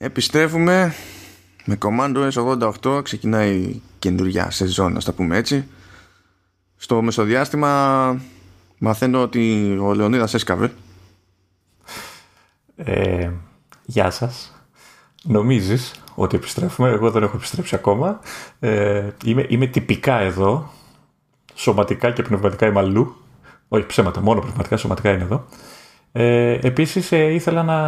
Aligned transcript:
Επιστρέφουμε 0.00 0.94
με 1.64 1.78
Commando 1.82 2.30
S88 2.32 3.00
ξεκινάει 3.04 3.54
η 3.56 3.82
καινούργια 3.98 4.50
σεζόν 4.50 4.92
να 4.92 5.00
τα 5.00 5.12
πούμε 5.12 5.36
έτσι. 5.36 5.68
Στο 6.76 7.02
μεσοδιάστημα 7.02 8.20
μαθαίνω 8.78 9.22
ότι 9.22 9.76
ο 9.80 9.94
Λεωνίδας 9.94 10.34
έσκαβε. 10.34 10.72
Ε, 12.76 13.30
Γεια 13.84 14.10
σας. 14.10 14.62
Νομίζεις 15.22 15.94
ότι 16.14 16.36
επιστρέφουμε; 16.36 16.88
Εγώ 16.88 17.10
δεν 17.10 17.22
έχω 17.22 17.36
επιστρέψει 17.36 17.74
ακόμα. 17.74 18.20
Ε, 18.58 19.08
είμαι, 19.24 19.46
είμαι 19.48 19.66
τυπικά 19.66 20.18
εδώ. 20.18 20.72
Σωματικά 21.54 22.10
και 22.10 22.22
πνευματικά 22.22 22.66
είμαι 22.66 22.80
αλλού. 22.80 23.16
Όχι 23.68 23.86
ψέματα, 23.86 24.20
μόνο 24.20 24.40
πνευματικά, 24.40 24.76
σωματικά 24.76 25.10
είναι 25.10 25.22
εδώ 25.22 25.46
ε, 26.12 26.58
Επίσης 26.62 27.12
ε, 27.12 27.32
ήθελα 27.32 27.62
να 27.62 27.78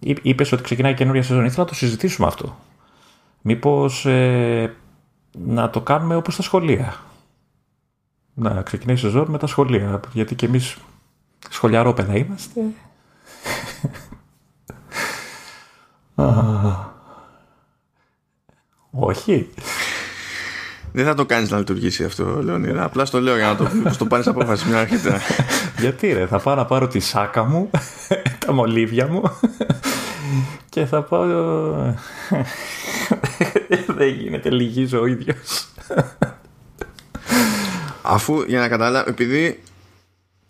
είπες 0.00 0.52
ότι 0.52 0.62
ξεκινάει 0.62 0.94
καινούργια 0.94 1.22
σεζόν. 1.22 1.44
Ήθελα 1.44 1.62
να 1.62 1.68
το 1.68 1.74
συζητήσουμε 1.74 2.26
αυτό. 2.26 2.56
Μήπως 3.42 4.06
ε, 4.06 4.76
να 5.38 5.70
το 5.70 5.80
κάνουμε 5.80 6.14
όπως 6.14 6.34
στα 6.34 6.42
σχολεία. 6.42 6.96
Να 8.34 8.62
ξεκινάει 8.62 8.96
η 8.96 8.98
σεζόν 8.98 9.30
με 9.30 9.38
τα 9.38 9.46
σχολεία. 9.46 10.00
Γιατί 10.12 10.34
και 10.34 10.46
εμείς 10.46 10.76
σχολιαρόπαιδα 11.50 12.16
είμαστε. 12.16 12.60
Όχι. 18.90 19.50
Δεν 20.92 21.04
θα 21.04 21.14
το 21.14 21.26
κάνεις 21.26 21.50
να 21.50 21.58
λειτουργήσει 21.58 22.04
αυτό, 22.04 22.42
Λεωνίδα. 22.42 22.84
Απλά 22.84 23.04
στο 23.04 23.20
λέω 23.20 23.36
για 23.36 23.46
να 23.46 23.56
το, 23.56 23.68
το 23.98 24.06
πάρεις 24.06 24.26
απόφαση 24.26 24.68
μια 24.68 24.80
αρχίτερα. 24.80 25.20
Γιατί 25.78 26.12
ρε, 26.12 26.26
θα 26.26 26.38
πάω 26.38 26.54
να 26.54 26.64
πάρω 26.64 26.88
τη 26.88 27.00
σάκα 27.00 27.44
μου, 27.44 27.70
τα 28.46 28.52
μολύβια 28.52 29.06
μου 29.06 29.22
και 30.70 30.84
θα 30.84 31.02
πάω... 31.02 31.26
Δεν 33.86 34.08
γίνεται, 34.08 34.50
λυγίζω 34.50 35.00
ο 35.00 35.06
ίδιος. 35.06 35.68
Αφού, 38.02 38.42
για 38.46 38.60
να 38.60 38.68
καταλάβω, 38.68 39.10
επειδή 39.10 39.62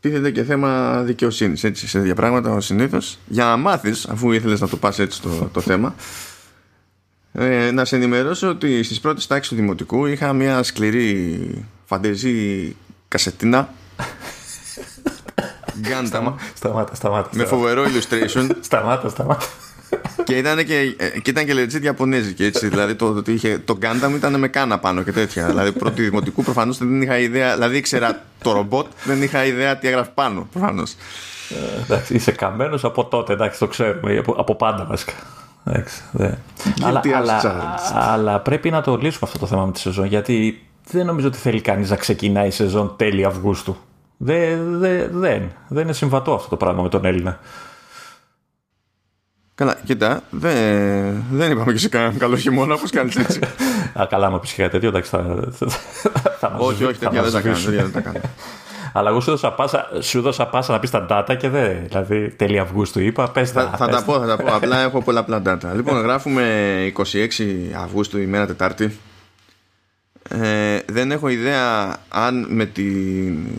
τίθεται 0.00 0.30
και 0.30 0.42
θέμα 0.42 1.02
δικαιοσύνης 1.02 1.64
έτσι, 1.64 1.88
σε 1.88 1.98
τέτοια 1.98 2.14
πράγματα 2.14 2.50
ο 2.50 2.60
συνήθως. 2.60 3.18
Για 3.26 3.44
να 3.44 3.56
μάθεις, 3.56 4.06
αφού 4.08 4.32
ήθελες 4.32 4.60
να 4.60 4.68
το 4.68 4.76
πας 4.76 4.98
έτσι 4.98 5.22
το, 5.22 5.48
το 5.52 5.60
θέμα, 5.60 5.94
ε, 7.38 7.70
να 7.70 7.84
σε 7.84 7.96
ενημερώσω 7.96 8.48
ότι 8.48 8.82
στις 8.82 9.00
πρώτες 9.00 9.26
τάξεις 9.26 9.48
του 9.48 9.54
δημοτικού 9.54 10.06
είχα 10.06 10.32
μια 10.32 10.62
σκληρή 10.62 11.64
φαντεζή 11.84 12.76
κασετίνα. 13.08 13.68
Γκάντα. 15.80 16.34
Σταμάτα, 16.54 16.94
σταμάτα. 16.94 17.30
Με 17.32 17.44
φοβερό 17.44 17.84
illustration. 17.84 18.48
σταμάτα, 18.60 19.08
σταμάτα. 19.08 19.46
και 20.24 20.36
ήταν 20.36 20.64
και, 20.64 20.94
ε, 20.96 21.20
και, 21.20 21.30
ήταν 21.30 21.46
και 21.46 21.52
legit 21.54 21.82
Ιαπωνέζικη 21.82 22.44
έτσι. 22.44 22.68
δηλαδή 22.68 22.94
το, 22.94 23.22
το, 23.22 23.32
είχε, 23.32 23.58
το 23.64 23.78
Gundam 23.82 24.12
ήταν 24.14 24.38
με 24.38 24.48
κάνα 24.48 24.78
πάνω 24.78 25.02
και 25.02 25.12
τέτοια. 25.12 25.46
δηλαδή 25.46 25.72
πρώτη 25.72 26.02
δημοτικού 26.02 26.42
προφανώς 26.42 26.78
δεν 26.78 27.02
είχα 27.02 27.18
ιδέα. 27.18 27.54
Δηλαδή 27.54 27.76
ήξερα 27.76 28.22
το 28.42 28.52
ρομπότ, 28.52 28.86
δεν 29.04 29.22
είχα 29.22 29.44
ιδέα 29.44 29.76
τι 29.78 29.88
έγραφε 29.88 30.10
πάνω 30.14 30.48
προφανώς. 30.52 30.94
Ε, 31.50 31.82
εντάξει, 31.82 32.14
είσαι 32.14 32.32
καμένος 32.32 32.84
από 32.84 33.04
τότε, 33.04 33.32
εντάξει, 33.32 33.58
το 33.58 33.66
ξέρουμε. 33.66 34.18
Από, 34.18 34.32
από 34.32 34.54
πάντα 34.54 34.84
βασικά. 34.84 35.12
Εντάξει, 35.68 36.02
αλλά, 36.82 37.02
αλλά, 37.14 37.40
αλλά 37.90 38.40
πρέπει 38.40 38.70
να 38.70 38.80
το 38.80 38.96
λύσουμε 38.96 39.20
αυτό 39.22 39.38
το 39.38 39.46
θέμα 39.46 39.66
με 39.66 39.72
τη 39.72 39.78
σεζόν 39.78 40.06
γιατί 40.06 40.62
δεν 40.90 41.06
νομίζω 41.06 41.26
ότι 41.26 41.38
θέλει 41.38 41.60
κανείς 41.60 41.90
να 41.90 41.96
ξεκινάει 41.96 42.46
η 42.46 42.50
σεζόν 42.50 42.94
τέλη 42.96 43.24
Αυγούστου. 43.24 43.76
Δεν, 44.16 44.78
δεν, 44.78 45.10
δεν, 45.12 45.52
δεν 45.68 45.82
είναι 45.82 45.92
συμβατό 45.92 46.34
αυτό 46.34 46.48
το 46.48 46.56
πράγμα 46.56 46.82
με 46.82 46.88
τον 46.88 47.04
Έλληνα. 47.04 47.38
Καλά, 49.54 49.76
κοίτα, 49.84 50.22
δεν, 50.30 51.24
δεν 51.30 51.50
είπαμε 51.50 51.72
και 51.72 51.78
σε 51.78 51.88
κανέναν 51.88 52.18
καλό 52.18 52.36
χειμώνα, 52.36 52.74
όπως 52.74 52.90
κάνει 52.90 53.12
έτσι. 53.18 53.40
Α, 54.00 54.06
καλά, 54.06 54.30
μα 54.30 54.38
πεις 54.38 54.52
και 54.52 54.68
τέτοιο, 54.68 54.88
εντάξει, 54.88 55.10
θα, 55.10 55.48
θα, 56.38 56.56
Όχι, 56.58 56.84
όχι, 56.84 56.98
τέτοια 56.98 57.22
δεν 57.22 57.32
τα 57.92 58.00
κάνω. 58.00 58.20
Δεν 58.92 58.92
τα 58.92 59.00
κάνω. 59.00 59.00
Αλλά 59.00 59.10
εγώ 59.10 59.20
σου 59.20 59.30
δώσα 59.30 59.52
πάσα, 59.52 59.88
σου 60.00 60.20
δώσα 60.20 60.46
πάσα 60.46 60.72
να 60.72 60.78
πεις 60.78 60.90
τα 60.90 61.06
data 61.10 61.36
και 61.38 61.48
δεν. 61.48 61.76
Δηλαδή, 61.88 62.28
τέλη 62.30 62.58
Αυγούστου 62.58 63.00
είπα, 63.00 63.30
πες 63.30 63.52
τα. 63.52 63.74
Θα, 63.78 63.88
τα 63.88 64.02
πω, 64.02 64.18
θα 64.18 64.26
τα 64.26 64.36
πω. 64.36 64.54
Απλά 64.54 64.78
έχω 64.78 65.02
πολλαπλά 65.02 65.42
data. 65.46 65.74
Λοιπόν, 65.74 66.00
γράφουμε 66.00 66.92
26 66.96 67.02
Αυγούστου, 67.82 68.18
ημέρα 68.18 68.46
Τετάρτη. 68.46 68.98
Ε, 70.30 70.78
δεν 70.86 71.10
έχω 71.10 71.28
ιδέα 71.28 71.96
αν 72.08 72.46
με, 72.48 72.66
τη, 72.66 72.82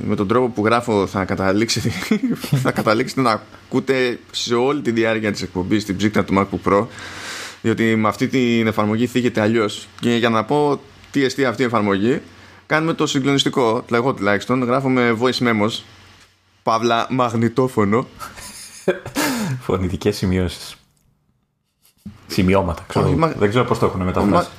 με 0.05 0.15
τον 0.15 0.27
τρόπο 0.27 0.47
που 0.47 0.65
γράφω 0.65 1.07
θα 1.07 1.25
καταλήξετε, 1.25 1.89
θα 2.63 2.71
καταλήξετε 2.71 3.21
να 3.21 3.41
ακούτε 3.65 4.19
σε 4.31 4.55
όλη 4.55 4.81
τη 4.81 4.91
διάρκεια 4.91 5.31
της 5.31 5.41
εκπομπής 5.41 5.85
την 5.85 5.97
ψύχτα 5.97 6.23
του 6.23 6.33
MacBook 6.37 6.71
Pro 6.71 6.85
διότι 7.61 7.95
με 7.95 8.07
αυτή 8.07 8.27
την 8.27 8.67
εφαρμογή 8.67 9.07
θίγεται 9.07 9.41
αλλιώς. 9.41 9.87
και 9.99 10.15
για 10.15 10.29
να 10.29 10.43
πω 10.43 10.81
τι 11.11 11.23
εστί 11.23 11.45
αυτή 11.45 11.61
η 11.61 11.65
εφαρμογή 11.65 12.21
κάνουμε 12.69 12.93
το 12.93 13.07
συγκλονιστικό 13.07 13.85
εγώ 13.93 14.13
τουλάχιστον 14.13 14.63
γράφουμε 14.63 15.17
voice 15.21 15.47
memos 15.47 15.81
παύλα 16.63 17.07
μαγνητόφωνο 17.09 18.07
φωνητικές 19.65 20.17
σημειώσεις 20.17 20.75
σημειώματα 22.27 22.85
ξέρω, 22.87 23.33
δεν 23.37 23.49
ξέρω 23.49 23.65
πώς 23.65 23.79
το 23.79 23.85
έχουν 23.85 24.01
μεταφράσει 24.01 24.49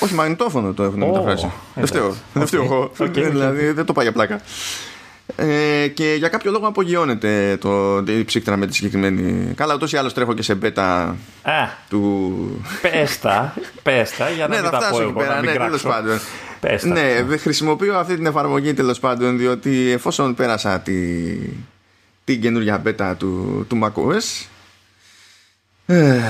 όχι, 0.00 0.14
μαγνητόφωνο 0.14 0.72
το 0.72 0.82
έχουν 0.82 1.02
oh, 1.02 1.06
μεταφράσει. 1.06 1.52
Δεν 1.74 1.86
φταίω. 1.86 2.14
Δεν 2.32 2.46
φταίω 2.46 2.62
εγώ. 2.62 2.90
Δηλαδή 3.10 3.70
δεν 3.70 3.84
το 3.84 3.92
πάει 3.92 4.04
για 4.04 4.12
πλάκα. 4.12 4.40
Ε, 5.36 5.88
και 5.88 6.14
για 6.18 6.28
κάποιο 6.28 6.50
λόγο 6.50 6.66
απογειώνεται 6.66 7.56
το 7.60 7.98
η 8.06 8.24
ψύκτρα 8.24 8.56
με 8.56 8.66
τη 8.66 8.74
συγκεκριμένη. 8.74 9.54
Καλά, 9.54 9.74
ούτως 9.74 9.92
ή 9.92 9.96
άλλως 9.96 10.12
τρέχω 10.12 10.34
και 10.34 10.42
σε 10.42 10.54
μπέτα 10.54 11.16
του. 11.88 12.64
Πέστα, 12.82 13.54
πέστα 13.82 14.30
για 14.30 14.46
να 14.48 14.54
ναι, 14.54 14.62
μην 14.62 14.70
τα 14.70 14.88
πω 14.90 15.00
εγώ, 15.00 15.12
πέρα, 15.12 15.40
ναι, 15.40 15.52
τέλος 15.52 15.82
πάντων. 15.82 16.20
Πέστα. 16.68 16.88
Ναι, 16.88 17.36
χρησιμοποιώ 17.36 17.96
αυτή 17.96 18.14
την 18.14 18.26
εφαρμογή 18.26 18.74
τέλος 18.74 19.00
πάντων 19.00 19.38
διότι 19.38 19.90
εφόσον 19.90 20.34
πέρασα 20.34 20.80
τη, 20.80 20.92
την 22.24 22.40
καινούργια 22.40 22.78
μπέτα 22.78 23.16
του, 23.16 23.64
του 23.68 23.78
macOS 23.82 24.46
ε, 25.86 26.20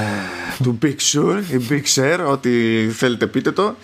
του 0.62 0.78
Big 0.82 0.96
Sur 1.12 1.42
ή 1.50 1.66
Big 1.70 1.94
Share, 1.94 2.26
ό,τι 2.26 2.50
θέλετε 2.88 3.26
πείτε 3.26 3.50
το. 3.50 3.76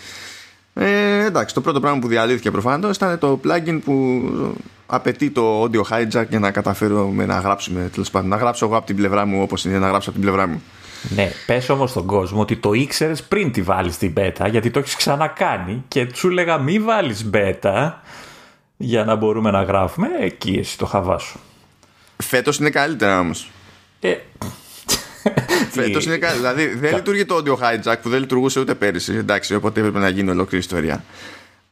Ε, 0.75 1.25
εντάξει, 1.25 1.55
το 1.55 1.61
πρώτο 1.61 1.81
πράγμα 1.81 1.99
που 1.99 2.09
διαλύθηκε 2.09 2.51
προφανώς 2.51 2.97
ήταν 2.97 3.19
το 3.19 3.41
plugin 3.45 3.81
που 3.85 4.23
απαιτεί 4.87 5.31
το 5.31 5.63
audio 5.63 5.83
hijack 5.83 6.27
για 6.29 6.39
να 6.39 6.51
καταφέρουμε 6.51 7.27
να 7.27 7.39
γράψουμε 7.39 7.91
τέλος 7.93 8.11
πάντων. 8.11 8.29
Να 8.29 8.37
γράψω 8.37 8.65
εγώ 8.65 8.77
από 8.77 8.87
την 8.87 8.97
πλευρά 8.97 9.27
μου 9.27 9.43
όπως 9.43 9.65
είναι 9.65 9.79
να 9.79 9.89
γράψω 9.89 10.11
από 10.11 10.19
την 10.19 10.29
πλευρά 10.29 10.47
μου. 10.47 10.63
Ναι, 11.09 11.33
πες 11.47 11.69
όμως 11.69 11.91
στον 11.91 12.07
κόσμο 12.07 12.41
ότι 12.41 12.57
το 12.57 12.73
ήξερες 12.73 13.23
πριν 13.23 13.53
τη 13.53 13.63
βάλεις 13.63 13.97
την 13.97 14.13
beta, 14.17 14.47
γιατί 14.51 14.71
το 14.71 14.79
έχεις 14.79 14.97
ξανακάνει 14.97 15.85
και 15.89 16.09
σου 16.15 16.29
λέγα 16.29 16.59
μη 16.59 16.79
βάλεις 16.79 17.31
beta 17.35 17.93
για 18.77 19.05
να 19.05 19.15
μπορούμε 19.15 19.51
να 19.51 19.63
γράφουμε. 19.63 20.09
Εκεί 20.21 20.57
εσύ 20.59 20.79
το 20.79 20.87
χαβάς 20.87 21.23
σου. 21.23 21.41
Φέτος 22.17 22.59
είναι 22.59 22.71
καλύτερα 22.71 23.21
όμως. 23.21 23.51
Ε, 24.01 24.17
Φέτος 25.71 26.05
είναι 26.05 26.17
κάτι. 26.17 26.37
Δηλαδή 26.37 26.67
δεν 26.67 26.95
λειτουργεί 26.95 27.25
το 27.25 27.37
audio 27.37 27.55
hijack 27.55 27.97
που 28.03 28.09
δεν 28.09 28.21
λειτουργούσε 28.21 28.61
ούτε 28.61 28.75
πέρυσι. 28.75 29.15
Εντάξει, 29.15 29.55
οπότε 29.55 29.81
έπρεπε 29.81 29.99
να 29.99 30.09
γίνει 30.09 30.31
ολόκληρη 30.31 30.65
ιστορία. 30.65 31.05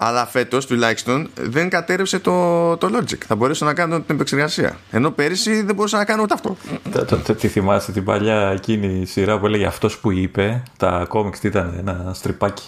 Αλλά 0.00 0.26
φέτος 0.26 0.66
τουλάχιστον 0.66 1.30
δεν 1.34 1.68
κατέρευσε 1.68 2.18
το, 2.18 2.76
το 2.76 2.90
Logic. 2.92 3.18
Θα 3.26 3.34
μπορέσω 3.34 3.64
να 3.64 3.74
κάνω 3.74 4.00
την 4.00 4.14
επεξεργασία. 4.14 4.76
Ενώ 4.90 5.10
πέρυσι 5.10 5.62
δεν 5.62 5.74
μπορούσα 5.74 5.96
να 5.96 6.04
κάνω 6.04 6.22
ούτε 6.22 6.34
αυτό. 6.34 6.56
Τι 7.34 7.48
θυμάσαι 7.48 7.92
την 7.92 8.04
παλιά 8.04 8.50
εκείνη 8.50 9.06
σειρά 9.06 9.38
που 9.38 9.46
έλεγε 9.46 9.66
αυτός 9.66 9.98
που 9.98 10.10
είπε. 10.10 10.62
Τα 10.76 11.06
κόμιξ 11.08 11.42
ήταν 11.42 11.74
ένα 11.78 12.10
στριπάκι. 12.14 12.64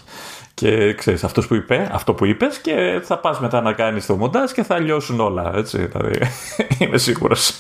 Και 0.55 0.95
ξέρεις, 0.95 1.25
αυτός 1.25 1.47
που 1.47 1.55
είπε, 1.55 1.91
αυτό 1.93 2.15
που 2.15 2.25
είπες, 2.25 2.59
και 2.59 3.01
θα 3.05 3.19
πας 3.19 3.41
μετά 3.41 3.61
να 3.61 3.73
κάνεις 3.73 4.07
το 4.07 4.17
μοντάζ 4.17 4.51
και 4.51 4.63
θα 4.63 4.79
λιώσουν 4.79 5.21
όλα. 5.21 5.53
Έτσι, 5.55 5.87
δηλαδή, 5.87 6.19
είμαι 6.79 6.99
σίγουρος. 6.99 7.53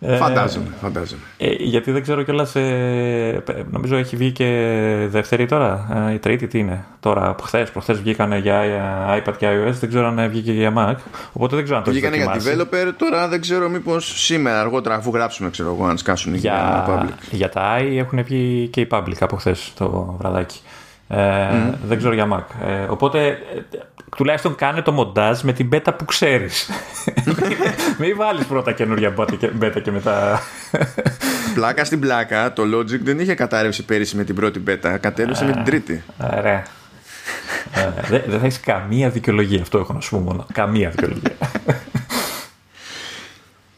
Ε, 0.00 0.16
φαντάζομαι, 0.16 0.66
φαντάζομαι. 0.80 1.20
Ε, 1.36 1.50
γιατί 1.52 1.90
δεν 1.90 2.02
ξέρω 2.02 2.22
κιόλας. 2.22 2.56
Ε, 2.56 3.42
νομίζω 3.70 3.96
έχει 3.96 4.16
βγει 4.16 4.32
και 4.32 4.46
δεύτερη 5.10 5.46
τώρα. 5.46 6.04
Ε, 6.08 6.12
η 6.12 6.18
τρίτη 6.18 6.46
τι 6.46 6.58
είναι. 6.58 6.84
Τώρα, 7.00 7.34
χθες, 7.42 7.70
προχθές 7.70 8.00
βγήκαν 8.00 8.32
για 8.32 8.62
iPad 9.18 9.34
και 9.38 9.46
iOS. 9.48 9.72
Δεν 9.72 9.88
ξέρω 9.88 10.06
αν 10.06 10.28
βγήκε 10.30 10.52
και 10.52 10.58
για 10.58 10.72
Mac. 10.76 10.94
Οπότε 11.32 11.54
δεν 11.54 11.64
ξέρω 11.64 11.78
αν 11.78 11.84
το 11.84 11.90
Βγήκαν 11.90 12.14
για 12.14 12.34
developer. 12.34 12.92
Τώρα 12.96 13.28
δεν 13.28 13.40
ξέρω 13.40 13.68
μήπως 13.68 14.24
σήμερα 14.24 14.60
αργότερα, 14.60 14.94
αφού 14.94 15.10
γράψουμε, 15.14 15.50
ξέρω 15.50 15.74
εγώ, 15.74 15.86
αν 15.86 15.98
σκάσουν 15.98 16.34
για, 16.34 16.84
για 16.86 16.86
public. 16.88 17.28
Για 17.30 17.48
τα 17.48 17.78
i 17.78 17.96
έχουν 17.96 18.22
βγει 18.22 18.68
και 18.68 18.80
οι 18.80 18.88
public 18.90 19.16
από 19.20 19.36
χθες 19.36 19.72
το 19.78 20.16
βραδάκι. 20.18 20.60
Ε, 21.08 21.48
mm. 21.52 21.74
Δεν 21.86 21.98
ξέρω 21.98 22.14
για 22.14 22.28
Mac. 22.32 22.66
Ε, 22.66 22.84
οπότε 22.88 23.38
τουλάχιστον 24.16 24.54
κάνε 24.54 24.82
το 24.82 24.92
μοντάζ 24.92 25.40
με 25.40 25.52
την 25.52 25.68
beta 25.72 25.92
που 25.98 26.04
ξέρεις. 26.04 26.70
Μην 28.00 28.16
βάλεις 28.16 28.46
πρώτα 28.46 28.72
καινούργια 28.72 29.14
beta 29.60 29.80
και 29.82 29.90
μετά. 29.90 30.40
πλάκα 31.54 31.84
στην 31.84 32.00
πλάκα, 32.00 32.52
το 32.52 32.62
Logic 32.62 33.00
δεν 33.00 33.20
είχε 33.20 33.34
κατάρρευση 33.34 33.84
πέρυσι 33.84 34.16
με 34.16 34.24
την 34.24 34.34
πρώτη 34.34 34.62
beta. 34.66 34.96
Κατέρευσε 35.00 35.44
με 35.44 35.52
την 35.52 35.64
τρίτη. 35.64 36.02
Ωραία. 36.36 36.62
Δεν 38.08 38.38
θα 38.40 38.46
έχεις 38.46 38.60
καμία 38.60 39.10
δικαιολογία. 39.10 39.62
Αυτό 39.62 39.78
έχω 39.78 39.92
να 39.92 40.00
σου 40.00 40.10
πω 40.10 40.18
μόνο. 40.18 40.46
Καμία 40.52 40.90
δικαιολογία. 40.90 41.36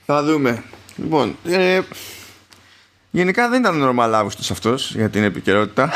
Θα 0.06 0.22
δούμε. 0.22 0.62
Λοιπόν, 0.96 1.36
ε, 1.48 1.80
Γενικά 3.10 3.48
δεν 3.48 3.60
ήταν 3.60 3.82
normal 3.82 4.10
Αύγουστος 4.12 4.50
αυτός 4.50 4.94
για 4.94 5.10
την 5.10 5.22
επικαιρότητα. 5.22 5.90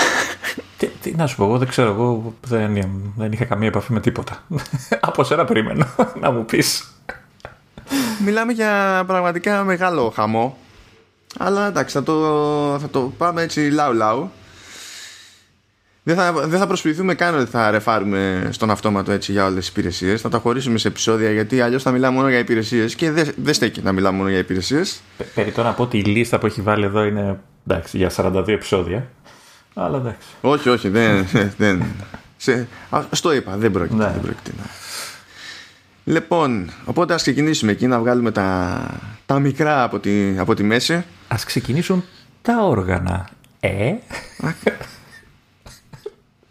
Τι, 0.76 0.86
τι 0.86 1.14
να 1.14 1.26
σου 1.26 1.36
πω, 1.36 1.44
εγώ 1.44 1.58
δεν 1.58 1.68
ξέρω, 1.68 1.90
εγώ 1.90 2.34
δεν, 2.46 2.86
δεν 3.16 3.32
είχα 3.32 3.44
καμία 3.44 3.68
επαφή 3.68 3.92
με 3.92 4.00
τίποτα. 4.00 4.44
Από 5.00 5.24
σένα 5.24 5.44
περίμενα 5.44 5.94
να 6.20 6.30
μου 6.30 6.44
πεις. 6.44 6.94
Μιλάμε 8.24 8.52
για 8.52 9.04
πραγματικά 9.06 9.64
μεγάλο 9.64 10.12
χαμό. 10.14 10.56
Αλλά 11.38 11.66
εντάξει, 11.66 11.94
θα 11.94 12.02
το, 12.02 12.14
θα 12.80 12.88
το 12.90 13.00
πάμε 13.00 13.42
έτσι 13.42 13.60
λαού 13.60 13.92
λαού. 13.92 14.30
Δεν 16.06 16.16
θα, 16.16 16.32
δεν 16.32 16.58
θα 16.58 16.66
προσποιηθούμε 16.66 17.14
καν 17.14 17.38
ότι 17.38 17.50
θα 17.50 17.70
ρεφάρουμε 17.70 18.48
στον 18.50 18.70
αυτόματο 18.70 19.12
έτσι 19.12 19.32
για 19.32 19.44
όλες 19.44 19.58
τις 19.58 19.68
υπηρεσίες. 19.68 20.20
Θα 20.20 20.28
τα 20.28 20.38
χωρίσουμε 20.38 20.78
σε 20.78 20.88
επεισόδια 20.88 21.30
γιατί 21.30 21.60
αλλιώς 21.60 21.82
θα 21.82 21.90
μιλάμε 21.90 22.16
μόνο 22.16 22.28
για 22.28 22.38
υπηρεσίες 22.38 22.94
και 22.94 23.10
δεν, 23.10 23.32
δεν 23.36 23.54
στέκει 23.54 23.82
να 23.82 23.92
μιλάμε 23.92 24.16
μόνο 24.16 24.28
για 24.28 24.38
υπηρεσίες. 24.38 25.00
Περί 25.34 25.52
να 25.56 25.72
πω 25.72 25.82
ότι 25.82 25.98
η 25.98 26.02
λίστα 26.02 26.38
που 26.38 26.46
έχει 26.46 26.60
βάλει 26.60 26.84
εδώ 26.84 27.04
είναι 27.04 27.38
εντάξει, 27.66 27.96
για 27.96 28.10
42 28.16 28.48
επεισόδια. 28.48 29.10
Αλλά 29.74 29.96
εντάξει. 29.96 30.28
Όχι, 30.40 30.68
όχι, 30.68 30.88
δεν. 30.88 31.26
δεν 31.56 31.82
σε, 32.36 32.68
α, 32.90 33.02
στο 33.10 33.32
είπα, 33.32 33.56
δεν 33.56 33.70
πρόκειται. 33.70 34.04
Ναι. 34.04 34.10
Δεν 34.10 34.20
πρόκειται 34.20 34.50
να... 34.58 34.64
Λοιπόν, 36.04 36.70
οπότε 36.84 37.14
ας 37.14 37.22
ξεκινήσουμε 37.22 37.72
εκεί 37.72 37.86
να 37.86 37.98
βγάλουμε 37.98 38.30
τα, 38.30 38.80
τα 39.26 39.38
μικρά 39.38 39.82
από 39.82 39.98
τη, 39.98 40.38
από 40.38 40.54
τη 40.54 40.62
μέση. 40.62 41.04
Ας 41.28 41.44
ξεκινήσουν 41.44 42.04
τα 42.42 42.64
όργανα. 42.64 43.28
Ε; 43.60 43.94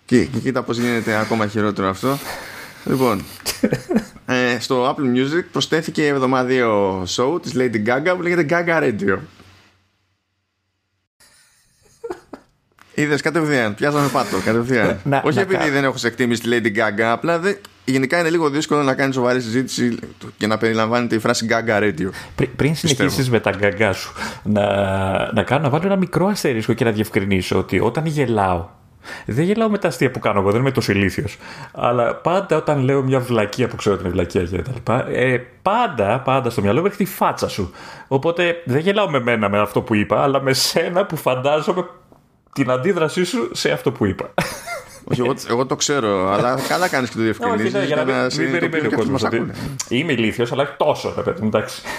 Και, 0.06 0.26
και 0.26 0.40
κοίτα 0.40 0.64
πώς 0.64 0.78
γίνεται 0.78 1.20
ακόμα 1.20 1.48
χειρότερο 1.48 1.90
αυτό. 1.90 2.18
Λοιπόν, 2.86 3.24
ε, 4.26 4.60
στο 4.60 4.90
Apple 4.90 5.18
Music 5.18 5.44
προσθέθηκε 5.52 6.08
εβδομάδιο 6.08 7.02
show 7.02 7.42
της 7.42 7.52
Lady 7.56 7.88
Gaga 7.88 8.14
που 8.16 8.22
λέγεται 8.22 8.46
Gaga 8.50 8.84
Radio. 8.84 9.18
Είδες 12.96 13.22
κατευθείαν, 13.22 13.76
πιάσαμε 13.76 14.08
πάτο 14.08 14.38
κατευθείαν. 14.46 15.00
να, 15.04 15.22
Όχι 15.26 15.36
να 15.36 15.42
επειδή 15.42 15.70
δεν 15.70 15.84
έχω 15.84 15.98
σε 15.98 16.08
εκτίμηση 16.08 16.42
τη 16.42 16.50
Lady 16.52 16.78
Gaga, 16.78 17.02
απλά 17.02 17.40
δεν, 17.40 17.58
γενικά 17.86 18.20
είναι 18.20 18.30
λίγο 18.30 18.50
δύσκολο 18.50 18.84
να 18.84 18.94
κάνεις 18.94 19.16
σοβαρή 19.16 19.42
συζήτηση 19.42 20.00
και 20.38 20.48
να 20.48 20.58
περιλαμβάνεται 20.58 21.16
η 21.16 21.20
φράση 21.20 21.48
Gaga 21.50 21.82
Radio. 21.82 22.10
πριν 22.56 22.76
συνεχίσεις 22.76 23.30
με 23.30 23.40
τα 23.40 23.52
γκαγκά 23.52 23.94
σου, 23.94 24.14
να, 24.44 24.64
να 25.34 25.44
κάνω 25.44 25.64
να 25.64 25.70
βάλω 25.70 25.86
ένα 25.86 25.96
μικρό 25.96 26.28
αστερίσκο 26.28 26.74
και 26.74 26.84
να 26.84 26.92
διευκρινίσω 26.92 27.58
ότι 27.58 27.80
όταν 27.80 28.06
γελάω 28.06 28.70
δεν 29.26 29.46
γελάω 29.46 29.70
με 29.70 29.78
τα 29.78 29.88
αστεία 29.88 30.12
που 30.12 30.20
κάνω 30.20 30.40
εγώ, 30.40 30.52
δεν 30.52 30.60
είμαι 30.60 30.72
τόσο 30.72 30.92
ηλίθιος. 30.92 31.38
Αλλά 31.72 32.16
πάντα 32.16 32.58
όταν 32.58 32.84
λέω 32.84 33.04
μια 33.04 33.20
βλακία 33.20 33.68
που 33.68 33.76
ξέρω 33.76 33.96
ότι 33.96 34.04
είναι 34.04 34.14
βλακία 34.14 34.44
και 34.44 34.62
τα 34.62 34.72
λοιπά, 34.74 35.08
ε, 35.10 35.48
πάντα, 35.62 36.20
πάντα 36.20 36.50
στο 36.50 36.62
μυαλό 36.62 36.80
μου 36.80 36.86
έρχεται 36.86 37.04
η 37.04 37.06
φάτσα 37.06 37.50
σου. 37.50 37.72
Οπότε 38.08 38.62
δεν 38.66 38.80
γελάω 38.80 39.10
με 39.10 39.20
μένα 39.20 39.50
με 39.50 39.60
αυτό 39.60 39.82
που 39.82 39.96
είπα, 39.96 40.24
αλλά 40.24 40.42
με 40.42 40.54
σένα 40.54 41.06
που 41.06 41.16
φαντάζομαι 41.16 41.86
την 42.54 42.72
αντίδρασή 42.72 43.24
σου 43.24 43.50
σε 43.54 43.72
αυτό 43.72 43.92
που 43.92 44.06
είπα. 44.06 44.34
Όχι, 45.04 45.22
εγώ, 45.22 45.34
εγώ 45.50 45.66
το 45.66 45.76
ξέρω, 45.76 46.32
αλλά 46.32 46.60
καλά 46.68 46.88
κάνεις 46.88 47.10
και 47.10 47.16
το 47.16 47.22
διευκρινίζεις. 47.22 47.74
Ναι, 47.74 47.86
για 47.86 47.96
να 47.96 48.04
μην, 48.04 48.42
μην 48.42 48.52
περιμένει 48.52 48.88
ο 48.88 48.92
κόσμος. 48.92 49.24
Είμαι 49.88 50.12
ηλίθιος, 50.12 50.52
αλλά 50.52 50.64
όχι 50.64 50.74
τόσο, 50.78 51.14
ρε 51.16 51.22
παιδί 51.22 51.46
εντάξει. 51.46 51.82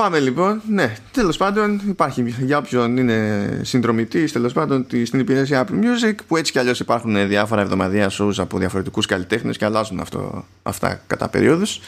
Πάμε 0.00 0.18
λοιπόν. 0.18 0.62
Ναι, 0.68 0.96
τέλος 1.10 1.36
πάντων 1.36 1.80
υπάρχει 1.88 2.34
για 2.38 2.58
όποιον 2.58 2.96
είναι 2.96 3.60
συνδρομητής 3.62 4.32
τέλος 4.32 4.52
πάντων 4.52 4.86
στην 5.04 5.20
υπηρεσία 5.20 5.66
Apple 5.66 5.72
Music 5.72 6.14
που 6.26 6.36
έτσι 6.36 6.52
κι 6.52 6.58
αλλιώς 6.58 6.80
υπάρχουν 6.80 7.28
διάφορα 7.28 7.60
εβδομαδία 7.60 8.10
shows 8.10 8.34
από 8.36 8.58
διαφορετικούς 8.58 9.06
καλλιτέχνες 9.06 9.56
και 9.56 9.64
αλλάζουν 9.64 10.00
αυτό, 10.00 10.44
αυτά 10.62 11.00
κατά 11.06 11.28
περίοδους. 11.28 11.80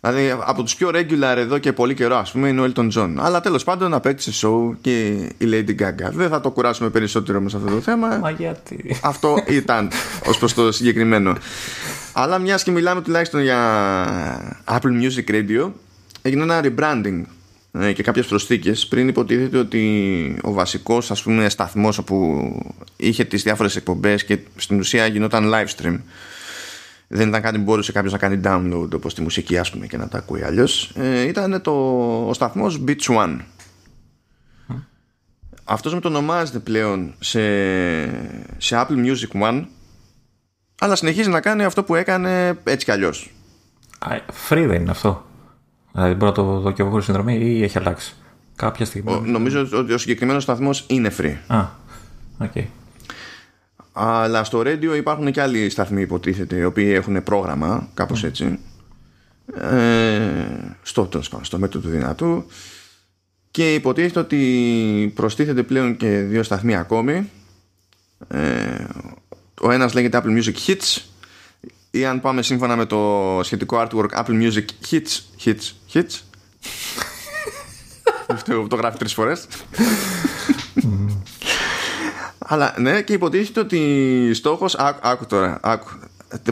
Δηλαδή 0.00 0.30
από 0.44 0.62
τους 0.62 0.76
πιο 0.76 0.90
regular 0.94 1.36
εδώ 1.36 1.58
και 1.58 1.72
πολύ 1.72 1.94
καιρό, 1.94 2.16
ας 2.16 2.32
πούμε, 2.32 2.48
είναι 2.48 2.60
ο 2.60 2.72
Elton 2.74 2.88
John. 2.92 3.14
Αλλά 3.18 3.40
τέλος 3.40 3.64
πάντων 3.64 3.94
απέκτησε 3.94 4.46
show 4.46 4.76
και 4.80 5.06
η 5.38 5.48
Lady 5.50 5.82
Gaga. 5.82 6.10
Δεν 6.12 6.28
θα 6.28 6.40
το 6.40 6.50
κουράσουμε 6.50 6.90
περισσότερο 6.90 7.40
με 7.40 7.46
αυτό 7.46 7.70
το 7.70 7.80
θέμα. 7.80 8.16
Μα 8.16 8.30
γιατί; 8.30 8.98
Αυτό 9.02 9.36
ήταν 9.46 9.90
ως 10.26 10.38
προς 10.38 10.54
το 10.54 10.72
συγκεκριμένο. 10.72 11.36
Αλλά 12.12 12.38
μιας 12.38 12.62
και 12.62 12.70
μιλάμε 12.70 13.02
τουλάχιστον 13.02 13.40
για 13.40 14.64
Apple 14.64 15.02
Music 15.02 15.30
Radio, 15.30 15.70
έγινε 16.26 16.42
ένα 16.42 16.60
rebranding 16.64 17.22
ε, 17.72 17.92
και 17.92 18.02
κάποιες 18.02 18.26
προσθήκες 18.26 18.86
πριν 18.86 19.08
υποτίθεται 19.08 19.58
ότι 19.58 20.38
ο 20.42 20.52
βασικός 20.52 21.10
ας 21.10 21.22
πούμε 21.22 21.48
σταθμός 21.48 21.98
όπου 21.98 22.50
είχε 22.96 23.24
τις 23.24 23.42
διάφορες 23.42 23.76
εκπομπές 23.76 24.24
και 24.24 24.38
στην 24.56 24.78
ουσία 24.78 25.06
γινόταν 25.06 25.52
live 25.54 25.66
stream 25.76 25.98
δεν 27.08 27.28
ήταν 27.28 27.42
κάτι 27.42 27.58
που 27.58 27.64
μπορούσε 27.64 27.92
κάποιος 27.92 28.12
να 28.12 28.18
κάνει 28.18 28.40
download 28.44 28.88
όπως 28.94 29.14
τη 29.14 29.20
μουσική 29.20 29.58
ας 29.58 29.70
πούμε 29.70 29.86
και 29.86 29.96
να 29.96 30.08
τα 30.08 30.18
ακούει 30.18 30.42
αλλιώς. 30.42 30.92
Ε, 30.94 31.20
ήταν 31.20 31.62
το, 31.62 31.72
ο 32.28 32.34
σταθμός 32.34 32.84
Beach 32.86 33.16
One 33.16 33.38
mm. 34.68 34.74
αυτός 35.64 35.94
με 35.94 36.00
το 36.00 36.08
ονομάζεται 36.08 36.58
πλέον 36.58 37.14
σε, 37.18 37.40
σε 38.56 38.86
Apple 38.86 39.04
Music 39.06 39.42
One 39.42 39.64
αλλά 40.80 40.96
συνεχίζει 40.96 41.28
να 41.28 41.40
κάνει 41.40 41.64
αυτό 41.64 41.82
που 41.82 41.94
έκανε 41.94 42.58
έτσι 42.64 42.84
κι 42.84 42.90
αλλιώς 42.90 43.30
Free 44.48 44.64
δεν 44.68 44.80
είναι 44.80 44.90
αυτό 44.90 45.25
Δηλαδή 45.96 46.14
μπορεί 46.14 46.24
να 46.24 46.32
το 46.32 46.60
δω 46.60 46.70
και 46.70 46.82
εγώ 46.82 46.90
χωρίς 46.90 47.04
συνδρομή 47.04 47.36
ή 47.36 47.62
έχει 47.62 47.78
αλλάξει 47.78 48.14
κάποια 48.56 48.84
στιγμή. 48.84 49.12
Ο, 49.12 49.20
νομίζω 49.20 49.68
ότι 49.72 49.92
ο 49.92 49.98
συγκεκριμένος 49.98 50.42
σταθμός 50.42 50.84
είναι 50.88 51.12
free. 51.18 51.36
Α, 51.46 51.64
OK. 52.38 52.50
Okay. 52.54 52.64
Αλλά 53.92 54.44
στο 54.44 54.60
radio 54.60 54.96
υπάρχουν 54.96 55.30
και 55.30 55.40
άλλοι 55.40 55.70
σταθμοί 55.70 56.00
υποτίθεται 56.00 56.56
οι 56.56 56.64
οποίοι 56.64 56.92
έχουν 56.94 57.22
πρόγραμμα 57.22 57.88
κάπως 57.94 58.24
mm. 58.24 58.26
έτσι 58.26 58.58
ε, 59.54 60.18
στο, 60.82 61.08
στο 61.40 61.58
μέτρο 61.58 61.80
του 61.80 61.88
δυνατού 61.88 62.44
και 63.50 63.74
υποτίθεται 63.74 64.18
ότι 64.18 65.12
προστίθεται 65.14 65.62
πλέον 65.62 65.96
και 65.96 66.18
δύο 66.18 66.42
σταθμοί 66.42 66.76
ακόμη 66.76 67.30
ε, 68.28 68.84
ο 69.60 69.70
ένας 69.70 69.94
λέγεται 69.94 70.22
Apple 70.22 70.42
Music 70.42 70.54
Hits 70.66 71.02
ή 71.98 72.06
αν 72.06 72.20
πάμε 72.20 72.42
σύμφωνα 72.42 72.76
με 72.76 72.84
το 72.84 73.40
σχετικό 73.42 73.86
artwork 73.86 74.24
Apple 74.24 74.42
Music 74.42 74.64
Hits 74.90 75.20
Hits 75.44 75.72
Hits. 75.92 76.20
Αυτό 78.34 78.66
το 78.68 78.76
γράφει 78.76 78.98
τρεις 78.98 79.14
φορές. 79.14 79.46
Αλλά 82.38 82.74
ναι 82.78 83.02
και 83.02 83.12
υποτίθεται 83.12 83.60
ότι 83.60 84.30
στόχος 84.34 84.74
άκου, 84.74 85.08
άκου 85.08 85.26
τώρα 85.26 85.58
άκου, 85.62 85.88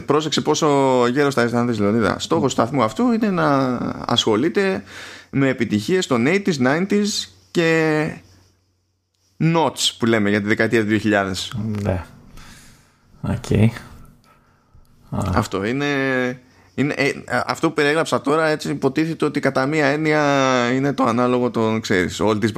πρόσεξε 0.05 0.41
πόσο 0.41 0.67
γέρος 1.07 1.33
θα 1.33 1.41
αισθανθείς 1.41 1.79
Λεωνίδα. 1.79 2.19
Στόχος 2.19 2.43
του 2.43 2.61
σταθμού 2.61 2.83
αυτού 2.83 3.11
είναι 3.11 3.29
να 3.29 3.77
ασχολείται 4.05 4.83
με 5.29 5.47
επιτυχίες 5.47 6.07
των 6.07 6.25
80s, 6.27 6.57
90s 6.59 7.05
και 7.51 8.09
noughts 9.39 9.91
που 9.97 10.05
λέμε 10.05 10.29
για 10.29 10.41
τη 10.41 10.47
δεκαετία 10.47 10.85
του 10.85 10.99
2000 11.03 11.31
ναι. 11.81 12.05
OK. 13.21 13.35
okay. 13.49 13.67
Αυτό 15.33 15.65
είναι, 15.65 15.85
είναι 16.75 16.93
ε, 16.97 17.11
αυτό 17.45 17.67
που 17.67 17.73
περιέγραψα 17.73 18.21
τώρα 18.21 18.47
έτσι 18.47 18.69
υποτίθεται 18.69 19.25
ότι 19.25 19.39
κατά 19.39 19.65
μία 19.65 19.85
έννοια 19.85 20.21
είναι 20.73 20.93
το 20.93 21.03
ανάλογο 21.03 21.51
των 21.51 21.81
ξέρεις 21.81 22.21
oldies 22.23 22.51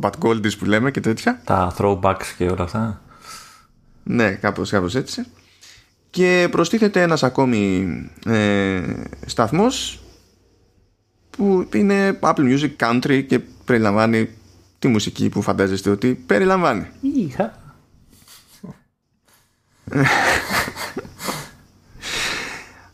but 0.00 0.10
goldies 0.22 0.58
που 0.58 0.64
λέμε 0.64 0.90
και 0.90 1.00
τέτοια. 1.00 1.40
Τα 1.44 1.74
throwbacks 1.78 2.26
και 2.36 2.44
όλα 2.44 2.62
αυτά. 2.62 3.00
Ναι 4.02 4.30
κάπως, 4.30 4.70
κάπως 4.70 4.94
έτσι. 4.94 5.24
Και 6.10 6.48
προστίθεται 6.50 7.02
ένας 7.02 7.22
ακόμη 7.22 7.88
ε, 8.26 8.80
σταθμός 9.26 10.02
που 11.30 11.68
είναι 11.74 12.18
Apple 12.20 12.58
Music 12.58 12.70
Country 12.76 13.24
και 13.28 13.38
περιλαμβάνει 13.64 14.28
τη 14.78 14.88
μουσική 14.88 15.28
που 15.28 15.42
φαντάζεστε 15.42 15.90
ότι 15.90 16.14
περιλαμβάνει. 16.14 16.86
Είχα 17.00 17.62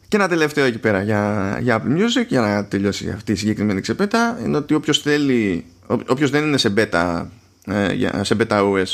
Και 0.09 0.17
ένα 0.17 0.29
τελευταίο 0.29 0.65
εκεί 0.65 0.79
πέρα 0.79 1.03
για, 1.03 1.59
για 1.61 1.83
Apple 1.83 1.97
Music, 1.97 2.27
για 2.29 2.41
να 2.41 2.65
τελειώσει 2.67 3.11
αυτή 3.11 3.33
η 3.33 3.35
συγκεκριμένη 3.35 3.81
ξεπέτα, 3.81 4.39
είναι 4.45 4.57
ότι 4.57 4.75
όποιος 4.75 4.99
θέλει, 4.99 5.65
όποιος 5.87 6.31
δεν 6.31 6.45
είναι 6.45 6.57
σε 6.57 6.75
beta, 6.77 7.27
ε, 7.67 8.23
σε 8.25 8.37
beta 8.39 8.61
OS, 8.61 8.85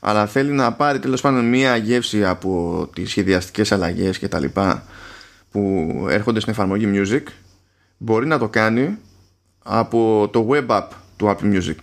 αλλά 0.00 0.26
θέλει 0.26 0.50
να 0.50 0.72
πάρει 0.72 0.98
τέλος 0.98 1.20
πάντων 1.20 1.48
μία 1.48 1.76
γεύση 1.76 2.24
από 2.24 2.88
τις 2.94 3.10
σχεδιαστικές 3.10 3.72
αλλαγές 3.72 4.18
και 4.18 4.28
τα 4.28 4.38
λοιπά 4.38 4.84
που 5.50 5.90
έρχονται 6.10 6.40
στην 6.40 6.52
εφαρμογή 6.52 6.90
Music, 6.94 7.22
μπορεί 7.96 8.26
να 8.26 8.38
το 8.38 8.48
κάνει 8.48 8.98
από 9.62 10.28
το 10.32 10.48
web 10.50 10.66
app 10.66 10.88
του 11.16 11.26
Apple 11.26 11.54
Music. 11.54 11.78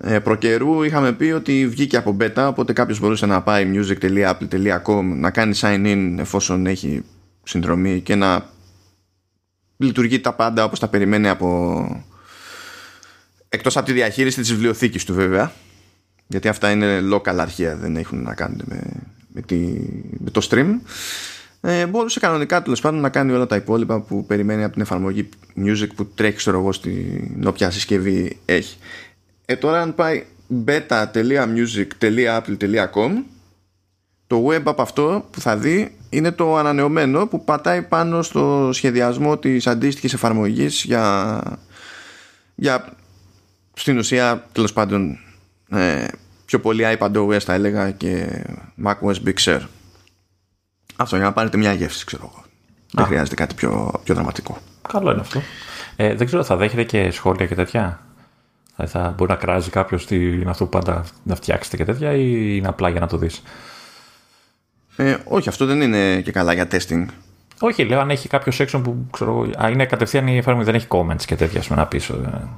Ε, 0.00 0.18
προκαιρού 0.18 0.82
είχαμε 0.82 1.12
πει 1.12 1.24
ότι 1.24 1.68
βγήκε 1.68 1.96
από 1.96 2.16
beta 2.20 2.46
οπότε 2.48 2.72
κάποιος 2.72 3.00
μπορούσε 3.00 3.26
να 3.26 3.42
πάει 3.42 3.70
music.apple.com 3.74 5.02
να 5.02 5.30
κάνει 5.30 5.58
sign 5.60 5.86
in 5.86 6.14
εφόσον 6.18 6.66
έχει 6.66 7.04
συνδρομή 7.44 8.00
και 8.00 8.14
να 8.14 8.50
λειτουργεί 9.76 10.20
τα 10.20 10.32
πάντα 10.32 10.64
όπως 10.64 10.78
τα 10.78 10.88
περιμένει 10.88 11.28
από 11.28 11.86
εκτός 13.48 13.76
από 13.76 13.86
τη 13.86 13.92
διαχείριση 13.92 14.40
της 14.40 14.52
βιβλιοθήκης 14.52 15.04
του 15.04 15.14
βέβαια 15.14 15.52
γιατί 16.26 16.48
αυτά 16.48 16.70
είναι 16.70 17.00
local 17.12 17.36
αρχεία 17.38 17.76
δεν 17.76 17.96
έχουν 17.96 18.22
να 18.22 18.34
κάνουν 18.34 18.60
με, 18.64 18.82
με, 19.32 19.40
τη, 19.40 19.56
με 20.18 20.30
το 20.30 20.48
stream 20.50 20.78
ε, 21.66 21.86
μπορούσε 21.86 22.20
κανονικά 22.20 22.62
τέλος 22.62 22.80
πάντων 22.80 23.00
να 23.00 23.08
κάνει 23.08 23.32
όλα 23.32 23.46
τα 23.46 23.56
υπόλοιπα 23.56 24.00
που 24.00 24.26
περιμένει 24.26 24.64
από 24.64 24.72
την 24.72 24.82
εφαρμογή 24.82 25.28
Music 25.56 25.88
που 25.94 26.06
τρέχει 26.06 26.36
ξέρω 26.36 26.58
εγώ 26.58 26.72
στην 26.72 27.46
όποια 27.46 27.70
συσκευή 27.70 28.38
έχει. 28.44 28.76
Ε, 29.44 29.56
τώρα 29.56 29.80
αν 29.80 29.94
πάει 29.94 30.24
beta.music.apple.com 30.66 33.22
το 34.26 34.46
web 34.46 34.62
από 34.64 34.82
αυτό 34.82 35.24
που 35.30 35.40
θα 35.40 35.56
δει 35.56 35.96
είναι 36.10 36.30
το 36.32 36.56
ανανεωμένο 36.56 37.26
που 37.26 37.44
πατάει 37.44 37.82
πάνω 37.82 38.22
στο 38.22 38.70
σχεδιασμό 38.72 39.38
της 39.38 39.66
αντίστοιχης 39.66 40.12
εφαρμογής 40.12 40.84
για, 40.84 41.40
για 42.54 42.84
στην 43.74 43.98
ουσία 43.98 44.46
τέλος 44.52 44.72
πάντων 44.72 45.18
ε, 45.70 46.06
πιο 46.44 46.60
πολύ 46.60 46.84
iPadOS 46.98 47.38
θα 47.40 47.52
έλεγα 47.54 47.90
και 47.90 48.44
macOS 48.84 49.14
Big 49.24 49.34
Sur. 49.40 49.60
Αυτό 50.96 51.16
για 51.16 51.24
να 51.24 51.32
πάρετε 51.32 51.56
μια 51.56 51.72
γεύση 51.72 52.04
ξέρω 52.04 52.30
εγώ. 52.32 52.44
Δεν 52.92 53.04
χρειάζεται 53.04 53.34
κάτι 53.34 53.54
πιο, 53.54 54.00
πιο 54.04 54.14
δραματικό. 54.14 54.58
Καλό 54.88 55.10
είναι 55.10 55.20
αυτό. 55.20 55.40
Ε, 55.96 56.14
δεν 56.14 56.26
ξέρω, 56.26 56.44
θα 56.44 56.56
δέχεται 56.56 56.82
και 56.82 57.10
σχόλια 57.10 57.46
και 57.46 57.54
τέτοια; 57.54 58.00
Θα, 58.76 58.86
θα 58.86 59.14
μπορεί 59.16 59.30
να 59.30 59.36
κράζει 59.36 59.70
κάποιος 59.70 60.06
τι 60.06 60.16
είναι 60.16 60.50
αυτό 60.50 60.64
που 60.64 60.70
πάντα 60.70 61.04
να 61.22 61.34
φτιάξετε 61.34 61.76
και 61.76 61.84
τέτοια 61.84 62.12
ή 62.12 62.54
είναι 62.56 62.68
απλά 62.68 62.88
για 62.88 63.00
να 63.00 63.06
το 63.06 63.16
δεις; 63.16 63.42
Ε, 64.96 65.16
όχι, 65.24 65.48
αυτό 65.48 65.66
δεν 65.66 65.80
είναι 65.80 66.20
και 66.20 66.32
καλά 66.32 66.52
για 66.52 66.68
testing. 66.70 67.04
Όχι, 67.60 67.84
λέω 67.84 68.00
αν 68.00 68.10
έχει 68.10 68.28
κάποιο 68.28 68.52
section 68.58 68.80
που 68.84 69.06
ξέρω, 69.10 69.50
α, 69.62 69.68
είναι 69.68 69.86
κατευθείαν 69.86 70.26
η 70.26 70.36
εφαρμογή, 70.36 70.66
δεν 70.66 70.74
έχει 70.74 70.86
comments 70.90 71.22
και 71.26 71.36
τέτοια 71.36 71.62
να 71.76 71.86
πίσω. 71.86 72.14
Ε. 72.14 72.48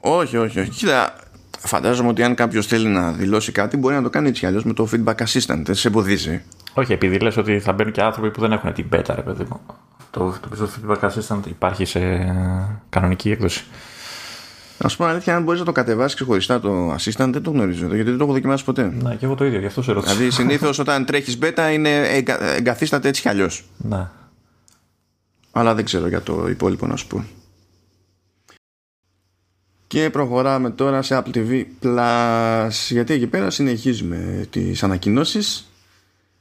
Όχι, 0.00 0.36
όχι, 0.36 0.60
όχι. 0.60 0.70
Κοίτα, 0.70 1.14
φαντάζομαι 1.58 2.08
ότι 2.08 2.22
αν 2.22 2.34
κάποιος 2.34 2.66
θέλει 2.66 2.88
να 2.88 3.12
δηλώσει 3.12 3.52
κάτι, 3.52 3.76
μπορεί 3.76 3.94
να 3.94 4.02
το 4.02 4.10
κάνει 4.10 4.28
έτσι 4.28 4.46
αλλιώς 4.46 4.64
με 4.64 4.72
το 4.72 4.88
feedback 4.92 5.14
assistant. 5.14 5.62
Δεν 5.64 5.74
σε 5.74 5.88
εμποδίζει. 5.88 6.42
Όχι, 6.74 6.92
επειδή 6.92 7.18
λες 7.18 7.36
ότι 7.36 7.60
θα 7.60 7.72
μπαίνουν 7.72 7.92
και 7.92 8.02
άνθρωποι 8.02 8.30
που 8.30 8.40
δεν 8.40 8.52
έχουν 8.52 8.72
την 8.72 8.86
beta, 8.92 9.14
ρε 9.14 9.22
παιδί 9.22 9.44
μου. 9.50 9.60
Το, 10.10 10.34
το 10.58 10.68
feedback 10.76 11.10
assistant 11.10 11.46
υπάρχει 11.46 11.84
σε 11.84 12.00
κανονική 12.88 13.30
έκδοση. 13.30 13.64
Να 14.82 14.88
σου 14.88 14.96
πω 14.96 15.04
αλήθεια, 15.04 15.36
αν 15.36 15.42
μπορείς 15.42 15.60
να 15.60 15.66
το 15.66 15.72
κατεβάσεις 15.72 16.14
ξεχωριστά 16.14 16.60
το 16.60 16.94
assistant, 16.94 17.28
δεν 17.32 17.42
το 17.42 17.50
γνωρίζω 17.50 17.86
γιατί 17.86 18.02
δεν 18.02 18.18
το 18.18 18.24
έχω 18.24 18.32
δοκιμάσει 18.32 18.64
ποτέ. 18.64 18.94
Ναι, 19.02 19.14
και 19.14 19.24
εγώ 19.24 19.34
το 19.34 19.44
ίδιο, 19.44 19.58
γι' 19.58 19.66
αυτό 19.66 19.82
σε 19.82 19.92
ρωτήσω. 19.92 20.14
Δηλαδή, 20.14 20.34
συνήθως 20.34 20.78
όταν 20.78 21.04
τρέχεις 21.04 21.38
beta 21.42 21.70
είναι 21.72 22.08
εγκα, 22.08 22.42
εγκαθίσταται 22.42 23.08
έτσι 23.08 23.22
κι 23.22 23.28
αλλιώς. 23.28 23.64
Ναι. 23.76 24.08
Αλλά 25.50 25.74
δεν 25.74 25.84
ξέρω 25.84 26.08
για 26.08 26.20
το 26.20 26.48
υπόλοιπο 26.48 26.86
να 26.86 26.96
σου 26.96 27.06
πω. 27.06 27.24
Και 29.86 30.10
προχωράμε 30.10 30.70
τώρα 30.70 31.02
σε 31.02 31.22
Apple 31.22 31.36
TV 31.36 31.64
Plus 31.82 32.70
γιατί 32.88 33.12
εκεί 33.12 33.26
πέρα 33.26 33.50
συνεχίζουμε 33.50 34.46
τις 34.50 34.82
ανακοινώσεις 34.82 35.72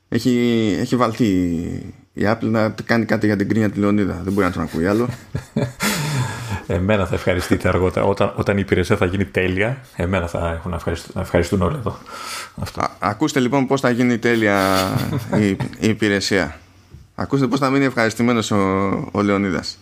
έχει, 0.10 0.76
έχει 0.80 0.96
βαλθεί 0.96 1.94
η 2.14 2.22
Apple 2.26 2.42
να 2.42 2.76
κάνει 2.86 3.06
κάτι 3.06 3.26
για 3.26 3.36
την 3.36 3.50
κρίνια 3.50 3.70
τη 3.70 3.80
Λεωνίδα. 3.80 4.22
Δεν 4.24 4.34
μπορεί 4.34 4.46
να 4.46 4.52
τον 4.52 4.62
ακούει 4.62 4.88
άλλο. 4.88 5.10
Εμένα 6.68 7.06
θα 7.06 7.16
ευχαριστείτε 7.16 7.68
αργότερα. 7.68 8.06
Όταν, 8.06 8.34
όταν 8.36 8.58
η 8.58 8.62
υπηρεσία 8.66 8.98
θα 8.98 9.06
γίνει 9.06 9.26
τέλεια 9.26 9.78
εμένα 9.96 10.28
θα 10.28 10.52
έχουν 10.52 10.72
να 10.72 10.78
ευχαριστούν, 10.78 11.12
να 11.16 11.22
ευχαριστούν 11.22 11.62
όλοι 11.62 11.76
εδώ. 11.76 11.98
Α, 12.76 12.88
ακούστε 13.00 13.40
λοιπόν 13.40 13.68
πως 13.68 13.82
θα 13.82 13.90
γίνει 13.90 14.18
τέλεια 14.18 14.88
η, 15.40 15.48
η 15.80 15.88
υπηρεσία. 15.88 16.60
Ακούστε 17.16 17.48
πως 17.48 17.60
θα 17.60 17.70
μείνει 17.70 17.86
ευχαριστημένος 17.86 18.52
ο, 18.52 18.58
ο 19.12 19.22
Λεωνίδας. 19.22 19.78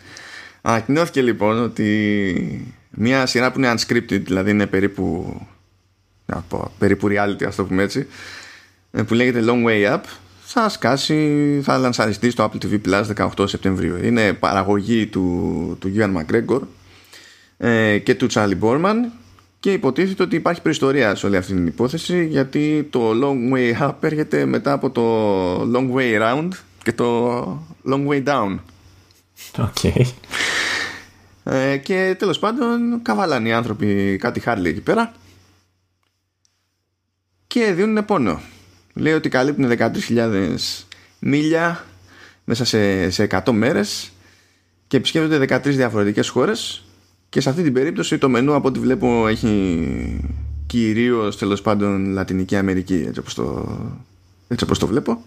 Ανακοινώθηκε 0.62 1.21
λοιπόν 1.21 1.63
ότι 1.63 2.75
μια 2.89 3.25
σειρά 3.25 3.51
που 3.51 3.59
είναι 3.59 3.74
unscripted, 3.74 4.21
δηλαδή 4.21 4.51
είναι 4.51 4.65
περίπου, 4.65 5.36
να 6.25 6.43
πω, 6.48 6.71
περίπου 6.77 7.07
reality, 7.07 7.43
ας 7.43 7.55
το 7.55 7.65
πούμε 7.65 7.83
έτσι, 7.83 8.07
ε, 8.91 9.01
που 9.01 9.13
λέγεται 9.13 9.43
Long 9.45 9.65
Way 9.67 9.93
Up, 9.93 10.01
θα 10.51 10.69
σκάσει, 10.69 11.59
θα 11.63 11.77
λανσαριστεί 11.77 12.29
στο 12.29 12.51
Apple 12.51 12.65
TV 12.65 12.79
Plus 12.87 13.29
18 13.37 13.49
Σεπτεμβρίου. 13.49 14.03
Είναι 14.03 14.33
παραγωγή 14.33 15.07
του, 15.07 15.77
του 15.79 15.93
Ewan 15.95 16.13
McGregor 16.15 16.59
ε, 17.57 17.97
και 17.97 18.15
του 18.15 18.27
Charlie 18.31 18.59
Borman 18.61 18.95
και 19.59 19.71
υποτίθεται 19.71 20.23
ότι 20.23 20.35
υπάρχει 20.35 20.61
προϊστορία 20.61 21.15
σε 21.15 21.25
όλη 21.25 21.37
αυτή 21.37 21.53
την 21.53 21.67
υπόθεση 21.67 22.25
γιατί 22.25 22.87
το 22.89 23.11
Long 23.11 23.53
Way 23.53 23.87
Up 23.87 23.93
έρχεται 23.99 24.45
μετά 24.45 24.71
από 24.71 24.89
το 24.89 25.61
Long 25.61 25.93
Way 25.95 26.21
Round 26.21 26.49
και 26.83 26.93
το 26.93 27.41
Long 27.89 28.07
Way 28.07 28.23
Down. 28.23 28.59
Okay. 29.55 30.01
Ε, 31.43 31.77
και 31.77 32.15
τέλος 32.19 32.39
πάντων 32.39 33.01
καβαλάνε 33.01 33.49
οι 33.49 33.53
άνθρωποι 33.53 34.17
κάτι 34.19 34.39
χάρλι 34.39 34.69
εκεί 34.69 34.81
πέρα 34.81 35.13
και 37.47 37.73
δίνουν 37.73 38.05
πόνο. 38.05 38.39
Λέει 38.99 39.13
ότι 39.13 39.29
καλύπτουν 39.29 39.71
13.000 40.09 40.55
μίλια 41.19 41.85
μέσα 42.43 42.65
σε, 42.65 43.09
σε 43.09 43.27
100 43.45 43.51
μέρες 43.51 44.11
και 44.87 44.97
επισκέπτονται 44.97 45.57
13 45.57 45.61
διαφορετικές 45.63 46.29
χώρες 46.29 46.83
και 47.29 47.41
σε 47.41 47.49
αυτή 47.49 47.63
την 47.63 47.73
περίπτωση 47.73 48.17
το 48.17 48.29
μενού 48.29 48.53
από 48.53 48.67
ό,τι 48.67 48.79
βλέπω 48.79 49.27
έχει 49.27 50.21
κυρίως 50.65 51.37
τέλος 51.37 51.61
πάντων 51.61 52.11
Λατινική 52.11 52.55
Αμερική 52.55 53.03
έτσι 53.07 53.19
όπως 53.19 53.33
το, 53.33 53.77
έτσι 54.47 54.63
όπως 54.63 54.79
το 54.79 54.87
βλέπω 54.87 55.23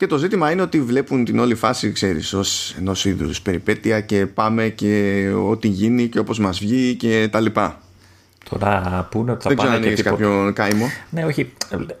και 0.00 0.06
το 0.06 0.18
ζήτημα 0.18 0.50
είναι 0.50 0.62
ότι 0.62 0.80
βλέπουν 0.80 1.24
την 1.24 1.38
όλη 1.38 1.54
φάση, 1.54 1.92
ξέρεις, 1.92 2.32
ως 2.32 2.74
ενός 2.78 3.04
είδους 3.04 3.42
περιπέτεια 3.42 4.00
και 4.00 4.26
πάμε 4.26 4.68
και 4.68 5.26
ό,τι 5.36 5.68
γίνει 5.68 6.08
και 6.08 6.18
όπως 6.18 6.38
μας 6.38 6.58
βγει 6.58 6.94
και 6.94 7.28
τα 7.32 7.40
λοιπά. 7.40 7.82
Τώρα 8.48 9.08
που 9.10 9.18
είναι 9.18 9.30
ότι 9.30 9.42
θα 9.42 9.48
Δεν 9.48 9.56
πάνε 9.58 9.68
ξέρω 9.70 9.76
αν 9.76 9.82
και 9.82 9.88
έχεις 9.88 10.02
κάποιον 10.02 10.52
κάημο. 10.52 10.86
Ναι, 11.10 11.24
όχι. 11.24 11.52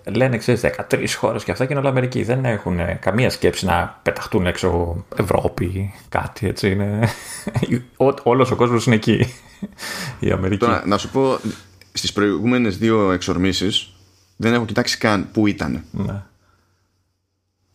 Λένε, 0.04 0.36
ξέρεις, 0.36 0.60
13 0.60 1.06
χώρες 1.16 1.44
και 1.44 1.50
αυτά 1.50 1.64
και 1.64 1.72
είναι 1.72 1.80
όλα 1.80 1.90
Αμερική. 1.90 2.22
Δεν 2.22 2.44
έχουν 2.44 2.78
καμία 3.00 3.30
σκέψη 3.30 3.64
να 3.64 4.00
πεταχτούν 4.02 4.46
έξω 4.46 4.96
Ευρώπη, 5.16 5.92
κάτι 6.08 6.46
έτσι. 6.46 6.70
Είναι... 6.70 7.08
Όλος 8.22 8.50
ο 8.50 8.56
κόσμος 8.56 8.86
είναι 8.86 8.94
εκεί. 8.94 9.34
Η 10.18 10.30
Αμερική. 10.30 10.64
Τώρα, 10.64 10.82
να 10.86 10.98
σου 10.98 11.10
πω, 11.10 11.38
στις 11.92 12.12
προηγούμενες 12.12 12.78
δύο 12.78 13.10
εξορμήσεις 13.12 13.92
δεν 14.36 14.52
έχω 14.54 14.64
κοιτάξει 14.64 14.98
καν 14.98 15.28
που 15.32 15.46
ήταν. 15.46 15.84
Ναι. 15.90 16.22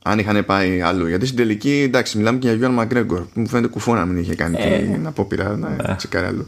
Αν 0.04 0.20
είχαν 0.20 0.46
πάει 0.46 0.82
αλλού. 0.82 1.08
Γιατί 1.08 1.26
στην 1.26 1.38
τελική, 1.38 1.82
εντάξει, 1.88 2.18
μιλάμε 2.18 2.38
και 2.38 2.48
για 2.48 2.56
Γιώργο 2.56 2.76
Μαγκρέγκορ. 2.76 3.26
Μου 3.34 3.48
φαίνεται 3.48 3.68
κουφό 3.68 3.94
να 3.96 4.06
μην 4.06 4.18
είχε 4.18 4.36
κάνει 4.36 4.56
Ε. 4.60 4.78
την 4.80 5.08
απόπειρα 5.08 5.58
να 5.58 5.70
Ναι. 5.70 5.96
τσεκάρει 5.96 6.26
αλλού. 6.26 6.48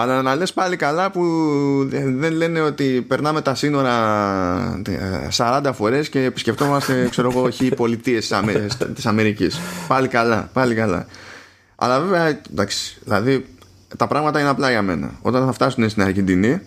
Αλλά 0.00 0.22
να 0.22 0.34
λες 0.34 0.52
πάλι 0.52 0.76
καλά 0.76 1.10
που 1.10 1.22
δεν 1.88 2.18
δεν 2.18 2.32
λένε 2.32 2.60
ότι 2.60 3.04
περνάμε 3.08 3.42
τα 3.42 3.54
σύνορα 3.54 4.80
ε, 4.88 5.28
40 5.36 5.70
φορές 5.74 6.08
και 6.08 6.24
επισκεφτόμαστε 6.24 7.08
ξέρω 7.10 7.30
εγώ 7.30 7.42
όχι 7.42 7.68
πολιτείες 7.68 8.20
της 8.20 8.32
Αμε- 8.32 8.68
της 8.94 9.06
Αμερικής. 9.06 9.58
Πάλι 9.88 10.08
καλά, 10.08 10.50
πάλι 10.52 10.74
καλά. 10.74 11.06
Αλλά 11.76 12.00
βέβαια, 12.00 12.40
εντάξει, 12.50 12.98
δηλαδή 13.04 13.46
τα 13.96 14.06
πράγματα 14.06 14.40
είναι 14.40 14.48
απλά 14.48 14.70
για 14.70 14.82
μένα. 14.82 15.18
Όταν 15.22 15.46
θα 15.46 15.52
φτάσουν 15.52 15.88
στην 15.90 16.02
Αργεντινή 16.02 16.60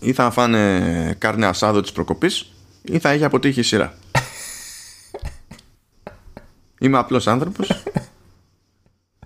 ή 0.00 0.12
θα 0.12 0.30
φάνε 0.30 1.14
κάρνε 1.18 1.46
ασάδο 1.46 1.80
της 1.80 1.92
προκοπής 1.92 2.52
ή 2.82 2.98
θα 2.98 3.10
έχει 3.10 3.24
αποτύχει 3.24 3.60
η 3.60 3.62
σειρά. 3.62 3.94
Είμαι 6.78 6.98
απλός 6.98 7.26
άνθρωπος 7.26 7.82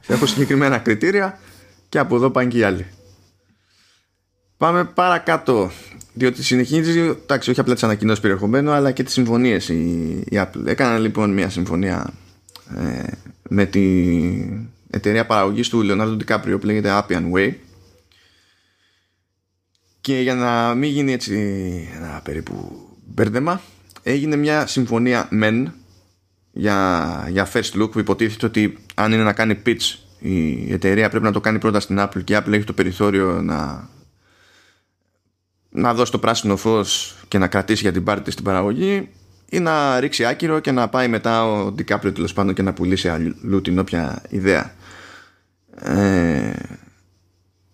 Έχω 0.06 0.26
συγκεκριμένα 0.26 0.78
κριτήρια 0.78 1.38
και 1.94 2.00
από 2.00 2.16
εδώ 2.16 2.30
πάνε 2.30 2.48
και 2.48 2.58
οι 2.58 2.62
άλλοι. 2.62 2.86
Πάμε 4.56 4.84
παρακάτω. 4.84 5.70
Διότι 6.12 6.42
συνεχίζει, 6.42 7.00
εντάξει, 7.00 7.50
όχι 7.50 7.60
απλά 7.60 7.74
τις 7.74 7.82
ανακοινώσεις 7.82 8.20
περιεχομένου, 8.20 8.70
αλλά 8.70 8.92
και 8.92 9.02
τις 9.02 9.12
συμφωνίες 9.12 9.68
η, 9.68 9.82
η 10.28 10.32
Apple. 10.32 10.66
Έκανα 10.66 10.98
λοιπόν 10.98 11.32
μια 11.32 11.48
συμφωνία 11.50 12.12
ε, 12.76 13.12
με 13.48 13.66
την 13.66 14.68
εταιρεία 14.90 15.26
παραγωγής 15.26 15.68
του 15.68 15.82
Leonardo 15.84 16.16
DiCaprio 16.24 16.56
που 16.60 16.66
λέγεται 16.66 17.02
Appian 17.02 17.32
Way. 17.32 17.52
Και 20.00 20.20
για 20.20 20.34
να 20.34 20.74
μην 20.74 20.90
γίνει 20.90 21.12
έτσι 21.12 21.34
ένα 21.96 22.20
περίπου 22.24 22.88
μπέρδεμα, 23.04 23.60
έγινε 24.02 24.36
μια 24.36 24.66
συμφωνία 24.66 25.28
μεν 25.30 25.72
για, 26.52 27.28
για 27.30 27.50
first 27.52 27.82
look 27.82 27.90
που 27.90 27.98
υποτίθεται 27.98 28.46
ότι 28.46 28.78
αν 28.94 29.12
είναι 29.12 29.22
να 29.22 29.32
κάνει 29.32 29.62
pitch 29.66 30.03
η 30.26 30.72
εταιρεία 30.72 31.08
πρέπει 31.08 31.24
να 31.24 31.32
το 31.32 31.40
κάνει 31.40 31.58
πρώτα 31.58 31.80
στην 31.80 31.96
Apple 32.00 32.24
και 32.24 32.34
η 32.34 32.36
Apple 32.40 32.52
έχει 32.52 32.64
το 32.64 32.72
περιθώριο 32.72 33.42
να 33.42 33.88
να 35.70 35.94
δώσει 35.94 36.12
το 36.12 36.18
πράσινο 36.18 36.56
φως 36.56 37.16
και 37.28 37.38
να 37.38 37.48
κρατήσει 37.48 37.82
για 37.82 37.92
την 37.92 38.04
πάρτη 38.04 38.22
της 38.22 38.34
την 38.34 38.44
παραγωγή 38.44 39.08
ή 39.48 39.58
να 39.58 40.00
ρίξει 40.00 40.24
άκυρο 40.24 40.60
και 40.60 40.70
να 40.70 40.88
πάει 40.88 41.08
μετά 41.08 41.52
ο 41.52 41.74
DiCaprio 41.78 42.14
τέλος 42.14 42.32
πάντων 42.32 42.54
και 42.54 42.62
να 42.62 42.72
πουλήσει 42.72 43.08
αλλού 43.08 43.60
την 43.60 43.78
όποια 43.78 44.22
ιδέα. 44.28 44.74
Ε, 45.80 46.52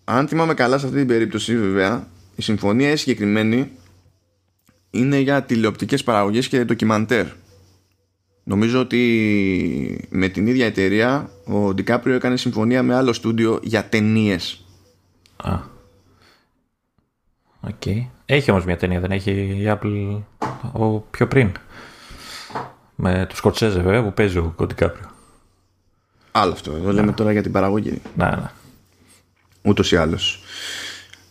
αν 0.03 0.27
θυμάμαι 0.27 0.53
καλά 0.53 0.77
σε 0.77 0.85
αυτή 0.85 0.97
την 0.97 1.07
περίπτωση 1.07 1.57
βέβαια 1.57 2.07
η 2.35 2.41
συμφωνία 2.41 2.91
η 2.91 2.95
συγκεκριμένη 2.95 3.71
είναι 4.89 5.17
για 5.17 5.43
τηλεοπτικές 5.43 6.03
παραγωγές 6.03 6.47
και 6.47 6.63
ντοκιμαντέρ. 6.63 7.25
Νομίζω 8.51 8.79
ότι 8.79 10.07
με 10.09 10.27
την 10.27 10.47
ίδια 10.47 10.65
εταιρεία 10.65 11.29
ο 11.45 11.67
DiCaprio 11.67 12.05
έκανε 12.05 12.37
συμφωνία 12.37 12.83
με 12.83 12.95
άλλο 12.95 13.13
στούντιο 13.13 13.59
για 13.63 13.85
ταινίες. 13.85 14.65
Α. 15.43 15.59
Οκ. 17.61 17.85
Έχει 18.25 18.51
όμως 18.51 18.65
μια 18.65 18.77
ταινία, 18.77 18.99
δεν 18.99 19.11
έχει 19.11 19.31
η 19.31 19.63
Apple 19.67 20.21
ο, 20.73 20.99
πιο 20.99 21.27
πριν. 21.27 21.51
Με 22.95 23.25
τους 23.29 23.37
Σκορσέζε 23.37 23.79
βέβαια 23.79 24.03
που 24.03 24.13
παίζει 24.13 24.37
ο 24.37 24.53
Ντικάπριο. 24.55 25.09
Άλλο 26.31 26.51
αυτό. 26.51 26.71
Εδώ 26.71 26.91
λέμε 26.91 27.11
τώρα 27.11 27.31
για 27.31 27.41
την 27.41 27.51
παραγωγή. 27.51 28.01
Ναι, 28.15 28.25
ναι. 28.25 28.51
Ούτως 29.61 29.91
ή 29.91 29.95
άλλως. 29.95 30.39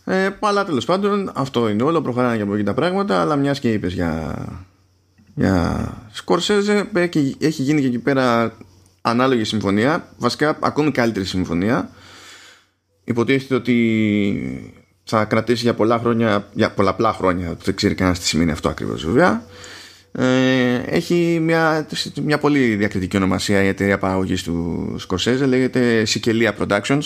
Ε, 0.05 0.29
αλλά 0.39 0.65
τέλος 0.65 0.85
πάντων 0.85 1.31
αυτό 1.35 1.69
είναι 1.69 1.83
όλο. 1.83 2.01
Προχωράνε 2.01 2.35
και 2.35 2.41
από 2.41 2.53
εκεί 2.53 2.63
τα 2.63 2.73
πράγματα. 2.73 3.21
Αλλά 3.21 3.35
μιας 3.35 3.59
και 3.59 3.73
είπες 3.73 3.93
για, 3.93 4.35
για 5.41 5.93
Σκορσέζε, 6.11 6.89
έχει 7.39 7.61
γίνει 7.61 7.81
και 7.81 7.87
εκεί 7.87 7.99
πέρα 7.99 8.57
ανάλογη 9.01 9.43
συμφωνία. 9.43 10.07
Βασικά 10.17 10.57
ακόμη 10.59 10.91
καλύτερη 10.91 11.25
συμφωνία. 11.25 11.89
Υποτίθεται 13.03 13.55
ότι 13.55 14.73
θα 15.03 15.25
κρατήσει 15.25 15.63
για 15.63 15.73
πολλά 15.73 15.99
χρόνια, 15.99 16.49
για 16.53 16.71
πολλαπλά 16.71 17.13
χρόνια, 17.13 17.57
δεν 17.63 17.75
ξέρει 17.75 17.95
κανένας 17.95 18.19
τι 18.19 18.25
σημαίνει 18.25 18.51
αυτό 18.51 18.69
ακριβώς 18.69 19.05
βέβαια. 19.05 19.45
Ε, 20.11 20.75
έχει 20.85 21.39
μια, 21.41 21.87
μια 22.23 22.37
πολύ 22.37 22.75
διακριτική 22.75 23.17
ονομασία 23.17 23.63
η 23.63 23.67
εταιρεία 23.67 23.97
παραγωγής 23.97 24.43
του 24.43 24.95
Σκορσέζε, 24.97 25.45
λέγεται 25.45 26.05
Σικελία 26.05 26.55
Productions. 26.59 27.01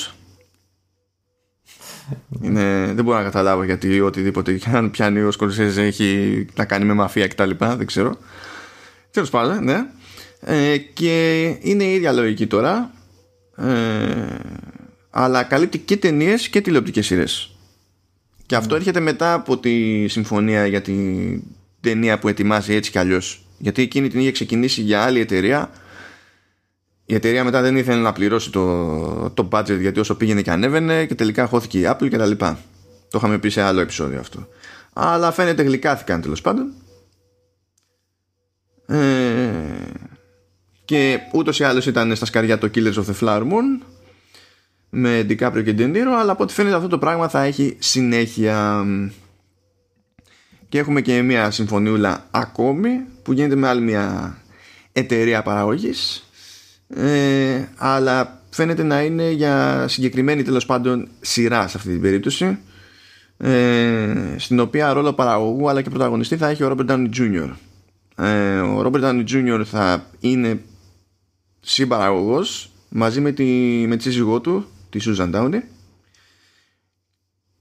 Είναι, 2.42 2.92
δεν 2.94 3.04
μπορώ 3.04 3.18
να 3.18 3.24
καταλάβω 3.24 3.64
γιατί 3.64 4.00
οτιδήποτε 4.02 4.60
αν 4.74 4.92
πιάνει 4.92 5.22
ο 5.22 5.32
Σκορσέζε 5.32 5.84
έχει 5.84 6.46
να 6.56 6.66
κάνει 6.66 6.86
με 6.86 6.94
μαφία 6.94 7.28
κτλ. 7.28 7.50
Δεν 7.58 7.86
ξέρω. 7.86 8.18
Τέλος 9.12 9.30
πάντων, 9.30 9.64
ναι. 9.64 9.86
Ε, 10.40 10.78
και 10.78 11.44
είναι 11.62 11.84
η 11.84 11.94
ίδια 11.94 12.12
λογική 12.12 12.48
τώρα. 12.48 12.92
Ε, 13.58 14.36
αλλά 15.10 15.44
καλύπτει 15.44 15.78
και 15.78 15.98
ταινίες 15.98 16.50
και 16.50 16.62
τηλεοπτικές 16.62 17.06
σειρές. 17.06 17.56
Και 18.46 18.56
αυτό 18.56 18.76
έρχεται 18.76 19.00
μετά 19.00 19.34
από 19.34 19.58
τη 19.58 20.08
συμφωνία 20.08 20.66
για 20.66 20.82
την 20.82 21.42
ταινία 21.82 22.20
που 22.20 22.28
ετοιμάζει 22.28 22.74
έτσι 22.74 22.92
κι 22.92 22.98
αλλιώς. 22.98 23.46
Γιατί 23.58 23.82
εκείνη 23.82 24.08
την 24.08 24.20
είχε 24.20 24.32
ξεκινήσει 24.32 24.82
για 24.82 25.02
άλλη 25.02 25.20
εταιρεία. 25.20 25.70
Η 27.06 27.14
εταιρεία 27.14 27.44
μετά 27.44 27.62
δεν 27.62 27.76
ήθελε 27.76 28.02
να 28.02 28.14
πληρώσει 28.14 28.52
το, 28.52 29.30
το 29.30 29.48
budget 29.52 29.80
γιατί 29.80 30.00
όσο 30.00 30.16
πήγαινε 30.16 30.42
και 30.42 30.52
ανέβαινε 30.52 31.06
και 31.06 31.16
τελικά 31.16 31.46
χώθηκε 31.46 31.80
η 31.80 31.88
Apple 31.88 32.10
και 32.10 32.18
τα 32.18 32.26
λοιπά. 32.26 32.60
Το 33.10 33.18
είχαμε 33.18 33.38
πει 33.38 33.50
σε 33.50 33.62
άλλο 33.62 33.80
επεισόδιο 33.80 34.20
αυτό. 34.20 34.48
Αλλά 34.94 35.32
φαίνεται 35.32 35.64
γλυκάθηκαν 35.64 36.22
τέλος 36.22 36.42
πάντων. 36.42 36.74
Ε, 38.88 38.98
και 40.86 41.20
ούτως 41.34 41.60
ή 41.60 41.64
άλλως 41.64 41.86
ήταν 41.86 42.16
στα 42.16 42.26
σκαριά 42.26 42.58
το 42.58 42.70
Killers 42.76 42.94
of 42.94 43.06
the 43.06 43.20
Flower 43.20 43.42
Moon 43.42 43.86
με 44.90 45.26
DiCaprio 45.30 45.64
και 45.64 45.76
De 45.78 45.98
αλλά 46.20 46.32
από 46.32 46.44
ό,τι 46.44 46.54
φαίνεται 46.54 46.76
αυτό 46.76 46.88
το 46.88 46.98
πράγμα 46.98 47.30
θα 47.30 47.44
έχει 47.44 47.76
συνέχεια 47.80 48.86
και 50.70 50.78
έχουμε 50.78 51.02
και 51.02 51.22
μια 51.22 51.52
συμφωνιούλα 51.52 52.28
ακόμη 52.32 53.06
που 53.24 53.34
γίνεται 53.34 53.56
με 53.56 53.68
άλλη 53.68 53.82
μια 53.82 54.38
εταιρεία 54.92 55.44
παραγωγής 55.44 56.25
ε, 56.88 57.64
αλλά 57.76 58.42
φαίνεται 58.50 58.84
να 58.84 59.02
είναι 59.02 59.30
για 59.30 59.86
συγκεκριμένη 59.88 60.44
τέλος 60.44 60.66
πάντων 60.66 61.08
σειρά 61.22 61.68
σε 61.68 61.78
αυτή 61.78 61.90
την 61.90 62.02
περίπτωση 62.02 62.58
ε, 63.38 64.36
στην 64.38 64.60
οποία 64.60 64.94
ρόλο 64.94 65.14
παραγωγού 65.14 65.70
αλλά 65.70 65.82
και 65.82 65.90
πρωταγωνιστή 65.90 66.38
θα 66.38 66.48
έχει 66.48 66.64
ο 66.64 66.76
Robert 66.76 66.92
Downey 66.92 67.10
Jr. 67.18 67.50
Ε, 68.16 68.60
ο 68.60 68.82
Robert 68.86 69.04
Downey 69.04 69.24
Jr. 69.30 69.62
θα 69.66 70.06
είναι 70.20 70.62
συμπαραγωγός 71.60 72.72
μαζί 72.90 73.22
με 73.22 73.32
τη, 73.32 73.44
με 73.88 73.96
τη 73.96 74.04
σύζυγό 74.04 74.42
του 74.42 74.66
τη 74.90 75.00
Susan 75.04 75.36
Downey 75.36 75.60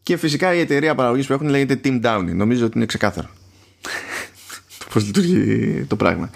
και 0.03 0.17
φυσικά 0.17 0.55
η 0.55 0.61
εταιρεία 0.61 0.95
παραγωγής 0.95 1.27
που 1.27 1.33
έχουν 1.33 1.49
λέγεται 1.49 1.81
Team 1.85 2.05
Downey 2.05 2.35
νομίζω 2.35 2.67
ότι 2.67 2.77
είναι 2.77 2.87
ξεκάθαρο 2.87 3.29
πώς 4.93 5.05
λειτουργεί 5.05 5.85
το 5.89 5.97
πράγμα 5.97 6.31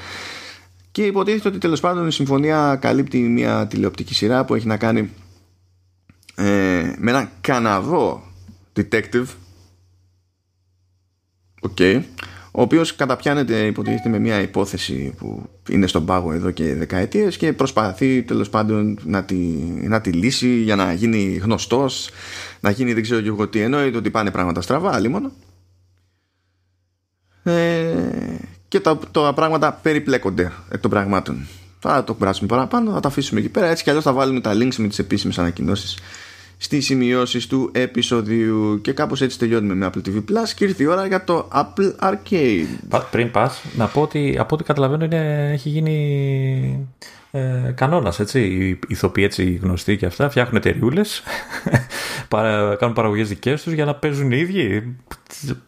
και 0.99 1.07
υποτίθεται 1.07 1.49
ότι 1.49 1.59
τέλος 1.59 1.81
πάντων 1.81 2.07
η 2.07 2.12
συμφωνία 2.12 2.78
καλύπτει 2.81 3.19
μια 3.19 3.67
τηλεοπτική 3.67 4.14
σειρά 4.14 4.45
που 4.45 4.55
έχει 4.55 4.67
να 4.67 4.76
κάνει 4.76 5.11
ε, 6.35 6.95
με 6.99 7.11
έναν 7.11 7.31
Καναδό 7.40 8.23
detective. 8.76 9.26
OK. 11.61 11.76
Okay, 11.78 12.02
ο 12.52 12.63
οποίος 12.63 12.97
καταπιάνεται 12.97 13.67
υποτίθεται 13.67 14.08
με 14.08 14.19
μια 14.19 14.41
υπόθεση 14.41 15.15
που 15.19 15.49
είναι 15.69 15.87
στον 15.87 16.06
πάγο 16.06 16.32
εδώ 16.32 16.50
και 16.50 16.75
δεκαετίες 16.75 17.37
και 17.37 17.52
προσπαθεί 17.52 18.23
τέλος 18.23 18.50
πάντων 18.50 18.99
να 19.04 19.25
τη, 19.25 19.37
να 19.82 20.00
τη 20.00 20.13
λύσει 20.13 20.63
για 20.63 20.76
να 20.76 20.93
γίνει 20.93 21.41
γνωστός 21.43 22.11
να 22.61 22.71
γίνει 22.71 22.93
δεν 22.93 23.02
ξέρω 23.02 23.21
και 23.21 23.28
εγώ 23.28 23.49
τι 23.49 23.61
εννοείται 23.61 23.97
ότι 23.97 24.11
πάνε 24.11 24.30
πράγματα 24.30 24.61
στραβά 24.61 24.95
αλίμονο 24.95 25.32
ε, 27.43 28.37
και 28.69 28.81
τα, 28.81 28.99
τα 29.11 29.33
πράγματα 29.35 29.73
περιπλέκονται 29.73 30.52
εκ 30.71 30.81
των 30.81 30.91
πραγμάτων. 30.91 31.47
Θα 31.81 32.04
το 32.04 32.15
κουράσουμε 32.15 32.49
παραπάνω 32.49 32.93
θα 32.93 33.00
τα 33.00 33.09
αφήσουμε 33.09 33.41
εκεί 33.41 33.49
πέρα. 33.49 33.67
Έτσι 33.67 33.83
κι 33.83 33.89
αλλιώς 33.89 34.04
θα 34.04 34.13
βάλουμε 34.13 34.41
τα 34.41 34.52
links 34.54 34.76
με 34.76 34.89
τις 34.89 34.99
επίσημες 34.99 35.39
ανακοινώσεις 35.39 35.99
στις 36.59 36.85
σημειώσεις 36.85 37.47
του 37.47 37.71
επεισοδίου. 37.73 38.81
Και 38.81 38.93
κάπως 38.93 39.21
έτσι 39.21 39.39
τελειώνουμε 39.39 39.75
με 39.75 39.91
Apple 39.91 40.09
TV 40.09 40.17
Plus 40.17 40.49
και 40.54 40.65
ήρθε 40.65 40.83
η 40.83 40.87
ώρα 40.87 41.07
για 41.07 41.25
το 41.25 41.49
Apple 41.54 41.93
Arcade. 42.00 43.00
Πριν 43.11 43.31
πας, 43.31 43.63
να 43.76 43.87
πω 43.87 44.00
ότι 44.00 44.37
από 44.39 44.54
ό,τι 44.54 44.65
καταλαβαίνω 44.65 45.04
είναι, 45.04 45.50
έχει 45.52 45.69
γίνει 45.69 46.89
ε, 47.30 47.73
κανόνας 47.75 48.21
έτσι, 48.21 48.41
οι 48.41 48.78
ηθοποιοί 48.88 49.25
έτσι 49.26 49.58
γνωστοί 49.62 49.97
και 49.97 50.06
αυτά 50.06 50.30
φτιάχνουν 50.30 50.56
εταιρεούλε, 50.56 51.00
κάνουν 52.78 52.95
παραγωγές 52.95 53.28
δικές 53.28 53.62
τους 53.62 53.73
για 53.73 53.84
να 53.84 53.95
παίζουν 53.95 54.32
οι 54.32 54.38
ίδιοι. 54.38 54.97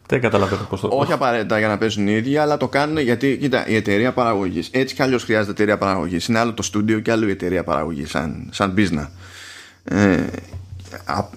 Δεν 0.06 0.20
καταλαβαίνω 0.20 0.66
πώς 0.68 0.80
το 0.80 0.88
Όχι 0.92 1.12
απαραίτητα 1.12 1.58
για 1.58 1.68
να 1.68 1.78
παίζουν 1.78 2.08
οι 2.08 2.12
ίδιοι 2.12 2.36
αλλά 2.36 2.56
το 2.56 2.68
κάνουν 2.68 2.98
γιατί 2.98 3.36
κοίτα, 3.40 3.68
η 3.68 3.74
εταιρεία 3.74 4.12
παραγωγής. 4.12 4.68
Έτσι 4.72 4.94
κι 4.94 5.02
αλλιώς 5.02 5.24
χρειάζεται 5.24 5.50
εταιρεία 5.50 5.78
παραγωγής. 5.78 6.26
Είναι 6.26 6.38
άλλο 6.38 6.54
το 6.54 6.62
στούντιο 6.62 7.00
και 7.00 7.10
άλλο 7.10 7.28
η 7.28 7.30
εταιρεία 7.30 7.64
παραγωγής 7.64 8.10
σαν, 8.10 8.48
σαν 8.52 8.74
business. 8.76 9.08
Ε, 9.84 10.26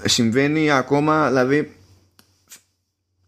συμβαίνει 0.03 0.71
ακόμα 0.71 1.27
δηλαδή 1.27 1.75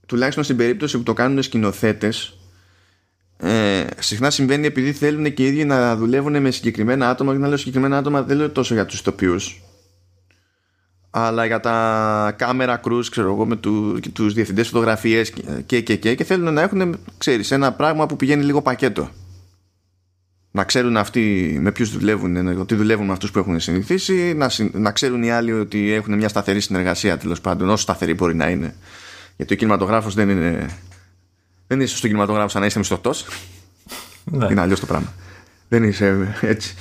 τουλάχιστον 0.05 0.43
στην 0.43 0.57
περίπτωση 0.57 0.97
που 0.97 1.03
το 1.03 1.13
κάνουν 1.13 1.43
σκηνοθέτες. 1.43 2.34
Ε, 3.37 3.85
συχνά 3.99 4.29
συμβαίνει 4.29 4.65
επειδή 4.65 4.91
θέλουν 4.91 5.33
και 5.33 5.43
οι 5.43 5.47
ίδιοι 5.47 5.65
να 5.65 5.95
δουλεύουν 5.95 6.41
με 6.41 6.51
συγκεκριμένα 6.51 7.09
άτομα 7.09 7.31
και 7.31 7.37
να 7.37 7.47
λέω 7.47 7.57
συγκεκριμένα 7.57 7.97
άτομα 7.97 8.23
δεν 8.23 8.37
λέω 8.37 8.49
τόσο 8.49 8.73
για 8.73 8.85
τους 8.85 9.01
τοπιούς 9.01 9.61
αλλά 11.09 11.45
για 11.45 11.59
τα 11.59 12.33
κάμερα 12.37 12.77
κρούς 12.77 13.09
ξέρω 13.09 13.31
εγώ 13.31 13.45
με 13.45 13.55
του, 13.55 13.99
τους 14.13 14.33
διευθυντές 14.33 14.67
φωτογραφίες 14.67 15.33
και, 15.65 15.81
και, 15.81 15.95
και, 15.95 16.15
και 16.15 16.23
θέλουν 16.23 16.53
να 16.53 16.61
έχουν 16.61 16.97
ξέρεις 17.17 17.51
ένα 17.51 17.73
πράγμα 17.73 18.05
που 18.05 18.15
πηγαίνει 18.15 18.43
λίγο 18.43 18.61
πακέτο 18.61 19.09
να 20.55 20.63
ξέρουν 20.63 20.97
αυτοί 20.97 21.57
με 21.61 21.71
ποιους 21.71 21.89
δουλεύουν, 21.89 22.59
ότι 22.59 22.75
δουλεύουν 22.75 23.05
με 23.05 23.11
αυτούς 23.11 23.31
που 23.31 23.39
έχουν 23.39 23.59
συνηθίσει, 23.59 24.33
να, 24.33 24.49
να 24.71 24.91
ξέρουν 24.91 25.23
οι 25.23 25.31
άλλοι 25.31 25.51
ότι 25.51 25.91
έχουν 25.91 26.13
μια 26.13 26.29
σταθερή 26.29 26.59
συνεργασία 26.59 27.17
τέλος 27.17 27.41
πάντων, 27.41 27.69
όσο 27.69 27.81
σταθερή 27.81 28.13
μπορεί 28.13 28.35
να 28.35 28.49
είναι. 28.49 28.75
Γιατί 29.35 29.53
ο 29.53 29.55
κινηματογράφος 29.57 30.13
δεν 30.13 30.29
είναι. 30.29 30.69
Δεν 31.67 31.81
είσαι 31.81 31.97
στο 31.97 32.07
κινηματογράφο 32.07 32.47
σαν 32.47 32.61
να 32.61 32.67
είσαι 32.67 32.77
μισθωτός. 32.79 33.25
Ναι. 34.23 34.47
Είναι 34.51 34.61
αλλιώς 34.61 34.79
το 34.79 34.85
πράγμα. 34.85 35.13
Δεν 35.67 35.83
είσαι 35.83 36.35
έτσι. 36.41 36.75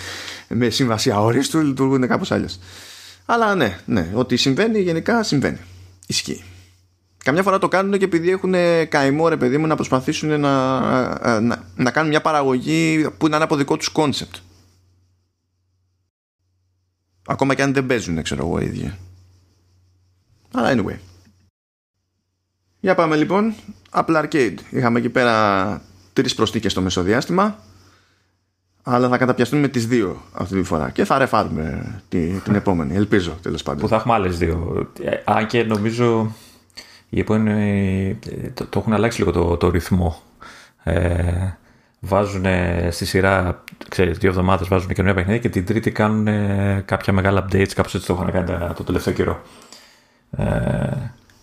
Με 0.49 0.71
σύμβαση 0.71 1.11
αόριστου 1.11 1.61
λειτουργούν 1.61 2.09
κάπως 2.09 2.31
αλλιώς. 2.31 2.59
Αλλά 3.27 3.55
ναι, 3.55 3.79
ναι, 3.87 4.11
ότι 4.15 4.37
συμβαίνει 4.37 4.81
γενικά 4.81 5.23
συμβαίνει. 5.23 5.59
Ισχύει. 6.07 6.45
Καμιά 7.25 7.43
φορά 7.43 7.59
το 7.59 7.69
κάνουν 7.69 7.99
και 7.99 8.05
επειδή 8.05 8.31
έχουν 8.31 8.55
καημό 8.89 9.29
ρε 9.29 9.37
παιδί 9.37 9.59
μου 9.59 9.67
να 9.67 9.75
προσπαθήσουν 9.75 10.41
να, 10.41 11.41
να, 11.41 11.65
να 11.77 11.91
κάνουν 11.91 12.11
μια 12.11 12.21
παραγωγή 12.21 13.07
που 13.19 13.27
είναι 13.27 13.37
από 13.37 13.57
δικό 13.57 13.77
τους 13.77 13.89
concept. 13.89 14.35
Ακόμα 17.27 17.55
και 17.55 17.63
αν 17.63 17.73
δεν 17.73 17.87
παίζουν 17.87 18.23
ξέρω 18.23 18.47
εγώ 18.47 18.61
οι 18.61 18.65
ίδιοι. 18.65 18.95
Αλλά 20.53 20.75
anyway. 20.75 20.99
Για 22.85 22.95
πάμε 22.95 23.17
λοιπόν. 23.17 23.55
Apple 23.91 24.23
Arcade. 24.23 24.55
Είχαμε 24.71 24.99
εκεί 24.99 25.09
πέρα 25.09 25.83
τρεις 26.13 26.35
προστίκες 26.35 26.73
στο 26.73 26.81
μεσοδιάστημα. 26.81 27.59
Αλλά 28.83 29.09
θα 29.09 29.19
καταπιαστούμε 29.19 29.61
με 29.61 29.69
τις 29.69 29.87
δύο 29.87 30.23
αυτή 30.33 30.55
τη 30.55 30.63
φορά. 30.63 30.91
Και 30.91 31.05
θα 31.05 31.19
ρεφάρουμε 31.19 31.95
την 32.09 32.55
επόμενη. 32.55 32.95
Ελπίζω 32.95 33.39
τέλος 33.43 33.63
πάντων. 33.63 33.81
Που 33.81 33.89
θα 33.89 33.97
έχουμε 33.97 34.15
άλλες 34.15 34.39
δύο. 34.39 34.89
Ε, 35.03 35.11
αν 35.25 35.47
και 35.47 35.63
νομίζω 35.63 36.35
η 37.09 37.21
επόμενη 37.21 38.19
το, 38.55 38.67
το 38.67 38.79
έχουν 38.79 38.93
αλλάξει 38.93 39.19
λίγο 39.19 39.33
το, 39.33 39.57
το 39.57 39.71
ρυθμό. 39.71 40.23
Ε, 40.83 41.57
βάζουν 42.01 42.45
στη 42.91 43.05
σειρά, 43.05 43.65
ξέρετε, 43.89 44.19
δύο 44.19 44.31
εβδομάδες 44.31 44.69
βάζουν 44.69 44.89
καινούργια 44.89 45.15
παιχνίδια 45.15 45.41
και 45.41 45.49
την 45.49 45.65
τρίτη 45.67 45.93
κάνουν 45.93 46.25
κάποια 46.85 47.13
μεγάλα 47.13 47.45
updates, 47.45 47.73
κάπως 47.75 47.95
έτσι 47.95 48.07
το 48.07 48.13
έχουν 48.13 48.31
κάνει 48.31 48.75
το 48.75 48.85
τελευταίο 48.85 49.15
καιρό. 49.15 49.43
Ε, 50.37 50.45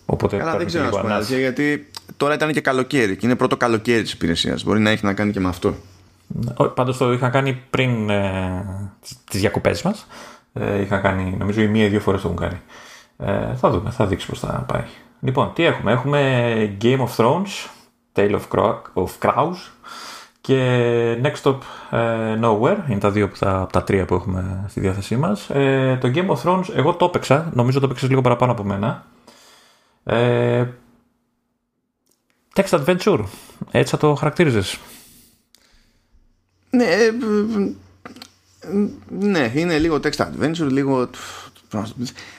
οπότε 0.05 0.37
Καλά, 0.37 0.57
δεν 0.57 0.65
ξέρω 0.67 1.03
να 1.03 1.21
σου 1.21 1.37
γιατί 1.37 1.87
τώρα 2.17 2.33
ήταν 2.33 2.51
και 2.51 2.61
καλοκαίρι 2.61 3.17
και 3.17 3.25
είναι 3.25 3.35
πρώτο 3.35 3.57
καλοκαίρι 3.57 4.01
της 4.01 4.13
υπηρεσίας. 4.13 4.63
Μπορεί 4.63 4.79
να 4.79 4.89
έχει 4.89 5.05
να 5.05 5.13
κάνει 5.13 5.31
και 5.31 5.39
με 5.39 5.47
αυτό. 5.47 5.75
Πάντως 6.73 6.97
το 6.97 7.11
είχαν 7.11 7.31
κάνει 7.31 7.61
πριν 7.69 8.09
ε, 8.09 8.65
τις 9.29 9.39
διακοπές 9.39 9.81
μας. 9.81 10.07
Ε, 10.53 10.81
είχαν 10.81 11.01
κάνει, 11.01 11.35
νομίζω, 11.39 11.61
η 11.61 11.67
μία 11.67 11.85
ή 11.85 11.87
δύο 11.87 11.99
φορές 11.99 12.21
το 12.21 12.27
έχουν 12.27 12.39
κάνει. 12.39 12.61
Ε, 13.17 13.55
θα 13.55 13.69
δούμε, 13.69 13.89
θα 13.89 14.05
δείξει 14.05 14.27
πώς 14.27 14.39
θα 14.39 14.65
πάει. 14.67 14.83
Λοιπόν, 15.21 15.51
τι 15.53 15.63
έχουμε; 15.63 15.91
Έχουμε 15.91 16.77
Game 16.81 16.99
of 16.99 17.15
Thrones, 17.17 17.69
Tale 18.15 18.31
of, 18.31 18.41
Crow, 18.55 18.73
of 18.93 19.09
Crows 19.19 19.55
και 20.41 20.55
και 20.55 21.17
Next 21.23 21.41
Stop 21.43 21.57
ε, 21.89 22.39
Nowhere 22.41 22.89
είναι 22.89 22.99
τα 22.99 23.11
δύο 23.11 23.25
από 23.25 23.37
τα, 23.37 23.67
τα 23.71 23.83
τρία 23.83 24.05
που 24.05 24.13
έχουμε 24.13 24.65
στη 24.67 24.79
διάθεσή 24.79 25.17
μας. 25.17 25.49
Ε, 25.49 25.97
το 26.01 26.11
Game 26.15 26.27
of 26.27 26.41
Thrones 26.43 26.75
εγώ 26.75 26.93
το 26.93 27.05
έπαιξα, 27.05 27.51
νομίζω 27.53 27.79
το 27.79 27.85
έπαιξες 27.85 28.09
λίγο 28.09 28.21
παραπάνω 28.21 28.51
από 28.51 28.63
μένα. 28.63 29.05
Ε, 30.03 30.65
text 32.55 32.69
Adventure, 32.69 33.23
έτσι 33.71 33.91
θα 33.91 33.97
το 33.97 34.15
χαρακτήριζες. 34.15 34.77
Ναι, 36.69 36.85
ε, 36.85 37.11
ναι, 39.09 39.51
είναι 39.55 39.79
λίγο 39.79 39.99
text 40.03 40.15
adventure, 40.15 40.67
λίγο 40.69 41.09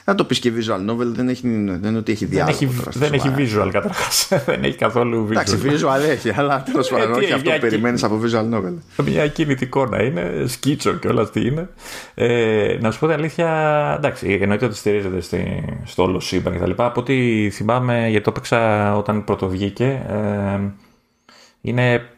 να 0.05 0.15
το 0.15 0.23
πεις 0.23 0.39
και 0.39 0.51
visual 0.57 0.89
novel, 0.91 1.05
δεν, 1.05 1.29
έχει, 1.29 1.41
δεν 1.47 1.89
είναι 1.89 1.97
ότι 1.97 2.11
έχει 2.11 2.25
διάλογο. 2.25 2.57
Δεν 2.57 3.13
έχει, 3.13 3.29
δεν 3.29 3.33
έχει 3.33 3.33
visual 3.37 3.69
καταρχάς. 3.71 4.27
δεν 4.45 4.63
έχει 4.63 4.77
καθόλου 4.77 5.27
visual. 5.27 5.31
Εντάξει, 5.31 5.59
visual 5.63 6.09
έχει, 6.09 6.31
αλλά 6.35 6.63
τέλος 6.71 6.89
πάντων 6.89 7.13
όχι 7.13 7.31
αυτό 7.31 7.51
που 7.51 7.59
περιμένεις 7.59 8.03
από 8.03 8.21
visual 8.23 8.53
novel. 8.53 8.73
Μια 9.05 9.27
κινητή 9.27 9.63
εικόνα 9.63 10.03
είναι, 10.03 10.43
σκίτσο 10.47 10.93
και 10.93 11.07
όλα 11.07 11.29
τι 11.29 11.45
είναι. 11.45 11.69
Ε, 12.13 12.77
να 12.81 12.91
σου 12.91 12.99
πω 12.99 13.05
την 13.05 13.15
αλήθεια, 13.15 13.49
εντάξει, 13.97 14.37
εννοείται 14.41 14.65
ότι 14.65 14.75
στηρίζεται 14.75 15.21
στη, 15.21 15.65
στο 15.83 16.03
όλο 16.03 16.19
σύμπαν 16.19 16.57
κτλ. 16.57 16.71
Από 16.75 16.99
ό,τι 16.99 17.49
θυμάμαι, 17.49 18.07
γιατί 18.09 18.23
το 18.23 18.29
έπαιξα 18.29 18.95
όταν 18.97 19.23
πρώτο 19.23 19.49
βγήκε, 19.49 20.05
ε, 20.07 20.59
είναι 21.61 22.09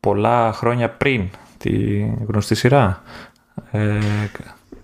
πολλά 0.00 0.52
χρόνια 0.52 0.90
πριν 0.90 1.28
τη 1.58 1.98
γνωστή 2.26 2.54
σειρά. 2.54 3.02
Ε, 3.70 3.98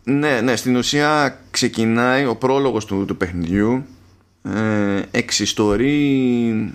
ναι, 0.05 0.41
ναι, 0.41 0.57
στην 0.57 0.77
ουσία 0.77 1.41
ξεκινάει 1.51 2.25
ο 2.27 2.37
πρόλογος 2.37 2.85
του, 2.85 3.05
του 3.05 3.17
παιχνιδιού 3.17 3.85
ε, 4.43 5.03
εξιστορεί 5.11 6.75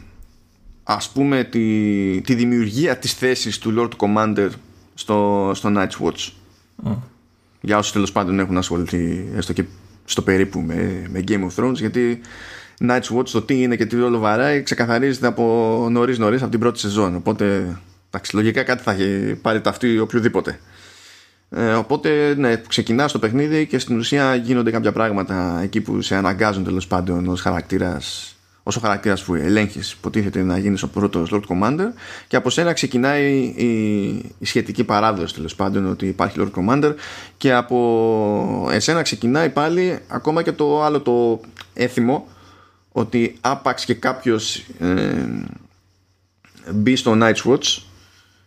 ας 0.84 1.10
πούμε 1.10 1.44
τη, 1.44 2.22
τη 2.22 2.34
δημιουργία 2.36 2.98
της 2.98 3.14
θέσης 3.14 3.58
του 3.60 3.74
Lord 3.78 4.06
Commander 4.06 4.50
στο, 4.94 5.52
στο 5.56 5.74
Night's 5.76 6.06
Watch. 6.06 6.32
Για 7.62 7.78
όσους 7.78 7.92
τέλος 7.92 8.12
πάντων 8.12 8.40
έχουν 8.40 8.58
ασχοληθεί 8.58 9.28
έστω 9.36 9.54
και 9.54 9.64
στο 10.06 10.22
περίπου 10.22 10.60
με, 10.60 11.08
με 11.10 11.24
Game 11.28 11.48
of 11.50 11.64
Thrones 11.64 11.74
γιατί 11.74 12.22
Night's 12.88 13.18
Watch 13.18 13.30
το 13.30 13.42
τι 13.42 13.62
είναι 13.62 13.76
και 13.76 13.86
τι 13.86 13.96
όλο 13.96 14.20
βαράει 14.20 14.64
ξεκαθαρίζεται 14.64 15.28
από 15.28 15.88
νωρίς 15.92 16.18
νωρίς 16.18 16.42
από 16.42 16.52
την 16.52 16.60
πρώτη 16.60 16.80
σεζόν. 16.80 17.16
Οπότε 17.16 17.78
εντάξει, 18.10 18.36
λογικά 18.36 18.64
κάτι 18.64 18.84
θα 18.84 18.92
έχει 18.92 19.36
πάρει 19.36 19.62
ταυτή 19.62 20.00
οποιοδήποτε 20.00 20.60
ε, 21.50 21.74
οπότε 21.74 22.36
ναι, 22.38 22.62
ξεκινάς 22.68 23.12
το 23.12 23.20
παιχνίδι 23.20 23.68
και 23.68 23.80
στην 23.80 23.98
ουσία 23.98 24.36
γίνονται 24.36 24.72
κάποια 24.72 24.92
πράγματα 24.92 25.60
εκεί 25.64 25.82
που 25.82 26.02
σε 26.02 26.16
αναγκάζουν 26.16 26.64
τέλος 26.64 26.88
πάντων 26.88 27.28
ως 27.28 27.42
χαρακτήρας. 27.42 28.30
Όσο 28.68 28.80
χαρακτήρας 28.80 29.24
που 29.24 29.36
ελέγχεις, 29.36 29.92
υποτίθεται 29.92 30.42
να 30.42 30.58
γίνεις 30.58 30.84
ο 30.84 30.90
πρώτος 30.90 31.32
Lord 31.34 31.42
Commander, 31.48 31.88
και 32.28 32.36
από 32.36 32.50
σένα 32.50 32.74
ξεκινάει 32.74 33.54
η, 33.56 33.66
η 34.40 34.46
σχετική 34.46 34.84
παράδοση 34.84 35.34
τέλος 35.34 35.56
πάντων 35.56 35.90
ότι 35.90 36.08
υπάρχει 36.08 36.38
Lord 36.40 36.52
Commander, 36.60 36.94
και 37.38 37.54
από 37.54 38.70
εσένα 38.72 39.02
ξεκινάει 39.02 39.50
πάλι 39.50 40.00
ακόμα 40.08 40.42
και 40.42 40.52
το 40.52 40.84
άλλο 40.84 41.02
το 41.02 41.42
έθιμο 41.74 42.28
ότι 42.92 43.38
άπαξ 43.42 43.86
και 43.86 43.94
κάποιος 43.94 44.56
ε, 44.80 45.28
μπει 46.74 46.96
στο 46.96 47.18
Night's 47.22 47.52
Watch, 47.52 47.82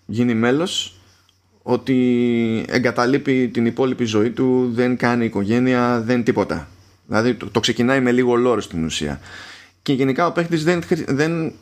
γίνει 0.06 0.34
μέλος 0.34 0.97
ότι 1.62 2.64
εγκαταλείπει 2.68 3.48
την 3.48 3.66
υπόλοιπη 3.66 4.04
ζωή 4.04 4.30
του, 4.30 4.70
δεν 4.74 4.96
κάνει 4.96 5.24
οικογένεια, 5.24 6.00
δεν 6.00 6.24
τίποτα. 6.24 6.68
Δηλαδή 7.06 7.34
το, 7.34 7.60
ξεκινάει 7.60 8.00
με 8.00 8.12
λίγο 8.12 8.34
λόρο 8.34 8.60
στην 8.60 8.84
ουσία. 8.84 9.20
Και 9.82 9.92
γενικά 9.92 10.26
ο 10.26 10.32
παίχτης 10.32 10.64
δεν, 10.64 10.82
δεν 11.06 11.52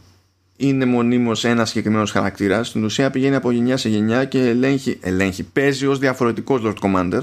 είναι 0.56 0.85
μονίμως 0.85 1.44
ένας 1.44 1.68
συγκεκριμένος 1.68 2.11
χαρακτήρας. 2.11 2.68
Στην 2.68 2.85
ουσία 2.85 3.11
πηγαίνει 3.11 3.35
από 3.35 3.50
γενιά 3.50 3.76
σε 3.76 3.88
γενιά 3.88 4.24
και 4.24 4.48
ελέγχει, 4.48 4.98
ελέγχει 5.00 5.42
παίζει 5.42 5.87
ως 5.87 5.98
διαφορετικός 5.98 6.62
Lord 6.64 6.74
Commander. 6.80 7.20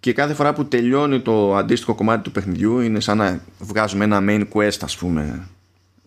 Και 0.00 0.12
κάθε 0.12 0.34
φορά 0.34 0.52
που 0.52 0.66
τελειώνει 0.66 1.20
το 1.20 1.56
αντίστοιχο 1.56 1.94
κομμάτι 1.94 2.22
του 2.22 2.32
παιχνιδιού 2.32 2.80
είναι 2.80 3.00
σαν 3.00 3.16
να 3.16 3.40
βγάζουμε 3.58 4.04
ένα 4.04 4.22
main 4.28 4.44
quest 4.52 4.78
ας 4.80 4.96
πούμε 4.96 5.46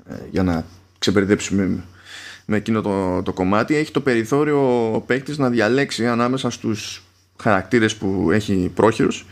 ε, 0.10 0.15
για 0.32 0.43
να 0.43 0.65
ξεμπερδέψουμε 1.00 1.84
με 2.50 2.58
εκείνο 2.58 2.82
το, 2.82 3.22
το 3.24 3.34
κομμάτι 3.34 3.76
έχει 3.76 3.92
το 3.92 4.02
περιθώριο 4.02 4.92
ο 4.94 5.00
παίκτης 5.00 5.38
να 5.38 5.50
διαλέξει 5.50 6.08
ανάμεσα 6.08 6.50
στους 6.50 7.04
χαρακτήρες 7.42 7.96
που 7.96 8.30
έχει 8.32 8.72
πρόχειρους. 8.76 9.26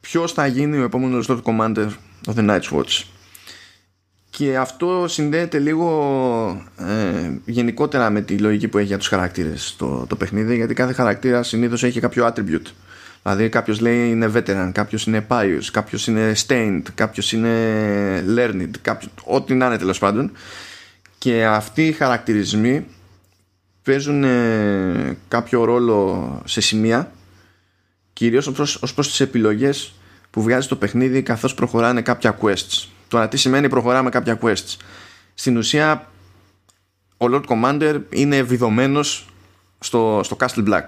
Ποιος 0.00 0.32
θα 0.32 0.46
γίνει 0.46 0.78
ο 0.78 0.84
επόμενος 0.84 1.28
Lord 1.30 1.42
Commander 1.42 1.88
of 2.26 2.34
the 2.34 2.48
Night's 2.50 2.70
Watch. 2.70 3.04
Και 4.30 4.56
αυτό 4.56 5.04
συνδέεται 5.08 5.58
λίγο 5.58 6.66
ε, 6.76 7.30
γενικότερα 7.44 8.10
με 8.10 8.20
τη 8.20 8.38
λογική 8.38 8.68
που 8.68 8.78
έχει 8.78 8.86
για 8.86 8.98
τους 8.98 9.08
χαρακτήρες 9.08 9.74
το, 9.78 10.06
το 10.08 10.16
παιχνίδι 10.16 10.56
γιατί 10.56 10.74
κάθε 10.74 10.92
χαρακτήρα 10.92 11.42
συνήθως 11.42 11.82
έχει 11.82 12.00
κάποιο 12.00 12.26
attribute. 12.26 12.66
Δηλαδή 13.22 13.48
κάποιος 13.48 13.80
λέει 13.80 14.10
είναι 14.10 14.30
veteran, 14.34 14.70
κάποιος 14.72 15.06
είναι 15.06 15.26
pious, 15.28 15.64
κάποιος 15.72 16.06
είναι 16.06 16.32
stained, 16.46 16.82
κάποιος 16.94 17.32
είναι 17.32 17.50
learned, 18.36 18.70
κάποιος, 18.82 19.12
ό,τι 19.24 19.54
να 19.54 19.66
είναι 19.66 19.78
τέλος 19.78 19.98
πάντων 19.98 20.32
και 21.20 21.44
αυτοί 21.46 21.86
οι 21.86 21.92
χαρακτηρισμοί 21.92 22.86
παίζουν 23.82 24.24
ε, 24.24 25.16
κάποιο 25.28 25.64
ρόλο 25.64 26.42
σε 26.44 26.60
σημεία 26.60 27.12
κυρίως 28.12 28.46
ως 28.46 28.54
προς, 28.54 28.76
ως 28.82 28.94
προς 28.94 29.08
τις 29.08 29.20
επιλογές 29.20 29.94
που 30.30 30.42
βγάζει 30.42 30.68
το 30.68 30.76
παιχνίδι 30.76 31.22
καθώς 31.22 31.54
προχωράνε 31.54 32.02
κάποια 32.02 32.38
quests. 32.42 32.86
Τώρα 33.08 33.28
τι 33.28 33.36
σημαίνει 33.36 33.68
προχωράμε 33.68 34.10
κάποια 34.10 34.38
quests; 34.42 34.76
Στην 35.34 35.56
ουσία 35.56 36.10
ο 37.16 37.26
Lord 37.32 37.44
Commander 37.44 38.00
είναι 38.10 38.42
βιδωμένος 38.42 39.28
στο, 39.78 40.20
στο 40.24 40.36
Castle 40.40 40.68
Black 40.68 40.86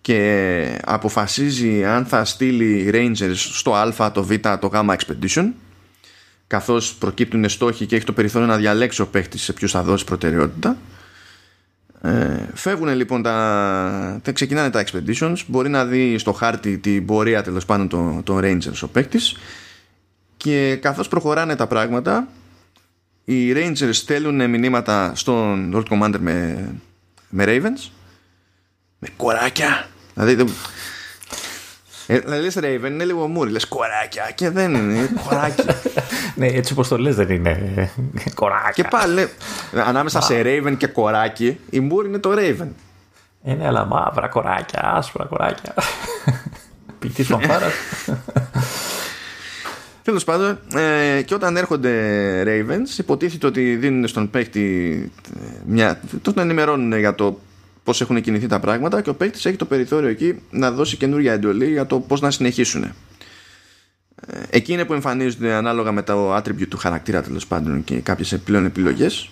και 0.00 0.80
αποφασίζει 0.84 1.84
αν 1.84 2.06
θα 2.06 2.24
στείλει 2.24 2.90
Rangers 2.92 3.34
στο 3.34 3.74
Α, 3.74 4.12
το 4.12 4.24
Β, 4.24 4.32
το 4.60 4.66
Γ 4.66 4.74
Expedition 4.74 5.52
καθώς 6.50 6.94
προκύπτουν 6.94 7.48
στόχοι 7.48 7.86
και 7.86 7.96
έχει 7.96 8.04
το 8.04 8.12
περιθώριο 8.12 8.48
να 8.48 8.56
διαλέξει 8.56 9.02
ο 9.02 9.06
παίχτης 9.06 9.42
σε 9.42 9.52
ποιους 9.52 9.70
θα 9.70 9.82
δώσει 9.82 10.04
προτεραιότητα. 10.04 10.76
Ε, 12.02 12.36
φεύγουν 12.54 12.94
λοιπόν 12.94 13.22
τα, 13.22 14.20
τα 14.22 14.32
ξεκινάνε 14.32 14.70
τα 14.70 14.84
expeditions. 14.84 15.36
Μπορεί 15.46 15.68
να 15.68 15.84
δει 15.84 16.18
στο 16.18 16.32
χάρτη 16.32 16.78
την 16.78 17.06
πορεία 17.06 17.42
τέλος 17.42 17.64
πάντων 17.64 17.88
των 17.88 18.22
το 18.22 18.38
Rangers 18.38 18.80
ο 18.82 18.86
παίχτης. 18.86 19.36
Και 20.36 20.76
καθώς 20.76 21.08
προχωράνε 21.08 21.56
τα 21.56 21.66
πράγματα 21.66 22.28
οι 23.24 23.52
Rangers 23.54 23.90
στέλνουν 23.92 24.50
μηνύματα 24.50 25.12
στον 25.14 25.72
Lord 25.74 25.84
Commander 25.94 26.18
με, 26.18 26.68
με 27.28 27.44
Ravens. 27.46 27.90
Με 28.98 29.08
κοράκια. 29.16 29.88
Δηλαδή 30.14 30.44
ε, 32.10 32.20
να 32.26 32.36
λες 32.36 32.56
Raven 32.60 32.86
είναι 32.86 33.04
λίγο 33.04 33.26
μούρι, 33.26 33.50
λες 33.50 33.66
κοράκια 33.66 34.30
και 34.34 34.50
δεν 34.50 34.74
είναι 34.74 35.10
κοράκι. 35.28 35.62
ναι, 36.38 36.46
έτσι 36.46 36.72
όπως 36.72 36.88
το 36.88 36.98
λες 36.98 37.14
δεν 37.14 37.30
είναι 37.30 37.90
κοράκια. 38.34 38.70
Και 38.72 38.84
πάλι, 38.84 39.28
ανάμεσα 39.74 40.20
σε 40.20 40.42
Raven 40.44 40.74
και 40.76 40.86
κοράκι, 40.86 41.58
η 41.70 41.80
μούρι 41.80 42.08
είναι 42.08 42.18
το 42.18 42.32
Raven. 42.32 42.68
Είναι 43.44 43.66
αλλά 43.66 43.84
μαύρα 43.84 44.28
κοράκια, 44.28 44.92
άσπρα 44.94 45.24
κοράκια. 45.24 45.74
Ποιητής 46.98 47.26
φανφάρας. 47.26 47.72
Τέλος 50.02 50.24
πάντων, 50.24 50.58
ε, 50.74 51.22
και 51.22 51.34
όταν 51.34 51.56
έρχονται 51.56 51.92
Ravens, 52.46 52.98
υποτίθεται 52.98 53.46
ότι 53.46 53.76
δίνουν 53.76 54.08
στον 54.08 54.30
παίκτη 54.30 54.94
ε, 55.36 55.38
μια. 55.66 56.00
τον 56.22 56.38
ενημερώνουν 56.38 56.98
για 56.98 57.14
το 57.14 57.38
πώς 57.90 58.00
έχουν 58.00 58.20
κινηθεί 58.20 58.46
τα 58.46 58.60
πράγματα 58.60 59.00
και 59.00 59.10
ο 59.10 59.14
παίκτης 59.14 59.44
έχει 59.46 59.56
το 59.56 59.64
περιθώριο 59.64 60.08
εκεί 60.08 60.42
να 60.50 60.70
δώσει 60.70 60.96
καινούργια 60.96 61.32
εντολή 61.32 61.70
για 61.70 61.86
το 61.86 62.00
πώς 62.00 62.20
να 62.20 62.30
συνεχίσουν. 62.30 62.82
Ε, 62.82 62.92
εκεί 64.50 64.72
είναι 64.72 64.84
που 64.84 64.92
εμφανίζονται 64.92 65.52
ανάλογα 65.52 65.92
με 65.92 66.02
το 66.02 66.36
attribute 66.36 66.68
του 66.68 66.76
χαρακτήρα 66.76 67.22
τέλος 67.22 67.46
πάντων 67.46 67.84
και 67.84 68.00
κάποιες 68.00 68.32
επιπλέον 68.32 68.64
επιλογές. 68.64 69.30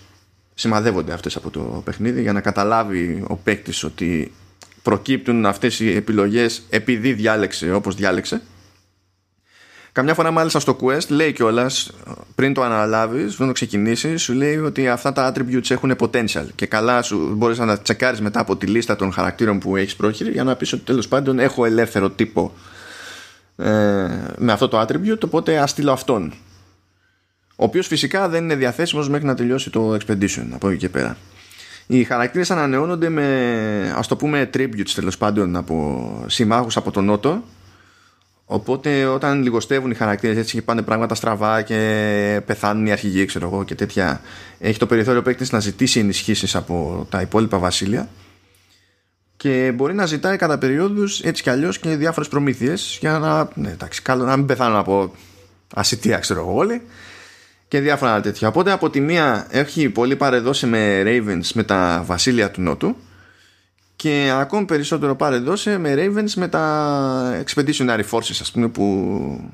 Σημαδεύονται 0.55 1.13
αυτές 1.13 1.37
από 1.37 1.51
το 1.51 1.83
παιχνίδι 1.85 2.23
για 2.23 2.33
να 2.33 2.41
καταλάβει 2.41 3.25
ο 3.29 3.37
παίκτης 3.37 3.85
ότι 3.85 4.33
προκύπτουν 4.83 5.47
αυτές 5.47 5.81
οι 5.81 5.93
επιλογές 5.95 6.63
επειδή 6.71 7.13
διάλεξε 7.13 7.73
όπως 7.73 7.95
διάλεξε 7.95 8.43
Καμιά 9.99 10.15
φορά 10.15 10.31
μάλιστα 10.31 10.61
στο 10.61 10.77
quest 10.81 11.09
λέει 11.09 11.33
κιόλας 11.33 11.91
πριν 12.35 12.55
το 12.55 12.63
αναλάβεις, 12.63 13.35
πριν 13.35 13.47
το 13.47 13.53
ξεκινήσεις, 13.53 14.23
σου 14.23 14.33
λέει 14.33 14.57
ότι 14.57 14.89
αυτά 14.89 15.13
τα 15.13 15.33
attributes 15.33 15.71
έχουν 15.71 15.97
potential. 15.99 16.45
Και 16.55 16.67
καλά 16.67 17.03
σου 17.03 17.35
μπορείς 17.37 17.59
να 17.59 17.67
τα 17.67 17.79
τσεκάρεις 17.79 18.21
μετά 18.21 18.41
από 18.41 18.57
τη 18.57 18.67
λίστα 18.67 18.97
των 18.97 19.13
χαρακτήρων 19.13 19.59
που 19.59 19.77
έχεις 19.77 19.97
πρόχειρη 19.97 20.31
για 20.31 20.45
να 20.45 20.57
πεις 20.57 20.73
ότι 20.73 20.83
τέλος 20.83 21.09
πάντων 21.09 21.39
έχω 21.39 21.65
ελεύθερο 21.65 22.11
τύπο 22.11 22.53
ε, 23.57 23.67
με 24.37 24.53
αυτό 24.53 24.69
το 24.69 24.81
attribute, 24.81 25.25
οπότε 25.25 25.59
ας 25.59 25.71
στείλω 25.71 25.93
αυτόν. 25.93 26.33
Ο 27.57 27.65
οποίος 27.65 27.87
φυσικά 27.87 28.29
δεν 28.29 28.45
είναι 28.45 28.55
διαθέσιμος 28.55 29.09
μέχρι 29.09 29.27
να 29.27 29.35
τελειώσει 29.35 29.71
το 29.71 29.95
expedition 29.95 30.47
από 30.53 30.69
εκεί 30.69 30.79
και 30.79 30.89
πέρα. 30.89 31.17
Οι 31.87 32.05
χαρακτήρες 32.05 32.51
ανανεώνονται 32.51 33.09
με 33.09 33.95
ας 33.97 34.07
το 34.07 34.17
πούμε 34.17 34.51
tributes 34.55 34.91
τέλος 34.95 35.19
πάντων 35.19 35.57
από 35.57 36.09
συμμάχους 36.27 36.77
από 36.77 36.91
τον 36.91 37.05
Νότο 37.05 37.43
Οπότε 38.51 39.05
όταν 39.05 39.43
λιγοστεύουν 39.43 39.91
οι 39.91 39.95
χαρακτήρες 39.95 40.37
έτσι 40.37 40.55
και 40.55 40.63
πάνε 40.63 40.83
πράγματα 40.83 41.15
στραβά 41.15 41.63
και 41.63 42.41
πεθάνουν 42.47 42.87
οι 42.87 42.93
αρχηγοί 42.93 43.25
ξέρω 43.25 43.47
εγώ 43.47 43.65
και 43.65 43.75
τέτοια 43.75 44.21
έχει 44.59 44.79
το 44.79 44.87
περιθώριο 44.87 45.23
παίκτης 45.23 45.53
να 45.53 45.61
ζητήσει 45.61 46.01
ενισχύσεις 46.01 46.55
από 46.55 47.07
τα 47.11 47.21
υπόλοιπα 47.21 47.59
βασίλεια 47.59 48.09
και 49.37 49.73
μπορεί 49.75 49.95
να 49.95 50.07
ζητάει 50.07 50.37
κατά 50.37 50.59
περιόδους 50.59 51.21
έτσι 51.21 51.43
κι 51.43 51.51
αλλιώς 51.51 51.79
και 51.79 51.97
διάφορες 51.97 52.29
προμήθειες 52.29 52.99
για 53.01 53.19
να, 53.19 53.49
ναι, 53.55 53.71
εντάξει, 53.71 54.03
καλό, 54.03 54.25
να 54.25 54.37
μην 54.37 54.47
πεθάνουν 54.47 54.77
από 54.77 55.15
ασυτεία 55.75 56.19
ξέρω 56.19 56.41
εγώ 56.41 56.55
όλοι 56.55 56.83
και 57.69 57.81
διάφορα 57.81 58.21
τέτοια. 58.21 58.49
Οπότε 58.49 58.71
από 58.71 58.91
τη 58.91 59.01
μία 59.01 59.47
έχει 59.51 59.89
πολύ 59.89 60.17
παρεδώσει 60.17 60.67
με 60.67 61.03
Ravens 61.07 61.51
με 61.55 61.63
τα 61.63 62.03
βασίλεια 62.07 62.51
του 62.51 62.61
Νότου 62.61 62.97
και 63.99 64.31
ακόμη 64.35 64.65
περισσότερο 64.65 65.17
παρεδώσε 65.17 65.79
με 65.79 65.95
Ravens 65.97 66.33
με 66.35 66.49
τα 66.49 67.45
Expeditionary 67.45 68.03
Forces 68.11 68.39
ας 68.41 68.51
πούμε 68.53 68.69
που, 68.69 69.51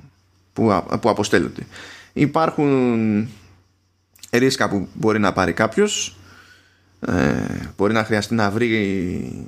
που, 0.53 0.83
που 1.01 1.09
αποστέλλονται. 1.09 1.67
Υπάρχουν 2.13 3.29
ρίσκα 4.31 4.69
που 4.69 4.89
μπορεί 4.95 5.19
να 5.19 5.33
πάρει 5.33 5.53
κάποιος 5.53 6.17
ε, 7.01 7.13
μπορεί 7.77 7.93
να 7.93 8.05
χρειαστεί 8.05 8.35
να 8.35 8.51
βρει 8.51 9.47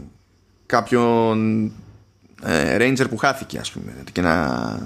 κάποιον 0.67 1.65
ε, 2.43 2.77
Ranger 2.81 3.07
που 3.11 3.17
χάθηκε 3.17 3.59
ας 3.59 3.71
πούμε 3.71 3.93
και 4.13 4.21
να 4.21 4.33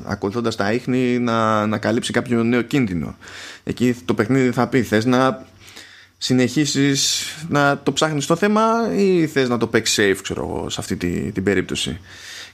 ακολουθώντας 0.07 0.57
τα 0.57 0.73
ίχνη 0.73 1.19
να, 1.19 1.67
να 1.67 1.79
καλύψει 1.79 2.13
κάποιο 2.13 2.45
νέο 2.45 2.63
κίνδυνο 2.63 3.17
εκεί 3.65 3.97
το 4.05 4.15
παιχνίδι 4.15 4.51
θα 4.51 4.69
πει 4.69 4.83
θες 4.83 5.05
να 5.05 5.47
συνεχίσεις 6.23 7.25
να 7.49 7.79
το 7.79 7.93
ψάχνεις 7.93 8.27
το 8.27 8.37
θέμα 8.37 8.63
ή 8.97 9.27
θες 9.27 9.49
να 9.49 9.59
το 9.59 9.67
παίξεις 9.67 9.99
safe 10.01 10.21
ξέρω 10.23 10.47
εγώ 10.49 10.71
σε 10.71 10.81
αυτή 10.81 10.97
τη, 10.97 11.33
την 11.33 11.43
περίπτωση. 11.43 12.01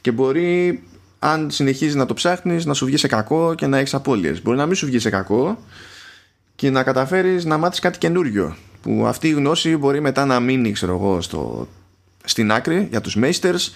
Και 0.00 0.10
μπορεί 0.10 0.82
αν 1.18 1.50
συνεχίζεις 1.50 1.94
να 1.94 2.06
το 2.06 2.14
ψάχνεις 2.14 2.64
να 2.64 2.74
σου 2.74 2.86
βγει 2.86 2.96
σε 2.96 3.06
κακό 3.06 3.54
και 3.54 3.66
να 3.66 3.78
έχεις 3.78 3.94
απώλειες. 3.94 4.42
Μπορεί 4.42 4.56
να 4.56 4.66
μην 4.66 4.74
σου 4.74 4.86
βγει 4.86 4.98
σε 4.98 5.10
κακό 5.10 5.58
και 6.54 6.70
να 6.70 6.82
καταφέρεις 6.82 7.44
να 7.44 7.58
μάθεις 7.58 7.80
κάτι 7.80 7.98
καινούριο 7.98 8.56
που 8.82 9.06
αυτή 9.06 9.28
η 9.28 9.32
γνώση 9.32 9.76
μπορεί 9.76 10.00
μετά 10.00 10.24
να 10.24 10.40
μείνει 10.40 10.72
ξέρω 10.72 10.92
εγώ 10.94 11.20
στο, 11.20 11.68
στην 12.24 12.52
άκρη 12.52 12.86
για 12.90 13.00
τους 13.00 13.16
Meisters 13.20 13.70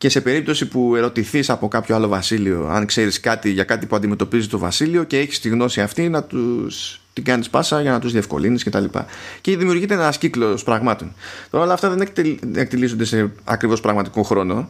και 0.00 0.08
σε 0.08 0.20
περίπτωση 0.20 0.68
που 0.68 0.96
ερωτηθείς 0.96 1.50
από 1.50 1.68
κάποιο 1.68 1.94
άλλο 1.94 2.08
βασίλειο 2.08 2.68
αν 2.68 2.86
ξέρεις 2.86 3.20
κάτι 3.20 3.50
για 3.50 3.64
κάτι 3.64 3.86
που 3.86 3.96
αντιμετωπίζει 3.96 4.48
το 4.48 4.58
βασίλειο 4.58 5.04
και 5.04 5.18
έχεις 5.18 5.40
τη 5.40 5.48
γνώση 5.48 5.80
αυτή 5.80 6.08
να 6.08 6.22
τους 6.22 7.00
την 7.12 7.24
κάνεις 7.24 7.50
πάσα 7.50 7.80
για 7.80 7.90
να 7.90 7.98
τους 7.98 8.12
διευκολύνεις 8.12 8.64
κτλ. 8.64 8.84
Και, 8.84 9.00
και 9.40 9.56
δημιουργείται 9.56 9.94
ένας 9.94 10.18
κύκλος 10.18 10.64
πραγμάτων. 10.64 11.14
Τώρα 11.50 11.64
όλα 11.64 11.72
αυτά 11.72 11.90
δεν 11.90 12.08
εκτελήσονται 12.54 13.04
σε 13.04 13.32
ακριβώς 13.44 13.80
πραγματικό 13.80 14.22
χρόνο 14.22 14.68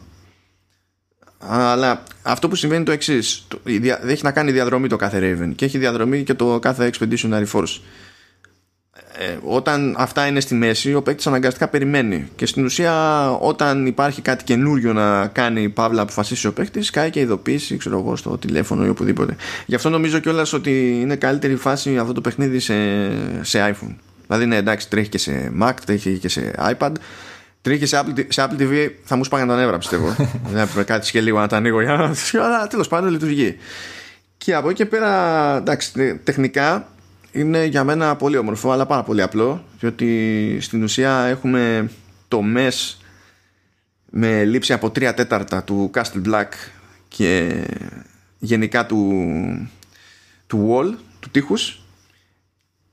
αλλά 1.37 2.03
αυτό 2.21 2.47
που 2.47 2.55
συμβαίνει 2.55 2.83
το 2.83 2.91
εξής. 2.91 3.47
Έχει 4.07 4.23
να 4.23 4.31
κάνει 4.31 4.51
διαδρομή 4.51 4.87
το 4.87 4.95
κάθε 4.95 5.19
Raven 5.21 5.51
και 5.55 5.65
έχει 5.65 5.77
διαδρομή 5.77 6.23
και 6.23 6.33
το 6.33 6.59
κάθε 6.59 6.91
Expeditionary 6.93 7.45
Force 7.53 7.79
ε, 9.27 9.37
όταν 9.43 9.95
αυτά 9.97 10.27
είναι 10.27 10.39
στη 10.39 10.55
μέση 10.55 10.93
ο 10.93 11.01
παίκτης 11.01 11.27
αναγκαστικά 11.27 11.67
περιμένει 11.67 12.27
και 12.35 12.45
στην 12.45 12.65
ουσία 12.65 13.29
όταν 13.31 13.85
υπάρχει 13.85 14.21
κάτι 14.21 14.43
καινούριο 14.43 14.93
να 14.93 15.27
κάνει 15.27 15.69
παύλα 15.69 16.01
αποφασίσει 16.01 16.47
ο 16.47 16.53
παίκτης, 16.53 16.89
κάει 16.89 17.09
και 17.09 17.19
ειδοποίηση 17.19 17.77
ξέρω 17.77 17.97
εγώ 17.97 18.15
στο 18.15 18.37
τηλέφωνο 18.37 18.85
ή 18.85 18.89
οπουδήποτε 18.89 19.35
γι' 19.65 19.75
αυτό 19.75 19.89
νομίζω 19.89 20.19
κιόλας 20.19 20.53
ότι 20.53 20.99
είναι 21.01 21.15
καλύτερη 21.15 21.55
φάση 21.55 21.97
αυτό 21.97 22.13
το 22.13 22.21
παιχνίδι 22.21 22.59
σε, 22.59 22.73
σε 23.41 23.75
iPhone 23.75 23.95
δηλαδή 24.25 24.45
ναι 24.45 24.55
εντάξει 24.55 24.89
τρέχει 24.89 25.09
και 25.09 25.17
σε 25.17 25.51
Mac 25.61 25.73
τρέχει 25.85 26.17
και 26.17 26.29
σε 26.29 26.53
iPad 26.57 26.91
Τρέχει 27.61 27.79
και 27.79 27.85
σε 27.85 28.01
Apple, 28.03 28.25
σε 28.27 28.47
Apple 28.47 28.61
TV 28.61 28.89
θα 29.03 29.15
μου 29.15 29.23
σπάγανε 29.23 29.51
τα 29.51 29.57
νεύρα 29.57 29.77
πιστεύω. 29.77 30.15
Δεν 30.51 30.61
έπρεπε 30.61 30.83
κάτι 30.83 31.11
και 31.11 31.21
λίγο 31.21 31.39
να 31.39 31.47
τα 31.47 31.57
ανοίγω 31.57 31.81
για 31.81 31.93
να. 31.93 32.15
Αλλά 32.45 32.67
τέλος 32.67 32.87
πάντων 32.87 33.11
λειτουργεί. 33.11 33.57
Και 34.37 34.55
από 34.55 34.69
εκεί 34.69 34.77
και 34.77 34.85
πέρα, 34.85 35.55
εντάξει, 35.57 36.19
τεχνικά 36.23 36.87
είναι 37.31 37.65
για 37.65 37.83
μένα 37.83 38.15
πολύ 38.15 38.37
όμορφο 38.37 38.71
αλλά 38.71 38.85
πάρα 38.85 39.03
πολύ 39.03 39.21
απλό 39.21 39.63
διότι 39.79 40.57
στην 40.61 40.83
ουσία 40.83 41.25
έχουμε 41.25 41.89
το 42.27 42.41
MES 42.55 42.95
με 44.09 44.43
λήψη 44.43 44.73
από 44.73 44.87
3 44.87 45.11
τέταρτα 45.15 45.63
του 45.63 45.91
Castle 45.93 46.21
Black 46.25 46.49
και 47.07 47.63
γενικά 48.39 48.85
του, 48.85 49.69
του 50.47 50.69
wall, 50.69 50.97
του 51.19 51.29
τείχους. 51.29 51.81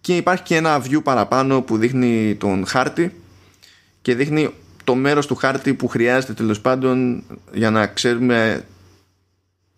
Και 0.01 0.17
υπάρχει 0.17 0.43
και 0.43 0.57
ένα 0.57 0.83
view 0.85 1.03
παραπάνω 1.03 1.63
που 1.63 1.77
δείχνει 1.77 2.35
τον 2.35 2.67
χάρτη 2.67 3.21
και 4.03 4.15
δείχνει 4.15 4.51
το 4.85 4.95
μέρος 4.95 5.27
του 5.27 5.35
χάρτη 5.35 5.75
που 5.75 5.89
χρειάζεται 5.89 6.33
τέλος 6.33 6.61
πάντων 6.61 7.23
για 7.53 7.71
να 7.71 7.87
ξέρουμε 7.87 8.65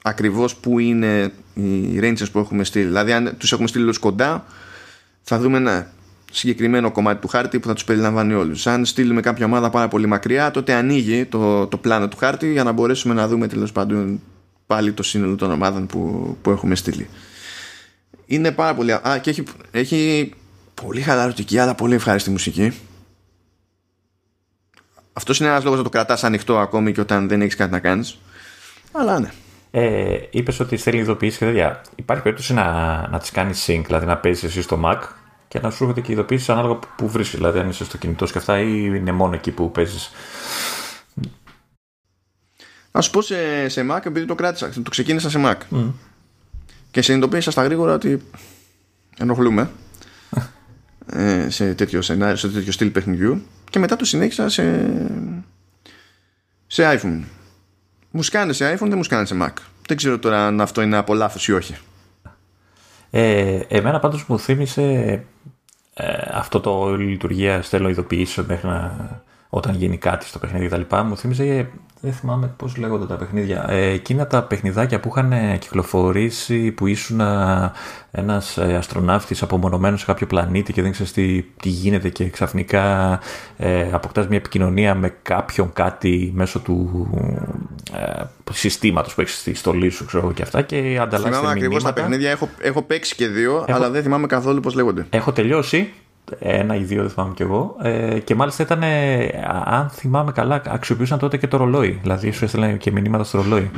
ακριβώς 0.02 0.56
που 0.56 0.78
είναι 0.78 1.32
οι 1.54 1.98
rangers 2.00 2.30
που 2.32 2.38
έχουμε 2.38 2.64
στείλει. 2.64 2.84
Δηλαδή 2.84 3.12
αν 3.12 3.34
τους 3.38 3.52
έχουμε 3.52 3.68
στείλει 3.68 3.98
κοντά 3.98 4.44
θα 5.22 5.38
δούμε 5.38 5.56
ένα 5.56 5.92
συγκεκριμένο 6.32 6.90
κομμάτι 6.90 7.20
του 7.20 7.28
χάρτη 7.28 7.60
που 7.60 7.68
θα 7.68 7.74
τους 7.74 7.84
περιλαμβάνει 7.84 8.34
όλους. 8.34 8.66
Αν 8.66 8.84
στείλουμε 8.84 9.20
κάποια 9.20 9.46
ομάδα 9.46 9.70
πάρα 9.70 9.88
πολύ 9.88 10.06
μακριά 10.06 10.50
τότε 10.50 10.72
ανοίγει 10.72 11.24
το, 11.24 11.66
το 11.66 11.76
πλάνο 11.76 12.08
του 12.08 12.16
χάρτη 12.16 12.52
για 12.52 12.64
να 12.64 12.72
μπορέσουμε 12.72 13.14
να 13.14 13.28
δούμε 13.28 13.46
τέλος 13.46 13.72
πάντων 13.72 14.20
πάλι 14.66 14.92
το 14.92 15.02
σύνολο 15.02 15.36
των 15.36 15.50
ομάδων 15.50 15.86
που, 15.86 16.36
που 16.42 16.50
έχουμε 16.50 16.74
στείλει. 16.74 17.08
Είναι 18.26 18.52
πάρα 18.52 18.74
πολύ... 18.74 18.92
Α, 18.92 19.18
και 19.22 19.30
έχει, 19.30 19.42
έχει 19.70 20.32
πολύ 20.74 21.00
χαλαρωτική 21.00 21.58
αλλά 21.58 21.74
πολύ 21.74 21.94
ευχάριστη 21.94 22.30
μουσική. 22.30 22.72
Αυτός 25.12 25.40
είναι 25.40 25.48
ένας 25.48 25.62
λόγος 25.64 25.78
να 25.78 25.84
το 25.84 25.90
κρατάς 25.90 26.24
ανοιχτό 26.24 26.58
ακόμη 26.58 26.92
και 26.92 27.00
όταν 27.00 27.28
δεν 27.28 27.40
έχεις 27.40 27.56
κάτι 27.56 27.70
να 27.70 27.78
κάνεις. 27.78 28.18
Αλλά 28.92 29.20
ναι. 29.20 29.30
Ε, 29.70 30.18
Είπες 30.30 30.60
ότι 30.60 30.76
στέλνει 30.76 31.00
ειδοποιήσει 31.00 31.38
και 31.38 31.44
τέτοια. 31.44 31.80
Υπάρχει 31.94 32.22
περίπτωση 32.22 32.54
να, 32.54 32.64
να 33.08 33.18
τι 33.18 33.30
κάνεις 33.30 33.66
sync, 33.68 33.82
δηλαδή 33.86 34.06
να 34.06 34.16
παίζεις 34.16 34.44
εσύ 34.44 34.62
στο 34.62 34.80
Mac 34.84 34.98
και 35.48 35.60
να 35.60 35.70
σου 35.70 35.82
έρχονται 35.82 36.00
και 36.00 36.12
ειδοποιήσει 36.12 36.52
ανάλογα 36.52 36.78
που 36.96 37.08
βρίσκεις. 37.08 37.38
Δηλαδή, 37.38 37.58
αν 37.58 37.68
είσαι 37.68 37.84
στο 37.84 37.96
κινητό 37.96 38.24
και 38.24 38.38
αυτά, 38.38 38.60
ή 38.60 38.92
είναι 38.94 39.12
μόνο 39.12 39.34
εκεί 39.34 39.50
που 39.50 39.70
παίζεις. 39.70 40.10
Να 42.92 43.00
σου 43.00 43.10
πω 43.10 43.22
σε, 43.22 43.68
σε 43.68 43.86
Mac, 43.90 44.06
επειδή 44.06 44.26
το 44.26 44.34
κράτησα, 44.34 44.70
το 44.82 44.90
ξεκίνησα 44.90 45.30
σε 45.30 45.40
Mac. 45.44 45.76
Mm. 45.76 45.92
Και 46.90 47.02
συνειδητοποίησα 47.02 47.50
στα 47.50 47.62
γρήγορα 47.62 47.94
ότι 47.94 48.22
ενοχλούμε 49.18 49.70
ε, 51.12 51.50
σε, 51.50 51.74
τέτοιο 51.74 52.02
σενάριο, 52.02 52.36
σε 52.36 52.48
τέτοιο 52.48 52.72
στυλ 52.72 52.90
παιχνιδιού 52.90 53.42
και 53.70 53.78
μετά 53.78 53.96
το 53.96 54.04
συνέχισα 54.04 54.48
σε, 54.48 54.92
σε 56.66 56.98
iPhone. 56.98 57.20
Μου 58.10 58.22
σκάνε 58.22 58.52
σε 58.52 58.72
iPhone, 58.72 58.88
δεν 58.88 58.96
μου 58.96 59.02
σκάνε 59.02 59.26
σε 59.26 59.36
Mac. 59.42 59.52
Δεν 59.86 59.96
ξέρω 59.96 60.18
τώρα 60.18 60.46
αν 60.46 60.60
αυτό 60.60 60.82
είναι 60.82 60.96
από 60.96 61.14
λάθος 61.14 61.48
ή 61.48 61.52
όχι. 61.52 61.76
Ε, 63.10 63.60
εμένα 63.68 64.00
πάντως 64.00 64.24
μου 64.26 64.38
θύμισε 64.38 64.82
ε, 65.94 66.28
αυτό 66.32 66.60
το 66.60 66.96
λειτουργία 66.96 67.62
στέλνω 67.62 67.88
ειδοποιήσεων 67.88 68.46
μέχρι 68.46 68.68
να, 68.68 69.22
όταν 69.48 69.74
γίνει 69.74 69.96
κάτι 69.96 70.26
στο 70.26 70.38
παιχνίδι 70.38 70.68
κτλ. 70.68 70.96
Μου 70.96 71.16
θύμισε 71.16 71.70
δεν 72.00 72.12
θυμάμαι 72.12 72.52
πώς 72.56 72.76
λέγονται 72.76 73.06
τα 73.06 73.14
παιχνίδια. 73.14 73.66
Ε, 73.68 73.90
εκείνα 73.90 74.26
τα 74.26 74.42
παιχνιδάκια 74.42 75.00
που 75.00 75.08
είχαν 75.08 75.58
κυκλοφορήσει, 75.58 76.70
που 76.70 76.86
ήσουν 76.86 77.20
ένας 78.10 78.56
ε, 78.58 78.74
αστροναύτης 78.74 79.42
απομονωμένος 79.42 80.00
σε 80.00 80.06
κάποιο 80.06 80.26
πλανήτη 80.26 80.72
και 80.72 80.82
δεν 80.82 80.92
ξέρεις 80.92 81.12
τι, 81.12 81.42
τι 81.42 81.68
γίνεται 81.68 82.08
και 82.08 82.28
ξαφνικά 82.28 83.18
ε, 83.56 83.92
αποκτάς 83.92 84.28
μια 84.28 84.38
επικοινωνία 84.38 84.94
με 84.94 85.14
κάποιον 85.22 85.72
κάτι 85.72 86.32
μέσω 86.34 86.58
του 86.58 87.08
ε, 87.92 88.22
συστήματος 88.52 89.14
που 89.14 89.20
έχεις 89.20 89.38
στη 89.38 89.54
στολή 89.54 89.90
σου, 89.90 90.04
ξέρω 90.04 90.32
και 90.32 90.42
αυτά. 90.42 90.62
Και 90.62 90.98
ανταλλάσσει. 91.00 91.32
Θυμάμαι 91.34 91.50
ακριβώς 91.50 91.82
τα 91.82 91.92
παιχνίδια. 91.92 92.30
Έχω, 92.30 92.48
έχω 92.60 92.82
παίξει 92.82 93.14
και 93.14 93.26
δύο, 93.26 93.64
αλλά 93.68 93.90
δεν 93.90 94.02
θυμάμαι 94.02 94.26
καθόλου 94.26 94.60
πώς 94.60 94.74
λέγονται. 94.74 95.06
Έχω 95.10 95.32
τελειώσει 95.32 95.92
ένα 96.38 96.74
ή 96.74 96.82
δύο, 96.82 97.02
δεν 97.02 97.10
θυμάμαι 97.10 97.34
κι 97.34 97.42
εγώ. 97.42 97.76
Ε, 97.82 98.18
και 98.18 98.34
μάλιστα 98.34 98.62
ήταν, 98.62 98.82
αν 99.64 99.88
θυμάμαι 99.88 100.32
καλά, 100.32 100.62
αξιοποιούσαν 100.66 101.18
τότε 101.18 101.36
και 101.36 101.46
το 101.46 101.56
ρολόι. 101.56 101.98
Δηλαδή, 102.02 102.30
σου 102.30 102.44
έστειλαν 102.44 102.78
και 102.78 102.90
μηνύματα 102.90 103.24
στο 103.24 103.38
ρολόι. 103.42 103.70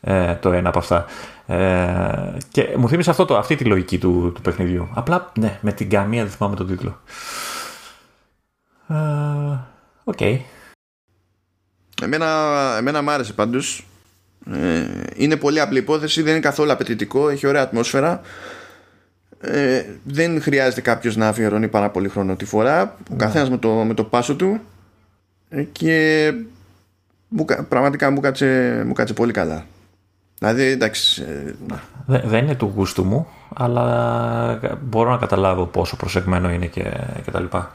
Ε, 0.00 0.34
το 0.34 0.52
ένα 0.52 0.68
από 0.68 0.78
αυτά. 0.78 1.06
Ε, 1.46 2.38
και 2.50 2.74
μου 2.76 2.88
θύμισε 2.88 3.10
αυτό 3.10 3.24
το, 3.24 3.36
αυτή 3.36 3.56
τη 3.56 3.64
λογική 3.64 3.98
του, 3.98 4.32
του 4.34 4.40
παιχνιδιού. 4.40 4.88
Απλά, 4.94 5.32
ναι, 5.38 5.58
με 5.60 5.72
την 5.72 5.90
καμία 5.90 6.22
δεν 6.22 6.32
θυμάμαι 6.32 6.56
τον 6.56 6.66
τίτλο. 6.66 7.00
Ε, 8.88 8.94
OK. 10.04 10.16
Okay. 10.20 10.38
Εμένα, 12.02 12.26
εμένα 12.78 13.02
μ' 13.02 13.10
άρεσε 13.10 13.32
πάντως. 13.32 13.86
Ε, 14.52 14.84
είναι 15.14 15.36
πολύ 15.36 15.60
απλή 15.60 15.78
υπόθεση, 15.78 16.22
δεν 16.22 16.32
είναι 16.32 16.40
καθόλου 16.40 16.72
απαιτητικό, 16.72 17.28
έχει 17.28 17.46
ωραία 17.46 17.62
ατμόσφαιρα 17.62 18.20
ε, 19.46 19.84
δεν 20.04 20.42
χρειάζεται 20.42 20.80
κάποιος 20.80 21.16
να 21.16 21.28
αφιερώνει 21.28 21.68
πάρα 21.68 21.90
πολύ 21.90 22.08
χρόνο 22.08 22.36
τη 22.36 22.44
φορά. 22.44 22.82
Ο 22.82 22.88
ναι. 23.10 23.16
καθένας 23.16 23.50
με 23.50 23.58
το, 23.58 23.68
με 23.68 23.94
το 23.94 24.04
πάσο 24.04 24.36
του. 24.36 24.60
Ε, 25.48 25.62
και 25.62 26.32
μου, 27.28 27.44
πραγματικά 27.68 28.10
μου 28.10 28.20
κάτσε, 28.20 28.82
μου 28.86 28.92
κάτσε 28.92 29.14
πολύ 29.14 29.32
καλά. 29.32 29.64
Δηλαδή, 30.38 30.62
εντάξει. 30.62 31.22
Ε, 32.06 32.20
δεν 32.24 32.44
είναι 32.44 32.54
του 32.54 32.72
γούστου 32.76 33.04
μου, 33.04 33.26
αλλά 33.54 34.76
μπορώ 34.82 35.10
να 35.10 35.16
καταλάβω 35.16 35.64
πόσο 35.64 35.96
προσεγμένο 35.96 36.50
είναι 36.50 36.66
και, 36.66 36.92
και 37.24 37.30
τα 37.30 37.40
λοιπά. 37.40 37.72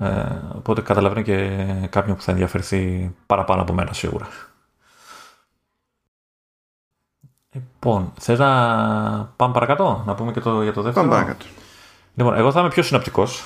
Ε, 0.00 0.06
οπότε 0.54 0.80
καταλαβαίνω 0.80 1.22
και 1.22 1.50
κάποιον 1.90 2.16
που 2.16 2.22
θα 2.22 2.30
ενδιαφερθεί 2.30 3.10
παραπάνω 3.26 3.62
από 3.62 3.72
μένα 3.72 3.92
σίγουρα. 3.92 4.28
Λοιπόν, 7.52 8.12
θες 8.20 8.38
να 8.38 8.48
πάμε 9.36 9.52
παρακάτω, 9.52 10.02
να 10.06 10.14
πούμε 10.14 10.32
και 10.32 10.40
το, 10.40 10.62
για 10.62 10.72
το 10.72 10.82
δεύτερο; 10.82 11.06
Πάμε 11.08 11.20
παρακάτω. 11.20 11.46
Λοιπόν, 12.14 12.34
εγώ 12.34 12.52
θα 12.52 12.60
είμαι 12.60 12.68
πιο 12.68 12.82
συνοπτικός 12.82 13.44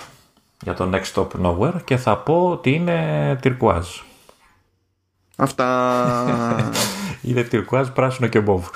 για 0.63 0.75
το 0.75 0.91
Next 0.93 1.13
Stop 1.15 1.29
Nowhere 1.43 1.85
και 1.85 1.97
θα 1.97 2.17
πω 2.17 2.49
ότι 2.51 2.71
είναι 2.75 3.39
turquoise. 3.43 4.03
Αυτά. 5.37 5.67
είναι 7.23 7.43
τυρκουάζ, 7.43 7.89
πράσινο 7.89 8.29
και 8.29 8.41
μπόβ. 8.41 8.67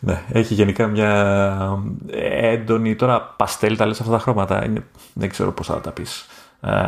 Ναι, 0.00 0.22
έχει 0.32 0.54
γενικά 0.54 0.86
μια 0.86 1.82
έντονη. 2.40 2.96
Τώρα 2.96 3.22
παστέλ 3.22 3.76
τα 3.76 3.86
λες 3.86 4.00
αυτά 4.00 4.12
τα 4.12 4.18
χρώματα. 4.18 4.64
Είναι, 4.64 4.84
δεν 5.12 5.28
ξέρω 5.28 5.52
πώς 5.52 5.66
θα 5.66 5.80
τα 5.80 5.90
πεις. 5.90 6.26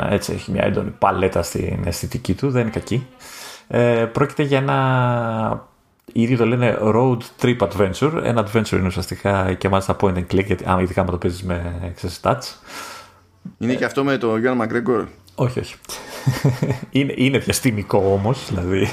Έτσι, 0.09 0.33
έχει 0.33 0.51
μια 0.51 0.65
έντονη 0.65 0.91
παλέτα 0.91 1.43
στην 1.43 1.83
αισθητική 1.85 2.35
του, 2.35 2.51
δεν 2.51 2.63
είναι 2.63 2.71
κακή. 2.71 3.07
Ε, 3.69 4.05
πρόκειται 4.13 4.43
για 4.43 4.59
ένα. 4.59 5.69
Ήδη 6.13 6.37
το 6.37 6.47
λένε 6.47 6.79
road 6.81 7.19
trip 7.41 7.57
adventure. 7.59 8.21
Ένα 8.23 8.47
adventure 8.47 8.73
είναι 8.73 8.87
ουσιαστικά 8.87 9.53
και 9.53 9.69
μάλιστα 9.69 9.97
point 10.01 10.15
and 10.15 10.27
click, 10.33 10.45
γιατί, 10.45 10.65
αν 10.67 10.79
ειδικά 10.79 11.05
με 11.05 11.11
το 11.11 11.17
παίζεις 11.17 11.43
με 11.43 11.93
touch. 12.23 12.43
Είναι 13.59 13.75
και 13.75 13.85
αυτό 13.85 14.05
με 14.05 14.17
το 14.17 14.37
Γιώργο 14.37 14.59
Μακρέγκορ. 14.59 15.05
Όχι, 15.35 15.59
όχι. 15.59 15.75
είναι, 16.91 17.13
είναι 17.17 17.39
διαστημικό 17.39 17.99
όμως, 18.13 18.47
δηλαδή. 18.49 18.89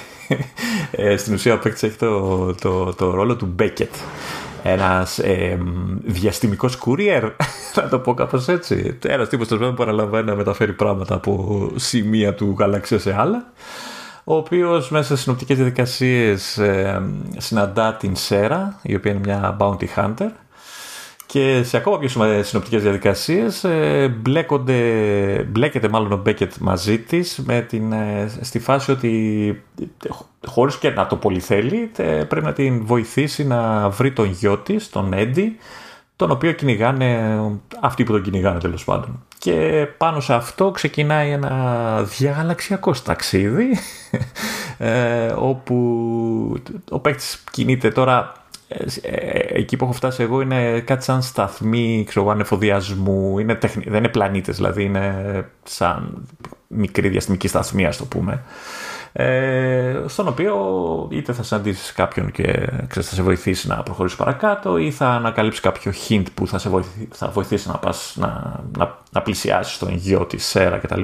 Ε, 0.91 1.17
στην 1.17 1.33
ουσία 1.33 1.53
ο 1.53 1.57
παίκτης 1.57 1.83
έχει 1.83 1.97
το, 1.97 2.53
το, 2.55 2.93
το, 2.93 3.11
ρόλο 3.11 3.35
του 3.35 3.45
Μπέκετ. 3.45 3.93
Ένας 4.63 5.19
ε, 5.19 5.59
διαστημικός 6.03 6.77
courier, 6.85 7.31
να 7.75 7.89
το 7.89 7.99
πω 7.99 8.13
κάπως 8.13 8.47
έτσι. 8.47 8.97
Ένας 9.05 9.29
τύπος 9.29 9.47
που 9.47 9.73
παραλαμβάνει 9.75 10.25
να 10.25 10.35
μεταφέρει 10.35 10.73
πράγματα 10.73 11.15
από 11.15 11.71
σημεία 11.75 12.33
του 12.33 12.55
γαλαξία 12.59 12.99
σε 12.99 13.15
άλλα. 13.19 13.51
Ο 14.29 14.35
οποίος 14.35 14.89
μέσα 14.89 15.15
σε 15.15 15.21
συνοπτικές 15.21 15.55
διαδικασίες 15.57 16.57
ε, 16.57 17.01
συναντά 17.37 17.93
την 17.93 18.15
Σέρα, 18.15 18.79
η 18.81 18.95
οποία 18.95 19.11
είναι 19.11 19.19
μια 19.23 19.57
bounty 19.59 19.85
hunter. 19.95 20.29
Και 21.25 21.63
σε 21.63 21.77
ακόμα 21.77 21.99
πιο 21.99 22.09
συνοπτικές 22.43 22.81
διαδικασίες 22.81 23.63
ε, 23.63 24.15
μπλέκεται 25.51 25.89
μάλλον 25.89 26.11
ο 26.11 26.17
Μπέκετ 26.17 26.53
μαζί 26.59 26.99
της 26.99 27.37
με 27.45 27.61
την, 27.61 27.91
ε, 27.91 28.31
στη 28.41 28.59
φάση 28.59 28.91
ότι 28.91 29.63
χωρίς 30.45 30.77
και 30.77 30.89
να 30.89 31.07
το 31.07 31.15
πολύ 31.15 31.39
θέλει 31.39 31.91
πρέπει 32.27 32.45
να 32.45 32.53
την 32.53 32.85
βοηθήσει 32.85 33.45
να 33.45 33.89
βρει 33.89 34.11
τον 34.11 34.25
γιο 34.25 34.57
της, 34.57 34.89
τον 34.89 35.13
Έντι 35.13 35.57
τον 36.17 36.31
οποίο 36.31 36.51
κυνηγάνε 36.51 37.39
αυτοί 37.81 38.03
που 38.03 38.11
τον 38.11 38.21
κυνηγάνε 38.21 38.59
τέλος 38.59 38.83
πάντων. 38.83 39.23
Και 39.37 39.87
πάνω 39.97 40.19
σε 40.19 40.33
αυτό 40.33 40.71
ξεκινάει 40.71 41.31
ένα 41.31 42.03
διαγαλαξιακό 42.03 42.93
ταξίδι 43.03 43.77
ε, 44.77 45.27
όπου 45.37 45.75
ο 46.89 46.99
παίκτης 46.99 47.43
κινείται 47.51 47.89
τώρα 47.89 48.33
ε, 48.67 48.83
ε, 49.01 49.59
εκεί 49.59 49.77
που 49.77 49.83
έχω 49.83 49.93
φτάσει 49.93 50.23
εγώ 50.23 50.41
είναι 50.41 50.79
κάτι 50.79 51.03
σαν 51.03 51.21
σταθμοί 51.21 52.03
ξέρω, 52.07 52.29
ανεφοδιασμού, 52.29 53.39
είναι 53.39 53.55
τεχνη... 53.55 53.83
δεν 53.87 53.97
είναι 53.97 54.07
πλανήτες 54.07 54.55
δηλαδή, 54.55 54.83
είναι 54.83 55.45
σαν 55.63 56.27
μικρή 56.67 57.09
διαστημική 57.09 57.47
σταθμή 57.47 57.85
ας 57.85 57.97
το 57.97 58.05
πούμε. 58.05 58.43
Ε, 59.19 60.03
στον 60.05 60.27
οποίο 60.27 60.55
είτε 61.11 61.33
θα 61.33 61.43
συναντήσεις 61.43 61.91
κάποιον 61.91 62.31
και 62.31 62.43
ξέρεις, 62.87 63.09
θα 63.09 63.15
σε 63.15 63.21
βοηθήσει 63.21 63.67
να 63.67 63.83
προχωρήσεις 63.83 64.17
παρακάτω 64.17 64.77
ή 64.77 64.91
θα 64.91 65.09
ανακαλύψεις 65.09 65.61
κάποιο 65.61 65.91
hint 66.09 66.23
που 66.33 66.47
θα 66.47 66.57
σε 66.57 66.69
βοηθήσει, 66.69 67.07
θα 67.11 67.27
βοηθήσει 67.27 67.67
να, 67.67 67.77
πας, 67.77 68.15
να, 68.19 68.59
να, 68.77 68.97
να 69.11 69.21
πλησιάσεις 69.21 69.77
τον 69.77 69.93
γιο 69.93 70.25
της 70.25 70.45
Σέρα 70.45 70.77
κτλ. 70.77 71.01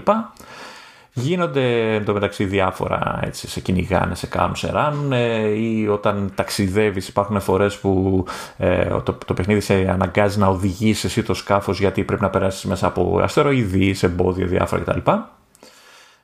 Γίνονται 1.14 1.96
εντωμεταξύ 1.96 2.46
διάφορα 2.46 3.20
έτσι, 3.24 3.48
σε 3.48 3.60
κυνηγάνε, 3.60 4.16
σε 4.16 4.28
κάνουν, 4.28 4.56
σε 4.56 4.72
ράνουν 4.72 5.12
ή 5.56 5.88
όταν 5.88 6.32
ταξιδεύεις 6.36 7.08
υπάρχουν 7.08 7.40
φορές 7.40 7.78
που 7.78 8.24
ε, 8.58 8.88
το, 9.04 9.18
το 9.26 9.34
παιχνίδι 9.34 9.60
σε 9.60 9.74
αναγκάζει 9.74 10.40
να 10.40 10.48
οδηγήσεις 10.48 11.04
εσύ 11.04 11.24
το 11.24 11.34
σκάφος 11.34 11.80
γιατί 11.80 12.04
πρέπει 12.04 12.22
να 12.22 12.30
περάσεις 12.30 12.64
μέσα 12.64 12.88
από 12.88 13.20
αστεροειδή, 13.24 13.94
σε 13.94 14.06
εμπόδια 14.06 14.46
διάφορα 14.46 14.82
κτλ. 14.82 15.12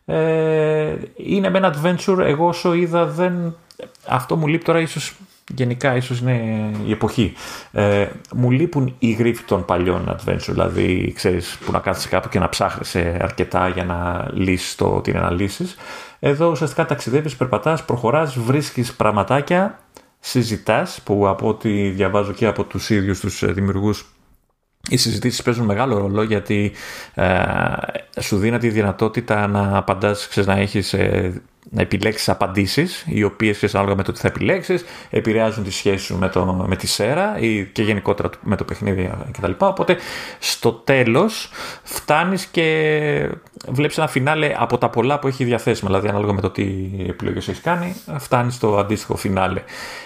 Ε, 0.10 0.96
είναι 1.16 1.50
με 1.50 1.58
ένα 1.58 1.76
adventure, 1.76 2.18
εγώ 2.20 2.48
όσο 2.48 2.74
είδα 2.74 3.06
δεν... 3.06 3.56
Αυτό 4.08 4.36
μου 4.36 4.48
λείπει 4.48 4.64
τώρα 4.64 4.80
ίσως 4.80 5.16
γενικά 5.56 5.96
ίσως 5.96 6.20
είναι 6.20 6.72
η 6.86 6.92
εποχή. 6.92 7.34
Ε, 7.72 8.08
μου 8.36 8.52
λείπουν 8.52 8.96
οι 9.00 9.12
γρήφοι 9.12 9.44
των 9.44 9.66
παλιών 9.66 10.18
adventure, 10.18 10.48
δηλαδή 10.48 11.14
ξέρεις 11.16 11.58
που 11.66 11.72
να 11.72 11.80
κάθεσαι 11.80 12.10
κάπου 12.10 12.30
και 12.30 12.40
να 12.40 12.50
ψάχνεις 12.50 12.96
αρκετά 13.22 13.68
για 13.68 13.84
να 13.84 14.30
λύσεις 14.34 14.76
το 14.76 15.02
τι 15.02 15.12
είναι 15.12 15.20
να 15.20 15.32
λύσεις. 15.32 15.76
Εδώ 16.20 16.50
ουσιαστικά 16.50 16.86
ταξιδεύεις, 16.86 17.36
περπατάς, 17.36 17.86
προχωράς, 17.86 18.40
βρίσκεις 18.40 18.94
πραγματάκια, 18.94 19.80
συζητάς 20.20 21.02
που 21.04 21.28
από 21.28 21.48
ό,τι 21.48 21.90
διαβάζω 21.90 22.32
και 22.32 22.46
από 22.46 22.64
τους 22.64 22.90
ίδιους 22.90 23.20
τους 23.20 23.54
δημιουργούς 23.54 24.06
οι 24.90 24.98
συζητήσεις 24.98 25.42
παίζουν 25.42 25.66
μεγάλο 25.66 25.98
ρόλο 25.98 26.24
γιατί 26.24 26.72
ε, 27.14 27.44
σου 28.20 28.38
δίνει 28.38 28.58
τη 28.58 28.70
δυνατότητα 28.70 29.48
να 29.48 29.78
απαντάς, 29.78 30.28
ξέρεις, 30.28 30.50
να 30.50 30.56
έχεις 30.56 30.94
ε, 30.94 31.42
να 31.72 31.82
επιλέξεις 31.82 32.30
απαντήσεις 32.30 33.06
οι 33.08 33.24
οποίες 33.24 33.56
ξέρεις 33.56 33.76
ανάλογα 33.76 33.96
με 33.96 34.04
το 34.04 34.12
τι 34.12 34.20
θα 34.20 34.28
επιλέξεις 34.28 34.86
επηρεάζουν 35.10 35.64
τη 35.64 35.72
σχέση 35.72 36.06
σου 36.06 36.18
με, 36.18 36.30
το, 36.30 36.66
με 36.68 36.76
τη 36.76 36.88
σέρα 36.88 37.38
ή 37.40 37.66
και 37.66 37.84
γενικότερα 37.84 38.30
με 38.42 38.56
το 38.56 38.64
παιχνίδι 38.64 39.12
κτλ. 39.32 39.52
Οπότε 39.58 39.98
στο 40.40 40.72
τέλος 40.72 41.50
φτάνεις 41.84 42.46
και 42.46 43.30
βλέπεις 43.68 43.98
ένα 43.98 44.08
φινάλε 44.08 44.54
από 44.58 44.78
τα 44.78 44.90
πολλά 44.90 45.20
που 45.20 45.28
έχει 45.28 45.44
διαθέσιμα 45.44 45.90
δηλαδή 45.90 46.08
ανάλογα 46.08 46.34
με 46.34 46.42
το 46.42 46.50
τι 46.50 46.90
επιλογές 47.08 47.48
έχεις 47.48 47.62
κάνει 47.62 47.96
φτάνεις 48.18 48.54
στο 48.54 48.78
αντίστοιχο 48.78 49.16
φινάλε. 49.16 49.64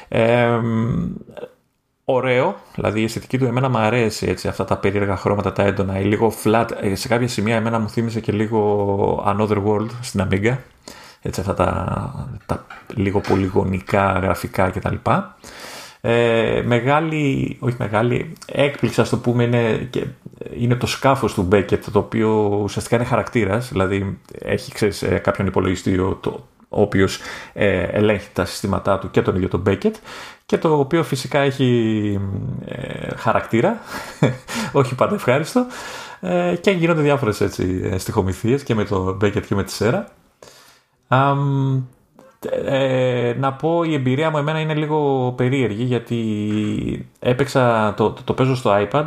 Ε, 0.08 0.60
ωραίο, 2.06 2.56
δηλαδή 2.76 3.02
η 3.02 3.04
αισθητική 3.04 3.38
του 3.38 3.46
εμένα 3.46 3.70
μου 3.70 3.78
αρέσει 3.78 4.28
έτσι, 4.28 4.48
αυτά 4.48 4.66
τα 4.66 4.78
περίεργα 4.78 5.16
χρώματα, 5.16 5.54
τα 5.54 5.64
έντονα, 5.64 6.00
ή 6.00 6.04
λίγο 6.04 6.34
flat, 6.44 6.68
ε, 6.82 6.96
σε 6.96 7.08
κάποια 7.08 7.28
σημεία 7.28 7.56
εμένα 7.56 7.80
μου 7.80 7.90
θύμισε 7.90 8.20
και 8.20 8.32
λίγο 8.32 9.24
Another 9.28 9.64
World 9.66 9.90
στην 10.02 10.28
Amiga, 10.30 10.58
έτσι 11.22 11.40
αυτά 11.40 11.54
τα, 11.54 12.28
τα 12.46 12.66
λίγο 12.96 13.20
πολυγονικά 13.20 14.12
γραφικά 14.12 14.70
κτλ. 14.70 14.96
Ε, 16.06 16.62
μεγάλη, 16.66 17.58
όχι 17.60 17.76
μεγάλη, 17.80 18.34
έκπληξη 18.46 19.02
ας 19.02 19.10
το 19.10 19.18
πούμε 19.18 19.44
είναι, 19.44 19.90
είναι 20.60 20.76
το 20.76 20.88
σκάφος 20.88 21.34
του 21.34 21.48
Beckett 21.52 21.80
το 21.92 22.00
οποίο 22.00 22.60
ουσιαστικά 22.64 22.96
είναι 22.96 23.06
χαρακτήρας, 23.06 23.70
δηλαδή 23.70 24.20
έχει 24.40 24.72
ξέρεις, 24.72 25.02
ε, 25.02 25.18
κάποιον 25.18 25.48
υπολογιστή 25.48 25.96
το, 26.22 26.48
ο 26.74 26.82
οποίος 26.82 27.20
ε, 27.54 27.82
ελέγχει 27.82 28.30
τα 28.34 28.46
συστήματά 28.46 29.00
του 29.00 29.12
και 29.12 29.22
τον 29.22 29.36
ίδιο 29.36 29.48
τον 29.48 29.64
Beckett 29.68 29.94
και 30.46 30.58
το 30.58 30.80
οποίο 30.80 31.04
φυσικά 31.04 31.40
έχει 31.40 32.20
ε, 32.66 33.16
χαρακτήρα, 33.16 33.80
όχι 34.72 34.96
πάντα 34.96 35.16
ευχάριστο 35.16 35.66
ε, 36.20 36.56
και 36.62 36.72
γίνονται 36.72 37.02
διάφορες 37.02 37.42
έτσι 37.42 37.98
στοιχομηθίες 38.00 38.64
και 38.64 38.76
με 38.76 38.84
το 38.86 39.18
Beckett 39.22 39.46
και 39.48 39.56
με 39.56 39.64
τη 39.64 39.72
Σέρα. 39.72 40.08
Ε, 42.50 43.36
να 43.40 43.54
πω 43.54 43.84
η 43.84 43.94
εμπειρία 43.94 44.30
μου 44.30 44.38
εμένα 44.38 44.60
είναι 44.60 44.74
λίγο 44.74 45.32
περίεργη 45.38 45.84
γιατί 45.84 47.10
έπαιξα, 47.20 47.94
το, 47.98 48.12
το, 48.12 48.22
το 48.24 48.34
παίζω 48.34 48.56
στο 48.56 48.88
iPad 48.92 49.06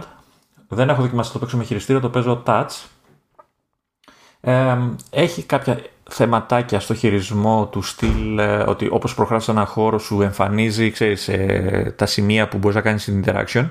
δεν 0.68 0.88
έχω 0.88 1.02
δοκιμάσει 1.02 1.32
το 1.32 1.38
παίξω 1.38 1.56
με 1.56 1.64
χειριστήριο, 1.64 2.00
το 2.00 2.10
παίζω 2.10 2.42
touch 2.46 2.86
ε, 4.40 4.76
έχει 5.10 5.42
κάποια 5.42 5.80
θεματάκια 6.10 6.80
στο 6.80 6.94
χειρισμό 6.94 7.66
του 7.66 7.82
στυλ 7.82 8.38
ε, 8.38 8.64
ότι 8.66 8.88
όπως 8.90 9.14
προχωράς 9.14 9.44
σε 9.44 9.50
ένα 9.50 9.66
χώρο 9.66 9.98
σου 9.98 10.22
εμφανίζει 10.22 10.90
ξέρεις, 10.90 11.28
ε, 11.28 11.94
τα 11.96 12.06
σημεία 12.06 12.48
που 12.48 12.58
μπορείς 12.58 12.76
να 12.76 12.82
κάνεις 12.82 13.02
στην 13.02 13.24
interaction 13.24 13.68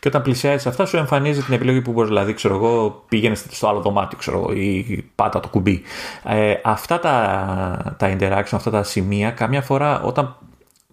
και 0.00 0.08
όταν 0.08 0.22
πλησιάζεις 0.22 0.66
αυτά 0.66 0.86
σου 0.86 0.96
εμφανίζει 0.96 1.42
την 1.42 1.54
επιλογή 1.54 1.80
που 1.80 1.92
μπορείς 1.92 2.08
δηλαδή 2.08 2.34
ξέρω 2.34 2.54
εγώ 2.54 3.04
πήγαινες 3.08 3.44
στο 3.50 3.68
άλλο 3.68 3.80
δωμάτιο 3.80 4.18
ξέρω 4.18 4.38
εγώ 4.38 4.52
ή 4.52 5.04
πάτα 5.14 5.40
το 5.40 5.48
κουμπί 5.48 5.82
ε, 6.24 6.54
αυτά 6.62 6.98
τα, 7.00 7.96
τα 7.98 8.16
interaction, 8.18 8.52
αυτά 8.52 8.70
τα 8.70 8.82
σημεία 8.82 9.30
καμιά 9.30 9.62
φορά 9.62 10.02
όταν 10.02 10.36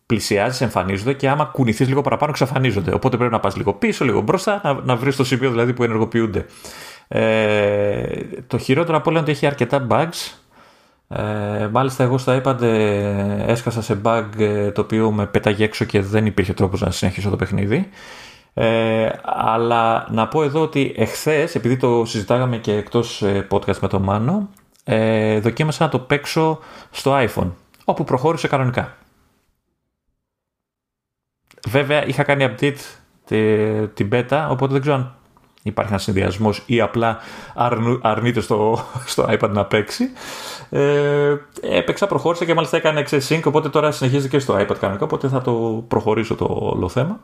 πλησιάζεις, 0.05 0.61
εμφανίζονται 0.61 1.13
και 1.13 1.29
άμα 1.29 1.45
κουνηθείς 1.45 1.87
λίγο 1.87 2.01
παραπάνω, 2.01 2.31
εξαφανίζονται. 2.31 2.93
Οπότε 2.93 3.17
πρέπει 3.17 3.31
να 3.31 3.39
πας 3.39 3.55
λίγο 3.55 3.73
πίσω, 3.73 4.05
λίγο 4.05 4.21
μπροστά, 4.21 4.61
να, 4.63 4.73
να 4.73 4.95
βρεις 4.95 5.15
το 5.15 5.23
σημείο 5.23 5.49
δηλαδή 5.49 5.73
που 5.73 5.83
ενεργοποιούνται. 5.83 6.45
Ε, 7.07 8.05
το 8.47 8.57
χειρότερο 8.57 8.97
από 8.97 9.09
όλα 9.09 9.19
είναι 9.19 9.29
ότι 9.29 9.37
έχει 9.37 9.45
αρκετά 9.45 9.87
bugs 9.89 10.40
ε, 11.13 11.67
μάλιστα 11.71 12.03
εγώ 12.03 12.17
στα 12.17 12.41
iPad 12.43 12.61
ε, 12.61 13.43
έσκασα 13.51 13.81
σε 13.81 14.01
bug 14.03 14.25
ε, 14.37 14.71
το 14.71 14.81
οποίο 14.81 15.11
με 15.11 15.25
πέταγε 15.25 15.63
έξω 15.63 15.85
και 15.85 16.01
δεν 16.01 16.25
υπήρχε 16.25 16.53
τρόπος 16.53 16.81
να 16.81 16.91
συνεχίσω 16.91 17.29
το 17.29 17.35
παιχνίδι. 17.35 17.89
Ε, 18.53 19.09
αλλά 19.23 20.07
να 20.09 20.27
πω 20.27 20.43
εδώ 20.43 20.61
ότι 20.61 20.93
εχθές, 20.97 21.55
επειδή 21.55 21.77
το 21.77 22.05
συζητάγαμε 22.05 22.57
και 22.57 22.73
εκτός 22.73 23.21
ε, 23.21 23.47
podcast 23.51 23.77
με 23.79 23.87
τον 23.87 24.01
Μάνο, 24.01 24.49
ε, 24.83 25.39
δοκίμασα 25.39 25.83
να 25.83 25.89
το 25.89 25.99
παίξω 25.99 26.59
στο 26.91 27.13
iPhone, 27.15 27.51
όπου 27.85 28.03
προχώρησε 28.03 28.47
κανονικά. 28.47 28.97
Βέβαια 31.67 32.05
είχα 32.05 32.23
κάνει 32.23 32.47
update 32.49 32.79
την 33.93 34.09
beta, 34.11 34.47
οπότε 34.49 34.71
δεν 34.71 34.81
ξέρω 34.81 34.95
αν 34.95 35.15
υπάρχει 35.63 35.91
ένα 35.91 36.01
συνδυασμός 36.01 36.63
ή 36.65 36.81
απλά 36.81 37.17
αρνείται 38.01 38.41
στο, 38.41 38.79
στο 39.11 39.25
iPad 39.29 39.49
να 39.49 39.65
παίξει. 39.65 40.09
Ε, 40.73 41.35
έπαιξα, 41.61 42.07
προχώρησα 42.07 42.45
και 42.45 42.53
μάλιστα 42.53 42.77
έκανε 42.77 43.03
sync, 43.09 43.41
οπότε 43.43 43.69
τώρα 43.69 43.91
συνεχίζει 43.91 44.29
και 44.29 44.39
στο 44.39 44.55
iPad 44.59 44.75
κανονικά, 44.79 45.05
οπότε 45.05 45.27
θα 45.27 45.41
το 45.41 45.83
προχωρήσω 45.87 46.35
το 46.35 46.71
όλο 46.75 46.89
θέμα. 46.89 47.19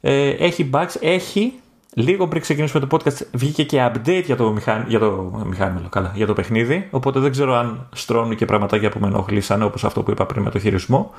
Ε, 0.00 0.28
έχει 0.28 0.70
bugs, 0.72 0.96
έχει 1.00 1.52
Λίγο 1.96 2.28
πριν 2.28 2.42
ξεκινήσουμε 2.42 2.86
το 2.86 2.96
podcast 2.96 3.26
βγήκε 3.32 3.64
και 3.64 3.90
update 3.92 4.22
για 4.24 4.36
το, 4.36 4.50
μηχάνη, 4.50 4.84
για 4.88 4.98
το, 4.98 5.42
μηχάνημα, 5.46 5.88
καλά, 5.88 6.12
για 6.14 6.26
το 6.26 6.32
παιχνίδι, 6.32 6.88
οπότε 6.90 7.20
δεν 7.20 7.30
ξέρω 7.30 7.54
αν 7.54 7.88
στρώνουν 7.92 8.36
και 8.36 8.44
πραγματάκια 8.44 8.90
που 8.90 8.98
με 8.98 9.06
ενοχλήσαν 9.06 9.62
όπως 9.62 9.84
αυτό 9.84 10.02
που 10.02 10.10
είπα 10.10 10.26
πριν 10.26 10.42
με 10.42 10.50
το 10.50 10.58
χειρισμό. 10.58 11.10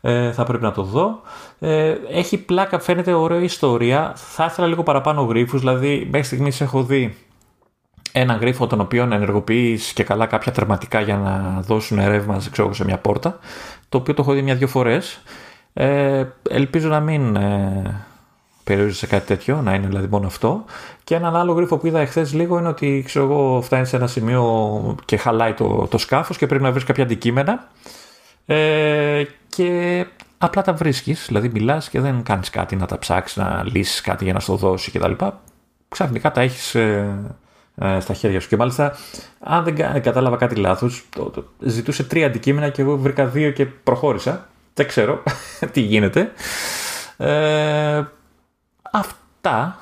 Ε, 0.00 0.32
θα 0.32 0.44
πρέπει 0.44 0.62
να 0.62 0.72
το 0.72 0.82
δω. 0.82 1.20
Ε, 1.58 1.94
έχει 2.08 2.38
πλάκα, 2.38 2.78
φαίνεται 2.78 3.12
ωραία 3.12 3.40
ιστορία. 3.40 4.12
Θα 4.14 4.44
ήθελα 4.44 4.66
λίγο 4.66 4.82
παραπάνω 4.82 5.22
γρίφους, 5.22 5.60
δηλαδή 5.60 6.08
μέχρι 6.10 6.26
στιγμής 6.26 6.60
έχω 6.60 6.82
δει 6.82 7.16
ένα 8.16 8.34
γρίφο 8.34 8.66
τον 8.66 8.80
οποίο 8.80 9.02
ενεργοποιείς 9.02 9.92
και 9.92 10.04
καλά 10.04 10.26
κάποια 10.26 10.52
τερματικά 10.52 11.00
για 11.00 11.16
να 11.16 11.60
δώσουν 11.60 11.98
ρεύμα 12.06 12.42
ξέρω, 12.50 12.72
σε 12.72 12.84
μια 12.84 12.98
πόρτα, 12.98 13.38
το 13.88 13.98
οποίο 13.98 14.14
το 14.14 14.22
έχω 14.22 14.32
δει 14.32 14.42
μια-δυο 14.42 14.66
φορές. 14.66 15.22
Ε, 15.72 16.24
ελπίζω 16.50 16.88
να 16.88 17.00
μην 17.00 17.36
ε, 17.36 18.04
περιορίζεται 18.64 19.06
σε 19.06 19.12
κάτι 19.12 19.26
τέτοιο, 19.26 19.62
να 19.62 19.74
είναι 19.74 19.86
δηλαδή 19.86 20.06
μόνο 20.10 20.26
αυτό. 20.26 20.64
Και 21.04 21.14
έναν 21.14 21.36
άλλο 21.36 21.52
γρίφο 21.52 21.76
που 21.78 21.86
είδα 21.86 22.00
εχθές 22.00 22.32
λίγο 22.32 22.58
είναι 22.58 22.68
ότι 22.68 23.02
ξέρω 23.06 23.24
εγώ, 23.24 23.60
φτάνει 23.62 23.86
σε 23.86 23.96
ένα 23.96 24.06
σημείο 24.06 24.96
και 25.04 25.16
χαλάει 25.16 25.52
το, 25.52 25.86
το 25.90 25.98
σκάφος 25.98 26.36
και 26.36 26.46
πρέπει 26.46 26.62
να 26.62 26.70
βρεις 26.70 26.84
κάποια 26.84 27.04
αντικείμενα. 27.04 27.68
Ε, 28.46 29.22
και 29.48 30.06
απλά 30.38 30.62
τα 30.62 30.72
βρίσκεις, 30.72 31.24
δηλαδή 31.26 31.48
μιλάς 31.48 31.88
και 31.88 32.00
δεν 32.00 32.22
κάνεις 32.22 32.50
κάτι 32.50 32.76
να 32.76 32.86
τα 32.86 32.98
ψάξεις, 32.98 33.36
να 33.36 33.64
λύσεις 33.64 34.00
κάτι 34.00 34.24
για 34.24 34.32
να 34.32 34.40
στο 34.40 34.56
δώσεις 34.56 34.92
κτλ. 34.92 35.12
Ξαφνικά 35.88 36.32
τα 36.32 36.40
έχεις 36.40 36.74
ε, 36.74 36.80
ε, 36.80 37.34
στα 38.00 38.14
χέρια 38.14 38.40
σου. 38.40 38.48
Και 38.48 38.56
μάλιστα, 38.56 38.96
αν 39.40 39.64
δεν 39.64 39.74
κατάλαβα 40.02 40.36
κάτι 40.36 40.54
λάθος, 40.54 41.04
ζητούσε 41.58 42.04
τρία 42.04 42.26
αντικείμενα 42.26 42.68
και 42.68 42.82
εγώ 42.82 42.96
βρήκα 42.96 43.26
δύο 43.26 43.50
και 43.50 43.66
προχώρησα. 43.66 44.48
Δεν 44.74 44.86
ξέρω 44.86 45.22
τι 45.72 45.80
γίνεται. 45.80 46.32
Ε, 47.16 48.02
Αυτά 48.94 49.78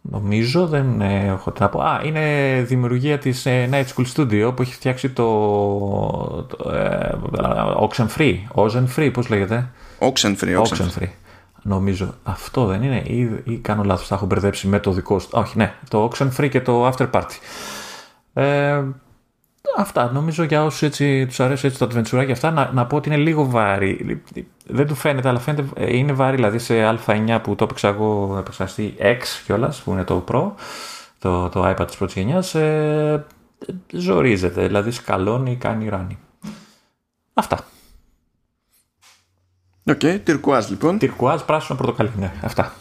νομίζω 0.00 0.66
δεν 0.66 1.00
έχω 1.00 1.50
τι 1.50 1.60
να 1.60 1.68
πω. 1.68 1.80
Α, 1.80 2.00
είναι 2.04 2.62
δημιουργία 2.66 3.18
της 3.18 3.46
ε, 3.46 3.68
Night 3.72 3.84
School 3.94 4.06
Studio 4.16 4.52
που 4.56 4.62
έχει 4.62 4.74
φτιάξει 4.74 5.10
το, 5.10 5.26
το 6.42 6.70
ε, 6.70 7.14
Oxenfree. 7.88 8.34
Oxenfree, 8.54 9.10
πώς 9.12 9.28
λέγεται; 9.28 9.70
Oxenfree. 9.98 10.62
Oxenfree. 10.62 11.08
Νομίζω 11.62 12.14
αυτό 12.22 12.66
δεν 12.66 12.82
είναι 12.82 13.02
ή, 13.06 13.42
ή 13.44 13.56
κάνω 13.56 13.82
λάθος, 13.82 14.06
θα 14.06 14.14
έχω 14.14 14.26
μπερδέψει 14.26 14.68
με 14.68 14.80
το 14.80 14.92
δικό 14.92 15.18
σου. 15.18 15.28
Όχι, 15.32 15.56
ναι, 15.56 15.74
το 15.88 16.10
Oxenfree 16.12 16.48
και 16.50 16.60
το 16.60 16.88
After 16.88 17.10
Party. 17.10 17.36
Ε, 18.32 18.82
Αυτά. 19.76 20.10
Νομίζω 20.12 20.42
για 20.42 20.64
όσους 20.64 20.82
έτσι 20.82 21.26
τους 21.26 21.40
αρέσει 21.40 21.66
έτσι 21.66 21.78
το 21.78 21.88
adventure 21.90 22.26
και 22.26 22.32
αυτά, 22.32 22.50
να, 22.50 22.70
να 22.72 22.86
πω 22.86 22.96
ότι 22.96 23.08
είναι 23.08 23.18
λίγο 23.18 23.44
βαρύ. 23.44 24.22
Δεν 24.66 24.86
του 24.86 24.94
φαίνεται, 24.94 25.28
αλλά 25.28 25.38
φαίνεται 25.38 25.68
ε, 25.74 25.96
είναι 25.96 26.12
βαρύ. 26.12 26.36
Δηλαδή 26.36 26.58
σε 26.58 26.98
A9 27.06 27.38
που 27.42 27.54
το 27.54 27.64
έπαιξα 27.64 27.88
εγώ, 27.88 28.36
έπαιξα 28.38 28.66
στη 28.66 28.94
X 28.98 29.22
κιόλας, 29.44 29.82
που 29.82 29.92
είναι 29.92 30.04
το 30.04 30.24
Pro, 30.28 30.50
το, 31.18 31.48
το 31.48 31.68
iPad 31.68 31.86
της 31.86 31.96
πρώτης 31.96 32.14
γενιάς. 32.14 32.54
Ε, 32.54 33.26
ζορίζεται. 33.92 34.66
Δηλαδή 34.66 34.90
σκαλώνει, 34.90 35.56
κάνει 35.56 35.88
ράνι. 35.88 36.18
Αυτά. 37.34 37.64
OK, 39.90 39.98
okay, 40.02 40.18
τυρκουάζ 40.24 40.68
λοιπόν. 40.68 40.98
Τυρκουάζ, 40.98 41.40
πράσινο, 41.40 41.78
πορτοκαλί. 41.78 42.10
Ναι, 42.18 42.32
αυτά. 42.40 42.72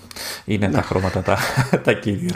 Είναι 0.46 0.70
τα 0.70 0.78
ναι. 0.78 0.82
χρώματα 0.82 1.22
τα, 1.22 1.38
τα 1.84 1.94
κύρια. 1.94 2.36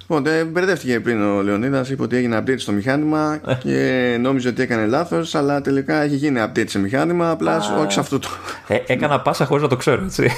Λοιπόν, 0.00 0.50
μπερδεύτηκε 0.50 1.00
πριν 1.00 1.22
ο 1.22 1.42
Λεωνίδας, 1.42 1.90
είπε 1.90 2.02
ότι 2.02 2.16
έγινε 2.16 2.38
update 2.38 2.58
στο 2.58 2.72
μηχάνημα 2.72 3.40
ε. 3.46 3.54
και 3.54 4.16
νόμιζε 4.20 4.48
ότι 4.48 4.62
έκανε 4.62 4.86
λάθος, 4.86 5.34
αλλά 5.34 5.60
τελικά 5.60 6.02
έχει 6.02 6.16
γίνει 6.16 6.40
update 6.44 6.68
σε 6.68 6.78
μηχάνημα, 6.78 7.30
απλάς 7.30 7.70
όχι 7.70 7.92
σε 7.92 8.00
αυτό 8.00 8.18
το. 8.18 8.28
Ε, 8.68 8.78
έκανα 8.86 9.20
πάσα 9.20 9.44
χωρίς 9.44 9.62
να 9.62 9.68
το 9.68 9.76
ξέρω, 9.76 10.04
έτσι. 10.04 10.30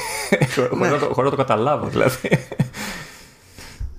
χωρίς 0.71 0.93
να, 0.93 0.99
το, 0.99 1.23
να 1.23 1.31
το 1.31 1.37
καταλάβω, 1.37 1.87
δηλαδή. 1.87 2.29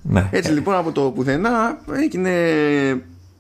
ναι. 0.02 0.28
Έτσι 0.32 0.52
λοιπόν 0.52 0.76
από 0.76 0.92
το 0.92 1.02
πουθενά 1.02 1.78
έγινε 1.94 2.32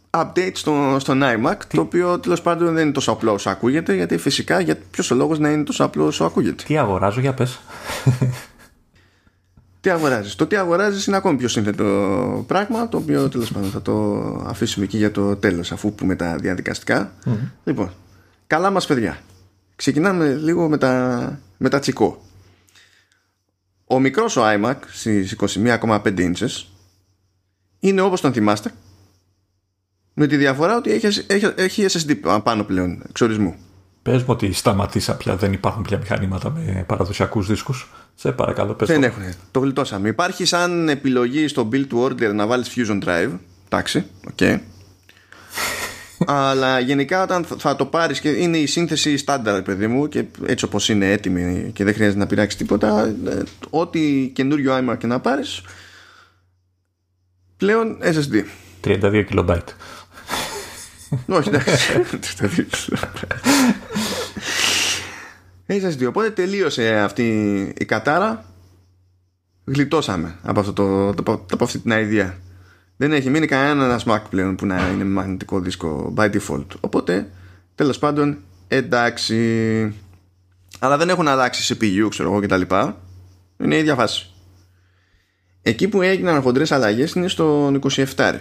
update 0.09 0.51
στο, 0.53 0.97
στον 0.99 1.21
iMac, 1.23 1.55
το 1.67 1.81
οποίο 1.81 2.19
τέλος 2.19 2.41
πάντων 2.41 2.73
δεν 2.73 2.83
είναι 2.83 2.91
τόσο 2.91 3.11
απλός 3.11 3.33
όσο 3.33 3.49
ακούγεται, 3.49 3.93
γιατί 3.93 4.17
φυσικά 4.17 4.59
για 4.59 4.77
ποιος 4.91 5.11
ο 5.11 5.15
λόγος 5.15 5.39
να 5.39 5.49
είναι 5.51 5.63
τόσο 5.63 5.83
απλός 5.83 6.07
όσο 6.07 6.23
ακούγεται. 6.23 6.63
Τι 6.63 6.77
αγοράζω, 6.77 7.19
για 7.19 7.33
πες 7.33 7.59
τι 9.87 9.89
αγοράζεις. 9.89 10.35
Το 10.35 10.47
τι 10.47 10.55
αγοράζεις 10.55 11.05
είναι 11.05 11.17
ακόμη 11.17 11.37
πιο 11.37 11.47
σύνθετο 11.47 12.43
πράγμα, 12.47 12.89
το 12.89 12.97
οποίο 12.97 13.29
τέλος 13.29 13.51
πάντων 13.51 13.69
θα 13.69 13.81
το 13.81 14.15
αφήσουμε 14.47 14.85
εκεί 14.85 14.97
για 14.97 15.11
το 15.11 15.35
τέλος, 15.35 15.71
αφού 15.71 15.93
πούμε 15.93 16.15
τα 16.15 16.35
διαδικαστικά. 16.35 17.11
Λοιπόν, 17.63 17.91
καλά 18.47 18.69
μας 18.69 18.85
παιδιά. 18.85 19.17
Ξεκινάμε 19.75 20.33
λίγο 20.33 20.69
με 20.69 20.77
τα, 20.77 21.39
με 21.57 21.69
τα 21.69 21.79
τσικό. 21.79 22.21
Ο 23.85 23.99
μικρός 23.99 24.35
ο 24.35 24.41
iMac 24.45 24.75
στις 24.87 25.35
21,5 25.39 26.17
inches 26.17 26.65
είναι 27.79 28.01
όπως 28.01 28.21
τον 28.21 28.33
θυμάστε 28.33 28.71
με 30.19 30.27
τη 30.27 30.37
διαφορά 30.37 30.77
ότι 30.77 30.91
έχει, 30.91 31.07
έχει, 31.27 31.51
έχει 31.55 31.85
SSD 31.89 32.39
πάνω 32.43 32.63
πλέον 32.63 33.01
εξορισμού. 33.09 33.55
Πες 34.01 34.19
μου 34.21 34.27
ότι 34.27 34.53
σταματήσα 34.53 35.15
πια, 35.15 35.35
δεν 35.35 35.53
υπάρχουν 35.53 35.83
πια 35.83 35.97
μηχανήματα 35.97 36.49
με 36.49 36.83
παραδοσιακούς 36.87 37.47
δίσκους. 37.47 37.89
Σε 38.15 38.31
παρακαλώ, 38.31 38.73
πες 38.73 38.87
Δεν 38.87 39.03
έχουν. 39.03 39.23
Το 39.51 39.59
γλιτώσαμε. 39.59 40.07
Υπάρχει 40.07 40.45
σαν 40.45 40.89
επιλογή 40.89 41.47
στο 41.47 41.69
build 41.71 41.85
to 41.91 42.03
order 42.03 42.33
να 42.33 42.47
βάλεις 42.47 42.73
Fusion 42.75 43.03
Drive. 43.03 43.29
Εντάξει, 43.65 44.05
OK. 44.27 44.37
Okay. 44.39 44.59
Αλλά 46.25 46.79
γενικά 46.79 47.23
όταν 47.23 47.45
θα 47.57 47.75
το 47.75 47.85
πάρεις 47.85 48.19
και 48.19 48.29
είναι 48.29 48.57
η 48.57 48.65
σύνθεση 48.65 49.17
στάνταρ 49.17 49.61
παιδί 49.61 49.87
μου 49.87 50.07
και 50.07 50.25
έτσι 50.45 50.65
όπως 50.65 50.89
είναι 50.89 51.11
έτοιμη 51.11 51.71
και 51.73 51.83
δεν 51.83 51.93
χρειάζεται 51.93 52.19
να 52.19 52.27
πειράξει 52.27 52.57
τίποτα 52.57 53.15
ε, 53.25 53.43
ό,τι 53.69 54.31
καινούριο 54.33 54.77
iMac 54.77 54.97
και 54.97 55.07
να 55.07 55.19
πάρεις 55.19 55.61
πλέον 57.57 57.97
SSD 58.01 58.43
32 58.83 59.23
KB 59.31 59.59
Όχι 61.27 61.49
εντάξει 61.49 61.93
SSD. 65.67 66.07
Οπότε 66.07 66.29
τελείωσε 66.29 66.97
αυτή 66.99 67.27
η 67.77 67.85
κατάρα. 67.85 68.45
Γλιτώσαμε 69.65 70.35
από, 70.41 70.59
αυτό 70.59 70.73
το, 70.73 71.09
από 71.51 71.63
αυτή 71.63 71.79
την 71.79 71.91
idea. 71.93 72.31
Δεν 72.97 73.11
έχει 73.11 73.29
μείνει 73.29 73.45
κανένα 73.45 74.01
Mac 74.05 74.21
πλέον 74.29 74.55
που 74.55 74.65
να 74.65 74.89
είναι 74.89 75.03
μαγνητικό 75.03 75.59
δίσκο 75.59 76.13
by 76.17 76.31
default. 76.31 76.65
Οπότε 76.79 77.29
τέλος 77.75 77.99
πάντων 77.99 78.37
εντάξει. 78.67 79.35
Αλλά 80.79 80.97
δεν 80.97 81.09
έχουν 81.09 81.27
αλλάξει 81.27 81.63
σε 81.63 81.77
PU, 81.81 82.07
ξέρω 82.09 82.31
εγώ 82.31 82.41
κτλ. 82.41 82.75
Είναι 83.63 83.75
η 83.75 83.79
ίδια 83.79 83.95
φάση. 83.95 84.29
Εκεί 85.61 85.87
που 85.87 86.01
έγιναν 86.01 86.41
χοντρές 86.41 86.71
αλλαγές 86.71 87.11
είναι 87.13 87.27
στο 87.27 87.71
27. 88.15 88.39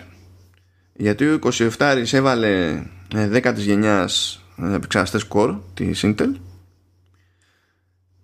Γιατί 0.97 1.29
ο 1.29 1.39
27 1.79 2.05
έβαλε 2.13 2.83
10 3.15 3.53
της 3.55 3.65
γενιάς 3.65 4.43
επεξεργαστές 4.75 5.25
Core 5.29 5.59
της 5.75 6.01
Intel 6.05 6.33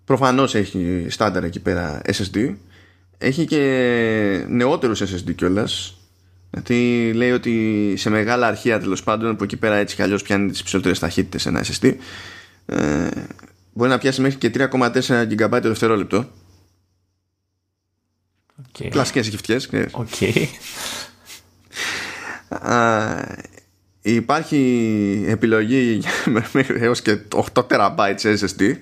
προφανώς 0.05 0.55
έχει 0.55 1.05
στάνταρ 1.09 1.43
εκεί 1.43 1.59
πέρα 1.59 2.01
SSD 2.05 2.55
έχει 3.17 3.45
και 3.45 4.45
νεότερους 4.47 5.01
SSD 5.01 5.35
κιόλας. 5.35 5.97
γιατί 6.51 7.11
λέει 7.15 7.31
ότι 7.31 7.93
σε 7.97 8.09
μεγάλα 8.09 8.47
αρχεία 8.47 8.79
τέλος 8.79 9.03
πάντων 9.03 9.35
που 9.35 9.43
εκεί 9.43 9.57
πέρα 9.57 9.75
έτσι 9.75 9.95
κι 9.95 10.01
αλλιώς 10.01 10.21
πιάνει 10.21 10.51
τις 10.51 10.63
ψηλότερες 10.63 10.99
ταχύτητες 10.99 11.45
ένα 11.45 11.65
SSD 11.65 11.95
ε, 12.65 13.07
μπορεί 13.73 13.89
να 13.89 13.97
πιάσει 13.97 14.21
μέχρι 14.21 14.37
και 14.37 14.51
3,4 14.71 15.27
GB 15.27 15.49
το 15.49 15.67
δευτερόλεπτο 15.67 16.25
okay. 18.61 18.87
κλασικές 18.89 19.27
γυφτιές 19.27 19.69
okay. 19.71 20.45
Υπάρχει 24.01 25.25
επιλογή 25.27 26.01
έως 26.79 27.01
και 27.01 27.17
8 27.53 27.65
TB 27.67 28.15
SSD 28.21 28.75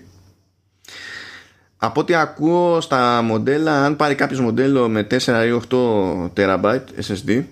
από 1.83 1.99
ό,τι 1.99 2.15
ακούω 2.15 2.81
στα 2.81 3.21
μοντέλα, 3.21 3.85
αν 3.85 3.95
πάρει 3.95 4.15
κάποιος 4.15 4.39
μοντέλο 4.39 4.89
με 4.89 5.07
4 5.11 5.15
ή 5.15 5.61
8 5.69 5.77
TB 6.37 6.79
SSD, 7.07 7.43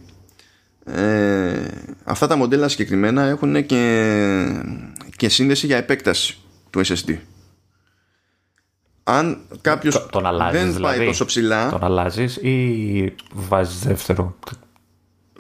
ε, 0.86 1.67
αυτά 2.03 2.28
τα 2.28 2.36
μοντέλα 2.36 2.67
συγκεκριμένα 2.67 3.24
έχουν 3.24 3.65
και, 3.65 3.84
και 5.17 5.30
σύνδεση 5.30 5.65
για 5.65 5.78
επέκταση 5.78 6.38
του 6.70 6.86
SSD. 6.86 7.17
Αν 9.03 9.41
κάποιος 9.61 10.07
δεν 10.51 10.74
δηλαδή, 10.74 10.97
πάει 10.97 11.05
τόσο 11.05 11.26
ψηλά. 11.26 11.70
Τον 11.70 11.84
αλλάζεις 11.84 12.36
ή 12.36 13.15
βάζεις 13.34 13.80
δεύτερο; 13.80 14.36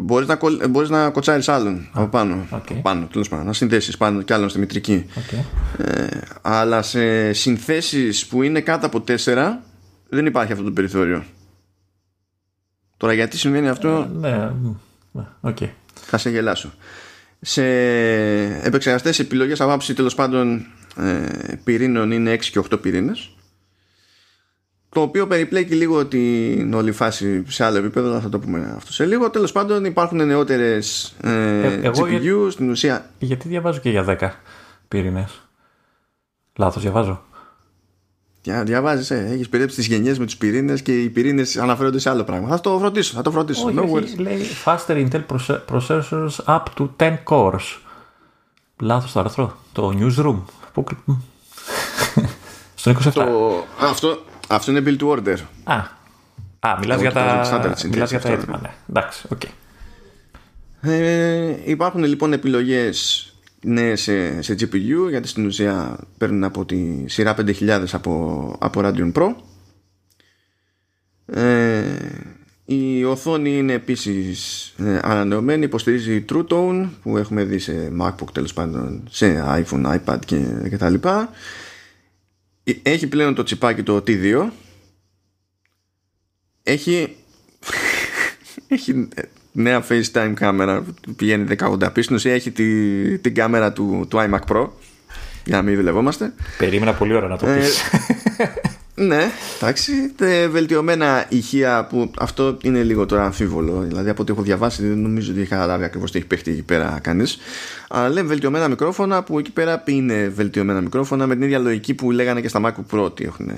Μπορείς 0.01 0.27
να, 0.27 0.39
μπορείς 0.69 0.89
να 0.89 1.09
κοτσάρεις 1.09 1.49
άλλον 1.49 1.89
από 1.93 2.07
πάνω. 2.07 2.47
Okay. 2.51 2.79
πάνω 2.81 3.07
τέλος 3.11 3.29
πάντων, 3.29 3.45
να 3.45 3.53
συνδέσεις 3.53 3.97
πάνω 3.97 4.21
κι 4.21 4.33
άλλον 4.33 4.49
στη 4.49 4.59
μητρική. 4.59 5.05
Okay. 5.15 5.43
Ε, 5.83 6.07
αλλά 6.41 6.81
σε 6.81 7.33
συνθέσεις 7.33 8.25
που 8.27 8.43
είναι 8.43 8.61
κάτω 8.61 8.85
από 8.85 9.03
4 9.07 9.13
δεν 10.09 10.25
υπάρχει 10.25 10.51
αυτό 10.51 10.63
το 10.63 10.71
περιθώριο. 10.71 11.23
Τώρα 12.97 13.13
γιατί 13.13 13.37
συμβαίνει 13.37 13.67
αυτό; 13.69 14.09
Ε, 14.23 14.27
ναι, 14.27 14.51
ναι, 15.11 15.23
okay. 15.41 15.69
Θα 15.93 16.17
σε 16.17 16.29
γελάσω. 16.29 16.73
Σε 17.41 17.63
επεξεργαστές 18.61 19.19
επιλογές 19.19 19.61
από 19.61 19.71
άψη 19.71 19.93
τέλος 19.93 20.15
πάντων 20.15 20.65
ε, 20.97 21.55
πυρήνων 21.63 22.11
είναι 22.11 22.33
6 22.33 22.39
και 22.39 22.59
8 22.71 22.81
πυρήνες. 22.81 23.31
Το 24.89 25.01
οποίο 25.01 25.27
περιπλέκει 25.27 25.75
λίγο 25.75 26.05
την 26.05 26.73
όλη 26.73 26.91
φάση 26.91 27.43
σε 27.47 27.63
άλλο 27.63 27.77
επίπεδο, 27.77 28.19
θα 28.19 28.29
το 28.29 28.39
πούμε 28.39 28.73
αυτό 28.75 28.93
σε 28.93 29.05
λίγο. 29.05 29.29
Τέλος 29.29 29.51
πάντων, 29.51 29.85
υπάρχουν 29.85 30.25
νεότερες 30.25 31.15
ε, 31.21 31.63
ε, 31.63 31.91
GPU 31.93 32.19
για... 32.19 32.49
στην 32.49 32.69
ουσία. 32.69 33.09
Γιατί 33.19 33.47
διαβάζω 33.47 33.79
και 33.79 33.89
για 33.89 34.17
10 34.19 34.29
πυρήνες. 34.87 35.41
Λάθος, 36.55 36.81
διαβάζω. 36.81 37.23
Για, 38.41 38.63
διαβάζεις, 38.63 39.11
ε, 39.11 39.29
έχεις 39.31 39.49
περίπτωση 39.49 39.79
τις 39.79 39.87
γενιές 39.87 40.19
με 40.19 40.25
τους 40.25 40.37
πυρήνες 40.37 40.81
και 40.81 41.01
οι 41.01 41.09
πυρήνες 41.09 41.57
αναφέρονται 41.57 41.99
σε 41.99 42.09
άλλο 42.09 42.23
πράγμα. 42.23 42.47
Θα 42.47 42.61
το 42.61 42.79
φροντίσω. 42.79 43.13
Θα 43.15 43.21
το 43.21 43.31
φροντίσω. 43.31 43.65
Όχι, 43.65 43.77
no 43.79 43.89
όχι, 43.89 44.17
λέει 44.17 44.41
faster 44.65 45.07
Intel 45.07 45.21
processors 45.71 46.45
up 46.45 46.63
to 46.77 46.89
10 46.97 47.17
cores. 47.23 47.79
Λάθος 48.81 49.11
το 49.11 49.19
άρθρο. 49.19 49.57
Το 49.71 49.93
newsroom. 49.99 50.41
Στο 52.75 52.91
27. 52.91 53.11
Το, 53.13 53.65
αυτό, 53.79 54.23
αυτό 54.49 54.71
είναι 54.71 54.83
build 54.85 55.01
to 55.01 55.17
order. 55.17 55.37
Α, 55.63 55.75
Α 56.59 56.77
μιλάς 56.79 57.01
για 57.01 57.11
τα, 57.11 57.81
μιλάς 57.91 58.09
για 58.09 58.19
τα 58.19 58.29
έτοιμα. 58.29 58.59
Ναι. 58.61 58.69
Εντάξει, 58.89 59.27
οκέι. 59.31 59.41
Okay. 59.45 59.49
Ε, 60.81 61.55
υπάρχουν 61.63 62.03
λοιπόν 62.03 62.33
επιλογές 62.33 63.25
ναι, 63.61 63.95
σε, 63.95 64.41
σε 64.41 64.53
GPU 64.53 65.09
γιατί 65.09 65.27
στην 65.27 65.45
ουσία 65.45 65.97
παίρνουν 66.17 66.43
από 66.43 66.65
τη 66.65 67.07
σειρά 67.07 67.35
5000 67.59 67.83
από, 67.91 68.55
από 68.59 68.81
Radeon 68.83 69.11
Pro 69.11 69.35
ε, 71.25 71.81
η 72.65 73.03
οθόνη 73.03 73.57
είναι 73.57 73.73
επίσης 73.73 74.67
ε, 74.77 74.99
ανανεωμένη 75.01 75.63
υποστηρίζει 75.63 76.25
True 76.29 76.45
Tone 76.47 76.89
που 77.01 77.17
έχουμε 77.17 77.43
δει 77.43 77.59
σε 77.59 77.91
MacBook 78.01 78.31
τέλος 78.33 78.53
πάντων 78.53 79.07
σε 79.09 79.43
iPhone, 79.47 79.99
iPad 79.99 80.19
και, 80.25 80.45
και 80.69 80.77
τα 80.77 80.89
λοιπά 80.89 81.21
ε, 81.21 81.35
έχει 82.83 83.07
πλέον 83.07 83.33
το 83.33 83.43
τσιπάκι 83.43 83.83
το 83.83 83.95
T2 83.95 84.49
έχει 86.63 87.15
έχει 88.67 89.07
νέα 89.51 89.85
FaceTime 89.89 90.31
κάμερα 90.35 90.81
που 90.81 91.13
πηγαίνει 91.15 91.55
1080p 91.59 92.03
στην 92.03 92.15
ουσία 92.15 92.33
έχει 92.33 92.51
τη, 92.51 93.19
την 93.19 93.33
κάμερα 93.33 93.73
του, 93.73 94.05
του 94.09 94.17
iMac 94.17 94.53
Pro 94.53 94.67
για 95.45 95.57
να 95.57 95.61
μην 95.61 95.75
δουλευόμαστε. 95.75 96.33
Περίμενα 96.57 96.93
πολύ 96.93 97.13
ώρα 97.13 97.27
να 97.27 97.37
το 97.37 97.45
πεις 97.45 97.81
ναι, 98.99 99.31
εντάξει. 99.55 99.91
Βελτιωμένα 100.49 101.25
ηχεία 101.29 101.85
που 101.85 102.11
αυτό 102.19 102.57
είναι 102.61 102.83
λίγο 102.83 103.05
τώρα 103.05 103.25
αμφίβολο. 103.25 103.81
Δηλαδή 103.81 104.09
από 104.09 104.21
ό,τι 104.21 104.31
έχω 104.31 104.41
διαβάσει 104.41 104.87
δεν 104.87 104.97
νομίζω 104.97 105.31
ότι 105.31 105.39
έχει 105.39 105.49
καταλάβει 105.49 105.83
ακριβώς 105.83 106.11
τι 106.11 106.17
έχει 106.17 106.27
παίχτη 106.27 106.51
εκεί 106.51 106.61
πέρα 106.61 106.99
κανείς. 107.01 107.37
Αλλά 107.89 108.09
λέμε 108.09 108.27
βελτιωμένα 108.27 108.67
μικρόφωνα 108.67 109.23
που 109.23 109.39
εκεί 109.39 109.51
πέρα 109.51 109.83
είναι 109.85 110.27
βελτιωμένα 110.27 110.81
μικρόφωνα 110.81 111.27
με 111.27 111.33
την 111.35 111.43
ίδια 111.43 111.59
λογική 111.59 111.93
που 111.93 112.11
λέγανε 112.11 112.41
και 112.41 112.47
στα 112.47 112.61
MacBook 112.65 112.95
Pro 112.95 113.03
ότι 113.03 113.23
έχουν 113.23 113.51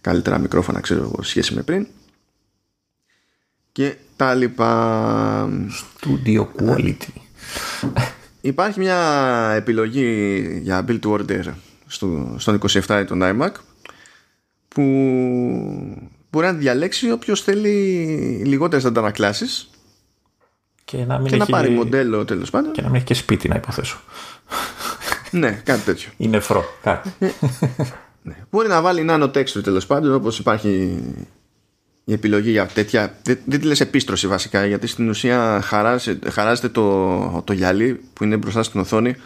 καλύτερα 0.00 0.38
μικρόφωνα, 0.38 0.80
ξέρω 0.80 1.00
εγώ, 1.00 1.22
σχέση 1.22 1.54
με 1.54 1.62
πριν. 1.62 1.86
Και 3.72 3.94
τα 4.16 4.34
λοιπά. 4.34 5.48
Studio 6.00 6.46
quality. 6.58 7.20
Υπάρχει 8.40 8.78
μια 8.78 8.98
επιλογή 9.56 10.40
για 10.62 10.84
build 10.88 10.98
to 11.00 11.18
order 11.18 11.44
στο, 11.86 12.34
στον 12.38 12.60
27 12.86 13.04
τον 13.06 13.20
iMac 13.22 13.50
που 14.74 14.82
μπορεί 16.30 16.46
να 16.46 16.52
διαλέξει 16.52 17.10
όποιος 17.10 17.42
θέλει 17.42 17.70
λιγότερες 18.44 18.84
αντανακλάσεις 18.84 19.70
και 20.84 21.04
να, 21.04 21.18
μην 21.18 21.26
και 21.26 21.34
έχει... 21.34 21.50
να 21.50 21.58
πάρει 21.58 21.70
μοντέλο 21.70 22.24
τέλος 22.24 22.50
πάντων. 22.50 22.72
Και 22.72 22.80
να 22.80 22.86
μην 22.86 22.96
έχει 22.96 23.04
και 23.04 23.14
σπίτι, 23.14 23.48
να 23.48 23.54
υποθέσω. 23.54 24.00
ναι, 25.30 25.60
κάτι 25.64 25.80
τέτοιο. 25.80 26.10
Είναι 26.16 26.30
νεφρό, 26.30 26.64
κάτι. 26.82 27.14
ναι. 28.22 28.36
Μπορεί 28.50 28.68
να 28.68 28.80
βάλει 28.80 29.06
nano 29.08 29.30
texture 29.30 29.62
τέλος 29.62 29.86
πάντων, 29.86 30.14
όπως 30.14 30.38
υπάρχει 30.38 30.98
η 32.04 32.12
επιλογή 32.12 32.50
για 32.50 32.66
τέτοια. 32.66 33.18
Δεν, 33.22 33.38
δεν 33.44 33.60
τη 33.60 33.66
λες 33.66 33.80
επίστρωση 33.80 34.26
βασικά, 34.26 34.66
γιατί 34.66 34.86
στην 34.86 35.08
ουσία 35.08 35.60
χαράζεται, 35.62 36.30
χαράζεται 36.30 36.68
το, 36.68 37.42
το 37.44 37.52
γυαλί 37.52 38.00
που 38.12 38.24
είναι 38.24 38.36
μπροστά 38.36 38.62
στην 38.62 38.80
οθόνη 38.80 39.16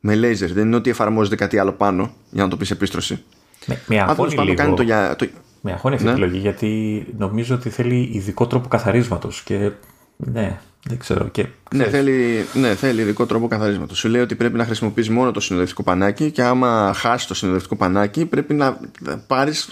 με 0.00 0.14
λέιζερ. 0.14 0.52
Δεν 0.52 0.66
είναι 0.66 0.76
ότι 0.76 0.90
εφαρμόζεται 0.90 1.36
κάτι 1.36 1.58
άλλο 1.58 1.72
πάνω 1.72 2.14
για 2.30 2.42
να 2.42 2.48
το 2.48 2.56
πεις 2.56 2.70
επίστρωση. 2.70 3.24
Με, 3.66 3.80
με 3.86 4.00
αγχώνει 4.00 4.34
λίγο. 4.34 4.54
Κάνει 4.54 4.74
το, 4.74 4.82
για, 4.82 5.16
το... 5.16 5.28
Με 5.60 5.72
αγχώνει 5.72 5.94
αυτή 5.94 6.06
η 6.06 6.10
ναι. 6.10 6.16
επιλογή 6.16 6.38
γιατί 6.38 7.04
νομίζω 7.18 7.54
ότι 7.54 7.70
θέλει 7.70 8.10
ειδικό 8.12 8.46
τρόπο 8.46 8.68
καθαρίσματος. 8.68 9.42
Και 9.42 9.70
ναι, 10.16 10.58
δεν 10.82 10.98
ξέρω. 10.98 11.28
Και, 11.28 11.46
ναι, 11.74 11.84
θέλει, 11.84 12.44
ναι, 12.54 12.74
θέλει 12.74 13.00
ειδικό 13.00 13.26
τρόπο 13.26 13.48
καθαρίσματος. 13.48 13.98
Σου 13.98 14.08
λέει 14.08 14.22
ότι 14.22 14.34
πρέπει 14.34 14.56
να 14.56 14.64
χρησιμοποιείς 14.64 15.08
μόνο 15.08 15.30
το 15.30 15.40
συνοδευτικό 15.40 15.82
πανάκι 15.82 16.30
και 16.30 16.42
άμα 16.42 16.92
χάσει 16.96 17.26
το 17.26 17.34
συνοδευτικό 17.34 17.76
πανάκι 17.76 18.26
πρέπει 18.26 18.54
να 18.54 18.78
πάρεις 19.26 19.68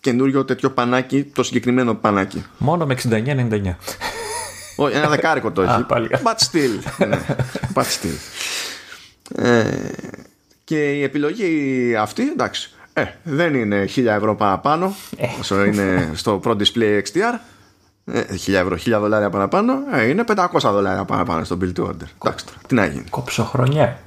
καινούριο 0.00 0.44
τέτοιο 0.44 0.70
πανάκι, 0.70 1.24
το 1.24 1.42
συγκεκριμένο 1.42 1.94
πανάκι. 1.94 2.44
Μόνο 2.58 2.86
με 2.86 2.96
69-99. 3.08 3.74
Όχι, 4.76 4.96
ένα 4.96 5.08
δεκάρικο 5.08 5.50
το 5.52 5.62
έχει. 5.62 5.84
But 6.22 6.36
still. 6.36 6.82
ναι, 7.08 7.18
but 7.74 7.82
still. 7.82 8.16
Ε, 9.34 9.64
και 10.64 10.92
η 10.92 11.02
επιλογή 11.02 11.96
αυτή, 12.00 12.22
εντάξει, 12.22 12.74
ε, 12.98 13.04
δεν 13.22 13.54
είναι 13.54 13.88
1000 13.96 14.04
ευρώ 14.04 14.34
παραπάνω 14.34 14.94
ε. 15.16 15.26
όσο 15.40 15.64
είναι 15.64 16.10
στο 16.14 16.40
Pro 16.44 16.50
Display 16.50 17.00
XDR. 17.02 17.38
Ε, 18.04 18.20
1000 18.46 18.52
ευρώ, 18.52 18.76
1000 18.96 19.00
δολάρια 19.00 19.30
παραπάνω. 19.30 19.72
Ε, 19.92 20.08
είναι 20.08 20.24
500 20.34 20.46
δολάρια 20.60 21.04
παραπάνω 21.04 21.44
στο 21.44 21.58
Build 21.60 21.80
to 21.80 21.84
Order. 21.84 22.08
Εντάξει, 22.24 22.44
τι 22.66 22.74
να 22.74 22.86
γίνει. 22.86 23.04
Κόψω 23.10 23.44
χρονιά. 23.44 23.98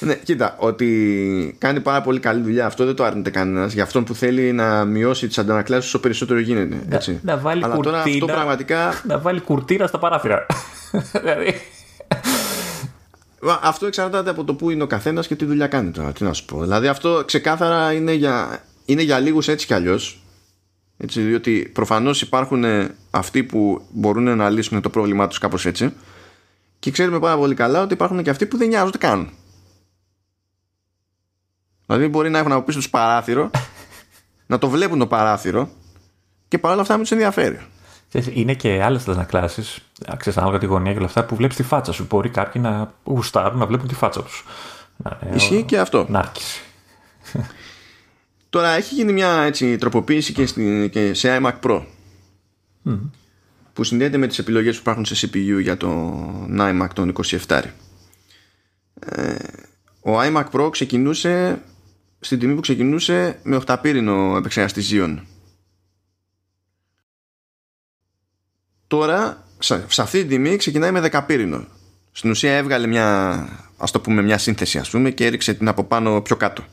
ναι, 0.00 0.14
κοίτα, 0.14 0.54
ότι 0.58 1.56
κάνει 1.58 1.80
πάρα 1.80 2.00
πολύ 2.00 2.20
καλή 2.20 2.42
δουλειά. 2.42 2.66
Αυτό 2.66 2.84
δεν 2.84 2.94
το 2.94 3.04
άρνεται 3.04 3.30
κανένας. 3.30 3.72
Για 3.72 3.82
αυτόν 3.82 4.04
που 4.04 4.14
θέλει 4.14 4.52
να 4.52 4.84
μειώσει 4.84 5.26
τις 5.26 5.38
αντανακλάσεις 5.38 5.86
όσο 5.86 6.00
περισσότερο 6.00 6.40
γίνεται. 6.40 6.76
Έτσι. 6.88 7.20
Να, 7.22 7.34
να 7.34 7.40
βάλει 7.40 7.64
Αλλά 7.64 7.74
κουρτίνα, 7.74 8.02
τώρα 8.02 8.14
αυτό 8.14 8.26
πραγματικά. 8.26 9.00
Να 9.06 9.18
βάλει 9.18 9.40
κουρτίνα 9.40 9.86
στα 9.86 9.98
παράθυρα. 9.98 10.46
δηλαδή. 11.22 11.54
Αυτό 13.62 13.86
εξαρτάται 13.86 14.30
από 14.30 14.44
το 14.44 14.54
που 14.54 14.70
είναι 14.70 14.82
ο 14.82 14.86
καθένας 14.86 15.26
και 15.26 15.36
τι 15.36 15.44
δουλειά 15.44 15.66
κάνει 15.66 15.90
τώρα. 15.90 16.12
Τι 16.12 16.24
να 16.24 16.32
σου 16.32 16.44
πω. 16.44 16.60
Δηλαδή 16.60 16.86
αυτό 16.86 17.22
ξεκάθαρα 17.26 17.92
είναι 17.92 18.12
για, 18.12 18.64
είναι 18.84 19.02
για 19.02 19.18
λίγους 19.18 19.48
έτσι 19.48 19.66
κι 19.66 19.74
αλλιώς. 19.74 20.20
Έτσι, 20.98 21.20
διότι 21.20 21.70
προφανώς 21.74 22.22
υπάρχουν 22.22 22.64
αυτοί 23.10 23.44
που 23.44 23.86
μπορούν 23.90 24.36
να 24.36 24.50
λύσουν 24.50 24.80
το 24.80 24.90
πρόβλημά 24.90 25.26
τους 25.26 25.38
κάπως 25.38 25.66
έτσι. 25.66 25.92
Και 26.78 26.90
ξέρουμε 26.90 27.18
πάρα 27.18 27.36
πολύ 27.36 27.54
καλά 27.54 27.82
ότι 27.82 27.92
υπάρχουν 27.92 28.22
και 28.22 28.30
αυτοί 28.30 28.46
που 28.46 28.56
δεν 28.56 28.68
νοιάζονται 28.68 28.98
καν. 28.98 29.30
Δηλαδή 31.86 32.08
μπορεί 32.08 32.30
να 32.30 32.38
έχουν 32.38 32.52
από 32.52 32.62
πίσω 32.62 32.78
τους 32.78 32.90
παράθυρο, 32.90 33.50
να 34.46 34.58
το 34.58 34.68
βλέπουν 34.68 34.98
το 34.98 35.06
παράθυρο 35.06 35.70
και 36.48 36.58
παρόλα 36.58 36.80
αυτά 36.80 36.94
μην 36.94 37.02
τους 37.02 37.12
ενδιαφέρει. 37.12 37.60
Είναι 38.32 38.54
και 38.54 38.82
άλλες 38.82 39.02
αντανακλάσει, 39.02 39.62
ξέρεις, 40.16 40.38
ανάλογα 40.38 40.58
τη 40.58 40.66
γωνία 40.66 40.92
και 40.92 40.98
όλα 40.98 41.06
αυτά, 41.06 41.24
που 41.24 41.36
βλέπεις 41.36 41.56
τη 41.56 41.62
φάτσα 41.62 41.92
σου. 41.92 42.06
Μπορεί 42.08 42.28
κάποιοι 42.28 42.62
να 42.64 42.92
γουστάρουν 43.04 43.58
να 43.58 43.66
βλέπουν 43.66 43.88
τη 43.88 43.94
φάτσα 43.94 44.22
τους. 44.22 44.44
Ισχύει 45.34 45.62
και 45.62 45.78
αυτό. 45.78 46.06
Νάρκηση. 46.08 46.60
Τώρα 48.50 48.68
έχει 48.68 48.94
γίνει 48.94 49.12
μια 49.12 49.42
έτσι, 49.42 49.76
τροποποίηση 49.76 50.32
και, 50.32 50.46
στη, 50.46 50.88
και 50.92 51.14
σε 51.14 51.38
iMac 51.40 51.60
Pro. 51.62 51.82
Mm. 52.86 52.98
Που 53.72 53.84
συνδέεται 53.84 54.16
με 54.16 54.26
τις 54.26 54.38
επιλογές 54.38 54.74
που 54.74 54.80
υπάρχουν 54.80 55.04
σε 55.04 55.28
CPU 55.28 55.58
για 55.60 55.76
το 55.76 56.14
iMac 56.58 56.88
τον 56.94 57.12
27. 57.46 57.62
Ε, 59.00 59.34
ο 60.00 60.20
iMac 60.20 60.44
Pro 60.52 60.68
ξεκινούσε 60.70 61.62
στην 62.20 62.38
τιμή 62.38 62.54
που 62.54 62.60
ξεκινούσε 62.60 63.38
με 63.42 63.60
8 63.66 63.76
πύρινο 63.82 64.36
επεξεργαστή 64.36 64.82
Xeon. 64.90 65.16
Τώρα, 68.86 69.44
σε 69.58 70.02
αυτή 70.02 70.18
την 70.18 70.28
τιμή 70.28 70.56
ξεκινάει 70.56 70.90
με 70.90 71.00
δεκαπύρινο. 71.00 71.66
Στην 72.12 72.30
ουσία 72.30 72.56
έβγαλε 72.56 72.86
μια, 72.86 73.48
ας 73.76 73.90
το 73.90 74.00
πούμε, 74.00 74.22
μια 74.22 74.38
σύνθεση 74.38 74.78
ας 74.78 74.90
πούμε 74.90 75.10
και 75.10 75.26
έριξε 75.26 75.54
την 75.54 75.68
από 75.68 75.84
πάνω 75.84 76.20
πιο 76.22 76.36
κάτω. 76.36 76.64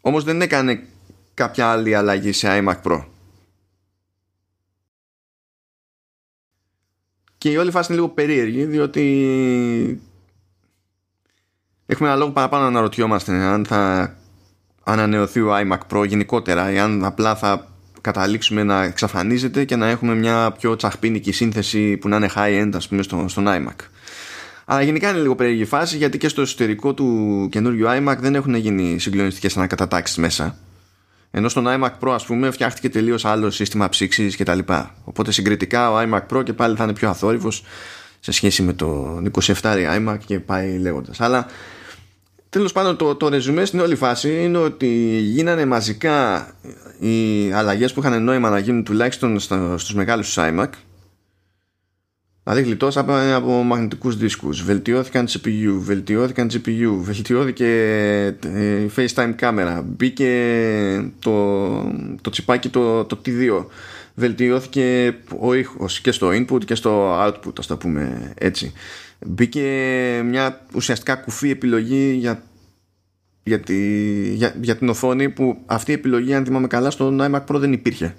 Όμως 0.00 0.24
δεν 0.24 0.42
έκανε 0.42 0.86
κάποια 1.34 1.70
άλλη 1.70 1.94
αλλαγή 1.94 2.32
σε 2.32 2.48
iMac 2.50 2.82
Pro. 2.82 3.04
Και 7.38 7.50
η 7.50 7.56
όλη 7.56 7.70
φάση 7.70 7.92
είναι 7.92 8.00
λίγο 8.00 8.14
περίεργη 8.14 8.64
διότι 8.64 10.02
έχουμε 11.86 12.08
ένα 12.08 12.18
λόγο 12.18 12.30
παραπάνω 12.30 12.62
να 12.62 12.68
αναρωτιόμαστε 12.68 13.32
αν 13.32 13.64
θα 13.64 14.14
ανανεωθεί 14.84 15.40
ο 15.40 15.56
iMac 15.56 15.78
Pro 15.90 16.06
γενικότερα 16.06 16.72
ή 16.72 16.78
αν 16.78 17.04
απλά 17.04 17.36
θα 17.36 17.68
καταλήξουμε 18.12 18.62
να 18.62 18.82
εξαφανίζεται 18.82 19.64
και 19.64 19.76
να 19.76 19.88
έχουμε 19.88 20.14
μια 20.14 20.52
πιο 20.58 20.76
τσαχπίνικη 20.76 21.32
σύνθεση 21.32 21.96
που 21.96 22.08
να 22.08 22.16
είναι 22.16 22.30
high-end 22.34 22.70
ας 22.74 22.88
πούμε 22.88 23.02
στο, 23.02 23.24
στον 23.28 23.46
iMac. 23.48 23.84
Αλλά 24.64 24.82
γενικά 24.82 25.10
είναι 25.10 25.18
λίγο 25.18 25.34
περίεργη 25.34 25.64
φάση 25.64 25.96
γιατί 25.96 26.18
και 26.18 26.28
στο 26.28 26.40
εσωτερικό 26.40 26.94
του 26.94 27.48
καινούριου 27.50 27.86
iMac 27.86 28.16
δεν 28.18 28.34
έχουν 28.34 28.54
γίνει 28.54 28.98
συγκλονιστικές 28.98 29.56
ανακατατάξεις 29.56 30.16
μέσα. 30.16 30.56
Ενώ 31.30 31.48
στον 31.48 31.66
iMac 31.68 31.90
Pro 32.00 32.10
ας 32.10 32.24
πούμε 32.24 32.50
φτιάχτηκε 32.50 32.88
τελείως 32.88 33.24
άλλο 33.24 33.50
σύστημα 33.50 33.88
ψήξης 33.88 34.36
και 34.36 34.44
τα 34.44 34.54
λοιπά. 34.54 34.94
Οπότε 35.04 35.32
συγκριτικά 35.32 35.90
ο 35.90 35.96
iMac 35.98 36.36
Pro 36.36 36.44
και 36.44 36.52
πάλι 36.52 36.76
θα 36.76 36.84
είναι 36.84 36.92
πιο 36.92 37.08
αθόρυβος 37.08 37.64
σε 38.20 38.32
σχέση 38.32 38.62
με 38.62 38.72
το 38.72 39.20
27 39.40 39.52
iMac 39.96 40.16
και 40.26 40.40
πάει 40.40 40.78
λέγοντας. 40.78 41.20
Αλλά 41.20 41.46
τέλος 42.48 42.72
πάντων 42.72 42.96
το, 42.96 43.14
το 43.14 43.28
ρεζουμέ 43.28 43.64
στην 43.64 43.80
όλη 43.80 43.94
φάση 43.94 44.42
είναι 44.42 44.58
ότι 44.58 44.86
γίνανε 45.18 45.66
μαζικά 45.66 46.46
οι 46.98 47.52
αλλαγές 47.52 47.92
που 47.92 48.00
είχαν 48.00 48.22
νόημα 48.22 48.50
να 48.50 48.58
γίνουν 48.58 48.84
τουλάχιστον 48.84 49.38
στα, 49.38 49.78
στους 49.78 49.94
μεγάλους 49.94 50.36
iMac. 50.38 50.68
Δηλαδή 52.42 52.66
γλιτώσαμε 52.66 53.32
από 53.34 53.62
μαγνητικούς 53.62 54.16
δίσκους, 54.16 54.62
βελτιώθηκαν 54.62 55.26
CPU, 55.26 55.76
βελτιώθηκαν 55.78 56.50
GPU, 56.52 56.96
βελτιώθηκε 57.00 57.66
ε, 58.54 58.82
η 58.82 58.90
FaceTime 58.96 59.32
κάμερα, 59.36 59.82
μπήκε 59.86 60.32
το, 61.18 61.68
το 62.20 62.30
τσιπάκι 62.30 62.68
το, 62.68 63.04
το 63.04 63.18
T2, 63.26 63.64
βελτιώθηκε 64.14 65.16
ο 65.40 65.54
ήχος 65.54 66.00
και 66.00 66.12
στο 66.12 66.28
input 66.28 66.64
και 66.64 66.74
στο 66.74 67.20
output, 67.26 67.58
ας 67.58 67.66
το 67.66 67.76
πούμε 67.76 68.32
έτσι. 68.34 68.72
Μπήκε 69.26 69.62
μια 70.24 70.66
ουσιαστικά 70.74 71.14
κουφή 71.14 71.50
επιλογή 71.50 72.12
για, 72.12 72.42
για, 73.42 73.60
τη, 73.60 73.76
για, 74.34 74.54
για 74.60 74.76
την 74.76 74.88
οθόνη 74.88 75.28
που 75.28 75.58
αυτή 75.66 75.90
η 75.90 75.94
επιλογή 75.94 76.34
αν 76.34 76.44
θυμάμαι 76.44 76.66
καλά 76.66 76.90
στο 76.90 77.16
iMac 77.20 77.44
Pro 77.46 77.54
δεν 77.54 77.72
υπήρχε. 77.72 78.14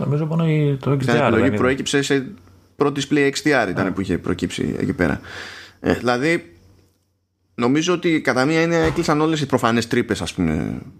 Νομίζω 0.00 0.26
μόνο 0.26 0.44
το 0.80 0.90
XDR. 0.90 1.14
Η 1.14 1.16
επιλογή 1.16 1.50
προέκυψε 1.50 2.02
σε 2.02 2.26
Pro 2.76 2.86
Display 2.86 3.30
XDR 3.30 3.66
ήταν 3.68 3.92
που 3.92 4.00
είχε 4.00 4.18
προκύψει 4.18 4.76
εκεί 4.78 4.92
πέρα. 4.92 5.20
Ε, 5.80 5.94
δηλαδή, 5.94 6.52
νομίζω 7.54 7.92
ότι 7.92 8.20
κατά 8.20 8.44
μία 8.44 8.62
είναι 8.62 8.76
έκλεισαν 8.76 9.20
όλες 9.20 9.40
οι 9.40 9.46
προφανές 9.46 9.86
τρύπες 9.86 10.34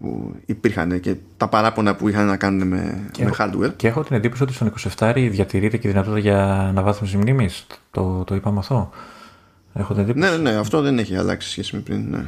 που 0.00 0.34
υπήρχαν 0.46 1.00
και 1.00 1.14
τα 1.36 1.48
παράπονα 1.48 1.96
που 1.96 2.08
είχαν 2.08 2.26
να 2.26 2.36
κάνουν 2.36 2.68
με, 2.68 3.10
με 3.18 3.30
hardware. 3.38 3.72
Και 3.76 3.88
έχω 3.88 4.02
την 4.02 4.16
εντύπωση 4.16 4.42
ότι 4.42 4.52
στον 4.52 4.72
27 4.98 5.28
διατηρείται 5.30 5.76
και 5.76 5.88
η 5.88 5.90
δυνατότητα 5.90 6.20
για 6.20 6.58
αναβάθμιση 6.58 7.16
μνήμης. 7.16 7.66
Το, 7.90 8.24
το 8.24 8.34
είπαμε 8.34 8.58
αυτό. 8.58 8.90
Έχω 9.74 9.94
την 9.94 10.02
εντύπωση. 10.02 10.30
Ναι, 10.30 10.36
ναι, 10.36 10.50
ναι, 10.50 10.58
αυτό 10.58 10.80
δεν 10.80 10.98
έχει 10.98 11.16
αλλάξει 11.16 11.50
σχέση 11.50 11.76
με 11.76 11.82
πριν. 11.82 12.10
Ναι. 12.10 12.26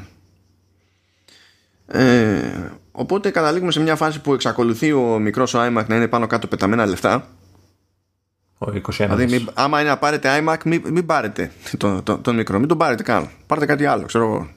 Ε, 1.87 2.71
οπότε 2.93 3.31
καταλήγουμε 3.31 3.73
σε 3.73 3.81
μια 3.81 3.97
φάση 3.97 4.21
που 4.21 4.35
εξακολουθεί 4.35 4.93
ο 4.93 5.19
μικρός 5.19 5.55
ο 5.55 5.67
iMac 5.67 5.85
να 5.87 5.97
είναι 5.97 6.09
πάνω 6.09 6.27
κάτω 6.27 6.47
πεταμένα 6.47 6.87
λεφτά 6.87 7.29
ο 8.59 8.67
21 8.67 9.17
δηλαδή, 9.17 9.47
άμα 9.55 9.81
είναι 9.81 9.89
να 9.89 9.99
πάρετε 9.99 10.43
iMac, 10.43 10.57
μην, 10.65 10.83
μην 10.91 11.07
πάρετε 11.07 11.53
τον, 11.77 12.03
τον, 12.03 12.23
τον, 12.23 12.35
μικρό, 12.35 12.59
μην 12.59 12.69
τον 12.69 12.79
πάρετε 12.79 13.03
καν. 13.03 13.31
Πάρετε 13.47 13.67
κάτι 13.67 13.87
άλλο, 13.87 14.05
ξέρω 14.05 14.25
εγώ. 14.25 14.49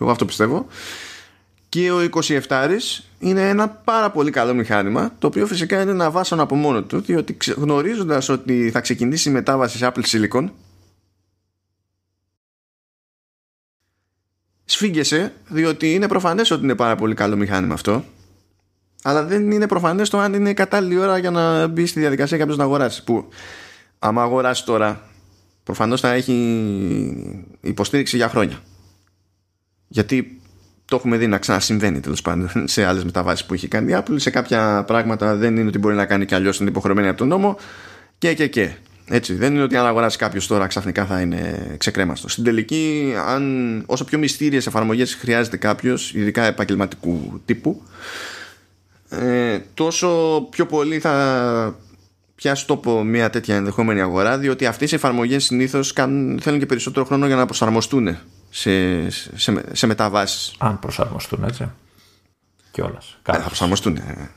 Εγώ 0.00 0.10
αυτό 0.10 0.24
πιστεύω. 0.24 0.66
Και 1.68 1.90
ο 1.90 1.96
27 2.48 2.48
είναι 3.18 3.48
ένα 3.48 3.68
πάρα 3.68 4.10
πολύ 4.10 4.30
καλό 4.30 4.54
μηχάνημα, 4.54 5.12
το 5.18 5.26
οποίο 5.26 5.46
φυσικά 5.46 5.82
είναι 5.82 5.90
ένα 5.90 6.10
βάσανο 6.10 6.42
από 6.42 6.54
μόνο 6.54 6.82
του, 6.82 7.00
διότι 7.00 7.36
γνωρίζοντας 7.56 8.28
ότι 8.28 8.70
θα 8.70 8.80
ξεκινήσει 8.80 9.28
η 9.28 9.32
μετάβαση 9.32 9.76
σε 9.76 9.92
Apple 9.94 10.02
Silicon, 10.02 10.48
σφίγγεσαι, 14.70 15.32
διότι 15.48 15.94
είναι 15.94 16.08
προφανές 16.08 16.50
ότι 16.50 16.64
είναι 16.64 16.74
πάρα 16.74 16.96
πολύ 16.96 17.14
καλό 17.14 17.36
μηχάνημα 17.36 17.74
αυτό 17.74 18.04
αλλά 19.02 19.24
δεν 19.24 19.50
είναι 19.50 19.66
προφανές 19.66 20.08
το 20.08 20.18
αν 20.18 20.34
είναι 20.34 20.54
κατάλληλη 20.54 20.98
ώρα 20.98 21.18
για 21.18 21.30
να 21.30 21.66
μπει 21.66 21.86
στη 21.86 22.00
διαδικασία 22.00 22.38
κάποιος 22.38 22.56
να 22.56 22.64
αγοράσει. 22.64 23.04
Που 23.04 23.28
άμα 23.98 24.22
αγοράσει 24.22 24.64
τώρα, 24.64 25.00
προφανώς 25.62 26.00
θα 26.00 26.12
έχει 26.12 27.56
υποστήριξη 27.60 28.16
για 28.16 28.28
χρόνια. 28.28 28.58
Γιατί 29.88 30.40
το 30.84 30.96
έχουμε 30.96 31.16
δει 31.16 31.26
να 31.26 31.38
ξανασυμβαίνει 31.38 32.00
τέλος 32.00 32.22
πάντων 32.22 32.50
σε 32.64 32.84
άλλες 32.84 33.04
μεταβάσεις 33.04 33.46
που 33.46 33.54
έχει 33.54 33.68
κάνει 33.68 33.92
η 33.92 33.96
Apple. 33.98 34.14
Σε 34.16 34.30
κάποια 34.30 34.84
πράγματα 34.86 35.34
δεν 35.36 35.56
είναι 35.56 35.68
ότι 35.68 35.78
μπορεί 35.78 35.94
να 35.94 36.06
κάνει 36.06 36.24
κι 36.24 36.34
αλλιώς, 36.34 36.60
είναι 36.60 36.70
υποχρεωμένη 36.70 37.08
από 37.08 37.18
τον 37.18 37.28
νόμο 37.28 37.56
και 38.18 38.34
και 38.34 38.46
και. 38.46 38.74
Έτσι, 39.12 39.34
δεν 39.34 39.54
είναι 39.54 39.62
ότι 39.62 39.76
αν 39.76 39.86
αγοράσει 39.86 40.18
κάποιος 40.18 40.46
τώρα 40.46 40.66
ξαφνικά 40.66 41.06
θα 41.06 41.20
είναι 41.20 41.74
ξεκρέμαστος. 41.78 42.32
Στην 42.32 42.44
τελική, 42.44 43.14
αν, 43.26 43.82
όσο 43.86 44.04
πιο 44.04 44.18
μυστήριες 44.18 44.66
εφαρμογές 44.66 45.14
χρειάζεται 45.14 45.56
κάποιος, 45.56 46.14
ειδικά 46.14 46.44
επαγγελματικού 46.44 47.40
τύπου, 47.44 47.82
ε, 49.08 49.58
τόσο 49.74 50.40
πιο 50.50 50.66
πολύ 50.66 50.98
θα 50.98 51.78
πιάσει 52.34 52.66
τόπο 52.66 53.04
μια 53.04 53.30
τέτοια 53.30 53.56
ενδεχόμενη 53.56 54.00
αγορά 54.00 54.38
διότι 54.38 54.66
αυτές 54.66 54.92
οι 54.92 54.94
εφαρμογές 54.94 55.44
συνήθως 55.44 55.92
θέλουν 56.40 56.58
και 56.58 56.66
περισσότερο 56.66 57.04
χρόνο 57.04 57.26
για 57.26 57.36
να 57.36 57.46
προσαρμοστούν 57.46 58.16
σε, 58.50 59.10
σε, 59.10 59.62
σε 59.72 59.86
μεταβάσεις 59.86 60.54
αν 60.58 60.78
προσαρμοστούν 60.78 61.44
έτσι 61.44 61.70
κιόλας 62.70 63.18
ε, 63.26 63.32
θα 63.32 63.46
προσαρμοστούν, 63.46 63.96
ε, 63.96 64.30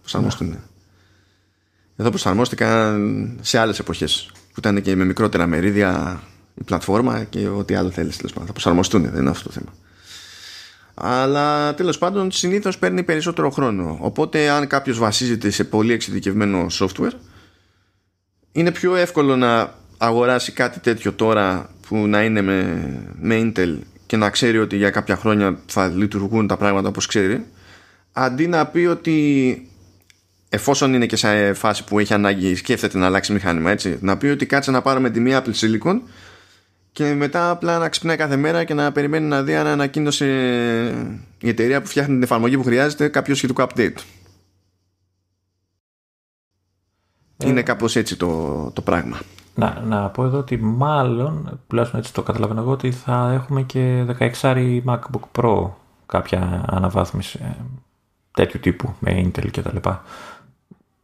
προσαρμοστούν. 0.00 0.48
Ναι. 0.48 0.56
Εδώ 1.96 2.08
προσαρμόστηκαν 2.08 3.38
σε 3.40 3.58
άλλες 3.58 3.78
εποχές 3.78 4.30
που 4.32 4.54
ήταν 4.58 4.82
και 4.82 4.96
με 4.96 5.04
μικρότερα 5.04 5.46
μερίδια 5.46 6.22
η 6.54 6.64
πλατφόρμα 6.64 7.24
και 7.24 7.48
ό,τι 7.48 7.74
άλλο 7.74 7.90
θέλεις 7.90 8.16
θα 8.16 8.52
προσαρμοστούν 8.52 9.02
δεν 9.10 9.20
είναι 9.20 9.30
αυτό 9.30 9.44
το 9.44 9.50
θέμα. 9.50 9.72
Αλλά 10.94 11.74
τέλος 11.74 11.98
πάντων 11.98 12.30
συνήθως 12.30 12.78
παίρνει 12.78 13.02
περισσότερο 13.02 13.50
χρόνο. 13.50 13.98
Οπότε 14.00 14.48
αν 14.48 14.66
κάποιος 14.66 14.98
βασίζεται 14.98 15.50
σε 15.50 15.64
πολύ 15.64 15.92
εξειδικευμένο 15.92 16.66
software 16.70 17.12
είναι 18.52 18.72
πιο 18.72 18.94
εύκολο 18.94 19.36
να 19.36 19.74
αγοράσει 19.98 20.52
κάτι 20.52 20.80
τέτοιο 20.80 21.12
τώρα 21.12 21.70
που 21.88 21.96
να 21.96 22.24
είναι 22.24 22.42
με, 22.42 22.88
με 23.20 23.40
Intel 23.40 23.78
και 24.06 24.16
να 24.16 24.30
ξέρει 24.30 24.58
ότι 24.58 24.76
για 24.76 24.90
κάποια 24.90 25.16
χρόνια 25.16 25.58
θα 25.66 25.88
λειτουργούν 25.88 26.46
τα 26.46 26.56
πράγματα 26.56 26.88
όπως 26.88 27.06
ξέρει 27.06 27.44
αντί 28.12 28.46
να 28.46 28.66
πει 28.66 28.78
ότι 28.78 29.68
εφόσον 30.48 30.94
είναι 30.94 31.06
και 31.06 31.16
σε 31.16 31.52
φάση 31.52 31.84
που 31.84 31.98
έχει 31.98 32.14
ανάγκη 32.14 32.54
σκέφτεται 32.54 32.98
να 32.98 33.06
αλλάξει 33.06 33.32
μηχάνημα 33.32 33.70
έτσι 33.70 33.98
να 34.00 34.16
πει 34.16 34.26
ότι 34.26 34.46
κάτσε 34.46 34.70
να 34.70 34.82
πάρουμε 34.82 35.10
τη 35.10 35.20
μία 35.20 35.44
Apple 35.44 35.54
Silicon 35.60 36.00
και 36.92 37.14
μετά 37.14 37.50
απλά 37.50 37.78
να 37.78 37.88
ξυπνάει 37.88 38.16
κάθε 38.16 38.36
μέρα 38.36 38.64
και 38.64 38.74
να 38.74 38.92
περιμένει 38.92 39.26
να 39.26 39.42
δει 39.42 39.56
αν 39.56 39.66
ανακοίνωσε 39.66 40.26
η 41.38 41.48
εταιρεία 41.48 41.80
που 41.80 41.88
φτιάχνει 41.88 42.14
την 42.14 42.22
εφαρμογή 42.22 42.56
που 42.56 42.64
χρειάζεται 42.64 43.08
κάποιο 43.08 43.34
σχετικό 43.34 43.66
update. 43.68 43.96
Ε, 47.36 47.48
Είναι 47.48 47.62
κάπως 47.62 47.96
έτσι 47.96 48.16
το, 48.16 48.70
το 48.70 48.82
πράγμα. 48.82 49.20
Να, 49.54 49.80
να 49.80 50.08
πω 50.08 50.24
εδώ 50.24 50.38
ότι 50.38 50.56
μάλλον, 50.56 51.60
τουλάχιστον 51.66 52.00
έτσι 52.00 52.12
το 52.12 52.22
καταλαβαίνω 52.22 52.60
εγώ, 52.60 52.70
ότι 52.70 52.90
θα 52.90 53.32
έχουμε 53.32 53.62
και 53.62 54.04
16 54.40 54.82
MacBook 54.86 55.40
Pro 55.40 55.70
κάποια 56.06 56.64
αναβάθμιση 56.66 57.38
ε, 57.42 57.50
τέτοιου 58.30 58.60
τύπου 58.60 58.94
με 58.98 59.22
Intel 59.24 59.50
και 59.50 59.62
τα 59.62 59.70
λοιπά. 59.72 60.02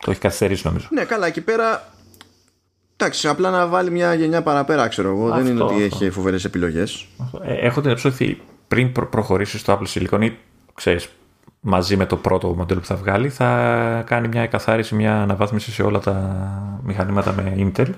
Το 0.01 0.11
έχει 0.11 0.21
καθυστερήσει 0.21 0.67
νομίζω. 0.67 0.87
Ναι, 0.91 1.05
καλά, 1.05 1.27
εκεί 1.27 1.41
πέρα 1.41 1.91
Εντάξει, 2.97 3.29
απλά 3.29 3.51
να 3.51 3.67
βάλει 3.67 3.91
μια 3.91 4.15
γενιά 4.15 4.43
παραπέρα, 4.43 4.89
ξέρω 4.89 5.09
εγώ. 5.09 5.29
Αυτό, 5.29 5.43
δεν 5.43 5.53
είναι 5.53 5.63
ότι 5.63 5.73
αυτό. 5.75 5.85
έχει 5.85 6.11
φοβερές 6.11 6.45
επιλογές. 6.45 7.07
Ε, 7.43 7.55
έχω 7.55 7.81
την 7.81 7.97
ότι 8.05 8.43
πριν 8.69 8.93
προ- 8.93 9.09
προχωρήσει 9.09 9.59
στο 9.59 9.79
Apple 9.79 9.95
Silicon 9.95 10.23
ή 10.23 10.33
ξέρεις, 10.75 11.09
μαζί 11.61 11.97
με 11.97 12.07
το 12.07 12.17
πρώτο 12.17 12.49
μοντέλο 12.49 12.81
που 12.81 12.87
θα 12.87 12.97
βγάλει, 12.97 13.29
θα 13.29 14.03
κάνει 14.07 14.29
μια 14.29 14.43
εκαθάριση, 14.43 14.95
μια 14.95 15.23
αναβάθμιση 15.23 15.73
σε 15.73 15.83
όλα 15.83 15.99
τα 15.99 16.45
μηχανήματα 16.83 17.33
με 17.33 17.55
Intel 17.59 17.89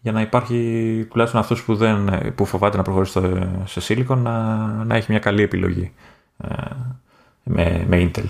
για 0.00 0.12
να 0.12 0.20
υπάρχει 0.20 1.06
τουλάχιστον 1.10 1.40
αυτός 1.40 1.62
που, 1.62 1.78
που 2.34 2.44
φοβάται 2.44 2.76
να 2.76 2.82
προχωρήσει 2.82 3.10
στο, 3.10 3.38
σε 3.64 3.80
Silicon 3.88 4.16
να, 4.16 4.56
να 4.84 4.96
έχει 4.96 5.06
μια 5.10 5.20
καλή 5.20 5.42
επιλογή 5.42 5.92
ε, 6.38 6.54
με, 7.42 7.84
με 7.88 8.10
Intel. 8.10 8.24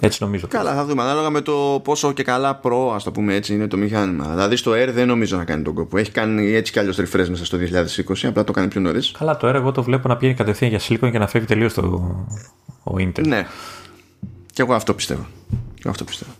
Έτσι 0.00 0.22
νομίζω. 0.22 0.46
Καλά, 0.46 0.74
θα 0.74 0.84
δούμε. 0.84 1.02
Ανάλογα 1.02 1.30
με 1.30 1.40
το 1.40 1.80
πόσο 1.84 2.12
και 2.12 2.22
καλά 2.22 2.56
προ, 2.56 2.92
ας 2.94 3.04
το 3.04 3.10
πούμε 3.10 3.34
έτσι, 3.34 3.54
είναι 3.54 3.66
το 3.66 3.76
μηχάνημα. 3.76 4.28
Δηλαδή 4.28 4.56
στο 4.56 4.72
Air 4.72 4.88
δεν 4.92 5.06
νομίζω 5.06 5.36
να 5.36 5.44
κάνει 5.44 5.62
τον 5.62 5.74
κόπο. 5.74 5.98
Έχει 5.98 6.10
κάνει 6.10 6.52
έτσι 6.52 6.72
κι 6.72 6.78
αλλιώς 6.78 6.98
refresh 7.00 7.28
μέσα 7.28 7.44
στο 7.44 7.58
2020, 7.58 8.14
απλά 8.24 8.44
το 8.44 8.52
κάνει 8.52 8.68
πιο 8.68 8.80
νωρίς. 8.80 9.12
Καλά, 9.18 9.36
το 9.36 9.48
Air 9.48 9.54
εγώ 9.54 9.72
το 9.72 9.82
βλέπω 9.82 10.08
να 10.08 10.16
πηγαίνει 10.16 10.36
κατευθείαν 10.36 10.70
για 10.70 10.80
Silicon 10.80 11.10
και 11.10 11.18
να 11.18 11.26
φεύγει 11.26 11.46
τελείως 11.46 11.74
το 11.74 11.82
ο 12.82 12.94
Intel. 12.98 13.26
Ναι. 13.26 13.46
Και 14.52 14.62
εγώ 14.62 14.74
αυτό 14.74 14.94
πιστεύω. 14.94 15.26
Και 15.74 15.88
αυτό 15.88 16.04
πιστεύω. 16.04 16.30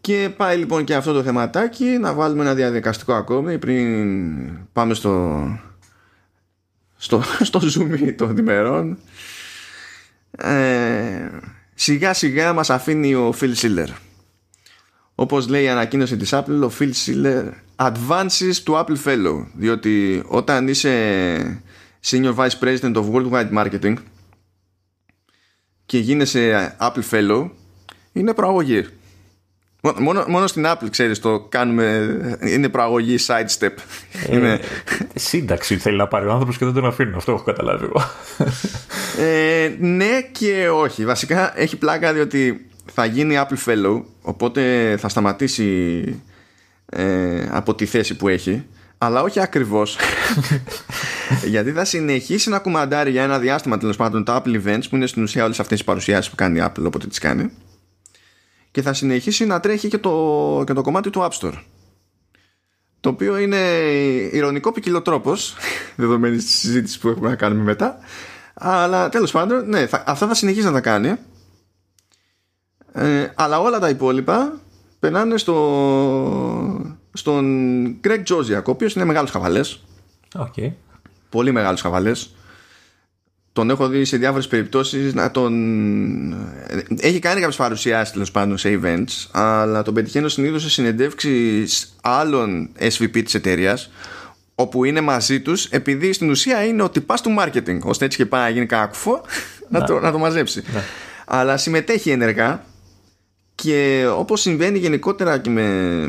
Και 0.00 0.30
πάει 0.36 0.56
λοιπόν 0.56 0.84
και 0.84 0.94
αυτό 0.94 1.12
το 1.12 1.22
θεματάκι 1.22 1.84
να 1.84 2.12
βάλουμε 2.12 2.42
ένα 2.42 2.54
διαδικαστικό 2.54 3.12
ακόμη 3.12 3.58
πριν 3.58 3.86
πάμε 4.72 4.94
στο 4.94 5.42
στο, 6.96 7.22
στο 7.48 7.60
zoom 7.60 8.14
των 8.16 8.34
διμερών 8.34 8.98
ε, 10.30 11.28
σιγά 11.78 12.14
σιγά 12.14 12.52
μας 12.52 12.70
αφήνει 12.70 13.14
ο 13.14 13.34
Phil 13.40 13.54
Schiller 13.54 13.88
όπως 15.14 15.48
λέει 15.48 15.62
η 15.62 15.68
ανακοίνωση 15.68 16.16
της 16.16 16.30
Apple 16.32 16.60
ο 16.62 16.70
Phil 16.78 16.90
Schiller 17.04 17.50
advances 17.76 18.62
to 18.64 18.84
Apple 18.84 18.96
Fellow 19.04 19.46
διότι 19.54 20.22
όταν 20.26 20.68
είσαι 20.68 21.62
Senior 22.04 22.34
Vice 22.34 22.58
President 22.60 22.94
of 22.94 23.10
Worldwide 23.12 23.52
Marketing 23.52 23.94
και 25.86 25.98
γίνεσαι 25.98 26.76
Apple 26.80 27.02
Fellow 27.10 27.50
είναι 28.12 28.34
προαγωγή 28.34 28.86
Μόνο, 29.98 30.24
μόνο 30.28 30.46
στην 30.46 30.64
Apple 30.66 30.90
ξέρεις 30.90 31.18
το 31.18 31.40
κάνουμε 31.40 32.16
είναι 32.40 32.68
προαγωγή 32.68 33.16
sidestep 33.26 33.70
ε, 34.28 34.36
είναι... 34.36 34.60
σύνταξη 35.14 35.76
θέλει 35.76 35.96
να 35.96 36.06
πάρει 36.06 36.26
ο 36.26 36.30
άνθρωπος 36.30 36.58
και 36.58 36.64
δεν 36.64 36.74
τον 36.74 36.86
αφήνει 36.86 37.12
αυτό 37.16 37.32
έχω 37.32 37.42
καταλάβει 37.42 37.84
εγώ 37.84 38.02
ε, 39.18 39.74
ναι 39.78 40.20
και 40.32 40.68
όχι. 40.68 41.04
Βασικά 41.04 41.60
έχει 41.60 41.76
πλάκα 41.76 42.12
διότι 42.12 42.66
θα 42.92 43.04
γίνει 43.04 43.38
Apple 43.38 43.70
Fellow, 43.70 44.02
οπότε 44.22 44.94
θα 44.98 45.08
σταματήσει 45.08 46.02
ε, 46.86 47.46
από 47.50 47.74
τη 47.74 47.86
θέση 47.86 48.16
που 48.16 48.28
έχει, 48.28 48.66
αλλά 48.98 49.22
όχι 49.22 49.40
ακριβώς. 49.40 49.98
Γιατί 51.52 51.72
θα 51.72 51.84
συνεχίσει 51.84 52.48
να 52.48 52.58
κουμαντάρει 52.58 53.10
για 53.10 53.22
ένα 53.22 53.38
διάστημα 53.38 53.78
τέλος 53.78 53.96
πάντων 53.96 54.24
τα 54.24 54.42
Apple 54.42 54.62
Events 54.64 54.82
που 54.90 54.96
είναι 54.96 55.06
στην 55.06 55.22
ουσία 55.22 55.44
όλες 55.44 55.60
αυτές 55.60 55.78
τι 55.78 55.84
παρουσιάσεις 55.84 56.30
που 56.30 56.36
κάνει 56.36 56.58
η 56.58 56.62
Apple 56.66 56.84
όποτε 56.86 57.06
τις 57.06 57.18
κάνει. 57.18 57.50
Και 58.76 58.82
θα 58.82 58.92
συνεχίσει 58.92 59.46
να 59.46 59.60
τρέχει 59.60 59.88
και 59.88 59.98
το, 59.98 60.62
και 60.66 60.72
το 60.72 60.82
κομμάτι 60.82 61.10
του 61.10 61.20
App 61.20 61.30
Store. 61.40 61.62
Το 63.00 63.08
οποίο 63.08 63.38
είναι 63.38 63.56
ηρωνικό 64.32 64.72
ποικιλοτρόπος, 64.72 65.54
δεδομένης 65.96 66.44
της 66.44 66.54
συζήτησης 66.54 66.98
που 66.98 67.08
έχουμε 67.08 67.28
να 67.28 67.36
κάνουμε 67.36 67.62
μετά. 67.62 67.98
Αλλά 68.54 69.08
τέλος 69.08 69.30
πάντων, 69.30 69.68
ναι, 69.68 69.86
θα, 69.86 70.04
αυτά 70.06 70.26
θα 70.26 70.34
συνεχίσει 70.34 70.66
να 70.66 70.72
τα 70.72 70.80
κάνει. 70.80 71.14
Ε, 72.92 73.32
αλλά 73.34 73.60
όλα 73.60 73.78
τα 73.78 73.88
υπόλοιπα 73.88 74.60
περνάνε 74.98 75.36
στο, 75.36 76.96
στον 77.12 77.44
Greg 78.04 78.22
Josiak, 78.28 78.64
ο 78.66 78.70
οποίος 78.70 78.94
είναι 78.94 79.04
μεγάλος 79.04 79.30
χαβαλές. 79.30 79.84
Okay. 80.38 80.72
Πολύ 81.28 81.52
μεγάλος 81.52 81.80
χαβαλές. 81.80 82.35
Τον 83.56 83.70
έχω 83.70 83.88
δει 83.88 84.04
σε 84.04 84.16
διάφορες 84.16 84.48
περιπτώσεις 84.48 85.14
να 85.14 85.30
τον. 85.30 85.52
Έχει 87.00 87.18
κάνει 87.18 87.40
κάποιες 87.40 87.56
παρουσιάσεις 87.56 88.12
τέλος 88.12 88.30
πάντων 88.30 88.58
σε 88.58 88.80
events, 88.82 89.28
αλλά 89.30 89.82
τον 89.82 89.94
πετυχαίνω 89.94 90.28
συνήθως 90.28 90.62
σε 90.62 90.70
συνεντεύξεις 90.70 91.96
άλλων 92.02 92.68
SVP 92.78 93.22
της 93.24 93.34
εταιρείας, 93.34 93.90
όπου 94.54 94.84
είναι 94.84 95.00
μαζί 95.00 95.40
τους, 95.40 95.64
επειδή 95.64 96.12
στην 96.12 96.30
ουσία 96.30 96.64
είναι 96.64 96.82
ο 96.82 96.90
τυπάς 96.90 97.20
του 97.20 97.36
marketing, 97.38 97.78
ώστε 97.82 98.04
έτσι 98.04 98.16
και 98.16 98.26
πάει 98.26 98.42
να 98.42 98.48
γίνει 98.48 98.66
κάκουφο 98.66 99.22
να, 99.70 99.84
το, 99.84 100.00
να 100.00 100.12
το 100.12 100.18
μαζέψει. 100.18 100.62
Ναι. 100.72 100.82
Αλλά 101.26 101.56
συμμετέχει 101.56 102.10
ενεργά 102.10 102.64
και 103.54 104.06
όπως 104.16 104.40
συμβαίνει 104.40 104.78
γενικότερα 104.78 105.38
και 105.38 105.50
με 105.50 106.08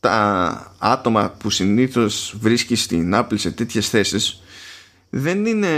τα 0.00 0.74
άτομα 0.78 1.34
που 1.38 1.50
συνήθως 1.50 2.36
βρίσκει 2.40 2.74
στην 2.74 3.12
Apple 3.14 3.34
σε 3.38 3.50
τέτοιες 3.50 3.88
θέσεις 3.88 4.42
δεν 5.10 5.46
είναι 5.46 5.68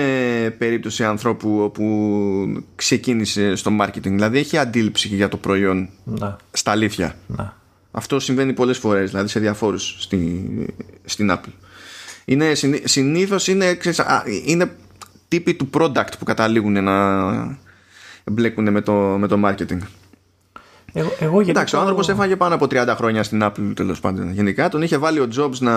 περίπτωση 0.58 1.04
ανθρώπου 1.04 1.60
όπου 1.62 2.64
ξεκίνησε 2.76 3.54
στο 3.56 3.70
marketing 3.80 4.00
δηλαδή 4.02 4.38
έχει 4.38 4.58
αντίληψη 4.58 5.08
για 5.08 5.28
το 5.28 5.36
προϊόν 5.36 5.88
Να. 6.04 6.36
στα 6.52 6.70
αλήθεια 6.70 7.16
Να. 7.26 7.56
αυτό 7.90 8.20
συμβαίνει 8.20 8.52
πολλές 8.52 8.78
φορές 8.78 9.10
δηλαδή 9.10 9.28
σε 9.28 9.40
διαφόρους 9.40 9.96
στη, 9.98 10.44
στην 11.04 11.30
Apple 11.32 11.52
είναι, 12.24 12.54
συνή- 12.54 12.88
συνήθως 12.88 13.48
είναι, 13.48 13.74
ξέρεις, 13.74 14.00
α, 14.00 14.22
είναι 14.46 14.72
τύποι 15.28 15.54
του 15.54 15.70
product 15.74 16.12
που 16.18 16.24
καταλήγουν 16.24 16.84
να 16.84 17.58
μπλέκουν 18.24 18.70
με 18.72 18.80
το, 18.80 18.92
με 18.92 19.26
το 19.26 19.40
marketing 19.44 19.78
Εγώ, 20.92 21.12
εγώ 21.18 21.32
γενικά- 21.32 21.50
Εντάξει, 21.50 21.76
ο 21.76 21.80
άνθρωπος 21.80 22.08
έφαγε 22.08 22.36
πάνω 22.36 22.54
από 22.54 22.66
30 22.70 22.94
χρόνια 22.96 23.22
στην 23.22 23.40
Apple 23.42 23.72
τέλος 23.74 24.00
πάντων. 24.00 24.32
Γενικά 24.32 24.68
τον 24.68 24.82
είχε 24.82 24.96
βάλει 24.98 25.20
ο 25.20 25.28
Jobs 25.36 25.58
να, 25.58 25.76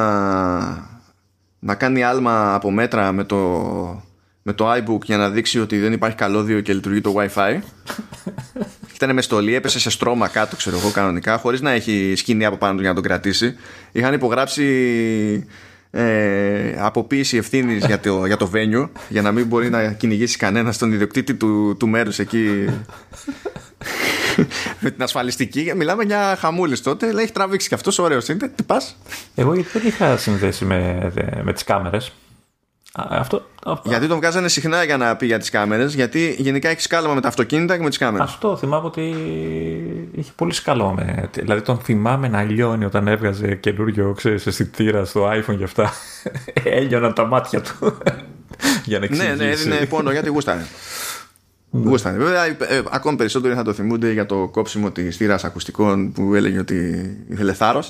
να 1.65 1.75
κάνει 1.75 2.03
άλμα 2.03 2.53
από 2.53 2.71
μέτρα 2.71 3.11
με 3.11 3.23
το, 3.23 3.37
με 4.41 4.53
το 4.53 4.73
iBook 4.73 5.01
για 5.03 5.17
να 5.17 5.29
δείξει 5.29 5.59
ότι 5.59 5.79
δεν 5.79 5.93
υπάρχει 5.93 6.15
καλώδιο 6.15 6.61
και 6.61 6.73
λειτουργεί 6.73 7.01
το 7.01 7.15
WiFi. 7.17 7.59
Ήταν 8.95 9.13
με 9.13 9.21
στολή, 9.21 9.55
έπεσε 9.55 9.79
σε 9.79 9.89
στρώμα 9.89 10.27
κάτω, 10.27 10.55
ξέρω 10.55 10.77
εγώ, 10.77 10.91
κανονικά, 10.91 11.37
χωρίς 11.37 11.61
να 11.61 11.71
έχει 11.71 12.13
σκηνή 12.15 12.45
από 12.45 12.57
πάνω 12.57 12.73
του 12.73 12.79
για 12.79 12.89
να 12.89 12.95
τον 12.95 13.03
κρατήσει. 13.03 13.55
Είχαν 13.91 14.13
υπογράψει 14.13 14.65
ε, 15.91 16.75
αποποίηση 16.79 17.37
ευθύνης 17.37 17.85
για 17.85 17.99
το, 17.99 18.25
για 18.25 18.37
το 18.37 18.51
venue, 18.53 18.89
για 19.09 19.21
να 19.21 19.31
μην 19.31 19.45
μπορεί 19.45 19.69
να 19.69 19.91
κυνηγήσει 19.91 20.37
κανένας 20.37 20.77
τον 20.77 20.91
ιδιοκτήτη 20.91 21.35
του, 21.35 21.75
του 21.79 21.87
μέρους 21.87 22.19
εκεί 22.19 22.65
με 24.79 24.91
την 24.91 25.03
ασφαλιστική. 25.03 25.71
Μιλάμε 25.75 26.03
για 26.03 26.35
χαμούλης 26.39 26.81
τότε. 26.81 27.11
Λέει, 27.11 27.23
έχει 27.23 27.33
τραβήξει 27.33 27.67
και 27.67 27.75
αυτός 27.75 27.99
ωραίος 27.99 28.27
είναι. 28.27 28.47
Τι 28.55 28.63
πας; 28.63 28.97
Εγώ 29.35 29.53
γιατί 29.53 29.69
δεν 29.79 29.87
είχα 29.87 30.17
συνδέσει 30.17 30.65
με, 30.65 31.11
με 31.43 31.53
τις 31.53 31.63
κάμερες. 31.63 32.11
Α, 32.97 33.03
Αυτό, 33.09 33.49
α- 33.65 33.73
Γιατί 33.83 34.07
τον 34.07 34.17
βγάζανε 34.17 34.47
συχνά 34.47 34.83
για 34.83 34.97
να 34.97 35.15
πει 35.15 35.25
για 35.25 35.39
τις 35.39 35.49
κάμερες. 35.49 35.93
Γιατί 35.93 36.35
γενικά 36.37 36.69
έχει 36.69 36.81
σκάλαμα 36.81 37.13
με 37.13 37.21
τα 37.21 37.27
αυτοκίνητα 37.27 37.77
και 37.77 37.83
με 37.83 37.89
τις 37.89 37.97
κάμερες. 37.97 38.27
αυτό 38.29 38.57
θυμάμαι 38.57 38.85
ότι 38.85 39.01
είχε 40.15 40.31
πολύ 40.35 40.53
σκαλό. 40.53 40.93
Με, 40.93 41.29
δηλαδή 41.33 41.61
τον 41.61 41.77
θυμάμαι 41.79 42.27
να 42.27 42.43
λιώνει 42.43 42.85
όταν 42.85 43.07
έβγαζε 43.07 43.55
καινούριο 43.55 44.13
ξέρεις, 44.17 44.47
αισθητήρα 44.47 45.05
στο 45.05 45.29
iPhone 45.31 45.57
και 45.57 45.63
αυτά. 45.63 45.93
Έλειωναν 46.63 47.13
τα 47.13 47.25
μάτια 47.25 47.61
του. 47.61 47.73
για 48.85 48.99
να 48.99 49.07
Ναι, 49.09 49.23
εξηγήσει. 49.23 49.37
ναι, 49.37 49.51
έδινε 49.75 49.85
πόνο 49.85 50.11
γιατί 50.11 50.29
γούστανε. 50.29 50.65
Γούστανε. 51.83 52.17
Βέβαια, 52.17 52.45
ε, 52.45 52.57
ε, 52.59 52.81
ακόμη 52.91 53.17
περισσότερο 53.17 53.55
θα 53.55 53.63
το 53.63 53.73
θυμούνται 53.73 54.11
για 54.11 54.25
το 54.25 54.47
κόψιμο 54.47 54.91
της 54.91 55.17
θύρας 55.17 55.43
ακουστικών 55.43 56.11
που 56.11 56.35
έλεγε 56.35 56.59
ότι 56.59 57.09
ήθελε 57.29 57.53
θάρρο. 57.53 57.83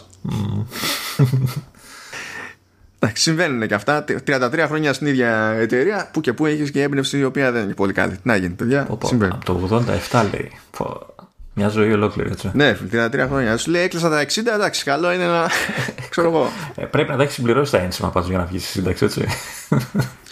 Εντάξει, 2.99 3.23
συμβαίνουν 3.23 3.67
και 3.67 3.73
αυτά. 3.73 4.05
33 4.27 4.65
χρόνια 4.67 4.93
στην 4.93 5.07
ίδια 5.07 5.55
εταιρεία 5.59 6.09
που 6.13 6.21
και 6.21 6.33
που 6.33 6.45
έχεις 6.45 6.71
και 6.71 6.81
έμπνευση 6.81 7.17
η 7.17 7.23
οποία 7.23 7.51
δεν 7.51 7.63
είναι 7.63 7.73
πολύ 7.73 7.93
καλή. 7.93 8.17
Να 8.23 8.35
γίνει, 8.35 8.53
παιδιά. 8.53 8.83
Πω, 8.83 8.97
πω, 8.97 9.07
Συμβαίνει. 9.07 9.31
από 9.35 9.67
το 9.67 9.83
87 10.11 10.25
λέει. 10.31 10.51
Πω, 10.77 11.05
μια 11.53 11.67
ζωή 11.67 11.91
ολόκληρη 11.91 12.29
έτσι. 12.31 12.51
Ναι, 12.53 12.77
33 12.91 13.25
χρόνια. 13.27 13.57
Σου 13.57 13.71
λέει 13.71 13.81
έκλεισα 13.83 14.09
τα 14.09 14.25
60, 14.25 14.27
εντάξει, 14.53 14.83
καλό 14.83 15.11
είναι 15.11 15.25
να. 15.25 15.47
ξέρω 16.09 16.27
εγώ. 16.29 16.49
Ε, 16.75 16.85
πρέπει 16.85 17.09
να 17.09 17.17
τα 17.17 17.23
έχεις 17.23 17.35
συμπληρώσει 17.35 17.71
τα 17.71 17.77
ένσημα 17.77 18.09
πάντως 18.09 18.29
για 18.29 18.37
να 18.37 18.45
βγεις 18.45 18.63
στη 18.63 18.71
σύνταξη, 18.71 19.05
έτσι. 19.05 19.25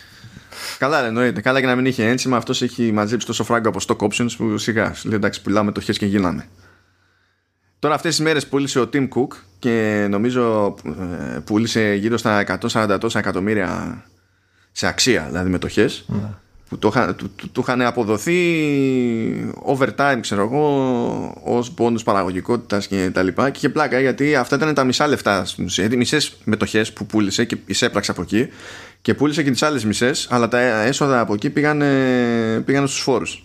Καλά, 0.84 1.02
ρε, 1.02 1.08
εννοείται. 1.08 1.42
Καλά 1.42 1.60
και 1.60 1.66
να 1.66 1.76
μην 1.76 1.86
είχε 1.86 2.08
ένσημα, 2.08 2.38
αυτός 2.38 2.62
έχει 2.62 2.92
μαζέψει 2.92 3.28
τόσο 3.28 3.44
φράγκο 3.44 3.70
από 3.70 3.80
stock 3.88 4.08
options 4.08 4.30
που 4.38 4.58
σιγά 4.58 4.94
σου 4.94 5.08
λέει 5.08 5.18
εντάξει, 5.18 5.42
πουλάμε 5.42 5.72
το 5.72 5.82
χες 5.82 5.98
και 5.98 6.06
γίναμε. 6.06 6.46
Τώρα 7.80 7.96
αυτές 7.96 8.16
τις 8.16 8.26
μέρες 8.26 8.48
πούλησε 8.48 8.80
ο 8.80 8.90
Tim 8.94 9.08
Cook 9.08 9.28
και 9.60 10.08
νομίζω 10.10 10.76
ε, 11.36 11.40
πούλησε 11.40 11.94
γύρω 11.94 12.18
στα 12.18 12.60
140 12.72 12.98
τόσα 13.00 13.20
εκατομμύρια 13.20 14.04
σε 14.72 14.88
αξία, 14.88 15.26
δηλαδή 15.28 15.50
μετοχές 15.50 16.06
που 16.70 16.78
το, 16.78 16.88
είχα- 16.88 17.16
του, 17.16 17.32
του, 17.36 17.50
του 17.52 17.60
είχαν 17.62 17.82
αποδοθεί 17.82 18.36
overtime, 19.78 20.18
ξέρω 20.22 20.42
εγώ, 20.42 21.42
ως 21.44 21.74
bonus 21.78 22.04
παραγωγικότητας 22.04 22.88
και 22.88 23.10
τα 23.14 23.24
λοιπά 23.24 23.50
και 23.50 23.58
είχε 23.58 23.70
πλάκα 23.70 24.00
γιατί 24.00 24.36
αυτά 24.36 24.56
ήταν 24.56 24.74
τα 24.74 24.84
μισά 24.84 25.08
λεφτά 25.08 25.46
στην 25.46 25.66
ουσία. 25.66 25.88
Οι 25.92 25.96
μισές 25.96 26.36
μετοχές 26.44 26.94
που 26.94 27.06
πούλησε 27.06 27.46
και 27.46 27.58
εισέπραξε 27.66 28.12
από 28.12 28.22
εκεί 28.22 28.48
και 29.04 29.14
πούλησε 29.14 29.44
και 29.44 29.52
τις 29.52 29.64
άλλες 29.64 29.86
μισές 29.86 30.28
αλλά 30.30 30.48
τα 30.48 30.60
έσοδα 30.60 31.20
από 31.20 31.34
εκεί 31.34 31.50
πήγαν, 31.50 31.78
πήγαν 32.66 32.88
στους 32.88 33.02
φόρους 33.02 33.44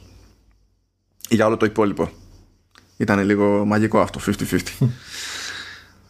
για 1.28 1.46
όλο 1.46 1.56
το 1.56 1.66
υπόλοιπο. 1.66 2.10
Ήταν 2.96 3.24
λίγο 3.24 3.64
μαγικό 3.64 4.00
αυτό, 4.00 4.20
50-50. 4.26 4.58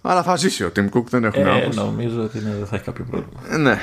Αλλά 0.03 0.22
θα 0.22 0.36
ζήσει 0.36 0.64
ο 0.64 0.72
Tim 0.76 0.88
Cook, 0.90 1.05
δεν 1.05 1.24
έχουμε 1.24 1.51
Ε, 1.51 1.53
άγχος. 1.53 1.76
νομίζω 1.76 2.22
ότι 2.22 2.38
ναι, 2.38 2.51
δεν 2.55 2.66
θα 2.66 2.76
έχει 2.76 2.84
κάποιο 2.84 3.05
πρόβλημα. 3.11 3.40
Ε, 3.51 3.57
Ναι. 3.57 3.78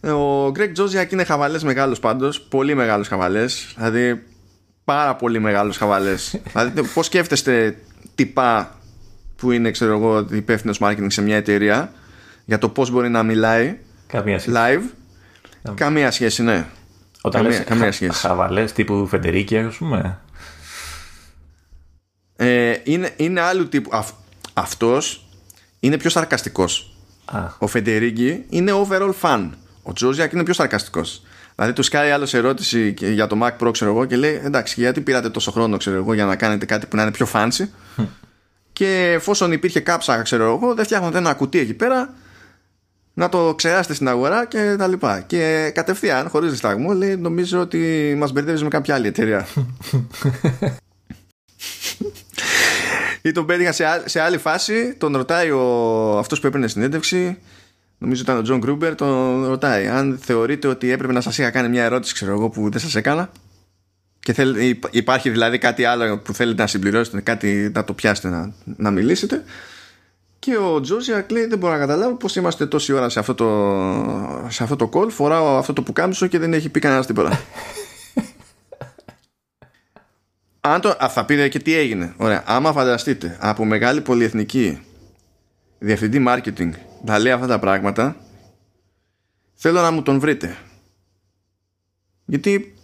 Ε, 0.00 0.10
Ο 0.10 0.52
Greg 0.56 0.72
Josiak 0.76 1.12
είναι 1.12 1.24
χαβαλές 1.24 1.62
μεγάλος 1.64 2.00
πάντως, 2.00 2.40
πολύ 2.40 2.74
μεγάλος 2.74 3.08
χαβαλές, 3.08 3.72
δηλαδή 3.76 4.22
πάρα 4.84 5.16
πολύ 5.16 5.38
μεγάλος 5.38 5.76
χαβαλές. 5.76 6.40
δηλαδή 6.52 6.82
πώς 6.94 7.06
σκέφτεστε 7.06 7.78
τυπά 8.14 8.78
που 9.36 9.50
είναι 9.52 9.70
ξέρω 9.70 9.92
εγώ 9.96 10.26
υπεύθυνος 10.30 10.78
marketing 10.82 11.06
σε 11.06 11.22
μια 11.22 11.36
εταιρεία 11.36 11.92
για 12.44 12.58
το 12.58 12.68
πώς 12.68 12.90
μπορεί 12.90 13.08
να 13.08 13.22
μιλάει 13.22 13.78
Καμία 14.06 14.38
σχέση. 14.38 14.56
live. 14.60 14.82
Καμία 15.74 16.10
σχέση, 16.10 16.42
ναι. 16.42 16.66
Όταν 17.20 17.42
καμία- 17.42 17.58
λες 17.58 17.66
καμία 17.66 17.84
χα- 17.84 17.92
σχέση. 17.92 18.20
χαβαλές 18.20 18.72
τύπου 18.72 19.06
Φεντερίκη, 19.06 19.58
ας 19.58 19.76
πούμε. 19.76 20.18
Ε, 22.36 22.74
είναι, 22.84 23.10
είναι 23.16 23.40
άλλου 23.40 23.68
τύπου. 23.68 23.90
Αυ, 23.92 24.10
αυτός 24.54 25.26
είναι 25.80 25.96
πιο 25.96 26.10
σαρκαστικός. 26.10 26.96
Α, 27.24 27.38
Ο 27.58 27.66
Φεντερίγκη 27.66 28.44
είναι 28.48 28.72
overall 28.74 29.12
fan. 29.20 29.50
Ο 29.82 29.92
Τζόζιακ 29.92 30.32
είναι 30.32 30.42
πιο 30.44 30.54
σαρκαστικός. 30.54 31.22
Δηλαδή 31.54 31.72
του 31.74 31.82
σκάει 31.82 32.10
άλλος 32.10 32.34
ερώτηση 32.34 32.92
και- 32.94 33.08
για 33.08 33.26
το 33.26 33.38
Mac 33.42 33.66
Pro, 33.66 33.72
ξέρω 33.72 33.90
εγώ, 33.90 34.04
και 34.04 34.16
λέει 34.16 34.40
εντάξει, 34.44 34.80
γιατί 34.80 35.00
πήρατε 35.00 35.30
τόσο 35.30 35.50
χρόνο, 35.50 35.76
ξέρω 35.76 35.96
εγώ, 35.96 36.14
για 36.14 36.24
να 36.24 36.36
κάνετε 36.36 36.66
κάτι 36.66 36.86
που 36.86 36.96
να 36.96 37.02
είναι 37.02 37.10
πιο 37.10 37.28
fancy. 37.32 37.66
και 38.72 39.12
εφόσον 39.12 39.52
υπήρχε 39.52 39.80
κάψα, 39.80 40.22
ξέρω 40.22 40.44
εγώ, 40.54 40.74
δεν 40.74 40.84
φτιάχνετε 40.84 41.18
ένα 41.18 41.34
κουτί 41.34 41.58
εκεί 41.58 41.74
πέρα 41.74 42.14
να 43.18 43.28
το 43.28 43.54
ξεράσετε 43.56 43.94
στην 43.94 44.08
αγορά 44.08 44.46
και 44.46 44.74
τα 44.78 44.86
λοιπά. 44.86 45.20
Και 45.20 45.70
κατευθείαν, 45.74 46.28
χωρίς 46.28 46.50
δισταγμό, 46.50 46.92
λέει 46.92 47.16
νομίζω 47.16 47.60
ότι 47.60 48.14
μας 48.18 48.32
μπερδεύεις 48.32 48.62
με 48.62 48.68
κάποια 48.68 48.94
άλλη 48.94 49.06
εταιρεία. 49.06 49.46
Ή 53.22 53.32
τον 53.32 53.46
πέτυχα 53.46 53.72
σε, 53.72 53.84
ά- 53.84 54.02
σε 54.08 54.20
άλλη 54.20 54.38
φάση, 54.38 54.94
τον 54.98 55.16
ρωτάει 55.16 55.50
ο, 55.50 55.62
αυτός 56.18 56.40
που 56.40 56.46
έπαιρνε 56.46 56.68
συνέντευξη, 56.68 57.38
νομίζω 57.98 58.22
ήταν 58.22 58.36
ο 58.36 58.42
Τζον 58.42 58.58
Γκρούμπερ, 58.58 58.94
τον 58.94 59.46
ρωτάει 59.46 59.86
αν 59.86 60.18
θεωρείτε 60.22 60.68
ότι 60.68 60.90
έπρεπε 60.90 61.12
να 61.12 61.20
σας 61.20 61.38
είχα 61.38 61.50
κάνει 61.50 61.68
μια 61.68 61.84
ερώτηση, 61.84 62.14
ξέρω 62.14 62.32
εγώ, 62.32 62.48
που 62.48 62.70
δεν 62.70 62.80
σας 62.80 62.94
έκανα; 62.94 63.30
Και 64.20 64.32
θέλ, 64.32 64.54
υπ- 64.68 64.94
υπάρχει 64.94 65.30
δηλαδή 65.30 65.58
κάτι 65.58 65.84
άλλο 65.84 66.18
που 66.18 66.34
θέλετε 66.34 66.62
να 66.62 66.68
συμπληρώσετε, 66.68 67.20
κάτι 67.20 67.70
να 67.74 67.84
το 67.84 67.92
πιάσετε 67.92 68.28
να, 68.28 68.52
να 68.76 68.90
μιλήσετε. 68.90 69.44
Και 70.46 70.56
ο 70.56 70.80
Τζόζγουιακ 70.80 71.30
λέει: 71.30 71.46
Δεν 71.46 71.58
μπορώ 71.58 71.72
να 71.72 71.78
καταλάβω 71.78 72.14
πώς 72.14 72.36
είμαστε 72.36 72.66
τόση 72.66 72.92
ώρα 72.92 73.08
σε 73.08 73.18
αυτό 73.18 73.34
το, 73.34 73.46
σε 74.48 74.62
αυτό 74.62 74.76
το 74.76 74.90
call. 74.92 75.10
Φοράω 75.10 75.56
αυτό 75.56 75.72
το 75.72 75.82
πουκάμισο 75.82 76.26
και 76.26 76.38
δεν 76.38 76.52
έχει 76.52 76.68
πει 76.68 76.80
κανένας 76.80 77.06
τίποτα. 77.06 77.40
Αν 80.60 80.80
το, 80.80 80.88
α, 80.88 81.08
θα 81.08 81.24
πείτε 81.24 81.48
και 81.48 81.58
τι 81.58 81.74
έγινε. 81.74 82.14
Ωραία. 82.16 82.42
Άμα 82.46 82.72
φανταστείτε 82.72 83.36
από 83.40 83.64
μεγάλη 83.64 84.00
πολυεθνική 84.00 84.80
διευθυντή 85.78 86.24
marketing 86.28 86.70
να 87.04 87.18
λέει 87.18 87.32
αυτά 87.32 87.46
τα 87.46 87.58
πράγματα, 87.58 88.16
θέλω 89.54 89.80
να 89.80 89.90
μου 89.90 90.02
τον 90.02 90.18
βρείτε. 90.18 90.56
Γιατί 92.24 92.74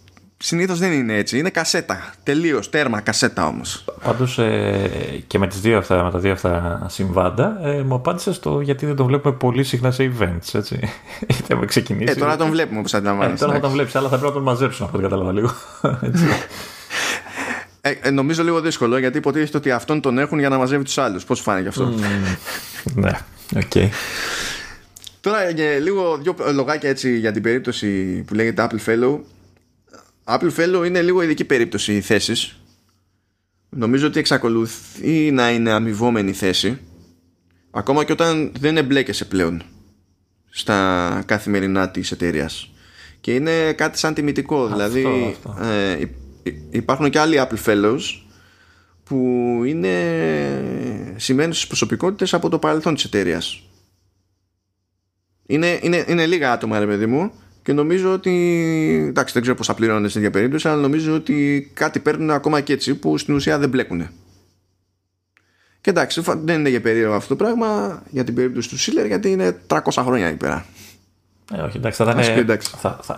συνήθως 0.43 0.79
δεν 0.79 0.91
είναι 0.91 1.17
έτσι. 1.17 1.37
Είναι 1.37 1.49
κασέτα. 1.49 2.13
Τελείως, 2.23 2.69
τέρμα, 2.69 3.01
κασέτα 3.01 3.47
όμως. 3.47 3.85
Πάντως 4.03 4.39
ε, 4.39 4.89
και 5.27 5.37
με, 5.37 5.47
τις 5.47 5.59
δύο 5.59 5.77
αυτά, 5.77 6.03
με 6.03 6.11
τα 6.11 6.19
δύο 6.19 6.31
αυτά 6.31 6.85
συμβάντα 6.89 7.59
ε, 7.63 7.81
μου 7.81 7.95
απάντησε 7.95 8.33
στο 8.33 8.61
γιατί 8.61 8.85
δεν 8.85 8.95
τον 8.95 9.05
βλέπουμε 9.05 9.35
πολύ 9.35 9.63
συχνά 9.63 9.91
σε 9.91 10.11
events. 10.13 10.53
Έτσι. 10.53 10.79
έχουμε 11.47 11.65
ξεκινήσει. 11.65 12.11
Ε, 12.11 12.15
τώρα 12.15 12.37
τον 12.37 12.49
βλέπουμε 12.49 12.79
όπως 12.79 12.93
αντιλαμβάνεσαι. 12.93 13.43
Ε, 13.43 13.47
τώρα 13.47 13.53
θα 13.53 13.59
τον 13.59 13.71
βλέπεις, 13.71 13.95
αλλά 13.95 14.09
θα 14.09 14.17
πρέπει 14.17 14.27
να 14.27 14.33
τον 14.33 14.43
μαζέψουν 14.43 14.85
από 14.85 14.97
ό,τι 14.97 15.03
κατάλαβα 15.03 15.31
λίγο. 15.31 15.51
Ε, 17.85 17.93
ε, 18.01 18.09
νομίζω 18.09 18.43
λίγο 18.43 18.61
δύσκολο 18.61 18.97
γιατί 18.97 19.17
υποτίθεται 19.17 19.57
ότι 19.57 19.71
αυτόν 19.71 20.01
τον 20.01 20.17
έχουν 20.17 20.39
για 20.39 20.49
να 20.49 20.57
μαζεύει 20.57 20.83
τους 20.83 20.97
άλλους. 20.97 21.23
Πώς 21.23 21.39
φάνηκε 21.39 21.67
αυτό; 21.67 21.93
ναι, 22.93 23.11
οκέι. 23.55 23.61
Okay. 23.73 23.87
Τώρα 25.21 25.53
και 25.53 25.79
λίγο 25.81 26.17
δύο 26.21 26.35
λογάκια 26.53 26.89
έτσι 26.89 27.17
για 27.17 27.31
την 27.31 27.41
περίπτωση 27.41 28.21
που 28.27 28.33
λέγεται 28.33 28.67
Apple 28.69 28.89
Fellow. 28.89 29.19
Apple 30.23 30.51
Fellow 30.57 30.85
είναι 30.85 31.01
λίγο 31.01 31.21
ειδική 31.21 31.45
περίπτωση 31.45 32.01
θέση. 32.01 32.53
Νομίζω 33.69 34.07
ότι 34.07 34.19
εξακολουθεί 34.19 35.31
να 35.31 35.51
είναι 35.51 35.71
αμοιβόμενη 35.71 36.33
θέση 36.33 36.79
ακόμα 37.71 38.03
και 38.03 38.11
όταν 38.11 38.51
δεν 38.59 38.77
εμπλέκεσαι 38.77 39.25
πλέον 39.25 39.63
στα 40.49 41.23
καθημερινά 41.25 41.89
της 41.89 42.11
εταιρείας. 42.11 42.71
Και 43.21 43.35
είναι 43.35 43.73
κάτι 43.73 43.97
σαν 43.97 44.13
τιμητικό. 44.13 44.67
δηλαδή 44.67 45.05
Ε, 45.61 46.05
υπάρχουν 46.69 47.09
και 47.09 47.19
άλλοι 47.19 47.37
Apple 47.39 47.63
Fellows 47.65 48.01
που 49.03 49.17
είναι 49.65 49.93
σημαίνουν 51.15 51.53
στις 51.53 51.67
προσωπικότητες 51.67 52.33
από 52.33 52.49
το 52.49 52.59
παρελθόν 52.59 52.93
της 52.93 53.03
εταιρείας. 53.03 53.63
Είναι, 55.45 55.79
είναι, 55.81 56.05
είναι 56.07 56.25
λίγα 56.25 56.51
άτομα 56.51 56.79
ρε 56.79 56.85
παιδί 56.85 57.05
μου 57.05 57.31
και 57.63 57.73
νομίζω 57.73 58.13
ότι 58.13 58.31
εντάξει 59.09 59.33
δεν 59.33 59.41
ξέρω 59.41 59.57
πώς 59.57 59.67
θα 59.67 59.73
πληρώνουν 59.73 60.09
στην 60.09 60.21
ίδια 60.21 60.33
περίπτωση 60.33 60.67
αλλά 60.67 60.81
νομίζω 60.81 61.15
ότι 61.15 61.69
κάτι 61.73 61.99
παίρνουν 61.99 62.29
ακόμα 62.29 62.61
και 62.61 62.73
έτσι 62.73 62.95
που 62.95 63.17
στην 63.17 63.35
ουσία 63.35 63.57
δεν 63.57 63.69
μπλέκουν 63.69 64.09
και 65.81 65.89
εντάξει 65.89 66.21
δεν 66.43 66.59
είναι 66.59 66.69
για 66.69 66.81
περίεργο 66.81 67.13
αυτό 67.13 67.35
το 67.35 67.43
πράγμα 67.43 68.01
για 68.09 68.23
την 68.23 68.35
περίπτωση 68.35 68.69
του 68.69 68.77
Σίλερ 68.77 69.05
γιατί 69.05 69.31
είναι 69.31 69.57
300 69.67 69.79
χρόνια 69.97 70.27
εκεί 70.27 70.37
πέρα 70.37 70.65
ε, 71.51 71.61
όχι, 71.61 71.77
εντάξει, 71.77 72.03
θα 72.03 72.11
ήταν. 72.11 72.59
Θα, 72.59 72.99
θα, 73.01 73.17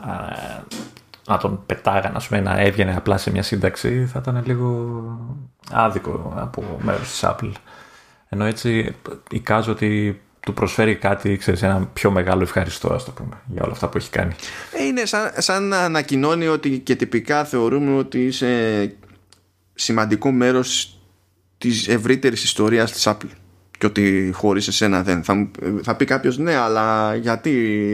να 1.28 1.38
τον 1.38 1.66
πετάγανε, 1.66 2.20
πούμε, 2.28 2.42
να 2.42 2.60
έβγαινε 2.60 2.96
απλά 2.96 3.18
σε 3.18 3.32
μια 3.32 3.44
σύνταξη, 3.44 4.06
θα 4.06 4.20
ήταν 4.20 4.44
λίγο 4.46 5.04
άδικο 5.72 6.34
από 6.36 6.80
μέρος 6.82 7.10
της 7.10 7.24
Apple. 7.24 7.52
Ενώ 8.30 8.46
έτσι 8.46 8.96
εικάζω 9.32 9.72
ότι 9.72 10.22
του 10.46 10.54
προσφέρει 10.54 10.96
κάτι, 10.96 11.38
ξέρεις, 11.38 11.62
ένα 11.62 11.90
πιο 11.94 12.12
μεγάλο 12.12 12.42
ευχαριστώ, 12.42 12.94
ας 12.94 13.06
το 13.06 13.12
πούμε, 13.12 13.42
για 13.46 13.64
όλα 13.64 13.72
αυτά 13.72 13.90
που 13.90 13.98
έχει 13.98 14.10
κάνει. 14.10 14.36
Ε, 14.72 14.84
είναι 14.84 15.06
σαν, 15.06 15.32
σαν 15.38 15.64
να 15.64 15.78
ανακοινώνει 15.78 16.48
ότι 16.48 16.80
και 16.80 16.96
τυπικά 16.96 17.46
θεωρούμε 17.46 17.98
ότι 17.98 18.26
είσαι 18.26 18.96
σημαντικό 19.74 20.32
μέρος 20.32 21.00
της 21.58 21.88
ευρύτερης 21.88 22.44
ιστορίας 22.44 22.92
της 22.92 23.08
Apple 23.08 23.30
και 23.78 23.86
ότι 23.86 24.32
χωρίς 24.34 24.68
εσένα 24.68 25.04
δεν. 25.04 25.24
Θα, 25.24 25.50
θα 25.84 25.96
πει 25.96 26.06
κάποιος 26.06 26.38
ναι, 26.38 26.56
αλλά 26.56 27.16
γιατί 27.16 27.52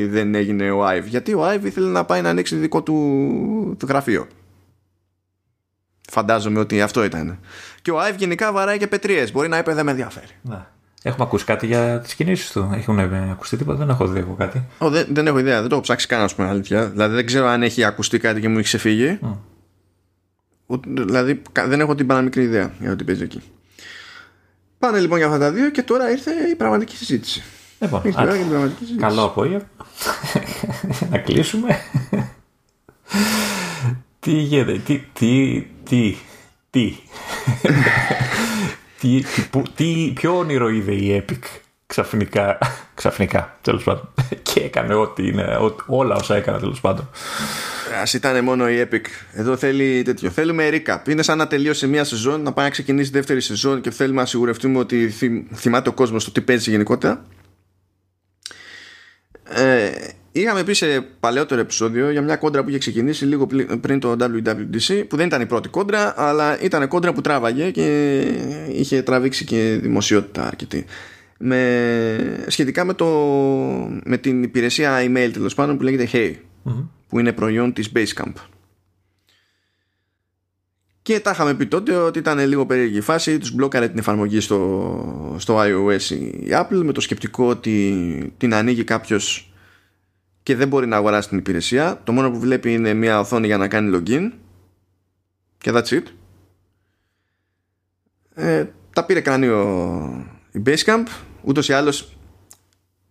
δεν 0.10 0.36
έγινε 0.36 0.72
ο 0.72 0.86
Άιβ. 0.86 1.06
Γιατί 1.06 1.34
ο 1.34 1.45
Άιβ 1.45 1.66
ήθελε 1.66 1.88
να 1.88 2.06
πάει 2.06 2.22
να 2.22 2.30
ανοίξει 2.30 2.56
δικό 2.56 2.84
του, 2.84 3.76
του 3.80 3.86
γραφείο. 3.89 4.28
Φαντάζομαι 6.10 6.60
ότι 6.60 6.82
αυτό 6.82 7.04
ήταν. 7.04 7.39
Και 7.82 7.91
ο 7.91 7.99
Άιβ 7.99 8.16
γενικά 8.16 8.52
βαράει 8.52 8.78
και 8.78 8.88
πετρίε. 8.88 9.28
Μπορεί 9.32 9.47
να 9.47 9.58
είπε 9.58 9.74
δεν 9.74 9.86
με 9.86 9.91
ενδιαφέρει. 9.91 10.34
Ναι. 10.41 10.66
Έχουμε 11.04 11.24
ακούσει 11.26 11.45
κάτι 11.45 11.66
για 11.66 11.99
τις 11.99 12.16
κινήσεις 12.16 12.52
του. 12.52 12.70
Έχουν 12.74 12.99
ακουστεί 13.32 13.58
τίποτα, 13.58 13.78
δεν 13.78 13.89
έχω 13.89 14.08
δει 14.08 14.20
εγώ 14.20 14.34
κάτι. 14.34 14.64
Ο, 14.78 14.89
δεν, 14.89 15.08
δεν 15.10 15.28
έχω 15.28 15.39
ιδέα, 15.39 15.60
δεν 15.60 15.70
το 15.70 15.76
έχω 15.76 15.84
ψάξει 15.84 16.08
καν, 16.08 16.22
ας 16.22 16.36
πούμε 16.36 16.47
αλήθεια. 16.47 16.89
Δηλαδή 16.89 17.16
δεν 17.16 17.26
ξέρω 17.26 17.47
αν 17.47 17.64
έχει 17.64 17.84
ακουστεί 17.84 18.20
κάτι 18.20 18.41
και 18.41 18.47
μου 18.49 18.58
έχει 18.58 18.64
ξεφύγει. 18.64 19.20
Mm. 19.24 20.80
Δηλαδή 20.84 21.41
δεν 21.68 21.80
έχω 21.80 21.95
την 21.95 22.08
παραμικρή 22.08 22.43
ιδέα 22.43 22.72
για 22.80 22.91
ότι 22.91 23.04
παίζει 23.04 23.24
εκεί. 23.24 23.41
Πάνε 24.80 24.99
λοιπόν 24.99 25.18
για 25.18 25.28
αυτά 25.28 25.39
τα 25.39 25.52
δύο 25.52 25.70
και 25.70 25.84
τώρα 25.84 26.12
ήρθε 26.12 26.32
η 26.52 26.56
πραγματική 26.56 26.95
συζήτηση. 26.95 27.43
Λοιπόν, 27.80 28.02
ήρθε 28.04 28.22
άρα, 28.22 28.39
η 28.39 28.43
πραγματική 28.43 28.86
συζήτηση. 28.86 28.99
Καλό 29.08 29.24
απόγευμα. 29.24 29.68
να 31.10 31.18
κλείσουμε. 31.18 31.80
τι 34.20 34.32
γίνεται, 34.32 34.78
τι, 34.86 35.02
τι, 35.14 35.62
τι, 35.84 36.16
τι. 36.70 36.95
Τι, 39.02 39.22
τι, 39.22 39.62
τι, 39.76 40.12
ποιο 40.16 40.38
όνειρο 40.38 40.70
είδε 40.70 40.91
η 40.91 41.26
Epic 41.28 41.62
ξαφνικά, 41.86 42.58
ξαφνικά 42.99 43.58
τέλος 43.62 43.84
πάντων 43.84 44.10
και 44.54 44.60
έκανε 44.60 44.93
ό,τι 44.93 45.28
είναι, 45.28 45.58
όλα 45.86 46.16
όσα 46.16 46.36
έκανε 46.36 46.60
τέλος 46.60 46.82
πάντων. 46.82 47.10
Α 47.99 48.04
ήταν 48.14 48.43
μόνο 48.43 48.70
η 48.70 48.88
Epic. 48.89 49.06
Εδώ 49.34 49.58
θέλει 49.58 50.02
τέτοιο. 50.02 50.30
Θέλουμε 50.30 50.70
recap. 50.72 51.10
Είναι 51.10 51.22
σαν 51.22 51.38
να 51.38 51.47
τελείωσε 51.47 51.88
μία 51.88 52.04
σεζόν, 52.04 52.41
να 52.41 52.54
πάει 52.54 52.66
να 52.66 52.72
ξεκινήσει 52.72 53.12
δεύτερη 53.12 53.41
σεζόν 53.41 53.82
και 53.82 53.91
θέλουμε 53.91 54.22
να 54.22 54.28
σιγουρευτούμε 54.28 54.80
ότι 54.80 55.10
θυμάται 55.56 55.89
ο 55.89 55.93
κόσμος 55.93 56.24
το 56.24 56.32
τι 56.32 56.41
παίζει 56.41 56.70
γενικότερα. 56.70 57.26
Ε, 59.43 59.91
είχαμε 60.32 60.63
πει 60.63 60.73
σε 60.73 61.01
παλαιότερο 61.19 61.61
επεισόδιο 61.61 62.11
για 62.11 62.21
μια 62.21 62.36
κόντρα 62.36 62.63
που 62.63 62.69
είχε 62.69 62.77
ξεκινήσει 62.77 63.25
λίγο 63.25 63.47
πριν 63.82 63.99
το 63.99 64.15
WWDC 64.19 65.03
που 65.07 65.15
δεν 65.15 65.25
ήταν 65.25 65.41
η 65.41 65.45
πρώτη 65.45 65.69
κόντρα 65.69 66.13
αλλά 66.17 66.61
ήταν 66.61 66.88
κόντρα 66.88 67.13
που 67.13 67.21
τράβαγε 67.21 67.71
και 67.71 68.19
είχε 68.71 69.01
τραβήξει 69.01 69.45
και 69.45 69.79
δημοσιότητα 69.82 70.47
αρκετή 70.47 70.86
με, 71.38 72.45
σχετικά 72.47 72.86
με, 72.86 72.93
το, 72.93 73.07
με 74.03 74.17
την 74.17 74.43
υπηρεσία 74.43 74.99
email 75.01 75.29
τέλος 75.34 75.53
πάντων 75.53 75.77
που 75.77 75.84
λέγεται 75.84 76.09
Hey 76.11 76.36
που 77.07 77.19
είναι 77.19 77.34
προϊόν 77.34 77.73
της 77.73 77.91
Basecamp. 77.95 78.34
Και 81.01 81.19
τα 81.19 81.32
είχαμε 81.32 81.53
πει 81.53 81.65
τότε 81.65 81.95
ότι 81.95 82.19
ήταν 82.19 82.39
λίγο 82.47 82.65
περίεργη 82.65 83.01
φάση, 83.01 83.38
τους 83.38 83.51
μπλόκαρε 83.51 83.88
την 83.88 83.97
εφαρμογή 83.97 84.39
στο, 84.39 85.36
στο 85.38 85.59
iOS 85.59 86.01
η 86.09 86.49
Apple 86.49 86.82
με 86.84 86.91
το 86.91 87.01
σκεπτικό 87.01 87.47
ότι 87.47 88.34
την 88.38 88.53
ανοίγει 88.53 88.84
κάποιος 88.84 89.51
και 90.44 90.56
δεν 90.56 90.68
μπορεί 90.68 90.88
να 90.88 90.96
αγοράσει 90.96 91.30
την 91.30 91.38
υπηρεσία. 91.38 92.02
Το 92.04 92.12
μόνο 92.12 92.32
που 92.32 92.39
βλέπει 92.39 92.74
είναι 92.74 92.94
μια 92.94 93.20
οθόνη 93.20 93.48
για 93.48 93.58
να 93.58 93.68
κάνει 93.68 93.98
login 93.98 94.32
και 95.58 95.72
that's 95.74 95.88
it. 95.88 96.04
Ε, 98.34 98.66
τα 98.94 99.06
πήρε 99.06 99.22
κρανίο 99.22 100.26
η 100.52 100.62
Basecamp, 100.66 101.06
ούτως 101.42 101.70
ή 101.70 101.74
άλλως 101.74 102.16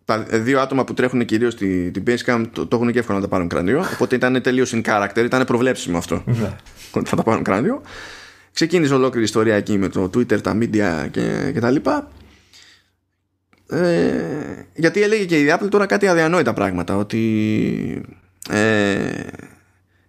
τα 0.05 0.18
δύο 0.18 0.61
άτομα 0.61 0.85
που 0.85 0.95
τρέχουν 0.95 1.24
κυρίως 1.24 1.55
την 1.55 1.93
τη 1.93 2.03
Basecamp 2.07 2.45
το, 2.53 2.66
το 2.66 2.76
έχουν 2.76 2.93
και 2.93 2.99
εύκολο 2.99 3.18
να 3.18 3.24
τα 3.24 3.31
πάρουν 3.31 3.49
κρανίο. 3.49 3.85
Οπότε 3.93 4.14
ήταν 4.16 4.43
τελείως 4.43 4.72
in 4.74 4.83
character, 4.83 5.24
ήταν 5.24 5.45
προβλέψιμο 5.45 5.99
αυτό. 5.99 6.22
Ναι. 6.26 6.57
Ότι 6.93 7.09
θα 7.09 7.16
τα 7.16 7.22
πάρουν 7.22 7.43
κρανίο. 7.43 7.83
Ξεκίνησε 8.53 8.95
ολόκληρη 8.95 9.24
ιστορία 9.24 9.55
εκεί 9.55 9.78
με 9.78 9.89
το 9.89 10.05
Twitter, 10.05 10.41
τα 10.41 10.59
media 10.61 11.09
και, 11.11 11.51
και 11.53 11.61
τα 11.61 11.70
λοιπά. 11.70 12.09
Ε, 13.70 14.66
γιατί 14.74 15.02
έλεγε 15.02 15.24
και 15.24 15.40
η 15.40 15.46
Apple 15.58 15.68
τώρα 15.70 15.86
κάτι 15.86 16.06
αδιανόητα 16.06 16.52
πράγματα. 16.52 16.96
Ότι 16.96 18.02
ε, 18.50 19.22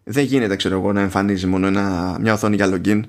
δεν 0.04 0.24
γίνεται, 0.24 0.56
ξέρω 0.56 0.78
εγώ, 0.78 0.94
να 0.94 1.02
εμφανίζει 1.02 1.48
μόνο 1.48 1.68
ένα, 1.68 2.18
μια 2.22 2.34
οθόνη 2.34 2.56
για 2.56 2.70
login 2.74 3.02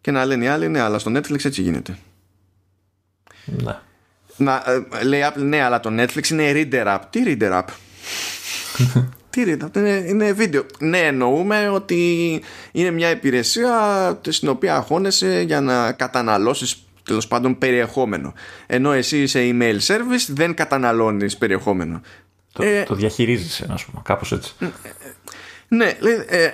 και 0.00 0.10
να 0.10 0.24
λένε 0.24 0.44
οι 0.44 0.48
άλλοι, 0.48 0.68
ναι, 0.68 0.80
αλλά 0.80 0.98
στο 0.98 1.10
Netflix 1.14 1.44
έτσι 1.44 1.62
γίνεται. 1.62 1.96
Ναι. 3.44 3.76
Να, 4.36 4.62
ε, 5.00 5.04
λέει 5.04 5.20
Apple, 5.24 5.42
ναι, 5.42 5.62
αλλά 5.62 5.80
το 5.80 5.90
Netflix 5.98 6.28
είναι 6.28 6.52
reader 6.54 6.86
app. 6.86 7.00
Τι 7.10 7.22
reader 7.26 7.52
app? 7.52 7.64
Τι 9.30 9.44
reader 9.46 9.64
app, 9.64 9.76
είναι, 9.76 10.04
είναι 10.06 10.32
βίντεο. 10.32 10.66
Ναι, 10.78 10.98
εννοούμε 10.98 11.68
ότι 11.68 12.42
είναι 12.72 12.90
μια 12.90 13.10
υπηρεσία 13.10 14.20
στην 14.28 14.48
οποία 14.48 14.74
αγχώνεσαι 14.74 15.40
για 15.40 15.60
να 15.60 15.92
καταναλώσεις 15.92 16.84
τέλος 17.02 17.28
πάντων 17.28 17.58
περιεχόμενο. 17.58 18.34
Ενώ 18.66 18.92
εσύ 18.92 19.22
είσαι 19.22 19.40
email 19.52 19.78
service 19.86 20.26
δεν 20.28 20.54
καταναλώνεις 20.54 21.36
περιεχόμενο. 21.36 22.00
Το, 22.52 22.62
ε, 22.62 22.82
το 22.82 22.94
διαχειρίζεσαι, 22.94 23.64
α 23.64 23.76
πούμε, 23.86 24.02
κάπως 24.04 24.32
έτσι. 24.32 24.54
Ε, 24.60 24.66
ναι, 25.68 25.96
ε, 26.26 26.50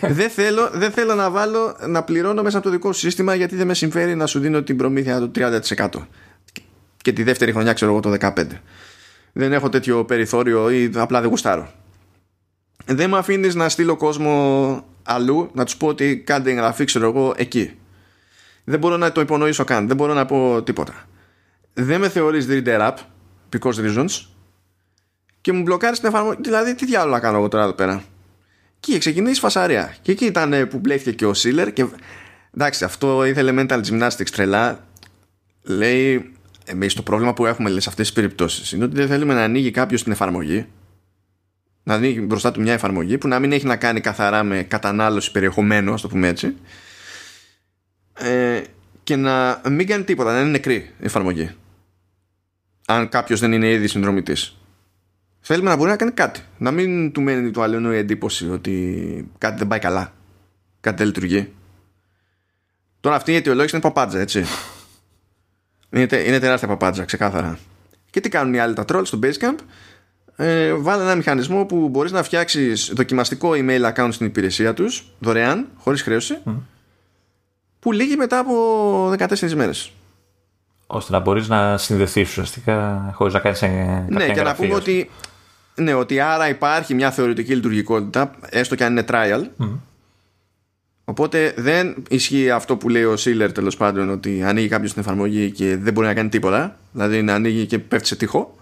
δεν 0.18 0.30
θέλω, 0.30 0.70
δεν 0.72 0.90
θέλω 0.90 1.14
να 1.14 1.30
βάλω 1.30 1.76
να 1.86 2.02
πληρώνω 2.02 2.42
μέσα 2.42 2.56
από 2.56 2.66
το 2.66 2.72
δικό 2.72 2.92
σου 2.92 3.00
σύστημα 3.00 3.34
γιατί 3.34 3.56
δεν 3.56 3.66
με 3.66 3.74
συμφέρει 3.74 4.14
να 4.14 4.26
σου 4.26 4.38
δίνω 4.38 4.62
την 4.62 4.76
προμήθεια 4.76 5.18
του 5.18 5.30
30% 5.34 5.88
και 7.02 7.12
τη 7.12 7.22
δεύτερη 7.22 7.52
χρονιά 7.52 7.72
ξέρω 7.72 7.90
εγώ 7.90 8.00
το 8.00 8.14
15%. 8.20 8.46
Δεν 9.32 9.52
έχω 9.52 9.68
τέτοιο 9.68 10.04
περιθώριο 10.04 10.70
ή 10.70 10.90
απλά 10.94 11.20
δεν 11.20 11.28
γουστάρω. 11.28 11.70
Δεν 12.84 13.10
με 13.10 13.18
αφήνεις 13.18 13.54
να 13.54 13.68
στείλω 13.68 13.96
κόσμο 13.96 14.84
αλλού 15.02 15.50
να 15.54 15.64
τους 15.64 15.76
πω 15.76 15.86
ότι 15.86 16.16
κάντε 16.16 16.50
εγγραφή 16.50 16.84
ξέρω 16.84 17.06
εγώ 17.06 17.34
εκεί. 17.36 17.74
Δεν 18.70 18.78
μπορώ 18.78 18.96
να 18.96 19.12
το 19.12 19.20
υπονοήσω 19.20 19.64
καν. 19.64 19.86
Δεν 19.86 19.96
μπορώ 19.96 20.14
να 20.14 20.26
πω 20.26 20.62
τίποτα. 20.62 20.94
Δεν 21.74 22.00
με 22.00 22.08
θεωρείς 22.08 22.46
reader 22.50 22.80
app 22.80 22.94
because 23.52 23.74
reasons 23.74 24.26
και 25.40 25.52
μου 25.52 25.62
μπλοκάρεις 25.62 25.98
την 25.98 26.08
εφαρμογή. 26.08 26.38
Δηλαδή, 26.42 26.74
τι 26.74 26.86
διάλογο 26.86 27.14
να 27.14 27.20
κάνω 27.20 27.36
εγώ 27.36 27.48
τώρα 27.48 27.64
εδώ 27.64 27.72
πέρα; 27.72 28.02
Και 28.80 28.98
ξεκινήσει 28.98 29.40
φασαρία. 29.40 29.94
Και 30.02 30.12
εκεί 30.12 30.24
ήταν 30.24 30.68
που 30.68 30.78
μπλέχθηκε 30.78 31.12
και 31.12 31.26
ο 31.26 31.34
Σίλερ. 31.34 31.72
Και 31.72 31.86
εντάξει, 32.54 32.84
αυτό 32.84 33.24
ήθελε 33.24 33.52
mental 33.56 33.80
gymnastics 33.80 34.30
τρελά. 34.30 34.84
Λέει, 35.62 36.32
Εμείς 36.72 36.94
το 36.94 37.02
πρόβλημα 37.02 37.32
που 37.32 37.46
έχουμε 37.46 37.70
σε 37.70 37.88
αυτές 37.88 37.94
τις 37.94 38.12
περιπτώσεις 38.12 38.72
είναι 38.72 38.84
ότι 38.84 38.96
δεν 38.96 39.08
θέλουμε 39.08 39.34
να 39.34 39.42
ανοίγει 39.42 39.70
κάποιος 39.70 40.02
την 40.02 40.12
εφαρμογή, 40.12 40.66
να 41.82 41.94
ανοίγει 41.94 42.20
μπροστά 42.20 42.52
του 42.52 42.60
μια 42.60 42.72
εφαρμογή 42.72 43.18
που 43.18 43.28
να 43.28 43.38
μην 43.38 43.52
έχει 43.52 43.66
να 43.66 43.76
κάνει 43.76 44.00
καθαρά 44.00 44.42
με 44.42 44.62
κατανάλωση 44.62 45.30
περιεχομένου, 45.30 45.92
ας 45.92 46.00
το 46.00 46.08
πούμε 46.08 46.28
έτσι, 46.28 46.56
ε, 48.20 48.62
και 49.02 49.16
να 49.16 49.60
μην 49.68 49.86
κάνει 49.86 50.04
τίποτα, 50.04 50.32
να 50.32 50.40
είναι 50.40 50.50
νεκρή 50.50 50.74
η 50.74 51.04
εφαρμογή. 51.04 51.50
Αν 52.86 53.08
κάποιος 53.08 53.40
δεν 53.40 53.52
είναι 53.52 53.70
ήδη 53.70 53.86
συνδρομητής. 53.86 54.56
Θέλουμε 55.40 55.70
να 55.70 55.76
μπορεί 55.76 55.90
να 55.90 55.96
κάνει 55.96 56.10
κάτι. 56.10 56.40
Να 56.58 56.70
μην 56.70 57.12
του 57.12 57.20
μένει 57.20 57.50
το 57.50 57.62
άλλο 57.62 57.92
η 57.92 57.96
εντύπωση 57.96 58.50
ότι 58.50 59.30
κάτι 59.38 59.58
δεν 59.58 59.68
πάει 59.68 59.78
καλά. 59.78 60.12
Κάτι 60.80 60.96
δεν 60.96 61.06
λειτουργεί. 61.06 61.52
Τώρα 63.00 63.16
αυτή 63.16 63.32
η 63.32 63.34
αιτιολόγηση 63.34 63.74
είναι 63.74 63.84
παπάντζα, 63.84 64.18
έτσι. 64.18 64.44
Είναι, 65.90 66.06
είναι 66.26 66.38
τεράστια 66.38 66.68
παπάντζα, 66.68 67.04
ξεκάθαρα. 67.04 67.58
Και 68.10 68.20
τι 68.20 68.28
κάνουν 68.28 68.54
οι 68.54 68.58
άλλοι 68.58 68.74
τα 68.74 68.84
trolls 68.88 69.06
στο 69.06 69.18
Basecamp; 69.22 69.58
Ε, 70.36 70.72
βάλε 70.72 71.02
ένα 71.02 71.14
μηχανισμό 71.14 71.64
που 71.64 71.88
μπορείς 71.88 72.12
να 72.12 72.22
φτιάξεις 72.22 72.92
δοκιμαστικό 72.94 73.50
email 73.54 73.92
account 73.92 74.08
στην 74.10 74.26
υπηρεσία 74.26 74.74
τους 74.74 75.12
δωρεάν, 75.18 75.68
χωρίς 75.76 76.02
χρέωση 76.02 76.38
που 77.80 77.92
λύγει 77.92 78.16
μετά 78.16 78.38
από 78.38 79.10
14 79.10 79.52
μέρες 79.52 79.92
ώστε 80.86 81.12
να 81.12 81.18
μπορείς 81.18 81.48
να 81.48 81.78
συνδεθείς 81.78 82.28
ουσιαστικά 82.28 83.10
χωρίς 83.14 83.34
να 83.34 83.40
κάνεις 83.40 83.62
Ναι 84.08 84.28
και 84.28 84.42
να 84.42 84.54
πούμε 84.54 84.74
ότι, 84.74 85.10
ναι, 85.74 85.94
ότι 85.94 86.20
άρα 86.20 86.48
υπάρχει 86.48 86.94
μια 86.94 87.10
θεωρητική 87.10 87.54
λειτουργικότητα 87.54 88.30
έστω 88.50 88.74
και 88.74 88.84
αν 88.84 88.92
είναι 88.92 89.04
trial 89.08 89.44
Οπότε 91.10 91.54
δεν 91.56 91.94
ισχύει 92.08 92.50
αυτό 92.50 92.76
που 92.76 92.88
λέει 92.88 93.04
ο 93.04 93.16
Σίλερ 93.16 93.52
τέλος 93.52 93.76
πάντων 93.76 94.10
ότι 94.10 94.42
ανοίγει 94.42 94.68
κάποιος 94.68 94.92
την 94.92 95.02
εφαρμογή 95.02 95.50
και 95.50 95.76
δεν 95.76 95.92
μπορεί 95.92 96.06
να 96.06 96.14
κάνει 96.14 96.28
τίποτα. 96.28 96.76
Δηλαδή 96.92 97.22
να 97.22 97.34
ανοίγει 97.34 97.66
και 97.66 97.78
πέφτει 97.78 98.06
σε 98.06 98.16
τείχο. 98.16 98.54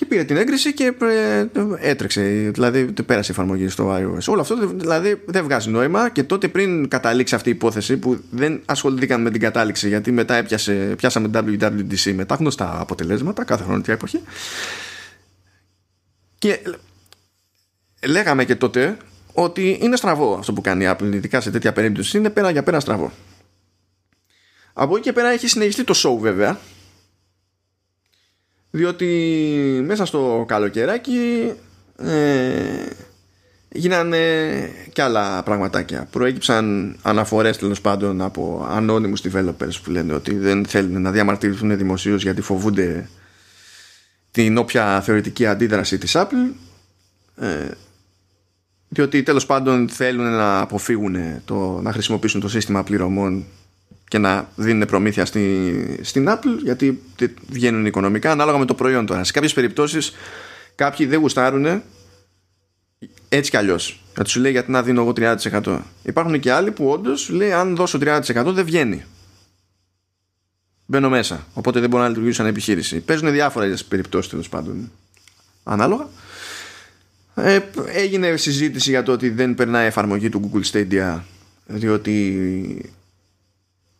Και 0.00 0.06
πήρε 0.06 0.24
την 0.24 0.36
έγκριση 0.36 0.74
και 0.74 0.94
ε, 1.02 1.46
έτρεξε. 1.78 2.20
Δηλαδή 2.52 2.84
πέρασε 2.84 3.32
η 3.32 3.34
εφαρμογή 3.34 3.68
στο 3.68 3.96
iOS. 3.96 4.24
Όλο 4.26 4.40
αυτό 4.40 4.66
δηλαδή 4.66 5.22
δεν 5.26 5.44
βγάζει 5.44 5.70
νόημα 5.70 6.10
και 6.10 6.22
τότε 6.22 6.48
πριν 6.48 6.88
καταλήξει 6.88 7.34
αυτή 7.34 7.48
η 7.48 7.52
υπόθεση 7.52 7.96
που 7.96 8.20
δεν 8.30 8.60
ασχοληθήκαν 8.64 9.22
με 9.22 9.30
την 9.30 9.40
κατάληξη 9.40 9.88
γιατί 9.88 10.12
μετά 10.12 10.34
έπιασε, 10.34 10.94
πιάσαμε 10.96 11.30
WWDC 11.34 12.12
με 12.14 12.24
τα 12.24 12.34
γνωστά 12.34 12.80
αποτελέσματα 12.80 13.44
κάθε 13.44 13.64
χρονιά 13.64 13.84
εποχή. 13.86 14.20
Και 16.38 16.60
λέγαμε 18.06 18.44
και 18.44 18.54
τότε 18.54 18.96
ότι 19.32 19.78
είναι 19.82 19.96
στραβό 19.96 20.34
αυτό 20.34 20.52
που 20.52 20.60
κάνει 20.60 20.84
η 20.84 20.88
Apple, 20.90 21.12
ειδικά 21.12 21.40
σε 21.40 21.50
τέτοια 21.50 21.72
περίπτωση, 21.72 22.18
είναι 22.18 22.30
πέρα 22.30 22.50
για 22.50 22.62
πέρα 22.62 22.80
στραβό. 22.80 23.12
Από 24.72 24.94
εκεί 24.94 25.04
και 25.04 25.12
πέρα 25.12 25.28
έχει 25.28 25.48
συνεχιστεί 25.48 25.84
το 25.84 25.94
show 25.96 26.20
βέβαια, 26.20 26.58
διότι 28.70 29.06
μέσα 29.86 30.04
στο 30.04 30.44
καλοκαιράκι 30.48 31.52
ε, 31.96 32.86
γίνανε 33.68 34.18
και 34.92 35.02
άλλα 35.02 35.42
πραγματάκια. 35.42 36.08
Προέκυψαν 36.10 36.96
αναφορές 37.02 37.58
τέλος 37.58 37.80
πάντων 37.80 38.20
από 38.20 38.66
ανώνυμους 38.70 39.22
developers 39.22 39.82
που 39.82 39.90
λένε 39.90 40.12
ότι 40.12 40.34
δεν 40.34 40.66
θέλουν 40.66 41.02
να 41.02 41.10
διαμαρτυρηθούν 41.10 41.76
δημοσίως 41.76 42.22
γιατί 42.22 42.40
φοβούνται 42.40 43.08
την 44.30 44.58
όποια 44.58 45.00
θεωρητική 45.00 45.46
αντίδραση 45.46 45.98
της 45.98 46.12
Apple. 46.16 46.52
Ε, 47.36 47.68
διότι 48.88 49.22
τέλος 49.22 49.46
πάντων 49.46 49.88
θέλουν 49.88 50.30
να 50.30 50.60
αποφύγουν 50.60 51.16
το, 51.44 51.80
να 51.82 51.92
χρησιμοποιήσουν 51.92 52.40
το 52.40 52.48
σύστημα 52.48 52.82
πληρωμών 52.82 53.44
και 54.10 54.18
να 54.18 54.48
δίνουν 54.56 54.86
προμήθεια 54.86 55.24
στη, 55.24 55.98
στην 56.02 56.26
Apple 56.28 56.58
γιατί 56.62 57.02
βγαίνουν 57.48 57.86
οικονομικά 57.86 58.30
ανάλογα 58.30 58.58
με 58.58 58.64
το 58.64 58.74
προϊόν 58.74 59.06
τώρα. 59.06 59.24
Σε 59.24 59.32
κάποιες 59.32 59.52
περιπτώσεις 59.52 60.12
κάποιοι 60.74 61.06
δεν 61.06 61.18
γουστάρουν 61.18 61.82
έτσι 63.28 63.50
κι 63.50 63.56
αλλιώς. 63.56 64.02
Να 64.18 64.24
τους 64.24 64.36
λέει 64.36 64.50
γιατί 64.52 64.70
να 64.70 64.82
δίνω 64.82 65.00
εγώ 65.00 65.12
30%. 65.16 65.78
Υπάρχουν 66.02 66.40
και 66.40 66.52
άλλοι 66.52 66.70
που 66.70 66.88
όντως 66.88 67.28
λέει 67.28 67.52
αν 67.52 67.76
δώσω 67.76 67.98
30% 68.02 68.20
δεν 68.46 68.64
βγαίνει. 68.64 69.04
Μπαίνω 70.86 71.08
μέσα. 71.08 71.46
Οπότε 71.54 71.80
δεν 71.80 71.88
μπορώ 71.88 72.02
να 72.02 72.08
λειτουργήσω 72.08 72.36
σαν 72.36 72.46
επιχείρηση. 72.46 73.00
Παίζουν 73.00 73.32
διάφορε 73.32 73.74
περιπτώσεις 73.88 74.30
τέλος 74.30 74.48
πάντων. 74.48 74.90
Ανάλογα. 75.62 76.08
Ε, 77.34 77.60
έγινε 77.86 78.36
συζήτηση 78.36 78.90
για 78.90 79.02
το 79.02 79.12
ότι 79.12 79.28
δεν 79.28 79.54
περνάει 79.54 79.86
εφαρμογή 79.86 80.28
του 80.28 80.50
Google 80.52 80.70
Stadia 80.72 81.20
διότι 81.66 82.92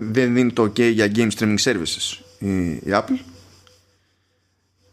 δεν 0.03 0.35
δίνει 0.35 0.53
το 0.53 0.63
OK 0.63 0.93
για 0.93 1.11
game 1.15 1.29
streaming 1.39 1.59
services 1.59 2.19
η, 2.39 2.71
η 2.71 2.83
Apple. 2.87 3.19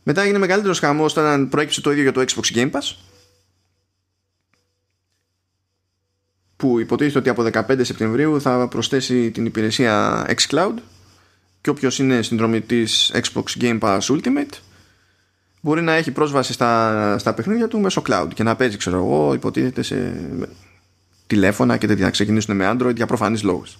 Μετά 0.04 0.22
έγινε 0.22 0.38
μεγαλύτερος 0.38 0.80
χαμός 0.80 1.18
όταν 1.18 1.50
προέκυψε 1.50 1.82
το 1.82 1.92
ίδιο 1.92 2.04
για 2.04 2.12
το 2.12 2.24
Xbox 2.28 2.56
Game 2.56 2.72
Pass 2.72 2.96
που 6.56 6.80
υποτίθεται 6.80 7.18
ότι 7.18 7.30
από 7.30 7.66
15 7.68 7.80
Σεπτεμβρίου 7.82 8.42
θα 8.42 8.68
προσθέσει 8.68 9.32
την 9.32 9.46
υπηρεσία 9.46 10.26
xCloud 10.38 10.74
και 11.62 11.70
όποιος 11.70 12.00
είναι 12.00 12.22
συνδρομητής 12.22 13.12
Xbox 13.14 13.62
Game 13.62 13.80
Pass 13.80 14.00
Ultimate 14.00 14.60
μπορεί 15.62 15.82
να 15.82 15.94
έχει 15.94 16.12
πρόσβαση 16.12 16.54
στα, 16.54 17.18
στα 17.18 17.34
παιχνίδια 17.34 17.68
του 17.68 17.80
μέσω 17.80 18.02
cloud 18.08 18.28
και 18.34 18.44
να 18.44 18.56
παίζει, 18.56 18.78
ξέρω 18.78 18.98
εγώ, 18.98 19.34
υποτίθεται 19.34 19.82
σε 19.82 20.14
τηλέφωνα 21.28 21.78
και 21.78 21.88
τέτοια 21.88 22.06
να 22.06 22.12
ξεκινήσουν 22.12 22.56
με 22.56 22.76
Android 22.78 22.96
για 22.96 23.06
προφανείς 23.06 23.44
λόγους. 23.44 23.78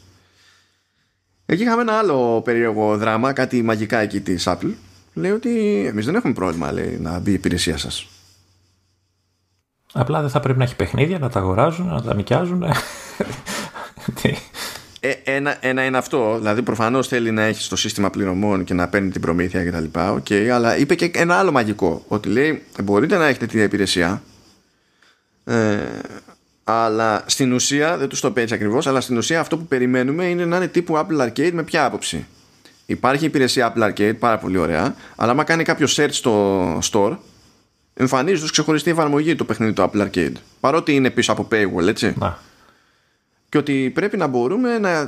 Εκεί 1.50 1.64
είχαμε 1.64 1.82
ένα 1.82 1.94
άλλο 1.94 2.42
περίεργο 2.42 2.98
δράμα, 2.98 3.34
κάτι 3.34 3.62
μαγικά 3.62 3.98
εκεί 3.98 4.20
της 4.20 4.48
Apple. 4.48 4.74
Λέει 5.14 5.32
ότι 5.32 5.86
εμείς 5.86 6.06
δεν 6.06 6.16
έχουμε 6.16 6.34
πρόβλημα 6.34 6.72
λέει, 6.72 6.98
να 7.02 7.20
μπει 7.20 7.32
η 7.32 7.34
υπηρεσία 7.34 7.78
σας. 7.78 8.08
Απλά 9.94 10.22
δεν 10.22 10.30
θα 10.30 10.40
πρέπει 10.40 10.58
να 10.58 10.64
έχει 10.64 10.76
παιχνίδια, 10.76 11.20
να 11.20 11.30
τα 11.30 11.40
αγοράζουν, 11.40 11.88
να 11.88 12.02
τα 12.02 12.16
νοικιάζουν. 12.16 12.64
Ε, 15.00 15.14
ένα, 15.24 15.58
ένα 15.60 15.86
είναι 15.86 15.98
αυτό. 15.98 16.38
Δηλαδή, 16.38 16.62
προφανώς 16.62 17.08
θέλει 17.08 17.32
να 17.32 17.42
έχει 17.42 17.70
το 17.70 17.76
σύστημα 17.76 18.10
πληρωμών 18.10 18.64
και 18.64 18.74
να 18.74 18.88
παίρνει 18.88 19.10
την 19.10 19.22
προμήθεια 19.22 19.66
κτλ. 19.66 19.86
Okay, 19.94 20.48
αλλά 20.48 20.78
είπε 20.78 20.96
και 20.96 21.12
ένα 21.14 21.36
άλλο 21.36 21.52
μαγικό. 21.52 22.04
Ότι 22.08 22.30
λέει, 22.30 22.64
μπορείτε 22.84 23.18
να 23.18 23.26
έχετε 23.26 23.46
την 23.46 23.64
υπηρεσία. 23.64 24.22
Ε, 25.44 25.78
αλλά 26.70 27.24
στην 27.26 27.54
ουσία, 27.54 27.98
δεν 27.98 28.08
τους 28.08 28.20
το 28.20 28.32
πει 28.32 28.42
ακριβώς, 28.42 28.88
αλλά 28.88 29.02
στην 29.02 29.18
ουσία 29.18 29.40
αυτό 29.40 29.58
που 29.58 29.66
περιμένουμε 29.66 30.26
είναι 30.26 30.46
να 30.46 30.56
είναι 30.56 30.68
τύπου 30.68 30.94
Apple 30.98 31.28
Arcade 31.28 31.52
με 31.54 31.64
ποια 31.64 31.86
άποψη. 31.86 32.26
Υπάρχει 32.86 33.26
υπηρεσία 33.26 33.74
Apple 33.74 33.84
Arcade, 33.84 34.16
πάρα 34.20 34.38
πολύ 34.38 34.58
ωραία, 34.58 34.96
αλλά 35.16 35.32
άμα 35.32 35.44
κάνει 35.44 35.64
κάποιο 35.64 35.88
search 35.90 36.12
στο 36.12 36.80
store, 36.92 37.18
εμφανίζει 37.94 38.42
του 38.42 38.52
ξεχωριστή 38.52 38.90
εφαρμογή 38.90 39.36
το 39.36 39.44
παιχνίδι 39.44 39.74
του 39.74 39.92
Apple 39.92 40.02
Arcade. 40.02 40.34
Παρότι 40.60 40.96
είναι 40.96 41.10
πίσω 41.10 41.32
από 41.32 41.48
paywall, 41.52 41.88
έτσι. 41.88 42.14
Να 42.18 42.38
και 43.50 43.58
ότι 43.58 43.92
πρέπει 43.94 44.18
να 44.18 44.28
μπορούμε 44.28 44.78
να 44.78 44.90
ε, 44.90 45.08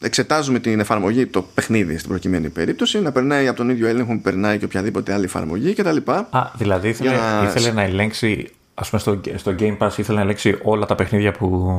εξετάζουμε 0.00 0.58
την 0.58 0.80
εφαρμογή, 0.80 1.26
το 1.26 1.42
παιχνίδι 1.42 1.96
στην 1.96 2.08
προκειμένη 2.08 2.48
περίπτωση, 2.48 3.00
να 3.00 3.12
περνάει 3.12 3.48
από 3.48 3.56
τον 3.56 3.70
ίδιο 3.70 3.86
έλεγχο 3.86 4.12
που 4.12 4.20
περνάει 4.20 4.58
και 4.58 4.64
οποιαδήποτε 4.64 5.12
άλλη 5.12 5.24
εφαρμογή 5.24 5.74
κτλ. 5.74 5.96
Α, 6.10 6.50
δηλαδή 6.54 6.88
ήθελε, 6.88 7.10
να... 7.10 7.42
ήθελε 7.44 7.70
να 7.70 7.82
ελέγξει, 7.82 8.50
ας 8.74 8.90
πούμε 8.90 9.00
στο, 9.00 9.20
στο 9.36 9.54
Game 9.58 9.78
Pass 9.78 9.98
ήθελε 9.98 10.16
να 10.16 10.22
ελέγξει 10.22 10.58
όλα 10.62 10.86
τα 10.86 10.94
παιχνίδια 10.94 11.32
που 11.32 11.76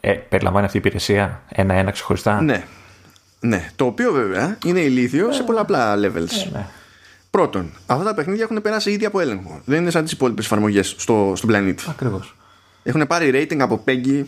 ε, 0.00 0.12
περιλαμβάνει 0.12 0.64
αυτή 0.64 0.76
η 0.76 0.80
υπηρεσία 0.84 1.42
ένα-ένα 1.48 1.90
ξεχωριστά. 1.90 2.42
Ναι. 2.42 2.64
ναι. 3.40 3.70
Το 3.76 3.84
οποίο 3.84 4.12
βέβαια 4.12 4.58
είναι 4.64 4.80
ηλίθιο 4.80 5.32
σε 5.32 5.42
πολλαπλά 5.42 5.94
levels. 5.96 6.12
Ναι, 6.12 6.50
ναι. 6.52 6.66
Πρώτον, 7.30 7.70
αυτά 7.86 8.04
τα 8.04 8.14
παιχνίδια 8.14 8.42
έχουν 8.44 8.62
περάσει 8.62 8.90
ήδη 8.90 9.04
από 9.04 9.20
έλεγχο. 9.20 9.60
Δεν 9.64 9.80
είναι 9.80 9.90
σαν 9.90 10.02
τις 10.02 10.12
υπόλοιπες 10.12 10.44
εφαρμογές 10.44 10.94
στο, 10.98 11.32
στον 11.36 11.48
πλανήτη. 11.48 11.84
Ακριβώς. 11.88 12.36
Έχουν 12.82 13.06
πάρει 13.06 13.30
rating 13.34 13.58
από 13.58 13.84
PEGI, 13.86 14.22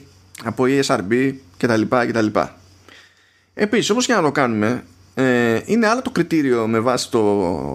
από 0.45 0.65
ESRB 0.67 1.33
κτλ. 1.57 1.83
κτλ. 1.89 2.27
Επίσης 3.55 3.91
όπως 3.91 4.07
και 4.07 4.15
να 4.15 4.23
το 4.23 4.33
κάνουμε 4.33 4.85
ε, 5.15 5.61
είναι 5.65 5.87
άλλο 5.87 6.03
το 6.03 6.11
κριτήριο 6.11 6.67
με 6.67 6.79
βάση 6.79 7.11
το 7.11 7.21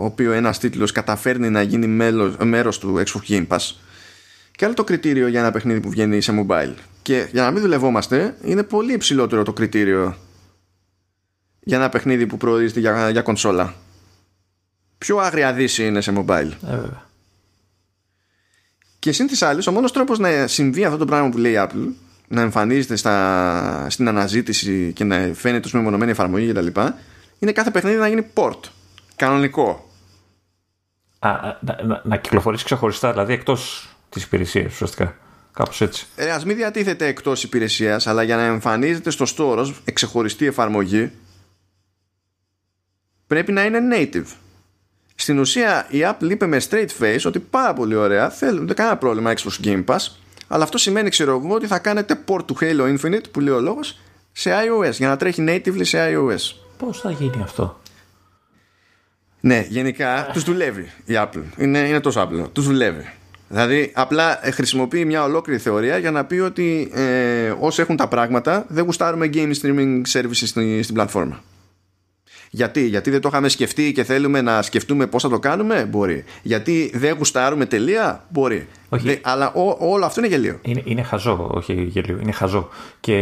οποίο 0.03 0.31
ένας 0.31 0.59
τίτλος 0.59 0.91
καταφέρνει 0.91 1.49
να 1.49 1.61
γίνει 1.61 1.87
μέλος, 1.87 2.35
μέρος 2.37 2.79
του 2.79 3.03
Xbox 3.05 3.31
Game 3.31 3.47
Pass 3.47 3.73
και 4.55 4.65
άλλο 4.65 4.73
το 4.73 4.83
κριτήριο 4.83 5.27
για 5.27 5.39
ένα 5.39 5.51
παιχνίδι 5.51 5.79
που 5.79 5.89
βγαίνει 5.89 6.21
σε 6.21 6.45
mobile 6.47 6.73
και 7.01 7.27
για 7.31 7.43
να 7.43 7.51
μην 7.51 7.61
δουλευόμαστε 7.61 8.35
είναι 8.43 8.63
πολύ 8.63 8.93
υψηλότερο 8.93 9.43
το 9.43 9.53
κριτήριο 9.53 10.17
για 11.59 11.77
ένα 11.77 11.89
παιχνίδι 11.89 12.25
που 12.25 12.37
προορίζεται 12.37 12.79
για, 12.79 13.09
για 13.09 13.21
κονσόλα 13.21 13.73
πιο 14.97 15.17
άγρια 15.17 15.53
δύση 15.53 15.85
είναι 15.85 16.01
σε 16.01 16.13
mobile 16.17 16.51
ε, 16.67 16.77
και 19.05 19.11
συν 19.11 19.27
της 19.27 19.41
άλλης, 19.41 19.67
ο 19.67 19.71
μόνος 19.71 19.91
τρόπος 19.91 20.19
να 20.19 20.47
συμβεί 20.47 20.85
αυτό 20.85 20.97
το 20.97 21.05
πράγμα 21.05 21.29
που 21.29 21.37
λέει 21.37 21.51
η 21.51 21.57
Apple 21.59 21.93
να 22.27 22.41
εμφανίζεται 22.41 22.95
στα, 22.95 23.87
στην 23.89 24.07
αναζήτηση 24.07 24.93
και 24.95 25.03
να 25.03 25.31
φαίνεται 25.33 25.67
ως 25.67 25.73
μεμονωμένη 25.73 26.11
εφαρμογή 26.11 26.51
κτλ. 26.51 26.67
Είναι 27.39 27.51
κάθε 27.51 27.71
παιχνίδι 27.71 27.97
να 27.97 28.07
γίνει 28.07 28.27
port. 28.33 28.59
Κανονικό. 29.15 29.89
Α, 31.19 31.29
να, 31.59 31.83
να, 31.83 32.01
να 32.03 32.17
κυκλοφορήσει 32.17 32.65
ξεχωριστά, 32.65 33.11
δηλαδή 33.11 33.33
εκτός 33.33 33.89
τη 34.09 34.21
υπηρεσία 34.21 34.65
ουσιαστικά. 34.65 35.17
Κάπως 35.53 35.81
έτσι. 35.81 36.05
Ε, 36.15 36.31
Α 36.31 36.41
μην 36.45 36.55
διατίθεται 36.55 37.07
εκτός 37.07 37.43
υπηρεσίας, 37.43 38.07
αλλά 38.07 38.23
για 38.23 38.35
να 38.35 38.43
εμφανίζεται 38.43 39.09
στο 39.09 39.25
store 39.25 39.57
ως 39.57 39.81
εξεχωριστή 39.85 40.45
εφαρμογή 40.45 41.11
πρέπει 43.27 43.51
να 43.51 43.65
είναι 43.65 43.79
native. 43.91 44.25
Στην 45.15 45.39
ουσία 45.39 45.87
η 45.89 45.99
Apple 46.03 46.29
είπε 46.29 46.45
με 46.45 46.61
straight 46.69 46.89
face 46.99 47.21
ότι 47.25 47.39
πάρα 47.39 47.73
πολύ 47.73 47.95
ωραία, 47.95 48.29
θέλουν 48.29 48.73
κανένα 48.73 48.97
πρόβλημα 48.97 49.33
Xbox 49.35 49.65
Game 49.65 49.85
Pass, 49.85 49.97
αλλά 50.47 50.63
αυτό 50.63 50.77
σημαίνει 50.77 51.09
ξέρω 51.09 51.31
εγώ 51.31 51.55
ότι 51.55 51.67
θα 51.67 51.79
κάνετε 51.79 52.19
port 52.27 52.45
του 52.45 52.57
Halo 52.59 52.97
Infinite 52.97 53.31
που 53.31 53.39
λέει 53.39 53.53
ο 53.53 53.59
λόγος 53.59 53.99
σε 54.31 54.51
iOS 54.51 54.91
για 54.91 55.07
να 55.07 55.17
τρέχει 55.17 55.45
natively 55.47 55.85
σε 55.85 55.97
iOS. 56.13 56.55
Πώς 56.77 56.99
θα 56.99 57.11
γίνει 57.11 57.41
αυτό; 57.41 57.81
Ναι, 59.39 59.65
γενικά 59.69 60.29
τους 60.33 60.43
δουλεύει 60.43 60.91
η 61.05 61.13
Apple. 61.13 61.43
Είναι, 61.57 61.79
είναι 61.79 61.99
τόσο 61.99 62.21
απλό. 62.21 62.47
Τους 62.47 62.65
δουλεύει. 62.65 63.13
Δηλαδή 63.55 63.91
απλά 63.93 64.47
ε, 64.47 64.51
χρησιμοποιεί 64.51 65.05
μια 65.05 65.23
ολόκληρη 65.23 65.59
θεωρία 65.59 65.97
για 65.97 66.11
να 66.11 66.25
πει 66.25 66.35
ότι 66.35 66.91
ε, 66.93 67.53
όσοι 67.59 67.81
έχουν 67.81 67.95
τα 67.95 68.07
πράγματα 68.07 68.65
δεν 68.67 68.83
γουστάρουμε 68.83 69.29
game 69.33 69.51
streaming 69.61 70.01
services 70.11 70.31
στην, 70.31 70.83
στην 70.83 70.95
πλατφόρμα. 70.95 71.43
Γιατί, 72.49 72.85
γιατί 72.87 73.09
δεν 73.09 73.21
το 73.21 73.27
είχαμε 73.31 73.49
σκεφτεί 73.49 73.91
και 73.91 74.03
θέλουμε 74.03 74.41
να 74.41 74.61
σκεφτούμε 74.61 75.07
πώς 75.07 75.21
θα 75.23 75.29
το 75.29 75.39
κάνουμε, 75.39 75.85
μπορεί. 75.85 76.23
Γιατί 76.41 76.91
δεν 76.93 77.15
γουστάρουμε 77.17 77.65
τελεία, 77.65 78.25
μπορεί. 78.29 78.67
Όχι. 78.89 79.19
αλλά 79.21 79.53
ό, 79.53 79.75
όλο 79.79 80.05
αυτό 80.05 80.19
είναι 80.19 80.29
γελίο. 80.29 80.59
Είναι, 80.61 80.81
είναι 80.85 81.03
χαζό, 81.03 81.49
όχι 81.53 81.73
γελίο, 81.73 82.19
είναι 82.21 82.31
χαζό. 82.31 82.69
Και 82.99 83.15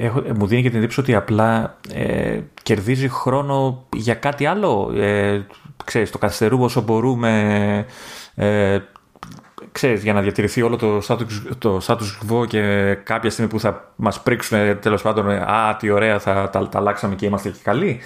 έχω, 0.00 0.22
μου 0.36 0.46
δίνει 0.46 0.62
και 0.62 0.68
την 0.68 0.78
εντύπωση 0.78 1.00
ότι 1.00 1.14
απλά 1.14 1.78
ε, 1.92 2.40
κερδίζει 2.62 3.08
χρόνο 3.08 3.86
για 3.96 4.14
κάτι 4.14 4.46
άλλο. 4.46 4.92
Ε, 4.96 5.46
ξέρεις, 5.84 6.10
το 6.10 6.18
καθυστερούμε 6.18 6.64
όσο 6.64 6.80
μπορούμε. 6.80 7.86
Ε, 8.34 8.78
ξέρεις, 9.72 10.02
για 10.02 10.12
να 10.12 10.20
διατηρηθεί 10.20 10.62
όλο 10.62 10.76
το 10.76 11.02
status, 11.08 11.56
το 11.58 11.80
status 11.86 12.30
quo 12.30 12.46
και 12.46 12.94
κάποια 12.94 13.30
στιγμή 13.30 13.50
που 13.50 13.60
θα 13.60 13.92
μας 13.96 14.22
πρίξουν 14.22 14.80
τέλος 14.80 15.02
πάντων 15.02 15.30
«Α, 15.30 15.76
τι 15.78 15.90
ωραία, 15.90 16.18
θα 16.18 16.50
τα, 16.50 16.68
τα 16.68 16.78
αλλάξαμε 16.78 17.14
και 17.14 17.26
είμαστε 17.26 17.48
και 17.48 17.58
καλοί» 17.62 18.00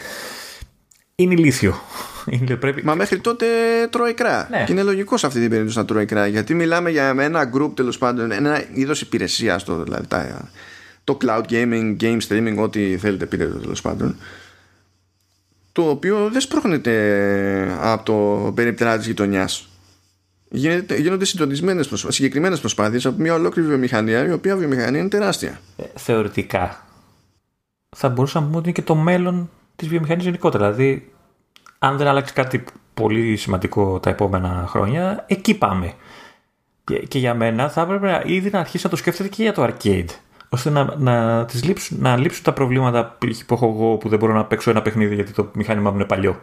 είναι 1.14 1.34
ηλίθιο. 1.34 1.74
Είναι, 2.30 2.56
πρέπει... 2.56 2.84
Μα 2.84 2.94
μέχρι 2.94 3.18
τότε 3.18 3.46
τρώει 3.90 4.14
κρά. 4.14 4.48
Ναι. 4.50 4.64
Και 4.66 4.72
είναι 4.72 4.82
λογικό 4.82 5.16
σε 5.16 5.26
αυτή 5.26 5.40
την 5.40 5.50
περίπτωση 5.50 5.78
να 5.78 5.84
τρώει 5.84 6.04
κρά. 6.04 6.26
Γιατί 6.26 6.54
μιλάμε 6.54 6.90
για 6.90 7.14
ένα 7.18 7.50
group 7.54 7.70
τέλος 7.74 7.98
πάντων, 7.98 8.30
ένα 8.30 8.64
είδος 8.72 9.00
υπηρεσίας, 9.00 9.64
το, 9.64 9.82
δηλαδή, 9.82 10.06
τα, 10.06 10.50
το 11.04 11.16
cloud 11.24 11.42
gaming, 11.50 11.96
game 12.00 12.18
streaming, 12.28 12.56
ό,τι 12.58 12.96
θέλετε 12.96 13.26
πείτε 13.26 13.46
το 13.46 13.58
τέλος 13.58 13.80
πάντων. 13.80 14.16
Το 15.72 15.88
οποίο 15.88 16.28
δεν 16.32 16.40
σπρώχνεται 16.40 17.76
από 17.80 18.04
το 18.04 18.52
περίπτερα 18.52 18.96
της 18.96 19.06
γειτονιάς. 19.06 19.68
Γίνονται 20.50 21.24
συντονισμένες 21.24 21.88
προσπάθειε, 21.88 22.16
συγκεκριμένες 22.16 22.60
προσπάθειες 22.60 23.06
από 23.06 23.20
μια 23.20 23.34
ολόκληρη 23.34 23.68
βιομηχανία, 23.68 24.26
η 24.26 24.32
οποία 24.32 24.56
βιομηχανία 24.56 25.00
είναι 25.00 25.08
τεράστια. 25.08 25.60
Ε, 25.76 25.82
θεωρητικά 25.94 26.84
θα 27.96 28.08
μπορούσαμε 28.08 28.44
να 28.44 28.50
πούμε 28.50 28.60
ότι 28.60 28.68
είναι 28.68 28.78
και 28.78 28.86
το 28.86 28.94
μέλλον 28.94 29.50
της 29.76 29.88
βιομηχανίας 29.88 30.24
γενικότερα. 30.24 30.72
Δηλαδή, 30.72 31.12
αν 31.78 31.96
δεν 31.96 32.06
αλλάξει 32.06 32.32
κάτι 32.32 32.64
πολύ 32.94 33.36
σημαντικό 33.36 34.00
τα 34.00 34.10
επόμενα 34.10 34.64
χρόνια, 34.68 35.24
εκεί 35.26 35.54
πάμε. 35.54 35.92
Και, 36.84 36.98
και 36.98 37.18
για 37.18 37.34
μένα 37.34 37.68
θα 37.68 37.80
έπρεπε 37.80 38.22
ήδη 38.26 38.50
να 38.50 38.58
αρχίσει 38.58 38.84
να 38.84 38.90
το 38.90 38.96
σκέφτεται 38.96 39.28
και 39.28 39.42
για 39.42 39.52
το 39.52 39.64
arcade. 39.64 40.08
ώστε 40.48 40.70
να, 40.70 40.96
να, 40.98 41.44
τις 41.44 41.64
λείψουν, 41.64 41.98
να 42.00 42.16
λείψουν 42.16 42.42
τα 42.44 42.52
προβλήματα 42.52 43.16
που 43.46 43.54
έχω 43.54 43.66
εγώ 43.66 43.96
που 43.96 44.08
δεν 44.08 44.18
μπορώ 44.18 44.32
να 44.32 44.44
παίξω 44.44 44.70
ένα 44.70 44.82
παιχνίδι 44.82 45.14
γιατί 45.14 45.32
το 45.32 45.50
μηχάνημά 45.54 45.90
μου 45.90 45.96
είναι 45.96 46.04
παλιό. 46.04 46.40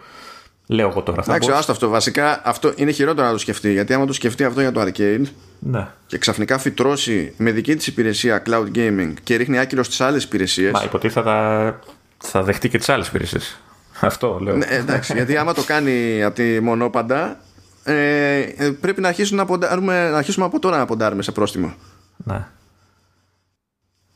Λέω 0.71 0.89
εγώ 0.89 1.01
τώρα. 1.01 1.21
Εντάξει, 1.23 1.47
μπορείς... 1.47 1.59
άστο 1.59 1.71
αυτό. 1.71 1.89
Βασικά 1.89 2.41
αυτό 2.43 2.73
είναι 2.75 2.91
χειρότερο 2.91 3.27
να 3.27 3.33
το 3.33 3.39
σκεφτεί. 3.39 3.71
Γιατί 3.71 3.93
άμα 3.93 4.05
το 4.05 4.13
σκεφτεί 4.13 4.43
αυτό 4.43 4.61
για 4.61 4.71
το 4.71 4.81
arcade 4.81 5.23
ναι. 5.59 5.87
και 6.07 6.17
ξαφνικά 6.17 6.57
φυτρώσει 6.57 7.33
με 7.37 7.51
δική 7.51 7.75
της 7.75 7.87
υπηρεσία 7.87 8.43
cloud 8.45 8.65
gaming 8.75 9.13
και 9.23 9.35
ρίχνει 9.35 9.59
άκυρο 9.59 9.83
στις 9.83 10.01
άλλες 10.01 10.23
υπηρεσίες. 10.23 10.71
Μα 10.71 10.83
υποτίθεται 10.83 11.75
θα 12.17 12.43
δεχτεί 12.43 12.69
και 12.69 12.77
τις 12.77 12.89
άλλες 12.89 13.07
υπηρεσίες. 13.07 13.59
Αυτό 13.99 14.39
λέω. 14.41 14.55
Ναι, 14.55 14.65
εντάξει, 14.65 15.13
γιατί 15.13 15.37
άμα 15.37 15.53
το 15.53 15.63
κάνει 15.63 16.23
από 16.23 16.35
τη 16.35 16.59
μονόπαντα, 16.59 17.39
ε, 17.83 18.43
πρέπει 18.81 19.01
να 19.01 19.07
αρχίσουμε, 19.07 19.41
να, 19.41 19.47
ποντάρουμε, 19.47 20.09
να 20.09 20.17
αρχίσουμε 20.17 20.45
από 20.45 20.59
τώρα 20.59 20.77
να 20.77 20.85
ποντάρουμε 20.85 21.21
σε 21.21 21.31
πρόστιμο. 21.31 21.73
Ναι. 22.17 22.45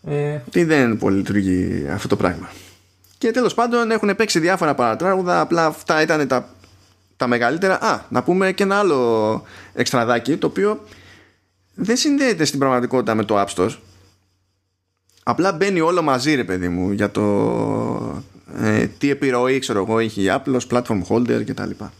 Ε... 0.07 0.41
Τι 0.51 0.63
δεν 0.63 0.97
πολύ 0.97 1.17
λειτουργεί 1.17 1.87
αυτό 1.91 2.07
το 2.07 2.15
πράγμα. 2.15 2.49
Και 3.25 3.31
τέλος 3.31 3.53
πάντων 3.53 3.91
έχουν 3.91 4.15
παίξει 4.15 4.39
διάφορα 4.39 4.75
παρατράγουδα, 4.75 5.39
απλά 5.39 5.65
αυτά 5.65 6.01
ήταν 6.01 6.27
τα, 6.27 6.49
τα 7.17 7.27
μεγαλύτερα. 7.27 7.81
Α, 7.81 7.99
να 8.09 8.23
πούμε 8.23 8.51
και 8.51 8.63
ένα 8.63 8.79
άλλο 8.79 9.43
εξτραδάκι, 9.73 10.37
το 10.37 10.47
οποίο 10.47 10.83
δεν 11.75 11.97
συνδέεται 11.97 12.45
στην 12.45 12.59
πραγματικότητα 12.59 13.15
με 13.15 13.23
το 13.23 13.41
App 13.41 13.47
Store. 13.55 13.75
Απλά 15.23 15.51
μπαίνει 15.51 15.81
όλο 15.81 16.01
μαζί 16.01 16.35
ρε 16.35 16.43
παιδί 16.43 16.69
μου 16.69 16.91
για 16.91 17.11
το 17.11 18.23
ε, 18.57 18.87
τι 18.87 19.09
επιρροή 19.09 19.59
ξέρω 19.59 19.79
εγώ 19.79 19.99
έχει 19.99 20.21
η 20.21 20.27
Apple 20.29 20.53
ως 20.55 20.67
platform 20.71 21.01
holder 21.09 21.43
και 21.45 21.53
τα 21.53 21.65
λοιπά. 21.65 21.93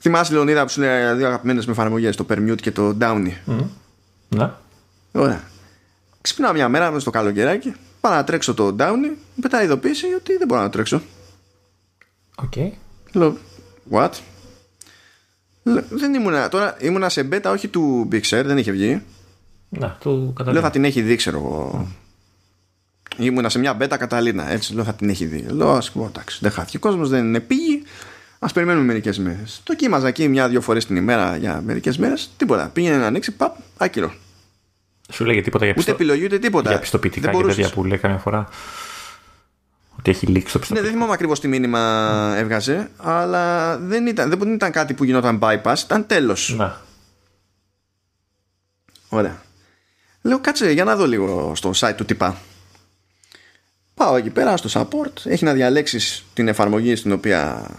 Θυμάσαι 0.00 0.32
Λεωνίδα 0.32 0.62
που 0.62 0.68
σου 0.68 0.80
λέει 0.80 1.14
δύο 1.14 1.26
αγαπημένες 1.26 1.66
με 1.66 1.72
εφαρμογές 1.72 2.16
το 2.16 2.26
Permute 2.30 2.60
και 2.60 2.70
το 2.70 2.96
Downy. 3.00 3.32
Mm. 3.46 3.64
Ναι. 4.28 4.50
Ωραία. 5.12 5.42
Ξυπνάω 6.20 6.52
μια 6.52 6.68
μέρα 6.68 6.86
μέσα 6.86 7.00
στο 7.00 7.10
καλοκαιράκι 7.10 7.74
πάω 8.06 8.14
να 8.14 8.24
τρέξω 8.24 8.54
το 8.54 8.76
Downy 8.78 9.10
μου 9.34 9.40
πετάει 9.40 9.64
ειδοποίηση 9.64 10.06
ότι 10.06 10.36
δεν 10.36 10.46
μπορώ 10.46 10.60
να 10.60 10.70
τρέξω. 10.70 11.02
Οκέι. 12.36 12.52
Okay. 12.56 12.70
Λέω 13.12 13.36
what? 13.90 14.10
Δεν 15.90 16.14
ήμουνα, 16.14 16.48
τώρα 16.48 16.76
ήμουνα 16.80 17.08
σε 17.08 17.28
beta 17.32 17.50
όχι 17.52 17.68
του 17.68 18.08
Big 18.12 18.20
Sur, 18.20 18.42
δεν 18.44 18.58
είχε 18.58 18.72
βγει 18.72 19.02
να, 19.68 19.96
το 20.00 20.32
Λέω 20.44 20.60
θα 20.60 20.70
την 20.70 20.84
έχει 20.84 21.02
δει, 21.02 21.16
ξέρω 21.16 21.38
εγώ. 21.38 21.86
Mm. 21.86 23.24
Ήμουνα 23.24 23.48
σε 23.48 23.58
μια 23.58 23.74
beta 23.74 23.96
Catalina. 23.96 24.50
Έτσι, 24.50 24.74
λέω 24.74 24.84
θα 24.84 24.94
την 24.94 25.08
έχει 25.08 25.24
δει. 25.24 25.46
Λέω, 25.48 25.72
ας 25.72 25.90
πούμε, 25.90 26.06
εντάξει, 26.06 26.38
δεν 26.40 26.50
χάθηκε. 26.50 26.76
Ο 26.76 26.80
κόσμος 26.80 27.08
δεν 27.08 27.24
είναι 27.24 27.40
πήχτη. 27.40 27.82
Α 28.38 28.52
περιμένουμε 28.52 28.84
μερικές 28.84 29.18
μέρες. 29.18 29.60
Το 29.64 29.76
κοίμαζα 29.76 30.08
εκεί 30.08 30.28
μια-δύο 30.28 30.60
φορές 30.60 30.86
την 30.86 30.96
ημέρα 30.96 31.36
για 31.36 31.60
μερικές 31.64 31.98
μέρες. 31.98 32.30
Τίποτα. 32.36 32.68
Πήγαινε 32.68 32.96
να 32.96 33.06
ανοίξει, 33.06 33.32
παπ, 33.32 33.56
άκυρο. 33.76 34.12
Σου 35.12 35.24
λέγε 35.24 35.42
τίποτα 35.42 35.64
για 35.64 35.74
πιστο... 35.74 35.92
Ούτε 35.92 36.02
επιλογή 36.02 36.24
ούτε 36.24 36.38
τίποτα. 36.38 36.70
Για 36.70 36.78
πιστοποιητικά 36.78 37.30
και 37.30 37.42
τέτοια 37.42 37.70
που 37.70 37.84
λέει 37.84 37.98
καμιά 37.98 38.18
φορά. 38.18 38.48
Ότι 39.98 40.10
έχει 40.10 40.26
λήξει 40.26 40.52
το 40.52 40.58
πιστοποιητικό. 40.58 40.74
Ναι, 40.74 40.80
δεν 40.80 40.92
θυμάμαι 40.92 41.12
ακριβώς 41.12 41.40
τι 41.40 41.48
μήνυμα 41.48 42.34
έβγαζε, 42.36 42.90
αλλά 42.96 43.76
δεν 43.78 44.06
ήταν, 44.06 44.30
δεν 44.30 44.52
ήταν 44.52 44.70
κάτι 44.70 44.94
που 44.94 45.04
γινόταν 45.04 45.38
bypass, 45.42 45.78
ήταν 45.84 46.06
τέλος. 46.06 46.54
Να. 46.56 46.80
Ωραία. 49.08 49.42
Λέω 50.22 50.40
κάτσε 50.40 50.70
για 50.70 50.84
να 50.84 50.96
δω 50.96 51.06
λίγο 51.06 51.52
στο 51.54 51.70
site 51.76 51.94
του 51.96 52.04
τυπά. 52.04 52.36
Πάω 53.94 54.16
εκεί 54.16 54.30
πέρα 54.30 54.56
στο 54.56 54.80
support, 54.80 55.12
έχει 55.24 55.44
να 55.44 55.52
διαλέξεις 55.52 56.24
την 56.34 56.48
εφαρμογή 56.48 56.96
στην 56.96 57.12
οποία, 57.12 57.70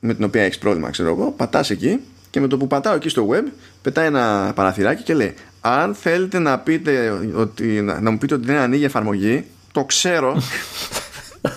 με 0.00 0.14
την 0.14 0.24
οποία 0.24 0.42
έχεις 0.42 0.58
πρόβλημα, 0.58 0.90
ξέρω 0.90 1.08
εγώ. 1.08 1.30
Πατάς 1.30 1.70
εκεί 1.70 2.00
και 2.30 2.40
με 2.40 2.46
το 2.46 2.56
που 2.56 2.66
πατάω 2.66 2.94
εκεί 2.94 3.08
στο 3.08 3.28
web, 3.30 3.44
πετάει 3.82 4.06
ένα 4.06 4.52
παραθυράκι 4.54 5.02
και 5.02 5.14
λέει 5.14 5.34
αν 5.60 5.94
θέλετε 5.94 6.38
να, 6.38 6.58
πείτε 6.58 7.10
ότι, 7.34 7.80
να, 7.80 8.00
να 8.00 8.10
μου 8.10 8.18
πείτε 8.18 8.34
ότι 8.34 8.44
δεν 8.44 8.56
ανοίγει 8.56 8.84
εφαρμογή, 8.84 9.46
το 9.72 9.84
ξέρω. 9.84 10.42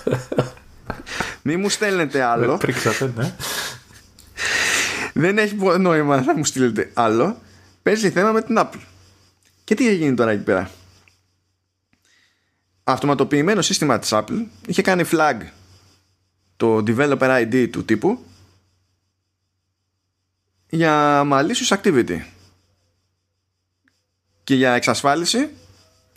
Μη 1.41 1.57
μου 1.57 1.69
στέλνετε 1.69 2.23
άλλο. 2.23 2.59
ναι. 3.15 3.35
δεν 5.13 5.37
έχει 5.37 5.55
νόημα 5.79 6.21
να 6.21 6.35
μου 6.35 6.45
στείλετε 6.45 6.91
άλλο. 6.93 7.41
Παίζει 7.83 8.09
θέμα 8.09 8.31
με 8.31 8.41
την 8.41 8.55
Apple. 8.59 8.81
Και 9.63 9.75
τι 9.75 9.87
έχει 9.87 9.95
γίνει 9.95 10.15
τώρα 10.15 10.31
εκεί 10.31 10.43
πέρα; 10.43 10.69
Αυτοματοποιημένο 12.83 13.61
σύστημα 13.61 13.99
της 13.99 14.09
Apple 14.13 14.45
είχε 14.67 14.81
κάνει 14.81 15.03
flag 15.11 15.35
το 16.57 16.83
developer 16.87 17.47
ID 17.47 17.67
του 17.71 17.85
τύπου 17.85 18.19
για 20.69 21.23
malicious 21.31 21.77
activity. 21.77 22.19
Και 24.43 24.55
για 24.55 24.73
εξασφάλιση 24.73 25.49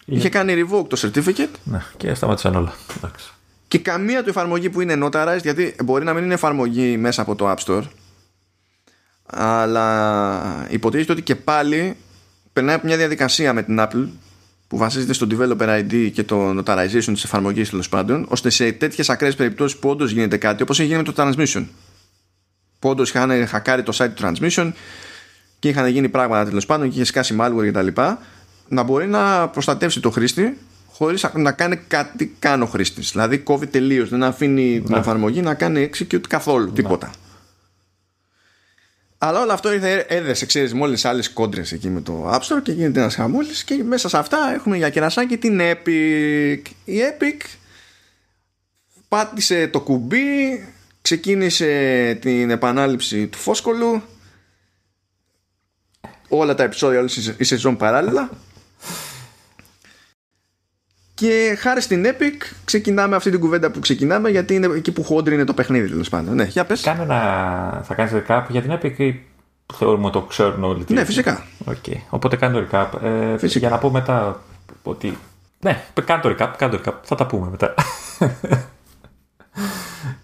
είχε 0.04 0.28
κάνει 0.28 0.54
revoke 0.56 0.88
το 0.88 1.00
certificate. 1.00 1.54
Ναι, 1.64 1.82
και 1.96 2.14
σταμάτησαν 2.14 2.54
όλα. 2.54 2.74
Και 3.68 3.78
καμία 3.78 4.22
του 4.22 4.28
εφαρμογή 4.28 4.70
που 4.70 4.80
είναι 4.80 4.98
notarized, 5.02 5.42
γιατί 5.42 5.74
μπορεί 5.84 6.04
να 6.04 6.14
μην 6.14 6.24
είναι 6.24 6.34
εφαρμογή 6.34 6.96
μέσα 6.96 7.22
από 7.22 7.34
το 7.34 7.50
App 7.50 7.64
Store, 7.64 7.82
αλλά 9.26 10.66
υποτίθεται 10.70 11.12
ότι 11.12 11.22
και 11.22 11.36
πάλι 11.36 11.96
περνάει 12.52 12.74
από 12.74 12.86
μια 12.86 12.96
διαδικασία 12.96 13.52
με 13.52 13.62
την 13.62 13.78
Apple 13.80 14.08
που 14.68 14.76
βασίζεται 14.76 15.12
στο 15.12 15.26
developer 15.30 15.68
ID 15.68 16.10
και 16.12 16.22
το 16.22 16.58
notarization 16.58 17.12
της 17.12 17.24
εφαρμογής 17.24 17.70
τέλος 17.70 17.88
πάντων, 17.88 18.26
ώστε 18.28 18.50
σε 18.50 18.72
τέτοιες 18.72 19.10
ακραίες 19.10 19.34
περιπτώσεις 19.34 19.78
που 19.78 19.88
όντως 19.88 20.10
γίνεται 20.10 20.36
κάτι, 20.36 20.62
όπως 20.62 20.80
έγινε 20.80 20.96
με 20.96 21.02
το 21.02 21.12
transmission. 21.16 21.66
Που 22.78 22.88
όντως 22.88 23.08
είχαν 23.08 23.46
χακάρει 23.46 23.82
το 23.82 23.92
site 23.96 24.10
του 24.14 24.22
transmission 24.22 24.72
και 25.66 25.72
είχαν 25.72 25.86
γίνει 25.86 26.08
πράγματα 26.08 26.44
τέλος 26.44 26.66
πάντων 26.66 26.88
και 26.88 26.94
είχε 26.94 27.04
σκάσει 27.04 27.36
malware 27.40 27.70
κτλ. 27.72 28.00
Να 28.68 28.82
μπορεί 28.82 29.06
να 29.06 29.48
προστατεύσει 29.48 30.00
το 30.00 30.10
χρήστη 30.10 30.58
χωρίς 30.92 31.26
να 31.34 31.52
κάνει 31.52 31.76
κάτι 31.76 32.36
καν 32.38 32.62
ο 32.62 32.66
χρήστης. 32.66 33.10
Δηλαδή 33.10 33.38
κόβει 33.38 33.66
τελείως, 33.66 34.08
δεν 34.08 34.22
αφήνει 34.22 34.80
την 34.80 34.92
ναι. 34.92 34.98
εφαρμογή 34.98 35.40
να 35.42 35.54
κάνει 35.54 35.90
execute 35.92 36.26
καθόλου, 36.28 36.72
τίποτα. 36.72 37.10
Αλλά 39.18 39.40
όλο 39.40 39.52
αυτό 39.52 39.72
ήρθε, 39.72 40.06
έδεσε, 40.08 40.46
ξέρεις, 40.46 40.74
μόλις 40.74 41.04
άλλες 41.04 41.30
κόντρες 41.30 41.72
εκεί 41.72 41.88
με 41.88 42.00
το 42.00 42.30
App 42.32 42.40
Store 42.40 42.62
και 42.62 42.72
γίνεται 42.72 43.00
ένας 43.00 43.14
χαμούλη. 43.14 43.48
Και 43.64 43.82
μέσα 43.84 44.08
σε 44.08 44.18
αυτά 44.18 44.52
έχουμε 44.54 44.76
για 44.76 44.90
κερασάκι 44.90 45.36
την 45.36 45.60
Epic. 45.62 46.60
Η 46.84 46.98
Epic 47.18 47.44
πάτησε 49.08 49.66
το 49.66 49.80
κουμπί, 49.80 50.64
ξεκίνησε 51.02 52.18
την 52.20 52.50
επανάληψη 52.50 53.26
του 53.26 53.38
Φόσκολου 53.38 54.02
όλα 56.28 56.54
τα 56.54 56.62
επεισόδια 56.62 56.98
όλης 56.98 57.34
η 57.38 57.44
σεζόν 57.44 57.76
παράλληλα 57.76 58.30
και 61.16 61.56
χάρη 61.58 61.80
στην 61.80 62.06
Epic 62.06 62.54
ξεκινάμε 62.64 63.16
αυτή 63.16 63.30
την 63.30 63.40
κουβέντα 63.40 63.70
που 63.70 63.78
ξεκινάμε 63.78 64.30
γιατί 64.30 64.54
είναι 64.54 64.66
εκεί 64.66 64.92
που 64.92 65.02
χόντρι 65.02 65.34
είναι 65.34 65.44
το 65.44 65.54
παιχνίδι 65.54 65.88
τέλος 65.88 66.08
πάντων. 66.08 66.34
Ναι, 66.34 66.44
για 66.44 66.64
πες. 66.64 66.80
Κάνε 66.80 67.02
ένα... 67.02 67.82
Θα 67.84 67.94
κάνεις 67.94 68.12
recap 68.14 68.42
για 68.48 68.62
την 68.62 68.72
Epic 68.72 68.98
ή 68.98 69.20
θεωρούμε 69.74 70.10
το 70.10 70.22
ξέρουν 70.22 70.64
όλοι. 70.64 70.84
Ναι, 70.88 71.04
φυσικά. 71.04 71.44
Okay. 71.64 71.96
Οπότε 72.08 72.36
κάνε 72.36 72.60
το 72.60 72.66
recap. 72.70 73.02
Ε, 73.02 73.38
φυσικά. 73.38 73.58
Για 73.58 73.68
να 73.68 73.78
πω 73.78 73.90
μετά 73.90 74.42
ότι... 74.82 75.18
Ναι, 75.60 75.82
κάνε 76.04 76.22
το 76.22 76.28
recap, 76.28 76.50
κάνε 76.56 76.76
το 76.76 76.82
recap. 76.84 76.94
Θα 77.02 77.14
τα 77.14 77.26
πούμε 77.26 77.50
μετά. 77.50 77.74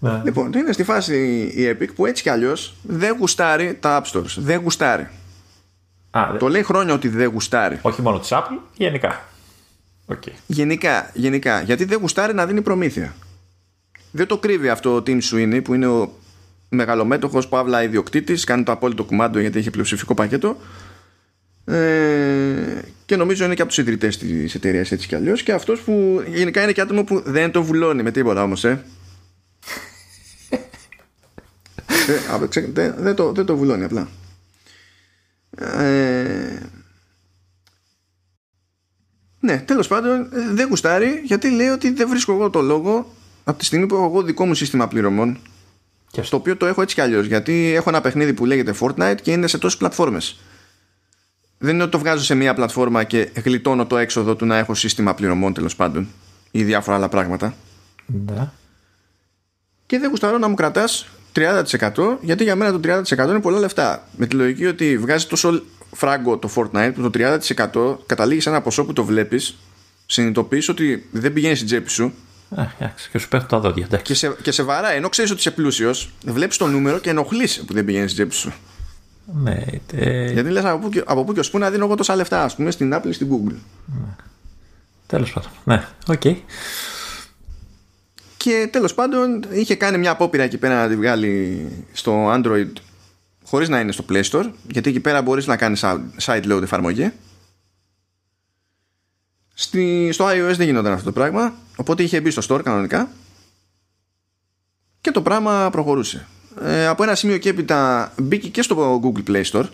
ναι. 0.00 0.20
Λοιπόν, 0.24 0.52
είναι 0.52 0.72
στη 0.72 0.84
φάση 0.84 1.16
η 1.56 1.76
Epic 1.78 1.88
που 1.94 2.06
έτσι 2.06 2.22
κι 2.22 2.30
αλλιώς 2.30 2.74
δεν 2.82 3.16
γουστάρει 3.18 3.76
τα 3.80 4.02
App 4.02 4.12
Stores. 4.12 4.34
Δεν 4.36 4.60
γουστάρει. 4.60 5.08
Α, 6.14 6.36
το 6.38 6.48
λέει 6.48 6.62
χρόνια 6.62 6.94
ότι 6.94 7.08
δεν 7.08 7.28
γουστάρει. 7.28 7.78
Όχι 7.82 8.02
μόνο 8.02 8.18
της 8.18 8.28
Apple, 8.32 8.58
γενικά. 8.76 9.24
Okay. 10.06 10.32
Γενικά, 10.46 11.10
γενικά, 11.14 11.60
γιατί 11.60 11.84
δεν 11.84 11.98
γουστάρει 11.98 12.34
να 12.34 12.46
δίνει 12.46 12.62
προμήθεια. 12.62 13.14
Δεν 14.10 14.26
το 14.26 14.38
κρύβει 14.38 14.68
αυτό 14.68 14.94
ο 14.94 15.02
Tim 15.06 15.18
Sweeney 15.30 15.60
που 15.64 15.74
είναι 15.74 15.86
ο 15.86 16.12
μεγαλομέτωχος 16.68 17.48
παύλα 17.48 17.82
ιδιοκτήτης, 17.82 18.44
κάνει 18.44 18.62
το 18.62 18.72
απόλυτο 18.72 19.04
κουμάντο 19.04 19.38
γιατί 19.38 19.58
έχει 19.58 19.70
πλειοψηφικό 19.70 20.14
πακέτο. 20.14 20.56
Ε, 21.64 22.82
και 23.06 23.16
νομίζω 23.16 23.44
είναι 23.44 23.54
και 23.54 23.62
από 23.62 23.70
τους 23.70 23.78
ιδρυτές 23.78 24.18
της 24.18 24.54
εταιρείας 24.54 24.92
έτσι 24.92 25.08
κι 25.08 25.14
αλλιώς. 25.14 25.42
Και 25.42 25.52
αυτός 25.52 25.80
που 25.80 26.24
γενικά 26.28 26.62
είναι 26.62 26.72
και 26.72 26.80
άτομο 26.80 27.04
που 27.04 27.22
δεν 27.24 27.50
το 27.50 27.62
βουλώνει 27.62 28.02
με 28.02 28.10
τίποτα 28.10 28.42
όμως, 28.42 28.64
ε. 28.64 28.84
ε 31.90 32.46
δεν, 32.72 32.94
δεν, 32.98 33.14
το, 33.14 33.32
δεν 33.32 33.44
το 33.44 33.56
βουλώνει 33.56 33.84
απλά. 33.84 34.08
Ε, 35.56 36.58
ναι, 39.40 39.58
τέλος 39.58 39.88
πάντων 39.88 40.28
δεν 40.52 40.68
γουστάρει 40.68 41.22
γιατί 41.24 41.50
λέει 41.50 41.68
ότι 41.68 41.90
δεν 41.90 42.08
βρίσκω 42.08 42.32
εγώ 42.32 42.50
το 42.50 42.60
λόγο 42.60 43.14
από 43.44 43.58
τη 43.58 43.64
στιγμή 43.64 43.86
που 43.86 43.94
έχω 43.94 44.04
εγώ 44.04 44.22
δικό 44.22 44.46
μου 44.46 44.54
σύστημα 44.54 44.88
πληρωμών. 44.88 45.38
Και 46.10 46.22
στο 46.22 46.36
οποίο 46.36 46.56
το 46.56 46.66
έχω 46.66 46.82
έτσι 46.82 46.94
κι 46.94 47.00
αλλιώς. 47.00 47.26
Γιατί 47.26 47.72
έχω 47.74 47.88
ένα 47.88 48.00
παιχνίδι 48.00 48.32
που 48.32 48.46
λέγεται 48.46 48.74
Fortnite 48.80 49.16
και 49.22 49.32
είναι 49.32 49.46
σε 49.46 49.58
τόσες 49.58 49.78
πλατφόρμες. 49.78 50.40
Δεν 51.58 51.74
είναι 51.74 51.82
ότι 51.82 51.92
το 51.92 51.98
βγάζω 51.98 52.24
σε 52.24 52.34
μία 52.34 52.54
πλατφόρμα 52.54 53.04
και 53.04 53.30
γλιτώνω 53.44 53.86
το 53.86 53.96
έξοδο 53.96 54.36
του 54.36 54.46
να 54.46 54.56
έχω 54.56 54.74
σύστημα 54.74 55.14
πληρωμών 55.14 55.54
τέλος 55.54 55.76
πάντων 55.76 56.08
ή 56.50 56.64
διάφορα 56.64 56.96
άλλα 56.96 57.08
πράγματα. 57.08 57.54
Ναι. 58.06 58.50
Και 59.86 59.98
δεν 59.98 60.08
γουστάρω 60.08 60.38
να 60.38 60.48
μου 60.48 60.54
κρατάς 60.54 61.08
30% 61.34 61.64
γιατί 62.20 62.42
για 62.42 62.56
μένα 62.56 62.80
το 62.80 63.02
30% 63.18 63.28
είναι 63.28 63.40
πολλά 63.40 63.58
λεφτά. 63.58 64.08
Με 64.16 64.26
τη 64.26 64.36
λογική 64.36 64.66
ότι 64.66 64.98
βγάζει 64.98 65.26
τόσο 65.26 65.62
φράγκο 65.92 66.38
το 66.38 66.50
Fortnite 66.54 66.92
που 66.94 67.10
το 67.10 67.38
30% 67.72 67.96
καταλήγεις 68.06 68.42
σε 68.42 68.48
ένα 68.48 68.60
ποσό 68.60 68.84
που 68.84 68.92
το 68.92 69.04
βλέπεις, 69.04 69.58
συνειδητοποιείς 70.06 70.68
ότι 70.68 71.08
δεν 71.10 71.32
πηγαίνει 71.32 71.54
στην 71.54 71.66
τσέπη 71.66 71.90
σου. 71.90 72.12
και 73.12 73.18
σου 73.18 73.28
πέφτουν 73.28 73.48
τα 73.48 73.58
δόντια. 73.58 73.86
Και 74.02 74.14
σε, 74.14 74.36
και 74.42 74.50
σε 74.50 74.62
βαρά, 74.62 74.92
ενώ 74.92 75.08
ξέρεις 75.08 75.30
ότι 75.30 75.40
είσαι 75.40 75.50
πλούσιος, 75.50 76.10
βλέπεις 76.24 76.56
το 76.56 76.66
νούμερο 76.66 76.98
και 76.98 77.10
ενοχλεί 77.10 77.48
που 77.66 77.72
δεν 77.72 77.84
πηγαίνει 77.84 78.08
στην 78.08 78.16
τσέπη 78.16 78.34
σου. 78.34 78.52
Ναι, 79.42 79.64
Γιατί 80.32 80.50
λες 80.50 80.64
από, 80.64 80.88
από 81.04 81.24
πού 81.24 81.32
και 81.32 81.40
ως 81.40 81.50
πού 81.50 81.58
να 81.58 81.70
δίνω 81.70 81.84
εγώ 81.84 81.94
τόσα 81.94 82.16
λεφτά, 82.16 82.44
ας 82.44 82.54
πούμε, 82.54 82.70
στην 82.70 82.94
Apple 82.94 83.08
ή 83.08 83.12
στην 83.12 83.28
Google. 83.30 83.54
Ναι. 83.86 84.14
Τέλος 85.06 85.32
πάντων. 85.32 85.50
Ναι, 85.64 85.86
οκέι. 86.06 86.20
Okay. 86.24 86.36
Και 88.42 88.68
τέλος 88.72 88.94
πάντων 88.94 89.44
είχε 89.50 89.74
κάνει 89.74 89.98
μια 89.98 90.10
απόπειρα 90.10 90.42
εκεί 90.42 90.58
πέρα 90.58 90.82
να 90.82 90.88
τη 90.88 90.96
βγάλει 90.96 91.68
στο 91.92 92.32
Android 92.32 92.72
χωρίς 93.44 93.68
να 93.68 93.80
είναι 93.80 93.92
στο 93.92 94.04
Play 94.08 94.22
Store 94.22 94.50
γιατί 94.70 94.90
εκεί 94.90 95.00
πέρα 95.00 95.22
μπορείς 95.22 95.46
να 95.46 95.56
κάνεις 95.56 95.84
side 96.20 96.52
load 96.52 96.62
εφαρμογή. 96.62 97.12
Στη, 99.54 100.10
στο 100.12 100.26
iOS 100.28 100.54
δεν 100.56 100.66
γινόταν 100.66 100.92
αυτό 100.92 101.04
το 101.04 101.12
πράγμα 101.12 101.54
οπότε 101.76 102.02
είχε 102.02 102.20
μπει 102.20 102.30
στο 102.30 102.56
store 102.56 102.62
κανονικά 102.62 103.10
και 105.00 105.10
το 105.10 105.22
πράγμα 105.22 105.68
προχωρούσε. 105.72 106.26
Ε, 106.62 106.86
από 106.86 107.02
ένα 107.02 107.14
σημείο 107.14 107.38
και 107.38 107.48
έπειτα 107.48 108.12
μπήκε 108.18 108.48
και 108.48 108.62
στο 108.62 109.00
Google 109.04 109.30
Play 109.30 109.44
Store 109.44 109.66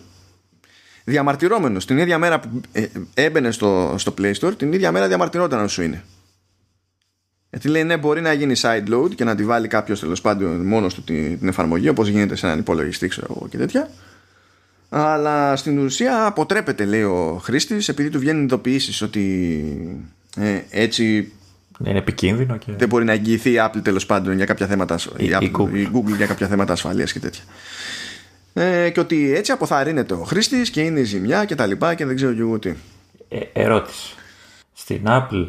διαμαρτυρόμενος. 1.03 1.85
Την 1.85 1.97
ίδια 1.97 2.17
μέρα 2.17 2.39
που 2.39 2.61
ε, 2.71 2.85
έμπαινε 3.13 3.51
στο, 3.51 3.95
στο 3.97 4.13
Play 4.17 4.33
Store 4.33 4.57
την 4.57 4.73
ίδια 4.73 4.91
μέρα 4.91 5.07
διαμαρτυρόταν 5.07 5.59
αν 5.59 5.69
σου 5.69 5.81
είναι 5.81 6.03
γιατί 7.49 7.67
λέει 7.67 7.83
ναι, 7.83 7.97
μπορεί 7.97 8.21
να 8.21 8.33
γίνει 8.33 8.53
side 8.61 8.93
load 8.93 9.15
και 9.15 9.23
να 9.23 9.35
τη 9.35 9.43
βάλει 9.43 9.67
κάποιος 9.67 9.99
τέλος 9.99 10.21
πάντων 10.21 10.65
μόνος 10.65 10.93
του 10.93 11.03
την, 11.03 11.47
εφαρμογή, 11.47 11.89
όπως 11.89 12.07
γίνεται 12.07 12.35
σε 12.35 12.45
έναν 12.45 12.59
υπολογιστή, 12.59 13.07
ξέρω 13.07 13.27
εγώ 13.29 13.47
και 13.49 13.57
τέτοια. 13.57 13.89
Αλλά 14.89 15.55
στην 15.55 15.79
ουσία 15.79 16.25
αποτρέπεται, 16.25 16.85
λέει 16.85 17.03
ο 17.03 17.39
χρήστης, 17.43 17.89
επειδή 17.89 18.09
του 18.09 18.19
βγαίνουν 18.19 18.43
ειδοποιήσεις 18.43 19.01
ότι 19.01 19.63
ε, 20.37 20.61
έτσι. 20.69 21.31
Είναι 21.85 21.97
επικίνδυνο 21.97 22.57
και. 22.57 22.71
Δεν 22.77 22.87
μπορεί 22.87 23.05
να 23.05 23.11
εγγυηθεί 23.11 23.51
η 23.51 23.55
Apple 23.59 23.83
τέλος 23.83 24.05
πάντων 24.05 24.35
για 24.35 24.45
κάποια 24.45 24.67
θέματα. 24.67 24.99
Η, 25.17 25.25
η, 25.25 25.27
η, 25.39 25.51
Google. 25.57 25.73
η 25.73 25.89
Google 25.93 26.15
για 26.17 26.25
κάποια 26.25 26.47
θέματα 26.47 26.73
ασφαλείας 26.73 27.11
και 27.11 27.19
τέτοια. 27.19 27.43
Ε, 28.53 28.89
και 28.89 28.99
ότι 28.99 29.33
έτσι 29.35 29.51
αποθαρρύνεται 29.51 30.13
ο 30.13 30.23
χρήστης 30.23 30.69
και 30.69 30.81
είναι 30.81 31.01
ζημιά 31.01 31.45
και 31.45 31.55
τα 31.55 31.65
λοιπά 31.65 31.93
και 31.93 32.05
δεν 32.05 32.15
ξέρω 32.15 32.33
και 32.33 32.41
εγώ 32.41 32.59
τι. 32.59 32.73
Ε, 33.29 33.39
ερώτηση. 33.53 34.15
Στην 34.73 35.01
Apple 35.05 35.47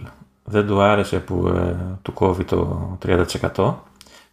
δεν 0.51 0.66
του 0.66 0.81
άρεσε 0.81 1.18
που 1.18 1.48
ε, 1.48 1.77
του 2.02 2.12
κόβει 2.12 2.44
το 2.44 2.98
30% 3.06 3.24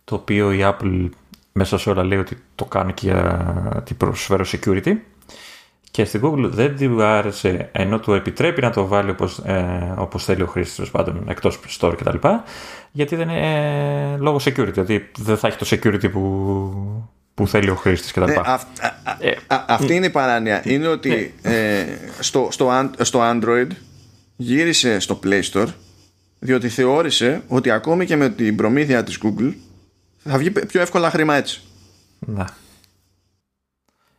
το 0.03 0.15
οποίο 0.15 0.51
η 0.51 0.59
Apple 0.61 1.09
μέσα 1.51 1.77
σε 1.77 1.89
όλα 1.89 2.03
λέει 2.03 2.17
ότι 2.17 2.43
το 2.55 2.65
κάνει 2.65 2.93
και 2.93 3.07
για 3.07 3.83
την 3.85 3.97
προσφέρω 3.97 4.45
security 4.51 4.93
και 5.91 6.05
στην 6.05 6.21
Google 6.23 6.49
δεν 6.49 6.77
του 6.77 7.03
άρεσε 7.03 7.69
ενώ 7.71 7.99
του 7.99 8.13
επιτρέπει 8.13 8.61
να 8.61 8.69
το 8.69 8.87
βάλει 8.87 9.09
όπως, 9.09 9.37
ε, 9.37 9.93
όπως 9.97 10.23
θέλει 10.23 10.41
ο 10.41 10.47
χρήστης 10.47 10.91
πάντων 10.91 11.23
εκτός 11.27 11.59
store 11.79 11.93
κτλ 11.97 12.27
γιατί 12.91 13.15
δεν 13.15 13.29
είναι 13.29 14.13
ε, 14.13 14.17
λόγω 14.17 14.37
security 14.43 14.73
δηλαδή 14.73 15.09
δεν 15.17 15.37
θα 15.37 15.47
έχει 15.47 15.57
το 15.57 15.65
security 15.69 16.11
που, 16.11 17.11
που 17.33 17.47
θέλει 17.47 17.69
ο 17.69 17.75
χρήστης 17.75 18.11
κτλ. 18.11 18.23
Ε, 18.23 19.29
ε, 19.29 19.35
αυτή 19.67 19.95
είναι 19.95 20.05
η 20.05 20.09
παράνοια 20.09 20.61
είναι 20.65 20.87
ότι 20.87 21.33
ε, 21.41 21.85
στο, 22.19 22.47
στο, 22.51 22.91
στο 22.97 23.19
Android 23.23 23.67
γύρισε 24.35 24.99
στο 24.99 25.19
Play 25.23 25.41
Store 25.51 25.67
διότι 26.47 26.69
θεώρησε 26.69 27.41
ότι 27.47 27.71
ακόμη 27.71 28.05
και 28.05 28.15
με 28.15 28.29
την 28.29 28.55
προμήθεια 28.55 29.03
της 29.03 29.19
Google 29.23 29.53
θα 30.17 30.37
βγει 30.37 30.51
πιο 30.51 30.81
εύκολα 30.81 31.09
χρήμα 31.09 31.35
έτσι. 31.35 31.61
Να. 32.19 32.49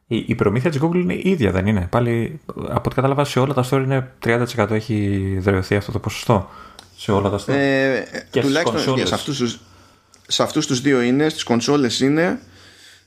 Η, 0.06 0.24
η 0.26 0.34
προμήθεια 0.34 0.70
της 0.70 0.80
Google 0.82 0.94
είναι 0.94 1.20
ίδια 1.22 1.50
δεν 1.50 1.66
είναι; 1.66 1.86
Πάλι 1.90 2.40
από 2.46 2.82
ό,τι 2.84 2.94
κατάλαβα 2.94 3.24
σε 3.24 3.38
όλα 3.38 3.54
τα 3.54 3.64
store 3.70 3.82
είναι 3.84 4.12
30% 4.24 4.70
έχει 4.70 5.36
δρεωθεί 5.40 5.76
αυτό 5.76 5.92
το 5.92 5.98
ποσοστό. 5.98 6.50
Σε 6.96 7.12
όλα 7.12 7.30
τα 7.30 7.38
store. 7.38 7.54
Ε, 7.54 8.02
και 8.30 8.40
τουλάχιστον 8.40 9.06
σε 9.06 9.14
αυτούς, 9.14 9.38
τους, 9.38 9.60
σε 10.26 10.42
αυτούς 10.42 10.66
τους 10.66 10.80
δύο 10.80 11.00
είναι, 11.00 11.28
στις 11.28 11.42
κονσόλες 11.42 12.00
είναι 12.00 12.40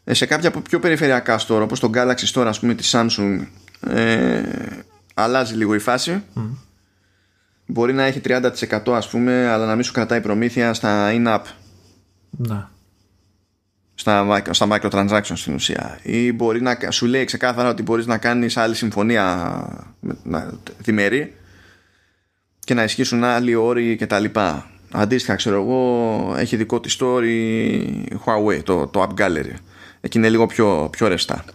ε, 0.03 0.13
σε 0.13 0.25
κάποια 0.25 0.51
πιο 0.51 0.79
περιφερειακά 0.79 1.39
store 1.39 1.61
όπως 1.61 1.79
το 1.79 1.89
Galaxy 1.93 2.33
Store 2.33 2.45
ας 2.47 2.59
πούμε 2.59 2.73
της 2.73 2.95
Samsung 2.95 3.47
ε, 3.87 4.41
αλλάζει 5.13 5.55
λίγο 5.55 5.75
η 5.75 5.79
φάση 5.79 6.23
μπορεί 7.71 7.93
να 7.93 8.03
έχει 8.03 8.21
30% 8.23 8.51
ας 8.85 9.09
πούμε 9.09 9.47
αλλά 9.47 9.65
να 9.65 9.75
μην 9.75 9.83
σου 9.83 9.91
κρατάει 9.91 10.21
προμήθεια 10.21 10.73
στα 10.73 11.09
in-app. 11.13 11.41
Να. 12.29 12.71
στα, 13.93 14.41
στα 14.49 14.67
microtransactions 14.71 15.33
στην 15.33 15.53
ουσία. 15.53 15.99
Ή 16.01 16.33
μπορεί 16.33 16.61
να 16.61 16.77
σου 16.89 17.05
λέει 17.05 17.25
ξεκάθαρα 17.25 17.69
ότι 17.69 17.81
μπορείς 17.81 18.05
να 18.05 18.17
κάνεις 18.17 18.57
άλλη 18.57 18.75
συμφωνία 18.75 19.65
να, 20.23 20.53
διμερή 20.77 21.35
και 22.59 22.73
να 22.73 22.83
ισχύσουν 22.83 23.23
άλλοι 23.23 23.55
όροι 23.55 23.95
και 23.95 24.07
τα 24.07 24.19
λοιπά. 24.19 24.69
Αντίστοιχα 24.91 25.35
ξέρω 25.35 25.55
εγώ 25.55 26.35
έχει 26.37 26.55
δικό 26.55 26.79
της 26.79 26.97
story 26.99 27.85
Huawei 28.25 28.63
το, 28.63 28.87
το 28.87 29.01
App 29.09 29.21
Gallery. 29.21 29.53
Εκεί 30.01 30.17
είναι 30.17 30.29
λίγο 30.29 30.45
πιο, 30.45 30.87
πιο 30.91 31.07
ρευστά 31.07 31.45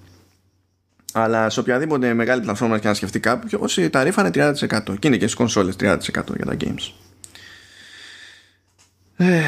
αλλά 1.19 1.51
σε 1.51 1.61
οποιαδήποτε 1.61 2.15
μεγάλη 2.15 2.41
πλατφόρμα 2.41 2.79
και 2.79 2.89
να 2.89 2.95
σκεφτεί 2.95 3.21
κάποιο, 3.21 3.69
η 3.77 3.91
ταρήφα 3.91 4.21
είναι 4.21 4.31
30%. 4.35 4.99
Και 4.99 5.07
είναι 5.07 5.17
και 5.17 5.23
στις 5.23 5.35
κονσόλες 5.35 5.77
30% 5.81 5.99
για 6.37 6.45
τα 6.45 6.57
games. 6.61 6.93
Ε, 9.17 9.41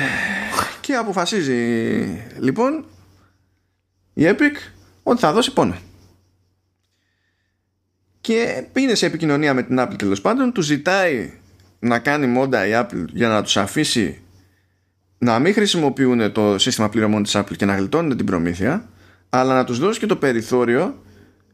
και 0.81 0.95
αποφασίζει 0.95 1.55
λοιπόν 2.39 2.85
η 4.15 4.23
Epic 4.27 4.57
ότι 5.03 5.21
θα 5.21 5.33
δώσει 5.33 5.53
πόνο. 5.53 5.77
Και 8.21 8.65
είναι 8.73 8.95
σε 8.95 9.07
επικοινωνία 9.07 9.55
με 9.55 9.63
την 9.63 9.77
Apple 9.81 9.99
τέλος 9.99 10.21
πάντων, 10.21 10.53
του 10.53 10.61
ζητάει 10.61 11.33
να 11.79 11.99
κάνει 11.99 12.27
μόντα 12.27 12.67
η 12.67 12.71
Apple 12.75 13.05
για 13.13 13.29
να 13.29 13.43
τους 13.43 13.57
αφήσει 13.57 14.21
να 15.19 15.39
μην 15.39 15.53
χρησιμοποιούν 15.53 16.33
το 16.33 16.59
σύστημα 16.59 16.89
πληρωμών 16.89 17.23
της 17.23 17.37
Apple 17.37 17.57
και 17.57 17.65
να 17.65 17.77
γλιτώνουν 17.77 18.17
την 18.17 18.27
προμήθεια 18.27 18.89
αλλά 19.29 19.55
να 19.55 19.65
τους 19.65 19.79
δώσει 19.79 19.99
και 19.99 20.07
το 20.07 20.17
περιθώριο 20.17 21.03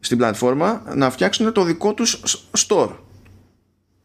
στην 0.04 0.18
πλατφόρμα 0.18 0.82
να 0.94 1.10
φτιάξουν 1.10 1.52
το 1.52 1.62
δικό 1.62 1.94
τους 1.94 2.20
store. 2.68 2.90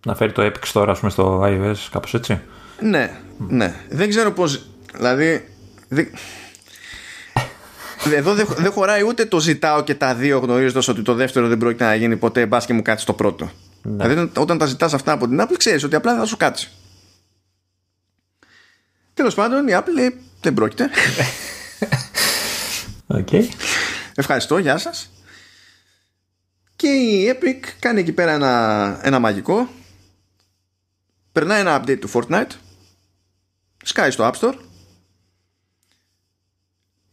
Να 0.06 0.16
φέρει 0.16 0.32
το 0.32 0.46
Epic 0.46 0.74
Store 0.74 0.88
ας 0.88 1.00
πούμε 1.00 1.12
στο 1.12 1.42
iOS 1.44 1.88
κάπως 1.92 2.14
έτσι. 2.14 2.42
Ναι, 2.82 3.20
ναι. 3.38 3.76
Δεν 3.90 4.10
ξέρω 4.10 4.32
πώς, 4.32 4.66
δηλαδή 4.96 5.48
Εδώ 8.16 8.34
δεν 8.34 8.48
δεν 8.58 8.72
χωράει 8.72 9.04
ούτε 9.04 9.26
το 9.26 9.40
ζητάω 9.40 9.84
και 9.84 9.96
τα 9.96 10.16
δύο 10.16 10.40
γνωρίζοντας 10.40 10.88
ότι 10.88 11.02
το 11.02 11.14
δεύτερο 11.14 11.48
δεν 11.48 11.58
πρόκειται 11.58 11.84
να 11.84 11.96
γίνει 11.96 12.18
ποτέ 12.18 12.46
μπας 12.46 12.66
και 12.66 12.74
μου 12.74 12.82
κάτσει 12.82 13.06
το 13.06 13.14
πρώτο. 13.14 13.52
Ναι. 13.82 14.08
Δηλαδή 14.08 14.32
όταν 14.38 14.58
τα 14.58 14.66
ζητάς 14.66 14.94
αυτά 14.94 15.12
από 15.12 15.28
την 15.28 15.42
Apple, 15.42 15.56
ξέρεις 15.58 15.84
ότι 15.84 15.96
απλά 15.96 16.18
θα 16.18 16.26
σου 16.26 16.38
κάτσει. 16.38 16.70
Τέλος 19.14 19.36
πάντων, 19.36 19.68
η 19.68 19.72
Apple 19.74 19.94
λέει 19.94 20.20
δεν 20.42 20.54
πρόκειται. 20.54 20.90
Οκ. 23.20 23.30
Ευχαριστώ, 24.16 24.58
γεια 24.58 24.78
σας. 24.78 25.12
Και 26.80 26.88
η 26.88 27.34
Epic 27.34 27.68
κάνει 27.80 28.00
εκεί 28.00 28.12
πέρα 28.12 28.32
ένα, 28.32 29.00
ένα 29.04 29.20
μαγικό. 29.20 29.70
Περνάει 31.32 31.60
ένα 31.60 31.82
update 31.82 32.00
του 32.00 32.10
Fortnite. 32.14 32.52
Σκάει 33.84 34.12
στο 34.12 34.32
App 34.32 34.40
Store. 34.40 34.54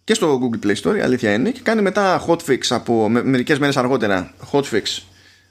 Και 0.05 0.15
στο 0.15 0.41
Google 0.43 0.67
Play 0.67 0.75
Store, 0.83 0.97
η 0.97 1.01
αλήθεια 1.01 1.33
είναι. 1.33 1.51
Και 1.51 1.61
κάνει 1.61 1.83
μετά 1.83 2.25
hotfix 2.27 2.59
από 2.69 3.09
με, 3.09 3.23
μερικές 3.23 3.59
μέρες 3.59 3.77
αργότερα. 3.77 4.35
Hotfix 4.53 4.83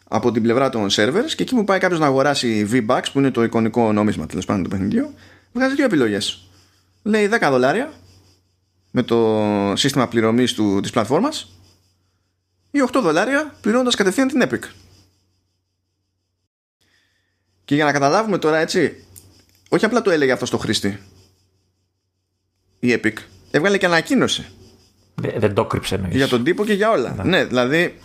από 0.07 0.31
την 0.31 0.41
πλευρά 0.41 0.69
των 0.69 0.87
servers. 0.91 1.31
Και 1.35 1.43
εκεί 1.43 1.55
που 1.55 1.63
πάει 1.63 1.79
κάποιος 1.79 1.99
να 1.99 2.05
αγοράσει 2.05 2.69
V-Bucks, 2.71 3.05
που 3.13 3.19
είναι 3.19 3.31
το 3.31 3.43
εικονικό 3.43 3.93
νόμισμα 3.93 4.25
τέλος 4.25 4.45
πάντων 4.45 4.63
του 4.63 4.69
παιχνιδιού, 4.69 5.13
βγάζει 5.53 5.75
δύο 5.75 5.85
επιλογές. 5.85 6.47
Λέει 7.03 7.29
10 7.31 7.47
δολάρια 7.49 7.93
με 8.91 9.03
το 9.03 9.43
σύστημα 9.75 10.07
πληρωμής 10.07 10.53
του, 10.53 10.79
της 10.81 10.91
πλατφόρμας 10.91 11.54
ή 12.79 12.89
8 12.93 12.99
δολάρια 13.01 13.53
πληρώνοντας 13.61 13.95
κατευθείαν 13.95 14.27
την 14.27 14.41
Epic. 14.43 14.69
Και 17.65 17.75
για 17.75 17.85
να 17.85 17.91
καταλάβουμε 17.91 18.37
τώρα 18.37 18.57
έτσι, 18.57 19.03
όχι 19.69 19.85
απλά 19.85 20.01
το 20.01 20.11
έλεγε 20.11 20.31
αυτό 20.31 20.45
στο 20.45 20.57
χρήστη, 20.57 20.99
η 22.79 22.99
Epic 23.03 23.13
έβγαλε 23.51 23.77
και 23.77 23.85
ανακοίνωση 23.85 24.45
Δεν, 25.15 25.33
δεν 25.37 25.53
το 25.53 25.65
κρύψε 25.65 25.95
εννοείς. 25.95 26.15
για 26.15 26.27
τον 26.27 26.43
τύπο 26.43 26.65
και 26.65 26.73
για 26.73 26.89
όλα. 26.89 27.15
Ναι, 27.23 27.45
δηλαδή 27.45 27.99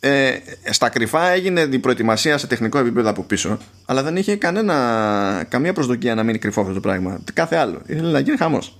ε, 0.00 0.36
στα 0.70 0.88
κρυφά 0.88 1.28
έγινε 1.28 1.60
η 1.60 1.78
προετοιμασία 1.78 2.38
σε 2.38 2.46
τεχνικό 2.46 2.78
επίπεδο 2.78 3.10
από 3.10 3.22
πίσω, 3.22 3.58
αλλά 3.86 4.02
δεν 4.02 4.16
είχε 4.16 4.36
κανένα, 4.36 5.46
καμία 5.48 5.72
προσδοκία 5.72 6.14
να 6.14 6.22
μείνει 6.22 6.38
κρυφό 6.38 6.60
αυτό 6.60 6.72
το 6.72 6.80
πράγμα. 6.80 7.20
Κάθε 7.32 7.56
άλλο. 7.56 7.82
Ήθελε 7.86 8.10
να 8.10 8.18
γίνει 8.18 8.36
χαμός. 8.36 8.76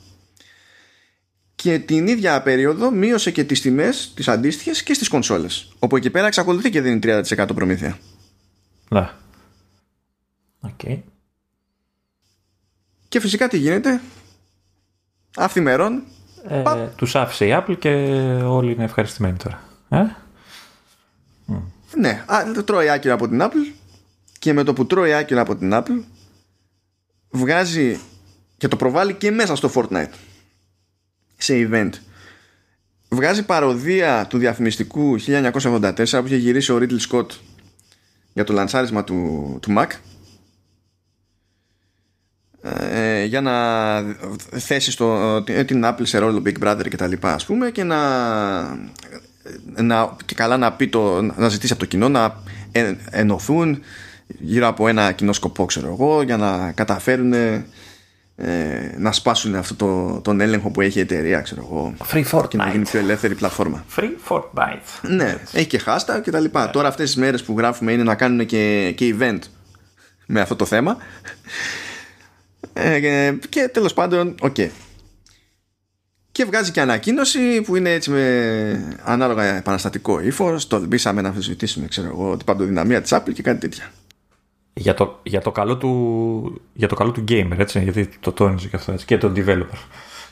Και 1.64 1.78
την 1.78 2.06
ίδια 2.06 2.42
περίοδο 2.42 2.90
μείωσε 2.90 3.30
και 3.30 3.44
τις 3.44 3.60
τιμές 3.60 4.12
τις 4.14 4.28
αντίστοιχες 4.28 4.82
και 4.82 4.94
στις 4.94 5.08
κονσόλες. 5.08 5.72
Όπου 5.78 5.96
εκεί 5.96 6.10
πέρα 6.10 6.26
εξακολουθεί 6.26 6.70
και 6.70 6.80
δίνει 6.80 6.98
30% 7.02 7.54
προμήθεια. 7.54 7.98
Ναι. 8.90 9.10
Οκ. 10.60 10.80
Και 13.08 13.20
φυσικά 13.20 13.48
τι 13.48 13.58
γίνεται. 13.58 14.00
Αυθημερών 15.36 16.02
Ε, 16.48 16.60
Παπ. 16.60 16.96
τους 16.96 17.14
άφησε 17.16 17.46
η 17.46 17.50
Apple 17.52 17.76
και 17.78 17.88
όλοι 18.44 18.72
είναι 18.72 18.84
ευχαριστημένοι 18.84 19.36
τώρα. 19.36 19.62
Ε; 19.88 20.16
Ναι, 21.96 22.24
α, 22.26 22.62
τρώει 22.64 22.88
άκυρα 22.90 23.14
από 23.14 23.28
την 23.28 23.38
Apple 23.42 23.72
και 24.38 24.52
με 24.52 24.62
το 24.62 24.72
που 24.72 24.86
τρώει 24.86 25.14
άκυρα 25.14 25.40
από 25.40 25.56
την 25.56 25.70
Apple 25.72 26.02
βγάζει 27.30 28.00
και 28.56 28.68
το 28.68 28.76
προβάλλει 28.76 29.14
και 29.14 29.30
μέσα 29.30 29.56
στο 29.56 29.70
Fortnite 29.74 30.12
σε 31.44 31.68
event. 31.70 31.90
Βγάζει 33.08 33.44
παροδία 33.44 34.26
του 34.28 34.38
διαφημιστικού 34.38 35.16
1984 35.20 35.92
που 35.94 36.26
είχε 36.26 36.36
γυρίσει 36.36 36.72
ο 36.72 36.78
Ridley 36.80 37.10
Scott 37.10 37.26
για 38.32 38.44
το 38.44 38.52
λανσάρισμα 38.52 39.04
του, 39.04 39.58
του 39.62 39.74
Mac 39.78 39.86
ε, 42.62 43.24
για 43.24 43.40
να 43.40 43.54
θέσει 44.58 44.90
στο, 44.90 45.42
την 45.66 45.82
Apple 45.84 46.02
σε 46.02 46.18
ρόλο 46.18 46.42
Big 46.46 46.64
Brother 46.64 46.88
και 46.88 46.96
τα 46.96 47.06
λοιπά 47.06 47.34
ας 47.34 47.44
πούμε 47.44 47.70
και 47.70 47.82
να 47.82 47.98
να, 49.76 50.16
και 50.24 50.34
καλά 50.34 50.56
να 50.56 50.72
πει 50.72 50.88
το, 50.88 51.22
να 51.22 51.48
ζητήσει 51.48 51.72
από 51.72 51.80
το 51.82 51.88
κοινό 51.88 52.08
να 52.08 52.42
ε, 52.72 52.94
ενωθούν 53.10 53.82
γύρω 54.26 54.66
από 54.66 54.88
ένα 54.88 55.12
κοινό 55.12 55.32
σκοπό 55.32 55.64
ξέρω 55.64 55.86
εγώ 55.86 56.22
για 56.22 56.36
να 56.36 56.72
καταφέρουν 56.72 57.32
ε, 58.36 58.94
να 58.96 59.12
σπάσουν 59.12 59.54
αυτό 59.54 59.74
το, 59.74 60.20
τον 60.20 60.40
έλεγχο 60.40 60.70
που 60.70 60.80
έχει 60.80 60.98
η 60.98 61.00
εταιρεία 61.00 61.40
ξέρω 61.40 61.62
εγώ 61.70 61.94
Free 62.12 62.48
και 62.48 62.56
να 62.56 62.68
γίνει 62.70 62.82
Fortnite. 62.86 62.90
πιο 62.90 63.00
ελεύθερη 63.00 63.34
πλατφόρμα 63.34 63.84
Free 63.96 64.10
Fortnite. 64.28 65.08
ναι, 65.08 65.38
έχει 65.52 65.66
και 65.66 65.80
hashtag 65.86 66.20
και 66.22 66.30
τα 66.30 66.40
λοιπά 66.40 66.70
τώρα 66.70 66.88
αυτές 66.88 67.06
τις 67.06 67.16
μέρες 67.16 67.42
που 67.42 67.54
γράφουμε 67.58 67.92
είναι 67.92 68.02
να 68.02 68.14
κάνουν 68.14 68.46
και, 68.46 68.92
και 68.96 69.14
event 69.18 69.38
με 70.26 70.40
αυτό 70.40 70.56
το 70.56 70.64
θέμα 70.64 70.96
ε, 72.72 73.00
και, 73.00 73.38
και 73.48 73.68
τέλος 73.72 73.94
πάντων 73.94 74.34
οκ 74.40 74.56
και 76.34 76.44
βγάζει 76.44 76.70
και 76.70 76.80
ανακοίνωση 76.80 77.62
που 77.62 77.76
είναι 77.76 77.92
έτσι 77.92 78.10
με 78.10 78.98
ανάλογα 79.04 79.44
επαναστατικό 79.44 80.20
ύφος. 80.20 80.66
Τολμήσαμε 80.66 81.20
να 81.20 81.28
αμφισβητήσουμε, 81.28 81.86
ξέρω 81.86 82.06
εγώ, 82.06 82.36
την 82.36 82.46
παντοδυναμία 82.46 83.02
της 83.02 83.12
Apple 83.14 83.32
και 83.32 83.42
κάτι 83.42 83.60
τέτοια. 83.60 83.92
Για 84.76 84.94
το, 84.94 85.20
για, 85.22 85.40
το 85.40 85.50
καλό 85.52 85.76
του, 85.76 86.62
για 86.72 86.88
το 86.88 86.94
καλό 86.94 87.10
του 87.10 87.24
gamer, 87.28 87.58
έτσι, 87.58 87.82
γιατί 87.82 88.08
το 88.20 88.32
τόνιζε 88.32 88.68
και 88.68 88.76
αυτό, 88.76 88.92
έτσι, 88.92 89.06
και 89.06 89.18
τον 89.18 89.34
developer. 89.36 89.78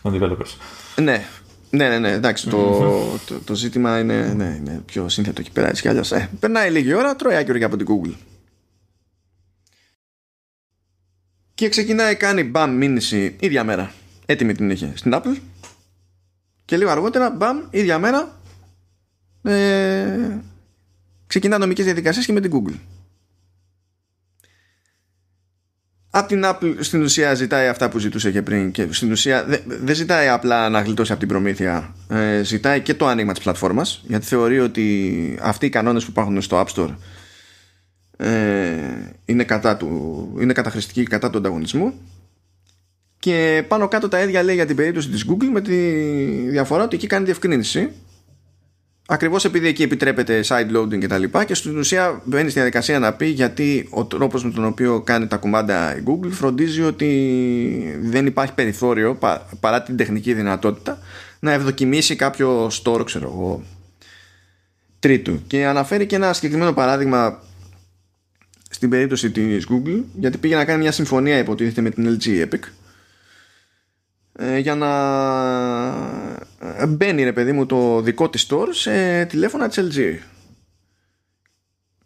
Τον 0.02 0.18
developers. 0.20 0.56
Ναι, 0.96 1.24
ναι, 1.70 1.88
ναι, 1.88 1.98
ναι 1.98 2.10
εντάξει, 2.10 2.48
το, 2.48 2.78
το, 3.26 3.38
το, 3.44 3.54
ζήτημα 3.54 3.98
είναι, 3.98 4.34
ναι, 4.36 4.56
είναι 4.58 4.82
πιο 4.86 5.08
σύνθετο 5.08 5.40
εκεί 5.40 5.50
πέρα. 5.50 5.68
Έτσι 5.68 5.82
κι 5.82 5.88
αλλιώς. 5.88 6.12
Ε, 6.12 6.30
περνάει 6.40 6.70
λίγη 6.70 6.94
ώρα, 6.94 7.16
τρώει 7.16 7.34
άκυρο 7.34 7.58
και 7.58 7.64
από 7.64 7.76
την 7.76 7.86
Google. 7.86 8.14
Και 11.54 11.68
ξεκινάει, 11.68 12.14
κάνει 12.16 12.44
μπαμ 12.44 12.76
μήνυση 12.76 13.36
ίδια 13.40 13.64
μέρα. 13.64 13.92
Έτοιμη 14.26 14.54
την 14.54 14.70
είχε 14.70 14.92
στην 14.94 15.12
Apple. 15.14 15.36
Και 16.64 16.76
λίγο 16.76 16.90
αργότερα, 16.90 17.30
μπαμ, 17.30 17.58
ίδια 17.70 17.98
μέρα, 17.98 18.40
ε, 19.42 20.38
ξεκινά 21.26 21.58
νομικές 21.58 21.84
διαδικασίες 21.84 22.26
και 22.26 22.32
με 22.32 22.40
την 22.40 22.50
Google. 22.54 22.74
Από 26.14 26.28
την 26.28 26.42
Apple 26.44 26.74
στην 26.78 27.02
ουσία 27.02 27.34
ζητάει 27.34 27.68
αυτά 27.68 27.88
που 27.88 27.98
ζητούσε 27.98 28.30
και 28.30 28.42
πριν 28.42 28.70
και 28.70 28.86
στην 28.90 29.10
ουσία 29.12 29.44
δεν 29.44 29.60
δε 29.66 29.92
ζητάει 29.94 30.28
απλά 30.28 30.68
να 30.68 30.80
γλιτώσει 30.80 31.10
από 31.10 31.20
την 31.20 31.28
προμήθεια. 31.28 31.94
Ε, 32.08 32.42
ζητάει 32.42 32.80
και 32.80 32.94
το 32.94 33.06
άνοιγμα 33.06 33.32
της 33.32 33.42
πλατφόρμας 33.42 34.02
γιατί 34.06 34.26
θεωρεί 34.26 34.60
ότι 34.60 35.38
αυτοί 35.42 35.66
οι 35.66 35.68
κανόνες 35.68 36.04
που 36.04 36.10
υπάρχουν 36.10 36.42
στο 36.42 36.64
App 36.66 36.74
Store 36.74 36.94
ε, 38.16 38.28
είναι, 39.24 39.44
κατά 39.44 39.76
του, 39.76 39.88
είναι 40.40 40.52
καταχρηστικοί 40.52 41.02
κατά 41.02 41.30
του 41.30 41.38
ανταγωνισμού. 41.38 41.94
Και 43.18 43.64
πάνω 43.68 43.88
κάτω 43.88 44.08
τα 44.08 44.22
ίδια 44.22 44.42
λέει 44.42 44.54
για 44.54 44.66
την 44.66 44.76
περίπτωση 44.76 45.08
της 45.08 45.26
Google 45.28 45.50
με 45.52 45.60
τη 45.60 45.76
διαφορά 46.50 46.82
ότι 46.82 46.96
εκεί 46.96 47.06
κάνει 47.06 47.24
διευκρίνηση 47.24 47.90
ακριβώς 49.12 49.44
επειδή 49.44 49.68
εκεί 49.68 49.82
επιτρέπεται 49.82 50.44
side 50.46 50.76
loading 50.76 50.98
και 50.98 51.06
τα 51.06 51.18
λοιπά 51.18 51.44
και 51.44 51.54
στην 51.54 51.78
ουσία 51.78 52.20
μπαίνει 52.24 52.48
στη 52.50 52.58
διαδικασία 52.58 52.98
να 52.98 53.12
πει 53.12 53.26
γιατί 53.26 53.88
ο 53.90 54.04
τρόπος 54.04 54.44
με 54.44 54.50
τον 54.50 54.64
οποίο 54.64 55.00
κάνει 55.00 55.26
τα 55.26 55.36
κουμάντα 55.36 55.96
η 55.96 56.02
Google 56.06 56.30
φροντίζει 56.30 56.82
ότι 56.82 57.98
δεν 58.02 58.26
υπάρχει 58.26 58.54
περιθώριο 58.54 59.14
πα- 59.14 59.48
παρά 59.60 59.82
την 59.82 59.96
τεχνική 59.96 60.34
δυνατότητα 60.34 60.98
να 61.38 61.52
ευδοκιμήσει 61.52 62.16
κάποιο 62.16 62.66
store 62.66 63.04
ξέρω 63.04 63.26
εγώ 63.26 63.62
τρίτου. 64.98 65.42
Και 65.46 65.66
αναφέρει 65.66 66.06
και 66.06 66.16
ένα 66.16 66.32
συγκεκριμένο 66.32 66.72
παράδειγμα 66.72 67.42
στην 68.70 68.90
περίπτωση 68.90 69.30
της 69.30 69.66
Google 69.70 70.02
γιατί 70.14 70.38
πήγε 70.38 70.54
να 70.56 70.64
κάνει 70.64 70.82
μια 70.82 70.92
συμφωνία 70.92 71.38
υποτίθεται 71.38 71.80
με 71.80 71.90
την 71.90 72.18
LG 72.18 72.46
Epic 72.46 72.60
ε, 74.38 74.58
για 74.58 74.74
να 74.74 74.88
ε, 76.28 76.31
μπαίνει 76.88 77.24
ρε 77.24 77.32
παιδί 77.32 77.52
μου 77.52 77.66
το 77.66 78.00
δικό 78.00 78.30
της 78.30 78.46
store 78.50 78.66
σε 78.70 79.24
τηλέφωνα 79.24 79.68
της 79.68 79.78
LG 79.80 80.16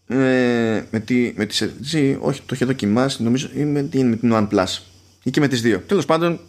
ε, 0.08 0.82
με, 0.90 1.00
τη, 1.04 1.32
με 1.36 1.46
τις 1.46 1.62
LG 1.64 2.16
όχι 2.20 2.40
το 2.40 2.54
είχε 2.54 2.64
δοκιμάσει 2.64 3.22
νομίζω 3.22 3.48
ή 3.54 3.64
με, 3.64 3.82
την- 3.82 4.08
με 4.08 4.16
την 4.16 4.30
OnePlus. 4.34 4.78
Ή 5.22 5.30
και 5.30 5.40
με 5.40 5.48
τις 5.48 5.60
δύο. 5.62 5.78
Τέλος 5.86 6.04
πάντων 6.04 6.40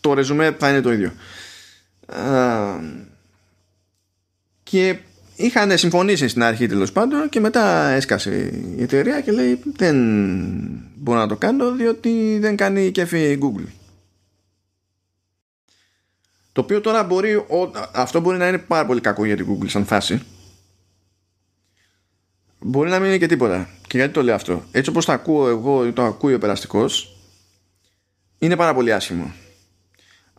το 0.00 0.14
ρεζουμέ 0.14 0.56
θα 0.58 0.70
είναι 0.70 0.80
το 0.80 0.92
ίδιο. 0.92 1.12
Α, 2.06 2.78
και 4.62 4.98
είχαν 5.36 5.78
συμφωνήσει 5.78 6.28
στην 6.28 6.42
αρχή 6.42 6.66
τέλος 6.66 6.92
πάντων 6.92 7.28
και 7.28 7.40
μετά 7.40 7.88
έσκασε 7.88 8.52
η 8.76 8.82
εταιρεία 8.82 9.20
και 9.20 9.32
λέει 9.32 9.60
δεν 9.76 9.96
μπορώ 10.96 11.18
να 11.18 11.26
το 11.28 11.36
κάνω 11.36 11.72
διότι 11.72 12.38
δεν 12.40 12.56
κάνει 12.56 12.90
κέφι 12.90 13.18
η 13.18 13.38
Google 13.42 13.66
το 16.52 16.60
οποίο 16.60 16.80
τώρα 16.80 17.04
μπορεί, 17.04 17.34
ο- 17.34 17.70
αυτό 17.92 18.20
μπορεί 18.20 18.36
να 18.38 18.48
είναι 18.48 18.58
πάρα 18.58 18.86
πολύ 18.86 19.00
κακό 19.00 19.24
για 19.24 19.36
την 19.36 19.46
Google 19.50 19.68
σαν 19.68 19.84
φάση. 19.84 20.22
Μπορεί 22.58 22.90
να 22.90 22.98
μην 22.98 23.08
είναι 23.08 23.18
και 23.18 23.26
τίποτα. 23.26 23.68
Και 23.86 23.96
γιατί 23.96 24.12
το 24.12 24.22
λέω 24.22 24.34
αυτό; 24.34 24.64
Έτσι 24.70 24.90
όπως 24.90 25.04
το 25.04 25.12
ακούω 25.12 25.48
εγώ 25.48 25.86
ή 25.86 25.92
το 25.92 26.02
ακούει 26.04 26.34
ο 26.34 26.38
περαστικός, 26.38 27.16
είναι 28.38 28.56
πάρα 28.56 28.74
πολύ 28.74 28.92
άσχημο. 28.92 29.32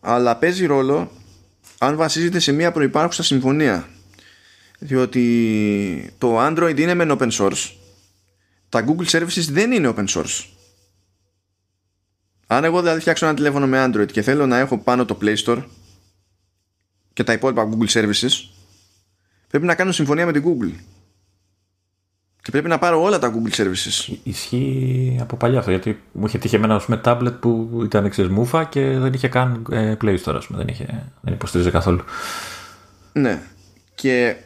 Αλλά 0.00 0.36
παίζει 0.36 0.66
ρόλο 0.66 1.10
αν 1.78 1.96
βασίζεται 1.96 2.38
σε 2.38 2.52
μια 2.52 2.72
προϋπάρχουσα 2.72 3.22
συμφωνία. 3.22 3.88
Διότι 4.78 6.14
το 6.18 6.46
Android 6.46 6.74
είναι 6.78 6.94
μεν 6.94 7.16
open 7.18 7.30
source. 7.30 7.70
Τα 8.68 8.84
Google 8.86 9.06
Services 9.06 9.46
δεν 9.50 9.72
είναι 9.72 9.92
open 9.96 10.06
source. 10.08 10.44
Αν 12.46 12.64
εγώ 12.64 12.80
δηλαδή 12.80 13.00
φτιάξω 13.00 13.26
ένα 13.26 13.34
τηλέφωνο 13.34 13.66
με 13.66 13.84
Android 13.88 14.12
και 14.12 14.22
θέλω 14.22 14.46
να 14.46 14.58
έχω 14.58 14.78
πάνω 14.78 15.04
το 15.04 15.18
Play 15.22 15.36
Store 15.44 15.64
και 17.14 17.24
τα 17.24 17.32
υπόλοιπα 17.32 17.68
Google 17.70 17.88
Services 17.88 18.54
πρέπει 19.48 19.66
να 19.66 19.74
κάνουν 19.74 19.92
συμφωνία 19.92 20.26
με 20.26 20.32
την 20.32 20.44
Google. 20.46 20.72
Και 22.42 22.50
πρέπει 22.50 22.68
να 22.68 22.78
πάρω 22.78 23.02
όλα 23.02 23.18
τα 23.18 23.32
Google 23.34 23.60
Services. 23.60 24.16
Ισχύει 24.22 25.18
από 25.20 25.36
παλιά 25.36 25.58
αυτό. 25.58 25.70
Γιατί 25.70 26.02
μου 26.12 26.26
είχε 26.26 26.38
τύχει 26.38 26.54
εμένα 26.54 26.82
με 26.86 27.00
tablet 27.04 27.40
που 27.40 27.80
ήταν 27.84 28.04
εξή 28.04 28.22
μούφα 28.22 28.64
και 28.64 28.98
δεν 28.98 29.12
είχε 29.12 29.28
καν 29.28 29.66
ε, 29.70 29.94
Play 30.02 30.18
Store. 30.24 30.40
Δεν, 30.48 30.68
είχε, 30.68 31.12
δεν 31.20 31.34
υποστηρίζει 31.34 31.70
καθόλου. 31.70 32.04
Ναι. 33.12 33.42
Και 33.94 34.36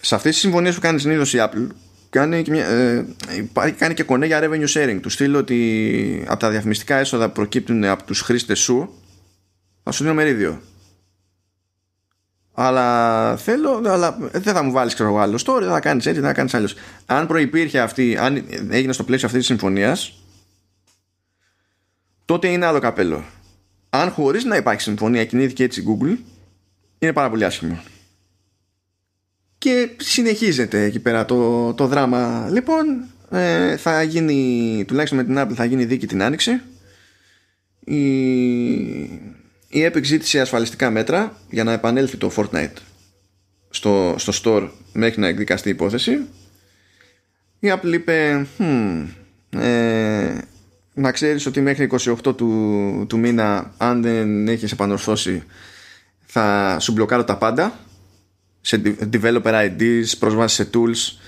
σε 0.00 0.14
αυτές 0.14 0.32
τις 0.32 0.40
συμφωνίες 0.40 0.74
που 0.74 0.80
κάνει 0.80 1.00
συνήθως 1.00 1.34
η 1.34 1.38
Apple, 1.40 1.66
κάνει 2.10 2.42
και, 2.42 2.50
μια, 2.50 2.66
ε, 2.66 3.06
κάνει 3.78 3.94
και 3.94 4.02
κονέ 4.02 4.26
για 4.26 4.40
revenue 4.42 4.68
sharing. 4.68 4.98
Του 5.02 5.08
στείλω 5.08 5.38
ότι 5.38 6.24
από 6.28 6.40
τα 6.40 6.50
διαφημιστικά 6.50 6.96
έσοδα 6.96 7.26
που 7.26 7.32
προκύπτουν 7.32 7.84
από 7.84 8.04
τους 8.04 8.20
χρήστες 8.20 8.58
σου, 8.58 8.94
θα 9.82 9.92
σου 9.92 10.02
δίνω 10.02 10.14
μερίδιο. 10.14 10.60
Αλλά 12.54 13.36
θέλω, 13.36 13.82
αλλά 13.86 14.18
δεν 14.20 14.54
θα 14.54 14.62
μου 14.62 14.72
βάλεις 14.72 14.94
ξέρω 14.94 15.16
άλλο 15.16 15.38
story, 15.46 15.60
δεν 15.60 15.70
θα 15.70 15.80
κάνεις 15.80 16.06
έτσι, 16.06 16.20
δεν 16.20 16.28
θα 16.28 16.34
κάνεις 16.34 16.54
αλλιώ. 16.54 16.68
Αν 17.06 17.26
προπήρχε 17.26 17.80
αυτή, 17.80 18.16
αν 18.16 18.44
έγινε 18.70 18.92
στο 18.92 19.04
πλαίσιο 19.04 19.26
αυτής 19.26 19.46
της 19.46 19.50
συμφωνίας, 19.50 20.22
τότε 22.24 22.48
είναι 22.48 22.66
άλλο 22.66 22.78
καπέλο. 22.78 23.24
Αν 23.90 24.10
χωρίς 24.10 24.44
να 24.44 24.56
υπάρχει 24.56 24.80
συμφωνία 24.80 25.24
κινήθηκε 25.24 25.64
έτσι 25.64 25.80
η 25.80 25.84
Google, 25.88 26.16
είναι 26.98 27.12
πάρα 27.12 27.30
πολύ 27.30 27.44
άσχημο. 27.44 27.80
Και 29.58 29.90
συνεχίζεται 29.96 30.82
εκεί 30.82 31.00
πέρα 31.00 31.24
το, 31.24 31.72
το 31.74 31.86
δράμα. 31.86 32.48
Λοιπόν, 32.50 33.04
ε, 33.30 33.76
θα 33.76 34.02
γίνει, 34.02 34.84
τουλάχιστον 34.86 35.18
με 35.18 35.24
την 35.24 35.38
Apple 35.38 35.54
θα 35.54 35.64
γίνει 35.64 35.84
δίκη 35.84 36.06
την 36.06 36.22
άνοιξη. 36.22 36.60
Η, 37.84 38.02
η 39.74 39.90
Epic 39.92 40.02
ζήτησε 40.02 40.40
ασφαλιστικά 40.40 40.90
μέτρα 40.90 41.36
για 41.50 41.64
να 41.64 41.72
επανέλθει 41.72 42.16
το 42.16 42.32
Fortnite 42.36 42.76
στο, 43.70 44.14
στο 44.18 44.32
store 44.44 44.68
μέχρι 44.92 45.20
να 45.20 45.26
εκδικαστεί 45.26 45.68
η 45.68 45.70
υπόθεση. 45.70 46.12
Η 47.58 47.72
Apple 47.72 47.92
είπε 47.92 48.46
hm, 48.58 49.06
ε, 49.50 50.38
να 50.94 51.12
ξέρεις 51.12 51.46
ότι 51.46 51.60
μέχρι 51.60 51.88
28 52.24 52.36
του, 52.36 53.06
του 53.08 53.18
μήνα 53.18 53.74
αν 53.76 54.02
δεν 54.02 54.48
έχεις 54.48 54.72
επανορθώσει 54.72 55.42
θα 56.26 56.76
σου 56.80 56.92
μπλοκάρω 56.92 57.24
τα 57.24 57.36
πάντα 57.36 57.78
σε 58.60 58.82
developer 59.12 59.70
IDs, 59.70 60.04
πρόσβαση 60.18 60.54
σε 60.54 60.70
tools 60.74 61.18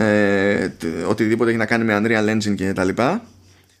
ε, 0.00 0.68
οτιδήποτε 1.08 1.50
έχει 1.50 1.58
να 1.58 1.66
κάνει 1.66 1.84
με 1.84 2.00
Unreal 2.02 2.36
Engine 2.36 2.54
και 2.54 2.72
τα 2.72 2.84
λοιπά 2.84 3.22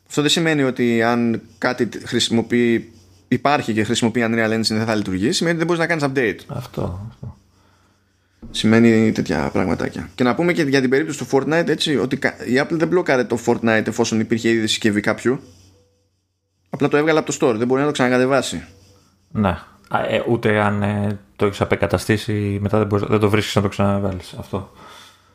αυτό 0.06 0.20
δεν 0.20 0.30
σημαίνει 0.30 0.62
ότι 0.62 1.02
αν 1.02 1.42
κάτι 1.58 1.88
χρησιμοποιεί 2.04 2.92
υπάρχει 3.32 3.72
και 3.72 3.84
χρησιμοποιεί 3.84 4.24
Unreal 4.28 4.52
Engine 4.52 4.60
δεν 4.62 4.84
θα 4.84 4.94
λειτουργεί 4.94 5.32
σημαίνει 5.32 5.56
ότι 5.56 5.66
δεν 5.66 5.66
μπορείς 5.66 5.80
να 5.80 5.86
κάνεις 5.86 6.04
update 6.04 6.54
αυτό, 6.56 7.06
αυτό. 7.10 7.36
σημαίνει 8.50 9.12
τέτοια 9.12 9.50
πραγματάκια 9.52 10.10
και 10.14 10.24
να 10.24 10.34
πούμε 10.34 10.52
και 10.52 10.62
για 10.62 10.80
την 10.80 10.90
περίπτωση 10.90 11.18
του 11.18 11.26
Fortnite 11.30 11.68
έτσι 11.68 11.96
ότι 11.96 12.18
η 12.46 12.60
Apple 12.62 12.76
δεν 12.76 12.88
μπλοκάρε 12.88 13.24
το 13.24 13.38
Fortnite 13.46 13.86
εφόσον 13.86 14.20
υπήρχε 14.20 14.48
ήδη 14.48 14.66
συσκευή 14.66 15.00
κάποιου 15.00 15.40
απλά 16.70 16.88
το 16.88 16.96
έβγαλε 16.96 17.18
από 17.18 17.32
το 17.32 17.36
store 17.40 17.54
δεν 17.54 17.66
μπορεί 17.66 17.80
να 17.80 17.86
το 17.86 17.92
ξανακατεβάσει 17.92 18.64
ναι 19.30 19.58
ε, 19.92 20.22
ούτε 20.28 20.60
αν 20.60 20.82
ε, 20.82 21.18
το 21.36 21.46
έχεις 21.46 21.60
απεκαταστήσει 21.60 22.58
μετά 22.60 22.78
δεν, 22.78 22.86
μπορείς, 22.86 23.06
δεν 23.08 23.18
το 23.18 23.30
βρίσκεις 23.30 23.54
να 23.54 23.62
το 23.62 23.68
ξαναβάλεις. 23.68 24.34
Αυτό. 24.38 24.72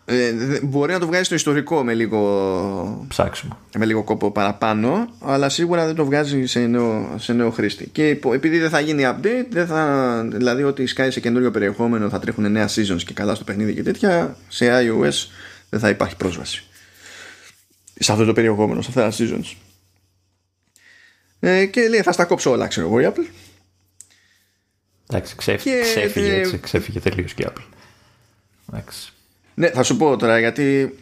Ε, 0.08 0.34
μπορεί 0.64 0.92
να 0.92 1.00
το 1.00 1.08
βγάζει 1.08 1.24
στο 1.24 1.36
ιστορικό 1.36 1.84
με 1.84 1.94
λίγο 1.94 3.06
ψάξιμο. 3.08 3.58
Με 3.78 3.86
λίγο 3.86 4.04
κόπο 4.04 4.32
παραπάνω, 4.32 5.08
αλλά 5.20 5.50
σίγουρα 5.50 5.86
δεν 5.86 5.96
το 5.96 6.06
βγάζει 6.06 6.46
σε 6.46 6.60
νέο, 6.60 7.16
σε 7.18 7.34
νέο 7.34 7.52
χρήστη. 7.52 7.88
Και 7.88 8.20
επειδή 8.34 8.60
δεν 8.60 8.70
θα 8.70 8.80
γίνει 8.80 9.04
update, 9.06 9.48
δεν 9.50 9.68
θα, 9.68 10.22
δηλαδή 10.34 10.64
ότι 10.64 10.86
σκάει 10.86 11.12
σε 11.12 11.20
καινούριο 11.20 11.52
περιεχόμενο 11.52 12.10
θα 12.10 12.20
τρέχουν 12.20 12.52
νέα 12.52 12.70
seasons 12.70 13.04
και 13.06 13.14
καλά 13.14 13.36
στο 13.36 13.44
παιχνίδι 13.44 13.74
και 13.74 13.84
τέτοια, 13.84 14.38
σε 14.48 14.68
iOS 14.70 15.30
δεν 15.70 15.80
θα 15.80 15.90
υπάρχει 15.90 16.16
πρόσβαση. 16.16 16.64
Σε 18.00 18.12
αυτό 18.12 18.26
το 18.26 18.34
περιεχόμενο, 18.34 18.82
σε 18.82 18.90
αυτά 18.90 19.02
τα 19.02 19.16
seasons. 19.18 19.56
Ε, 21.40 21.66
και 21.66 21.88
λέει 21.88 22.02
θα 22.02 22.12
στα 22.12 22.26
κόψω 22.26 22.52
όλα, 22.52 22.68
ξέρω 22.68 22.88
εγώ 22.88 23.00
η 23.00 23.14
Apple. 23.14 23.30
Εντάξει, 25.10 25.36
ξέφυγε, 25.36 25.82
ξέφυγε, 25.82 26.34
έτσι, 26.34 26.58
ξέφυγε 26.58 27.00
τελείως 27.00 27.34
και 27.34 27.48
Apple. 27.48 27.64
Εντάξει. 28.70 29.14
Ναι, 29.56 29.70
θα 29.70 29.84
σου 29.84 29.98
πω 29.98 30.18
τώρα 30.18 30.40
γιατί 30.40 30.96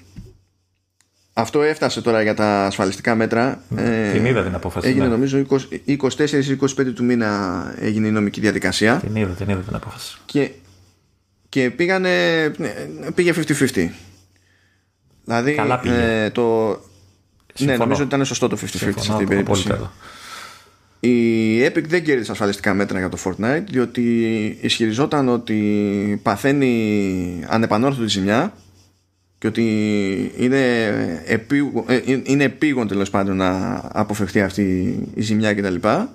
αυτό 1.33 1.61
έφτασε 1.61 2.01
τώρα 2.01 2.21
για 2.21 2.33
τα 2.33 2.65
ασφαλιστικά 2.65 3.15
μέτρα. 3.15 3.63
Ε, 3.75 4.11
την 4.11 4.25
είδα 4.25 4.43
την 4.43 4.55
απόφαση. 4.55 4.87
Έγινε 4.87 5.03
ναι. 5.03 5.09
νομίζω 5.09 5.45
24-25 5.87 6.93
του 6.95 7.03
μήνα 7.03 7.73
έγινε 7.79 8.07
η 8.07 8.11
νομική 8.11 8.39
διαδικασία. 8.39 8.97
Την 8.97 9.15
είδα, 9.15 9.33
την 9.33 9.49
είδα 9.49 9.59
την 9.59 9.75
απόφαση. 9.75 10.17
Και, 10.25 10.51
και 11.49 11.69
πήγανε, 11.69 12.09
πήγε 13.15 13.33
50-50. 13.35 13.89
Δηλαδή, 15.25 15.53
Καλά 15.53 15.79
πήγε. 15.79 16.23
Ε, 16.23 16.29
το, 16.29 16.69
ναι, 17.59 17.77
νομίζω 17.77 18.03
ότι 18.03 18.15
ήταν 18.15 18.25
σωστό 18.25 18.47
το 18.47 18.57
50-50 18.61 18.67
σε 18.67 18.89
αυτή 18.89 19.15
την 19.17 19.27
περίπτωση. 19.27 19.69
Η 21.05 21.65
Epic 21.65 21.83
δεν 21.87 22.03
κέρδισε 22.03 22.31
ασφαλιστικά 22.31 22.73
μέτρα 22.73 22.99
για 22.99 23.09
το 23.09 23.17
Fortnite 23.23 23.63
διότι 23.69 24.03
ισχυριζόταν 24.61 25.29
ότι 25.29 26.19
παθαίνει 26.23 27.43
ανεπανόρθωτη 27.47 28.07
ζημιά 28.07 28.53
και 29.37 29.47
ότι 29.47 29.63
είναι, 30.37 30.61
επί, 31.25 31.71
ε, 31.87 31.99
είναι 32.23 32.43
επίγον 32.43 32.87
τέλος 32.87 33.09
πάντων 33.09 33.37
να 33.37 33.81
αποφευχθεί 33.93 34.41
αυτή 34.41 34.97
η 35.13 35.21
ζημιά 35.21 35.53
κτλ. 35.53 35.75
Και, 35.75 36.07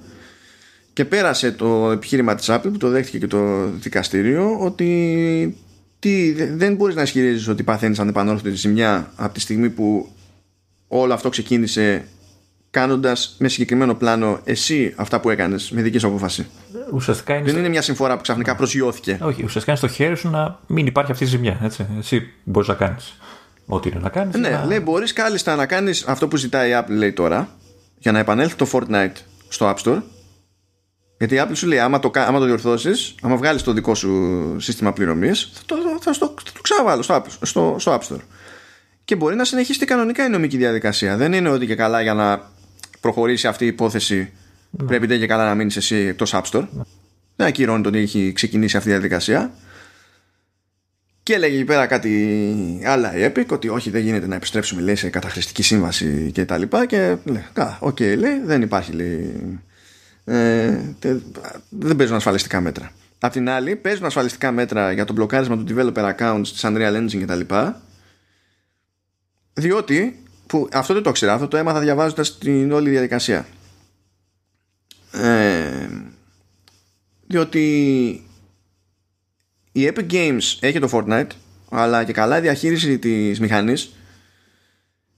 και 0.93 1.05
πέρασε 1.05 1.53
το 1.53 1.91
επιχείρημα 1.91 2.35
της 2.35 2.47
Apple 2.51 2.61
που 2.73 2.79
το 2.79 2.89
δέχτηκε 2.89 3.19
και 3.19 3.27
το 3.27 3.71
δικαστήριο 3.71 4.57
ότι 4.61 5.57
τι, 5.99 6.33
δεν 6.33 6.75
μπορείς 6.75 6.95
να 6.95 7.03
ισχυρίζεις 7.03 7.49
ότι 7.49 7.63
παθαίνεις 7.63 7.99
ανεπανόρθωτη 7.99 8.51
ζημιά 8.51 9.13
από 9.17 9.35
τη 9.35 9.41
στιγμή 9.41 9.71
που 9.71 10.09
όλο 10.89 11.15
αυτό 11.15 11.29
ξεκίνησε 11.29 12.05
κάνοντας 12.71 13.35
με 13.39 13.49
συγκεκριμένο 13.49 13.95
πλάνο 13.95 14.41
εσύ 14.45 14.95
αυτά 14.97 15.21
που 15.21 15.31
έκανες 15.31 15.71
με 15.71 15.83
δική 15.83 15.99
σου 15.99 16.07
απόφαση; 16.07 16.47
Ουσιαστικά 16.93 17.35
είναι 17.35 17.51
Δεν 17.51 17.59
είναι 17.59 17.69
μια 17.69 17.83
συμφορά 17.83 18.17
που 18.17 18.23
ξαφνικά 18.23 18.57
προσγειώθηκε. 18.57 19.19
Όχι, 19.21 19.43
ουσιαστικά 19.45 19.71
είναι 19.71 19.77
στο 19.77 19.89
χέρι 19.89 20.17
σου 20.17 20.31
να 20.31 20.59
μην 20.67 20.87
υπάρχει 20.87 21.11
αυτή 21.11 21.25
η 21.25 21.27
ζημιά. 21.27 21.59
Έτσι. 21.63 21.87
Εσύ 21.99 22.31
μπορείς 22.45 22.69
να 22.69 22.75
κάνεις 22.75 23.19
ό,τι 23.67 23.89
είναι 23.89 24.01
να 24.03 24.09
κάνεις. 24.09 24.37
Ναι, 24.37 24.49
να... 24.49 24.65
λέει 24.65 24.81
μπορείς 24.83 25.13
κάλλιστα 25.13 25.57
να 25.57 25.67
κάνεις 25.67 26.05
αυτό 26.07 26.29
που 26.29 26.37
ζητάει 26.37 26.71
η 26.71 26.73
Apple 26.77 26.91
λέει 26.91 27.13
τώρα 27.13 27.49
για 27.99 28.13
να 28.13 28.19
επανέλθει 28.19 28.55
το 28.55 28.69
Fortnite 28.73 29.17
στο 29.49 29.75
App 29.75 29.83
Store. 29.85 30.03
Γιατί 31.19 31.35
η 31.35 31.41
Apple 31.43 31.53
σου 31.55 31.67
λέει, 31.67 31.79
άμα 31.79 32.01
το, 32.01 32.11
άμα 32.15 32.39
το 32.39 32.45
διορθώσεις, 32.45 33.15
άμα 33.23 33.37
βγάλεις 33.37 33.63
το 33.63 33.73
δικό 33.73 33.95
σου 33.95 34.57
σύστημα 34.61 34.93
πληρωμής, 34.93 35.51
θα 35.55 35.61
το, 35.67 35.77
θα, 36.01 36.13
θα, 36.13 36.19
το, 36.19 36.35
το 36.55 36.61
ξαναβάλω 36.61 37.03
στο, 37.03 37.25
στο, 37.43 37.77
στο 37.79 37.99
App 37.99 38.13
Store. 38.13 38.21
Και 39.05 39.17
μπορεί 39.17 39.37
να 39.37 39.45
συνεχίσει 39.45 39.85
κανονικά 39.85 40.25
η 40.25 40.29
νομική 40.29 40.57
διαδικασία. 40.57 41.17
Δεν 41.17 41.33
είναι 41.33 41.49
ότι 41.49 41.67
και 41.67 41.75
καλά 41.75 42.03
για 42.03 42.15
να 42.15 42.41
προχωρήσει 43.01 43.47
αυτή 43.47 43.65
η 43.65 43.67
υπόθεση 43.67 44.33
ναι. 44.71 44.87
πρέπει 44.87 45.07
δεν 45.07 45.19
και 45.19 45.27
καλά 45.27 45.45
να 45.45 45.55
μείνεις 45.55 45.77
εσύ 45.77 45.97
εκτός 45.97 46.35
App 46.35 46.43
Store. 46.43 46.67
Ναι. 46.73 46.83
Δεν 47.37 47.47
ακυρώνει 47.47 47.83
το 47.83 47.89
ότι 47.89 47.99
έχει 47.99 48.33
ξεκινήσει 48.33 48.77
αυτή 48.77 48.89
η 48.89 48.93
διαδικασία. 48.93 49.53
Και 51.23 51.35
έλεγε 51.35 51.55
εκεί 51.55 51.65
πέρα 51.65 51.87
κάτι 51.87 52.83
άλλα 52.85 53.17
η 53.17 53.33
Epic 53.33 53.47
ότι 53.49 53.69
όχι 53.69 53.91
δεν 53.91 54.03
γίνεται 54.03 54.27
να 54.27 54.35
επιστρέψουμε 54.35 54.81
λέει, 54.81 54.95
σε 54.95 55.09
καταχρηστική 55.09 55.63
σύμβαση 55.63 56.31
και 56.33 56.45
τα 56.45 56.59
λοιπά 56.59 56.87
και 56.87 57.17
λέει, 57.25 57.45
οκ 57.79 57.97
okay, 57.97 58.17
λέει, 58.19 58.41
δεν 58.45 58.63
υπάρχει 58.63 58.93
λέει, 58.93 59.59
ε, 60.25 60.81
δεν 61.69 61.97
παίζουν 61.97 62.17
ασφαλιστικά 62.17 62.61
μέτρα. 62.61 62.91
Απ' 63.19 63.33
την 63.33 63.49
άλλη 63.49 63.77
παίζουν 63.77 64.05
ασφαλιστικά 64.05 64.53
μέτρα 64.53 64.93
για 64.93 65.05
το 65.05 65.13
μπλοκάρισμα 65.13 65.59
του 65.59 65.65
developer 65.69 66.15
accounts 66.15 66.47
της 66.49 66.61
Unreal 66.65 66.97
Engine 66.97 67.19
και 67.19 67.25
τα 67.25 67.35
λοιπά 67.35 67.83
διότι 69.53 70.23
που 70.49 70.69
αυτό 70.73 70.95
δεν 70.95 71.03
το 71.03 71.13
ξέρω, 71.13 71.33
αυτό 71.33 71.49
το 71.49 71.57
έμαθα 71.57 71.81
διαβάζοντας 71.81 72.39
την 72.39 72.73
όλη 72.73 72.91
διαδικασία. 72.91 73.47
Ε, 75.13 75.89
διότι 77.27 77.65
η 79.73 79.93
Epic 79.95 80.13
Games 80.13 80.57
έχει 80.61 80.79
το 80.79 80.89
Fortnite 80.93 81.27
αλλά 81.71 82.05
και 82.05 82.13
καλά 82.13 82.39
η 82.39 82.41
διαχείριση 82.41 82.99
της 82.99 83.41
μηχανής 83.41 83.95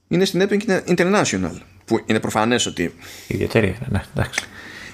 είναι 0.08 0.24
στην 0.24 0.48
Epic 0.48 0.80
International 0.86 1.54
που 1.84 2.00
είναι 2.06 2.20
προφανές 2.20 2.66
ότι 2.66 2.94
ιδιαίτερη 3.26 3.78
ναι, 3.88 4.02
εντάξει. 4.14 4.44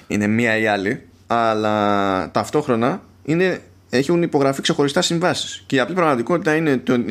είναι 0.07 0.27
μία 0.27 0.57
ή 0.57 0.67
άλλη 0.67 1.07
αλλά 1.27 2.31
ταυτόχρονα 2.31 3.03
είναι 3.25 3.61
έχουν 3.89 4.21
υπογραφεί 4.21 4.61
ξεχωριστά 4.61 5.01
συμβάσεις. 5.01 5.63
Και 5.65 5.75
η 5.75 5.79
απλή 5.79 5.95
πραγματικότητα 5.95 6.55
είναι 6.55 6.77
το, 6.77 7.03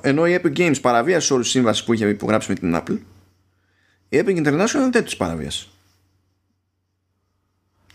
ενώ 0.00 0.26
η 0.26 0.40
Epic 0.42 0.58
Games 0.58 0.80
παραβίασε 0.80 1.32
όλες 1.32 1.44
τις 1.44 1.54
σύμβασει 1.54 1.84
που 1.84 1.92
είχε 1.92 2.08
υπογράψει 2.08 2.50
με 2.50 2.54
την 2.54 2.76
Apple, 2.76 2.98
η 4.08 4.22
Epic 4.24 4.46
International 4.46 4.88
δεν 4.90 5.04
τι 5.04 5.16
παραβίασε. 5.16 5.66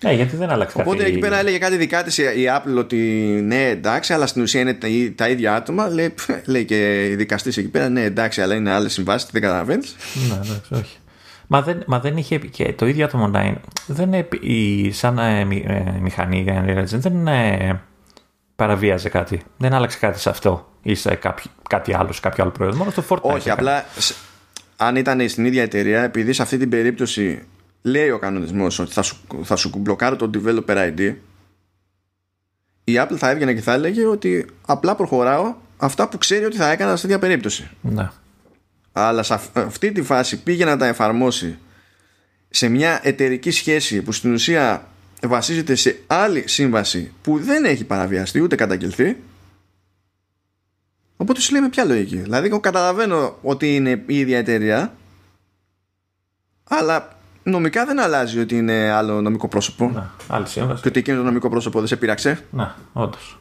Ναι, 0.03 0.13
γιατί 0.13 0.35
δεν 0.35 0.49
άλλαξε 0.49 0.81
Οπότε 0.81 1.05
εκεί 1.05 1.17
πέρα 1.17 1.37
έλεγε 1.37 1.57
κάτι 1.57 1.75
δικά 1.75 2.03
της 2.03 2.17
η 2.17 2.45
Apple 2.47 2.77
ότι 2.77 2.97
ναι, 3.43 3.69
εντάξει, 3.69 4.13
αλλά 4.13 4.27
στην 4.27 4.41
ουσία 4.41 4.61
είναι 4.61 4.73
τα, 4.73 4.87
τα 5.15 5.29
ίδια 5.29 5.55
άτομα. 5.55 5.87
Λέει, 5.87 6.13
λέει 6.45 6.65
και 6.65 7.09
η 7.09 7.15
δικαστή 7.15 7.49
εκεί 7.49 7.67
πέρα, 7.67 7.89
ναι, 7.89 8.03
εντάξει, 8.03 8.41
αλλά 8.41 8.55
είναι 8.55 8.71
άλλες 8.71 8.93
συμβάσεις, 8.93 9.29
δεν 9.31 9.41
καταλαβαίνεις. 9.41 9.95
Ναι, 10.29 10.33
εντάξει, 10.33 10.73
όχι. 10.73 10.97
Μα 11.47 11.61
δεν, 11.61 11.83
μα 11.87 11.99
δεν 11.99 12.17
είχε 12.17 12.37
και 12.37 12.73
το 12.73 12.87
ίδιο 12.87 13.07
το 13.07 13.31
Online. 13.33 13.55
Δεν 13.87 14.13
είναι 14.13 14.27
η, 14.41 14.91
σαν 14.91 15.17
ε, 15.17 15.45
μη- 15.45 15.65
ε, 15.67 15.97
μηχανή 16.01 16.41
για 16.41 16.65
Unreal 16.65 16.77
Engine 16.77 16.99
δεν 16.99 17.27
ε, 17.27 17.81
παραβίαζε 18.57 19.09
κάτι. 19.09 19.41
Δεν 19.57 19.73
άλλαξε 19.73 19.97
κάτι 19.97 20.19
σε 20.19 20.29
αυτό 20.29 20.71
ή 20.81 20.95
σε 20.95 21.15
κάποιο, 21.15 21.51
κάτι 21.69 21.93
άλλο, 21.95 22.11
σε 22.11 22.19
κάποιο 22.21 22.43
άλλο 22.43 22.51
προϊόν. 22.51 22.75
Μόνο 22.75 22.91
στο 22.91 23.03
Fortnite. 23.09 23.21
Όχι, 23.21 23.49
έκανε. 23.49 23.69
απλά 23.69 23.85
σ- 23.97 24.15
αν 24.77 24.95
ήταν 24.95 25.29
στην 25.29 25.45
ίδια 25.45 25.61
εταιρεία, 25.61 26.01
επειδή 26.03 26.33
σε 26.33 26.41
αυτή 26.41 26.57
την 26.57 26.69
περίπτωση 26.69 27.43
λέει 27.81 28.09
ο 28.09 28.19
κανονισμός 28.19 28.79
ότι 28.79 28.91
θα 28.91 29.01
σου, 29.01 29.17
θα 29.43 29.55
σου 29.55 29.71
μπλοκάρω 29.77 30.15
το 30.15 30.29
developer 30.33 30.91
ID, 30.97 31.13
η 32.83 32.93
Apple 32.95 33.15
θα 33.17 33.29
έβγαινε 33.29 33.53
και 33.53 33.61
θα 33.61 33.73
έλεγε 33.73 34.05
ότι 34.05 34.45
απλά 34.65 34.95
προχωράω 34.95 35.55
αυτά 35.77 36.09
που 36.09 36.17
ξέρει 36.17 36.45
ότι 36.45 36.57
θα 36.57 36.69
έκανα 36.71 36.95
σε 36.95 37.01
τέτοια 37.01 37.19
περίπτωση. 37.19 37.69
Ναι. 37.81 38.09
Αλλά 38.91 39.23
σε 39.23 39.33
αυ- 39.33 39.57
αυτή 39.57 39.91
τη 39.91 40.01
φάση 40.01 40.43
πήγε 40.43 40.65
να 40.65 40.77
τα 40.77 40.85
εφαρμόσει 40.87 41.57
σε 42.49 42.67
μια 42.67 42.99
εταιρική 43.03 43.51
σχέση 43.51 44.01
που 44.01 44.11
στην 44.11 44.33
ουσία 44.33 44.87
βασίζεται 45.21 45.75
σε 45.75 45.99
άλλη 46.07 46.43
σύμβαση 46.47 47.11
που 47.21 47.39
δεν 47.39 47.65
έχει 47.65 47.83
παραβιαστεί 47.85 48.39
ούτε 48.41 48.55
καταγγελθεί. 48.55 49.17
Οπότε 51.17 51.41
σου 51.41 51.51
λέει 51.51 51.61
με 51.61 51.69
ποια 51.69 51.85
λογική. 51.85 52.17
Δηλαδή, 52.17 52.47
εγώ 52.47 52.59
καταλαβαίνω 52.59 53.37
ότι 53.41 53.75
είναι 53.75 54.03
η 54.05 54.19
ίδια 54.19 54.37
εταιρεία, 54.37 54.93
αλλά 56.63 57.17
νομικά 57.43 57.85
δεν 57.85 57.99
αλλάζει 57.99 58.39
ότι 58.39 58.57
είναι 58.57 58.89
άλλο 58.91 59.21
νομικό 59.21 59.47
πρόσωπο. 59.47 59.89
ναι. 59.89 60.03
Άλλη 60.27 60.47
σύμβαση. 60.47 60.81
Και 60.81 60.87
ότι 60.87 60.99
εκείνο 60.99 61.17
το 61.17 61.23
νομικό 61.23 61.49
πρόσωπο 61.49 61.79
δεν 61.79 61.87
σε 61.87 61.95
πείραξε. 61.95 62.39
Ναι, 62.51 62.67
όντως. 62.93 63.39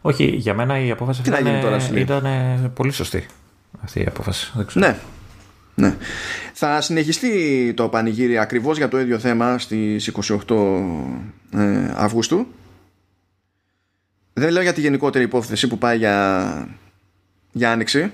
Όχι, 0.00 0.24
για 0.24 0.54
μένα 0.54 0.78
η 0.78 0.90
απόφαση 0.90 1.22
Τι 1.22 1.30
αυτή 1.30 1.42
να 1.42 1.48
γίνει 1.48 1.60
ήταν, 1.60 1.70
τώρα, 1.70 1.82
σου 1.82 1.92
λέει. 1.92 2.02
ήταν 2.02 2.24
ε, 2.24 2.70
πολύ 2.74 2.92
σωστή. 2.92 3.26
Αυτή 3.82 4.00
η 4.00 4.06
απόφαση. 4.08 4.52
Δεν 4.54 4.66
ξέρω. 4.66 4.86
Ναι. 4.86 4.98
Ναι. 5.78 5.96
Θα 6.52 6.80
συνεχιστεί 6.80 7.72
το 7.76 7.88
πανηγύρι 7.88 8.38
ακριβώς 8.38 8.76
για 8.76 8.88
το 8.88 9.00
ίδιο 9.00 9.18
θέμα 9.18 9.58
στις 9.58 10.12
28 10.46 10.56
ε, 11.54 11.92
Αυγούστου. 11.94 12.46
Δεν 14.32 14.52
λέω 14.52 14.62
για 14.62 14.72
τη 14.72 14.80
γενικότερη 14.80 15.24
υπόθεση 15.24 15.68
που 15.68 15.78
πάει 15.78 15.96
για, 15.96 16.68
για 17.52 17.72
άνοιξη. 17.72 18.12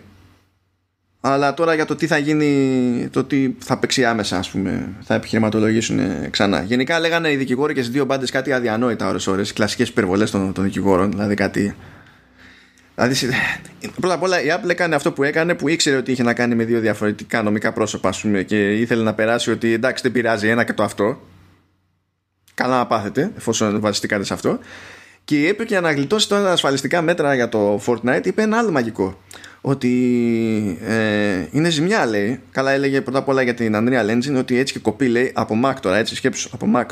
Αλλά 1.21 1.55
τώρα 1.55 1.75
για 1.75 1.85
το 1.85 1.95
τι 1.95 2.07
θα 2.07 2.19
γίνει, 2.19 3.09
το 3.13 3.25
τι 3.25 3.55
θα 3.59 3.79
παίξει 3.79 4.05
άμεσα, 4.05 4.39
ας 4.39 4.51
πούμε, 4.51 4.89
θα 5.01 5.15
επιχειρηματολογήσουν 5.15 5.99
ε, 5.99 6.29
ξανά. 6.31 6.63
Γενικά 6.63 7.01
λέγανε 7.01 7.31
οι 7.31 7.37
δικηγόροι 7.37 7.75
και 7.75 7.81
στις 7.81 7.93
δύο 7.93 8.05
μπάντες 8.05 8.31
κάτι 8.31 8.53
αδιανόητα 8.53 9.09
ώρες-ώρες, 9.09 9.53
κλασικές 9.53 9.89
υπερβολές 9.89 10.31
των, 10.31 10.53
των 10.53 10.65
δικηγόρων, 10.65 11.11
δηλαδή 11.11 11.35
κάτι 11.35 11.75
Δηλαδή, 12.95 13.15
συ- 13.15 13.31
πρώτα 14.01 14.15
απ' 14.15 14.23
όλα 14.23 14.43
η 14.43 14.47
Apple 14.51 14.69
έκανε 14.69 14.95
αυτό 14.95 15.13
που 15.13 15.23
έκανε 15.23 15.55
που 15.55 15.69
ήξερε 15.69 15.97
ότι 15.97 16.13
είχε 16.13 16.23
να 16.23 16.35
κάνει 16.35 16.55
με 16.55 16.65
δύο 16.65 16.81
διαφορετικά 16.81 17.43
νομικά 17.43 17.73
πρόσωπα 17.73 18.09
ας 18.09 18.21
πούμε, 18.21 18.43
και 18.43 18.73
ήθελε 18.73 19.03
να 19.03 19.15
περάσει 19.15 19.51
ότι 19.51 19.73
εντάξει 19.73 20.03
δεν 20.03 20.13
πειράζει 20.13 20.49
ένα 20.49 20.65
και 20.65 20.73
το 20.73 20.83
αυτό. 20.83 21.21
Καλά 22.55 22.77
να 22.77 22.87
πάθετε 22.87 23.31
εφόσον 23.37 23.81
βασιστήκατε 23.81 24.25
σε 24.25 24.35
αυτό. 24.35 24.59
Και 25.25 25.43
η 25.43 25.57
Epic 25.59 25.67
για 25.67 25.81
να 25.81 25.93
γλιτώσει 25.93 26.29
τώρα 26.29 26.43
τα 26.43 26.53
ασφαλιστικά 26.53 27.03
μέτρα 27.03 27.35
για 27.35 27.49
το 27.49 27.81
Fortnite 27.87 28.21
είπε 28.25 28.43
ένα 28.43 28.59
άλλο 28.59 28.71
μαγικό. 28.71 29.21
Ότι 29.61 30.79
ε, 30.87 31.47
είναι 31.51 31.69
ζημιά 31.71 32.07
λέει. 32.07 32.41
Καλά 32.51 32.71
έλεγε 32.71 33.01
πρώτα 33.01 33.19
απ' 33.19 33.29
όλα 33.29 33.43
για 33.43 33.55
την 33.55 33.73
Unreal 33.77 34.11
Engine 34.11 34.37
ότι 34.39 34.59
έτσι 34.59 34.73
και 34.73 34.79
κοπεί 34.79 35.09
λέει 35.09 35.31
από 35.35 35.61
Mac 35.65 35.75
τώρα 35.81 35.97
έτσι 35.97 36.15
σκέψου 36.15 36.49
από 36.53 36.67
Mac 36.77 36.85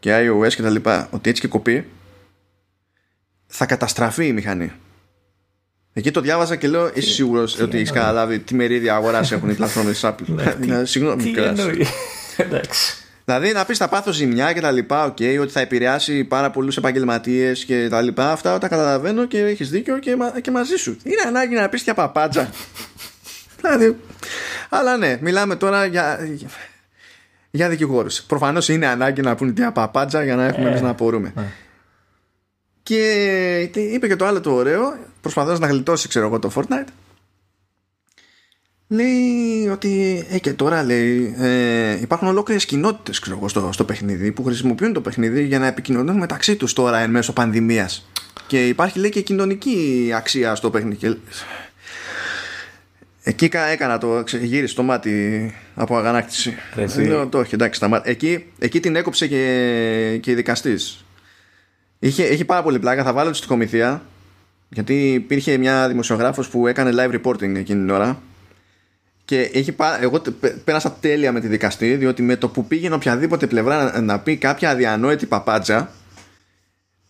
και 0.00 0.28
iOS 0.28 0.52
και 0.54 0.62
τα 0.62 0.70
λοιπά 0.70 1.08
ότι 1.10 1.30
έτσι 1.30 1.42
και 1.42 1.48
κοπεί 1.48 1.86
θα 3.46 3.66
καταστραφεί 3.66 4.26
η 4.26 4.32
μηχανή. 4.32 4.72
Εκεί 5.98 6.10
το 6.10 6.20
διάβαζα 6.20 6.56
και 6.56 6.68
λέω: 6.68 6.90
Είσαι 6.94 7.10
σίγουρος 7.10 7.60
ότι 7.60 7.76
έχεις 7.76 7.90
καταλάβει 7.90 8.38
τι 8.38 8.54
μερίδια 8.54 8.94
αγοράς 8.94 9.32
έχουν 9.32 9.50
οι 9.50 9.54
πλατφόρμες 9.54 9.92
της 10.00 10.10
Apple; 10.10 10.24
Ναι, 10.26 10.54
τι- 10.60 10.86
Συγγνώμη, 10.90 11.22
Τι 11.22 11.30
κιόλας. 11.30 11.58
εννοεί; 11.58 11.86
Εντάξει. 12.36 12.96
Δηλαδή 13.24 13.52
να 13.52 13.64
πεις 13.64 13.78
θα 13.78 13.88
πάθω 13.88 14.12
ζημιά 14.12 14.52
και 14.52 14.60
τα 14.60 14.70
λοιπά, 14.70 15.04
οκ, 15.04 15.16
ότι 15.40 15.52
θα 15.52 15.60
επηρεάσει 15.60 16.24
πάρα 16.24 16.50
πολλούς 16.50 16.76
επαγγελματίες 16.76 17.64
και 17.64 17.88
τα 17.90 18.02
λοιπά. 18.02 18.32
Αυτά 18.32 18.58
τα 18.58 18.68
καταλαβαίνω 18.68 19.26
και 19.26 19.38
έχεις 19.40 19.70
δίκιο 19.70 19.98
και, 19.98 20.16
μα- 20.16 20.40
και 20.40 20.50
μαζί 20.50 20.76
σου. 20.76 20.96
Είναι 21.04 21.22
ανάγκη 21.26 21.54
να 21.54 21.68
πεις 21.68 21.82
και 21.82 21.94
παπάντζα. 21.94 22.50
δηλαδή. 23.60 23.96
Αλλά 24.68 24.96
ναι, 24.96 25.18
μιλάμε 25.20 25.56
τώρα 25.56 25.84
για, 25.86 26.18
για 27.50 27.68
δικηγόρους. 27.68 28.22
Προφανώς 28.22 28.68
είναι 28.68 28.86
ανάγκη 28.86 29.20
να 29.20 29.34
πούνε 29.34 29.52
την 29.52 29.62
παπάντζα 29.74 30.24
για 30.24 30.36
να 30.36 30.44
έχουμε 30.44 30.66
Ε, 30.66 30.68
εμείς 30.68 30.80
να 30.80 30.88
απορούμε. 30.88 31.32
ναι. 31.36 31.44
Και 32.82 33.68
τι- 33.72 33.92
είπε 33.94 34.06
και 34.06 34.16
το 34.16 34.26
άλλο 34.26 34.40
το 34.40 34.52
ωραίο, 34.52 34.96
προσπαθώντας 35.32 35.58
να 35.58 35.66
γλιτώσει, 35.66 36.08
ξέρω 36.08 36.26
εγώ, 36.26 36.38
το 36.38 36.50
Fortnite. 36.54 36.88
Λέει 38.88 39.68
ότι 39.72 40.24
ε, 40.30 40.38
και 40.38 40.52
τώρα 40.52 40.82
λέει 40.82 41.34
ε, 41.38 42.00
υπάρχουν 42.00 42.28
ολόκληρες 42.28 42.64
κοινότητες 42.66 43.16
στο, 43.46 43.68
στο 43.72 43.84
παιχνίδι 43.84 44.32
που 44.32 44.44
χρησιμοποιούν 44.44 44.92
το 44.92 45.00
παιχνίδι 45.00 45.44
για 45.44 45.58
να 45.58 45.66
επικοινωνούν 45.66 46.16
μεταξύ 46.16 46.56
τους 46.56 46.72
τώρα 46.72 46.98
εν 46.98 47.10
μέσω 47.10 47.32
πανδημίας. 47.32 48.08
Και 48.46 48.68
υπάρχει 48.68 48.98
λέει 48.98 49.10
και 49.10 49.20
κοινωνική 49.20 50.10
αξία 50.14 50.54
στο 50.54 50.70
παιχνίδι. 50.70 50.96
Και- 50.96 51.16
Εκεί 53.22 53.48
κα- 53.48 53.66
έκανα 53.66 53.98
το, 53.98 54.22
ξε- 54.24 54.42
γύρισε 54.42 54.74
το 54.74 54.82
μάτι 54.82 55.54
από 55.74 55.96
αγανάκτηση. 55.96 56.54
Ρε, 56.74 56.82
εσύ. 56.82 57.02
Λέω, 57.04 57.26
το 57.26 57.38
όχι, 57.38 57.54
εντάξει, 57.54 57.76
σταμάτα. 57.76 58.08
Εκεί, 58.10 58.44
εκεί 58.58 58.80
την 58.80 58.96
έκοψε 58.96 59.26
και, 59.26 60.18
και 60.22 60.30
η 60.30 60.34
δικαστής. 60.34 61.04
Είχε, 61.98 62.24
έχει 62.24 62.44
πάρα 62.44 62.62
πολύ 62.62 62.78
πλάκα. 62.78 63.04
Θα 63.04 63.12
βάλω 63.12 63.30
τη 63.30 63.36
στη 63.36 63.46
κομιθία. 63.46 64.02
Γιατί 64.68 65.12
υπήρχε 65.12 65.56
μια 65.56 65.88
δημοσιογράφος 65.88 66.48
που 66.48 66.66
έκανε 66.66 66.90
live 66.94 67.20
reporting 67.20 67.42
εκείνη 67.42 67.64
την 67.64 67.90
ώρα. 67.90 68.22
Και 69.24 69.40
έχει 69.40 69.72
πά... 69.72 70.02
εγώ 70.02 70.20
τε- 70.20 70.34
πέ- 70.34 70.56
πέρασα 70.64 70.92
τέλεια 71.00 71.32
με 71.32 71.40
τη 71.40 71.46
δικαστή, 71.46 71.94
διότι 71.94 72.22
με 72.22 72.36
το 72.36 72.48
που 72.48 72.66
πήγαινε 72.66 72.94
οποιαδήποτε 72.94 73.46
πλευρά 73.46 73.92
να, 73.92 74.00
να 74.00 74.18
πει 74.18 74.36
κάποια 74.36 74.70
αδιανόητη 74.70 75.26
παπάντζα, 75.26 75.90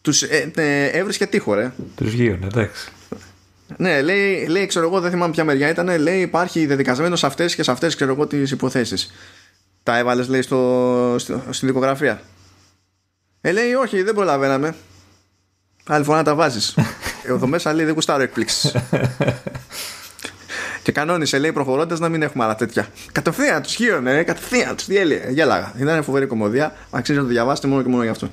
τους 0.01 0.23
ε, 0.23 0.53
ε, 0.57 0.87
έβρισκε 0.87 1.27
τείχο, 1.27 1.55
ρε. 1.55 1.73
Τους 1.97 2.13
γύρω, 2.13 2.39
εντάξει. 2.45 2.89
Ναι, 3.77 4.03
λέει, 4.03 4.47
λέει, 4.47 4.67
ξέρω 4.67 4.87
εγώ, 4.87 5.01
δεν 5.01 5.11
θυμάμαι 5.11 5.33
ποια 5.33 5.45
μεριά 5.45 5.69
ήταν, 5.69 5.99
λέει 5.99 6.21
υπάρχει 6.21 6.67
δεδικασμένος 6.67 7.19
σε 7.19 7.27
αυτές 7.27 7.55
και 7.55 7.63
σε 7.63 7.71
αυτές, 7.71 7.95
ξέρω 7.95 8.13
εγώ, 8.13 8.27
τις 8.27 8.51
υποθέσεις. 8.51 9.13
Τα 9.83 9.99
έβαλες, 9.99 10.29
λέει, 10.29 10.43
στο, 10.43 11.15
στο, 11.19 11.43
στη 11.51 11.67
δικογραφία. 11.67 12.23
Ε, 13.41 13.53
λέει, 13.53 13.73
όχι, 13.73 14.03
δεν 14.03 14.15
προλαβαίναμε. 14.15 14.75
Άλλη 15.87 16.05
φορά 16.05 16.17
να 16.17 16.25
τα 16.25 16.35
βάζεις. 16.35 16.75
Εδώ 17.29 17.47
μέσα 17.47 17.73
λέει, 17.73 17.85
δεν 17.85 17.95
γουστάρω 17.95 18.23
εκπλήξεις. 18.23 18.77
και 20.83 20.93
κανόνισε, 20.93 21.39
λέει, 21.39 21.53
προχωρώντας 21.53 21.99
να 21.99 22.09
μην 22.09 22.23
έχουμε 22.23 22.45
άλλα 22.45 22.55
τέτοια. 22.55 22.89
Κατευθείαν 23.13 23.63
τους 23.63 23.75
γύρωνε, 23.75 24.19
ε, 24.19 24.23
κατευθείαν 24.23 24.77
τους 24.77 24.87
διέλυε. 24.87 25.31
Γέλαγα. 25.31 25.75
Ήταν 25.79 26.03
φοβερή 26.05 26.27
κομμωδία. 26.27 26.77
Αξίζει 26.91 27.19
να 27.19 27.25
το 27.25 27.31
διαβάσετε 27.31 27.69
μόνο 27.69 27.83
και 27.83 27.89
μόνο 27.89 28.03
γι' 28.03 28.09
αυτό. 28.09 28.31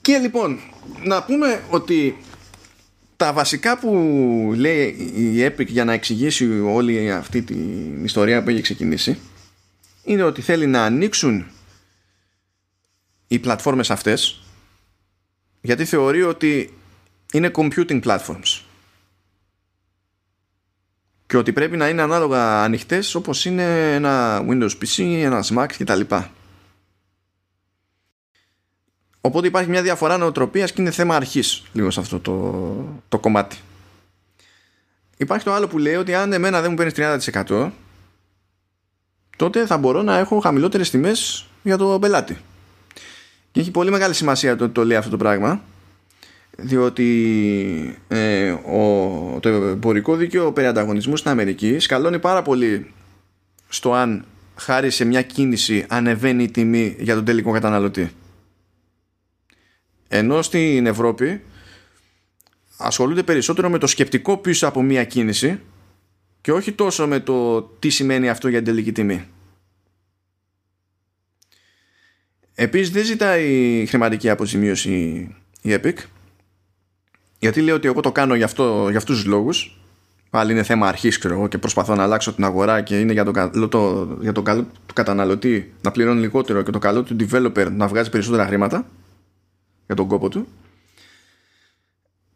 Και 0.00 0.18
λοιπόν, 0.18 0.58
να 1.04 1.22
πούμε 1.22 1.60
ότι 1.70 2.16
τα 3.16 3.32
βασικά 3.32 3.78
που 3.78 3.92
λέει 4.56 4.86
η 5.14 5.46
Epic 5.46 5.66
για 5.66 5.84
να 5.84 5.92
εξηγήσει 5.92 6.60
όλη 6.60 7.12
αυτή 7.12 7.42
την 7.42 8.04
ιστορία 8.04 8.42
που 8.42 8.50
έχει 8.50 8.60
ξεκινήσει 8.60 9.18
είναι 10.04 10.22
ότι 10.22 10.42
θέλει 10.42 10.66
να 10.66 10.82
ανοίξουν 10.84 11.46
οι 13.26 13.38
πλατφόρμες 13.38 13.90
αυτές 13.90 14.40
γιατί 15.66 15.84
θεωρεί 15.84 16.22
ότι 16.22 16.78
είναι 17.32 17.50
computing 17.54 18.02
platforms 18.02 18.60
και 21.26 21.36
ότι 21.36 21.52
πρέπει 21.52 21.76
να 21.76 21.88
είναι 21.88 22.02
ανάλογα 22.02 22.62
ανοιχτές 22.62 23.14
όπως 23.14 23.44
είναι 23.44 23.94
ένα 23.94 24.44
Windows 24.48 24.70
PC, 24.70 25.02
ένας 25.02 25.52
Mac 25.56 25.66
κτλ. 25.78 26.00
Οπότε 29.20 29.46
υπάρχει 29.46 29.70
μια 29.70 29.82
διαφορά 29.82 30.16
νοοτροπίας 30.16 30.72
και 30.72 30.80
είναι 30.80 30.90
θέμα 30.90 31.16
αρχής 31.16 31.64
λίγο 31.72 31.90
σε 31.90 32.00
αυτό 32.00 32.20
το, 32.20 33.02
το 33.08 33.18
κομμάτι. 33.18 33.56
Υπάρχει 35.16 35.44
το 35.44 35.52
άλλο 35.52 35.68
που 35.68 35.78
λέει 35.78 35.94
ότι 35.94 36.14
αν 36.14 36.32
εμένα 36.32 36.60
δεν 36.60 36.70
μου 36.70 36.76
παίρνεις 36.76 37.30
30% 37.46 37.70
τότε 39.36 39.66
θα 39.66 39.78
μπορώ 39.78 40.02
να 40.02 40.18
έχω 40.18 40.40
χαμηλότερες 40.40 40.90
τιμές 40.90 41.46
για 41.62 41.76
το 41.76 41.98
πελάτη. 41.98 42.38
Και 43.56 43.62
έχει 43.62 43.70
πολύ 43.70 43.90
μεγάλη 43.90 44.14
σημασία 44.14 44.56
το 44.56 44.64
ότι 44.64 44.72
το 44.72 44.84
λέει 44.84 44.96
αυτό 44.96 45.10
το 45.10 45.16
πράγμα 45.16 45.62
διότι 46.56 47.98
ε, 48.08 48.50
ο, 48.50 49.38
το 49.40 49.48
εμπορικό 49.48 50.16
δίκαιο 50.16 50.52
περί 50.52 50.66
ανταγωνισμού 50.66 51.16
στην 51.16 51.30
Αμερική 51.30 51.78
σκαλώνει 51.78 52.18
πάρα 52.18 52.42
πολύ 52.42 52.92
στο 53.68 53.92
αν 53.92 54.24
χάρη 54.54 54.90
σε 54.90 55.04
μια 55.04 55.22
κίνηση 55.22 55.84
ανεβαίνει 55.88 56.42
η 56.42 56.50
τιμή 56.50 56.96
για 56.98 57.14
τον 57.14 57.24
τελικό 57.24 57.52
καταναλωτή. 57.52 58.10
Ενώ 60.08 60.42
στην 60.42 60.86
Ευρώπη 60.86 61.42
ασχολούνται 62.76 63.22
περισσότερο 63.22 63.68
με 63.68 63.78
το 63.78 63.86
σκεπτικό 63.86 64.36
πίσω 64.36 64.66
από 64.66 64.82
μια 64.82 65.04
κίνηση 65.04 65.60
και 66.40 66.52
όχι 66.52 66.72
τόσο 66.72 67.06
με 67.06 67.20
το 67.20 67.62
τι 67.62 67.88
σημαίνει 67.88 68.28
αυτό 68.28 68.48
για 68.48 68.58
την 68.62 68.66
τελική 68.66 68.92
τιμή. 68.92 69.28
Επίσης 72.58 72.90
δεν 72.90 73.04
ζητάει 73.04 73.84
χρηματική 73.88 74.30
αποζημίωση 74.30 74.90
η 75.62 75.74
Epic 75.82 75.94
γιατί 77.38 77.60
λέει 77.60 77.74
ότι 77.74 77.86
εγώ 77.88 78.00
το 78.00 78.12
κάνω 78.12 78.34
για, 78.34 78.44
αυτό, 78.44 78.86
για 78.88 78.98
αυτούς 78.98 79.16
τους 79.16 79.26
λόγους 79.26 79.80
πάλι 80.30 80.52
είναι 80.52 80.62
θέμα 80.62 80.88
αρχής 80.88 81.18
και 81.48 81.58
προσπαθώ 81.58 81.94
να 81.94 82.02
αλλάξω 82.02 82.32
την 82.32 82.44
αγορά 82.44 82.80
και 82.80 83.00
είναι 83.00 83.12
για 83.12 83.24
τον, 83.24 83.32
καλό, 83.32 83.68
το, 83.68 84.08
για 84.20 84.32
τον 84.32 84.44
καλό 84.44 84.62
του 84.86 84.94
καταναλωτή 84.94 85.72
να 85.82 85.90
πληρώνει 85.90 86.20
λιγότερο 86.20 86.62
και 86.62 86.70
το 86.70 86.78
καλό 86.78 87.02
του 87.02 87.16
developer 87.20 87.70
να 87.70 87.86
βγάζει 87.86 88.10
περισσότερα 88.10 88.46
χρήματα 88.46 88.86
για 89.86 89.94
τον 89.94 90.06
κόπο 90.06 90.28
του. 90.28 90.48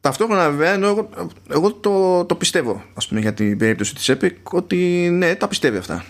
Ταυτόχρονα 0.00 0.50
βέβαια 0.50 0.72
εγώ, 0.74 1.08
εγώ 1.50 1.72
το, 1.72 2.24
το 2.24 2.34
πιστεύω 2.34 2.82
ας 2.94 3.08
πούμε 3.08 3.20
για 3.20 3.34
την 3.34 3.58
περίπτωση 3.58 3.94
της 3.94 4.10
Epic 4.10 4.32
ότι 4.42 5.08
ναι 5.12 5.34
τα 5.34 5.48
πιστεύει 5.48 5.76
αυτά. 5.76 6.04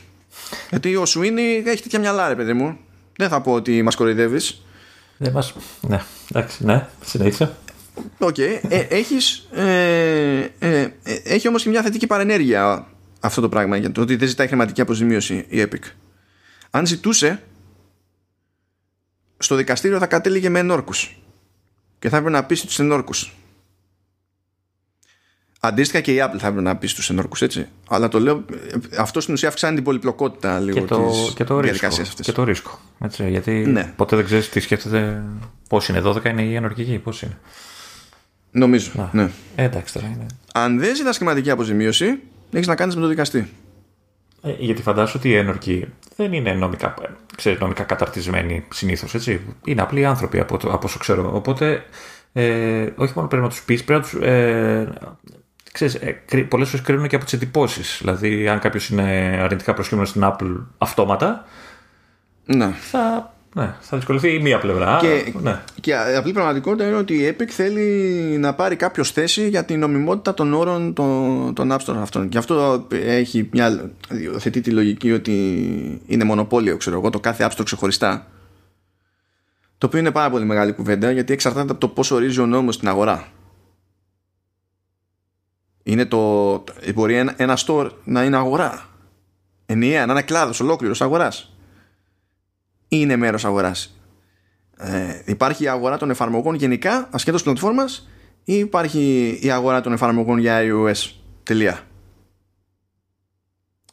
Γιατί 0.71 0.97
ο 0.97 1.07
Σουίνι 1.07 1.63
έχει 1.67 1.83
τέτοια 1.83 1.99
μυαλά 1.99 2.29
ρε 2.29 2.35
παιδί 2.35 2.53
μου. 2.53 2.79
Δεν 3.21 3.29
θα 3.29 3.41
πω 3.41 3.53
ότι 3.53 3.83
μας 3.83 3.95
κοροϊδεύεις. 3.95 4.63
Δεν 5.17 5.33
μας... 5.33 5.55
Ναι, 5.81 6.03
εντάξει, 6.31 6.65
ναι, 6.65 6.87
συνέχισε. 7.05 7.57
Οκέι. 8.19 8.35
Okay. 8.39 8.61
Ε, 8.69 8.79
έχεις, 8.79 9.49
ε, 9.53 10.51
ε, 10.59 10.81
ε, 11.03 11.15
έχει 11.25 11.49
όμως 11.49 11.63
και 11.63 11.69
μια 11.69 11.83
θετική 11.83 12.07
παρενέργεια 12.07 12.87
αυτό 13.21 13.41
το 13.41 13.49
πράγμα 13.49 13.77
για 13.77 13.93
το 13.93 14.01
ότι 14.01 14.17
δεν 14.17 14.29
ζητάει 14.29 14.47
χρηματική 14.47 14.81
αποζημίωση 14.81 15.45
η 15.49 15.63
Epic. 15.63 15.91
Αν 16.71 16.87
ζητούσε, 16.87 17.43
στο 19.39 19.55
δικαστήριο 19.55 19.99
θα 19.99 20.07
κατέληγε 20.07 20.49
με 20.49 20.59
ενόρκους 20.59 21.23
και 21.99 22.09
θα 22.09 22.17
έπρεπε 22.17 22.37
να 22.37 22.45
πείσει 22.45 22.67
τους 22.67 22.79
ενόρκους. 22.79 23.35
Αντίστοιχα 25.63 26.01
και 26.01 26.13
η 26.15 26.17
Apple 26.19 26.39
θα 26.39 26.47
έπρεπε 26.47 26.61
να 26.61 26.77
πείσει 26.77 26.95
τους 26.95 27.11
ενόρκους 27.11 27.43
έτσι. 27.43 27.67
Αλλά 27.89 28.09
το 28.09 28.21
λέω, 28.21 28.45
αυτό 28.99 29.21
στην 29.21 29.35
ουσία 29.35 29.49
αυξάνει 29.49 29.75
την 29.75 29.85
πολυπλοκότητα 29.85 30.61
λίγο 30.61 30.81
και 30.81 30.87
το, 30.87 31.07
της 31.09 31.33
και 31.35 31.45
το 31.45 31.61
διαδικασίας 31.61 32.09
αυτής. 32.09 32.27
Και 32.27 32.33
το 32.33 32.45
ρίσκο. 32.45 32.79
Έτσι, 33.01 33.31
γιατί 33.31 33.53
Ναι. 33.53 33.93
ποτέ 33.97 34.17
δεν 34.17 34.25
ξέρεις 34.25 34.49
τι 34.49 34.61
σκέφτεται. 34.61 35.23
Πώς 35.69 35.89
είναι, 35.89 36.01
12 36.05 36.25
είναι 36.25 36.43
η 36.43 36.55
ενορκική, 36.55 36.99
πώς 36.99 37.23
είναι. 37.23 37.39
Νομίζω. 38.51 38.91
Να. 38.95 39.11
Ναι. 39.13 39.31
Ε, 39.57 39.65
εντάξει 39.65 39.93
τώρα 39.93 40.07
είναι. 40.07 40.27
Αν 40.55 40.79
δεν 40.79 40.97
ζητάς 40.97 41.15
σχηματική 41.15 41.51
αποζημίωση, 41.51 42.21
έχεις 42.53 42.67
να 42.67 42.75
κάνεις 42.75 42.95
με 42.95 43.01
το 43.01 43.07
δικαστή. 43.07 43.51
Ε, 44.43 44.53
γιατί 44.59 44.83
φαντάζομαι 44.83 45.19
ότι 45.19 45.29
οι 45.29 45.35
ένορκοι 45.35 45.87
δεν 46.17 46.33
είναι 46.33 46.53
νομικά, 46.53 46.95
ξέρεις, 47.37 47.59
νομικά 47.61 47.83
καταρτισμένοι 47.83 48.65
συνήθως, 48.73 49.15
έτσι. 49.15 49.41
Είναι 49.65 49.83
απλοί 49.83 50.05
άνθρωποι 50.07 50.41
από, 50.41 50.57
το, 50.59 50.73
από 50.73 50.87
όσο 50.87 50.99
ξέρω. 50.99 51.31
Οπότε, 51.35 51.85
ε, 52.33 52.87
όχι 52.97 53.13
μόνο 53.17 53.29
πρέπει 53.29 53.43
να 53.43 53.49
τους 53.49 53.63
πεις, 53.63 53.85
πρέπει 53.85 54.01
να 54.01 54.07
τους. 54.11 54.29
Ε, 54.29 54.89
ξέρεις, 55.73 55.95
ε, 55.95 56.23
κρι- 56.27 56.49
πολλές 56.49 56.69
φορές 56.69 56.85
κρίνουν 56.87 57.09
και 57.09 57.15
από 57.17 57.25
τις 57.25 57.35
εντυπώσεις. 57.35 57.97
Δηλαδή, 58.01 58.49
αν 58.49 58.59
κάποιος 58.59 58.89
είναι 58.89 59.39
αρνητικά 59.43 59.75
προσκύμενος 59.75 60.09
στην 60.09 60.23
Apple 60.25 60.57
αυτόματα, 60.79 61.45
Ναι. 62.45 62.73
θα, 62.91 63.35
ναι, 63.55 63.75
θα 63.81 63.97
δυσκολευτεί 63.97 64.29
η 64.29 64.39
μία 64.39 64.59
πλευρά. 64.59 64.99
Και- 65.01 65.33
ναι. 65.41 65.61
Και 65.81 65.91
η 65.91 66.17
απλή 66.17 66.33
πραγματικότητα 66.33 66.87
είναι 66.87 66.97
ότι 66.97 67.15
η 67.15 67.37
Epic 67.39 67.49
θέλει 67.49 67.83
να 68.39 68.55
πάρει 68.55 68.77
κάποιος 68.77 69.11
θέση 69.13 69.49
για 69.49 69.65
την 69.65 69.79
νομιμότητα 69.79 70.35
των 70.35 70.53
όρων 70.55 70.93
των, 70.95 71.55
των 71.55 71.73
App 71.73 71.79
Store 71.79 71.97
αυτών. 72.01 72.29
Και 72.29 72.39
αυτό 72.39 72.87
έχει 72.91 73.49
μια 73.53 73.91
θετή 74.39 74.61
τη 74.61 74.71
λογική 74.71 75.13
ότι 75.13 75.33
είναι 76.07 76.25
μονοπόλιο, 76.25 76.77
ξέρω 76.77 76.97
εγώ, 76.99 77.11
το 77.11 77.21
κάθε 77.21 77.47
App 77.51 77.57
Store 77.57 77.65
ξεχωριστά. 77.65 78.27
Το 79.79 79.87
οποίο 79.87 79.99
είναι 79.99 80.11
πάρα 80.11 80.31
πολύ 80.31 80.45
μεγάλη 80.45 80.73
κουβέντα 80.73 81.11
γιατί 81.11 81.33
εξαρτάται 81.33 81.71
από 81.71 81.81
το 81.81 81.89
πόσο 81.89 82.15
ορίζει 82.15 82.41
ο 82.41 82.47
νόμος 82.47 82.75
στην 82.75 82.89
αγορά. 82.89 83.27
Είναι 85.91 86.05
το, 86.07 86.59
το- 86.59 86.75
μπορεί 86.95 87.15
ένα, 87.15 87.35
ένα 87.37 87.59
store 87.67 87.91
να 88.05 88.25
είναι 88.25 88.37
αγορά. 88.37 88.89
Ενιαία, 89.67 90.07
να 90.07 90.13
είναι 90.13 90.23
κλάδος 90.23 90.61
ολόκληρος 90.61 91.01
αγοράς. 91.03 91.57
Ή 92.89 92.97
είναι 93.01 93.17
μέρος 93.17 93.45
αγοράς. 93.45 93.99
Ε, 94.77 95.23
υπάρχει 95.25 95.65
η 95.65 95.69
αγορά 95.69 95.97
των 95.97 96.11
εφαρμογών 96.11 96.55
γενικά, 96.55 97.09
ασχέτως 97.11 97.43
πλατφόρμας 97.43 98.09
ή 98.45 98.55
υπάρχει 98.55 99.39
η 99.43 99.51
αγορά 99.51 99.81
των 99.81 99.93
εφαρμογών 99.93 100.39
για 100.39 100.59
iOS. 100.63 101.11
Τελεία; 101.43 101.81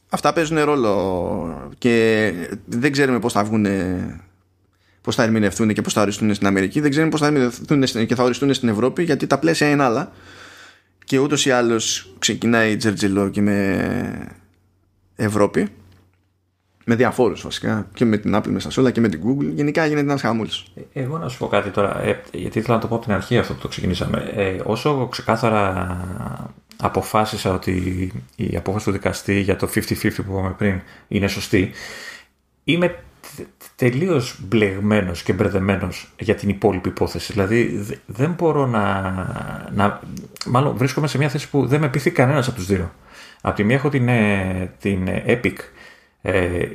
Αυτά 0.09 0.33
παίζουν 0.33 0.59
ρόλο 0.63 1.71
και 1.77 2.33
δεν 2.65 2.91
ξέρουμε 2.91 3.19
πώς 3.19 3.33
θα 3.33 3.43
βγουν 3.43 3.65
πώς 5.01 5.15
θα 5.15 5.23
ερμηνευτούν 5.23 5.73
και 5.73 5.81
πώς 5.81 5.93
θα 5.93 6.01
οριστούν 6.01 6.33
στην 6.33 6.47
Αμερική 6.47 6.79
δεν 6.79 6.89
ξέρουμε 6.89 7.11
πώς 7.11 7.19
θα 7.19 7.25
ερμηνευτούν 7.27 7.87
στην- 7.87 8.07
και 8.07 8.15
θα 8.15 8.23
οριστούν 8.23 8.53
στην 8.53 8.69
Ευρώπη 8.69 9.03
γιατί 9.03 9.27
τα 9.27 9.39
πλαίσια 9.39 9.69
είναι 9.69 9.83
άλλα 9.83 10.11
και 11.07 11.17
ούτως 11.17 11.45
ή 11.45 11.51
άλλως 11.51 12.13
ξεκινάει 12.19 12.75
τζερτζελό 12.77 13.29
και 13.29 13.41
με 13.41 14.27
Ευρώπη. 15.15 15.67
Με 16.85 16.95
διαφόρους 16.95 17.41
βασικά. 17.41 17.87
Και 17.93 18.05
με 18.05 18.17
την 18.17 18.35
Apple 18.35 18.47
μέσα 18.47 18.71
σε 18.71 18.79
όλα 18.79 18.91
και 18.91 19.01
με 19.01 19.07
την 19.09 19.21
Google. 19.25 19.51
Γενικά 19.53 19.85
γίνεται 19.85 20.07
ένας 20.07 20.21
χαμούλης. 20.21 20.63
Εγώ 20.93 21.17
να 21.17 21.29
σου 21.29 21.37
πω 21.37 21.47
κάτι 21.47 21.69
τώρα, 21.69 22.01
ε, 22.03 22.21
γιατί 22.31 22.59
ήθελα 22.59 22.75
να 22.75 22.81
το 22.81 22.87
πω 22.87 22.95
από 22.95 23.03
την 23.05 23.13
αρχή 23.13 23.37
αυτό 23.37 23.53
που 23.53 23.59
το 23.59 23.67
ξεκινήσαμε. 23.67 24.31
Ε, 24.35 24.55
όσο 24.63 25.07
ξεκάθαρα 25.07 25.97
αποφάσισα 26.77 27.53
ότι 27.53 27.71
η 28.35 28.55
απόφαση 28.57 28.85
του 28.85 28.91
δικαστή 28.91 29.39
για 29.39 29.55
το 29.55 29.67
50-50 29.67 30.23
που 30.23 30.31
είπαμε 30.31 30.55
πριν 30.57 30.81
είναι 31.07 31.27
σωστή, 31.27 31.71
είμαι 32.63 32.87
τε- 32.87 32.99
τελείως 33.75 34.37
μπλεγμένος 34.41 35.23
και 35.23 35.33
μπερδεμένος 35.33 36.13
για 36.19 36.35
την 36.35 36.49
υπόλοιπη 36.49 36.89
υπόθεση. 36.89 37.31
Δηλαδή 37.33 37.77
δε- 37.77 37.95
δεν 38.05 38.31
μπορώ 38.37 38.65
να, 38.65 39.01
να... 39.73 39.99
Μάλλον 40.45 40.77
βρίσκομαι 40.77 41.07
σε 41.07 41.17
μια 41.17 41.29
θέση 41.29 41.49
που 41.49 41.65
δεν 41.67 41.79
με 41.79 41.89
πείθει 41.89 42.11
κανένας 42.11 42.47
από 42.47 42.55
τους 42.55 42.65
δύο. 42.65 42.91
Από 43.41 43.55
τη 43.55 43.63
μία 43.63 43.75
έχω 43.75 43.89
την, 43.89 44.07
ε, 44.07 44.71
την 44.79 45.07
Epic, 45.25 45.55
ε, 46.21 46.65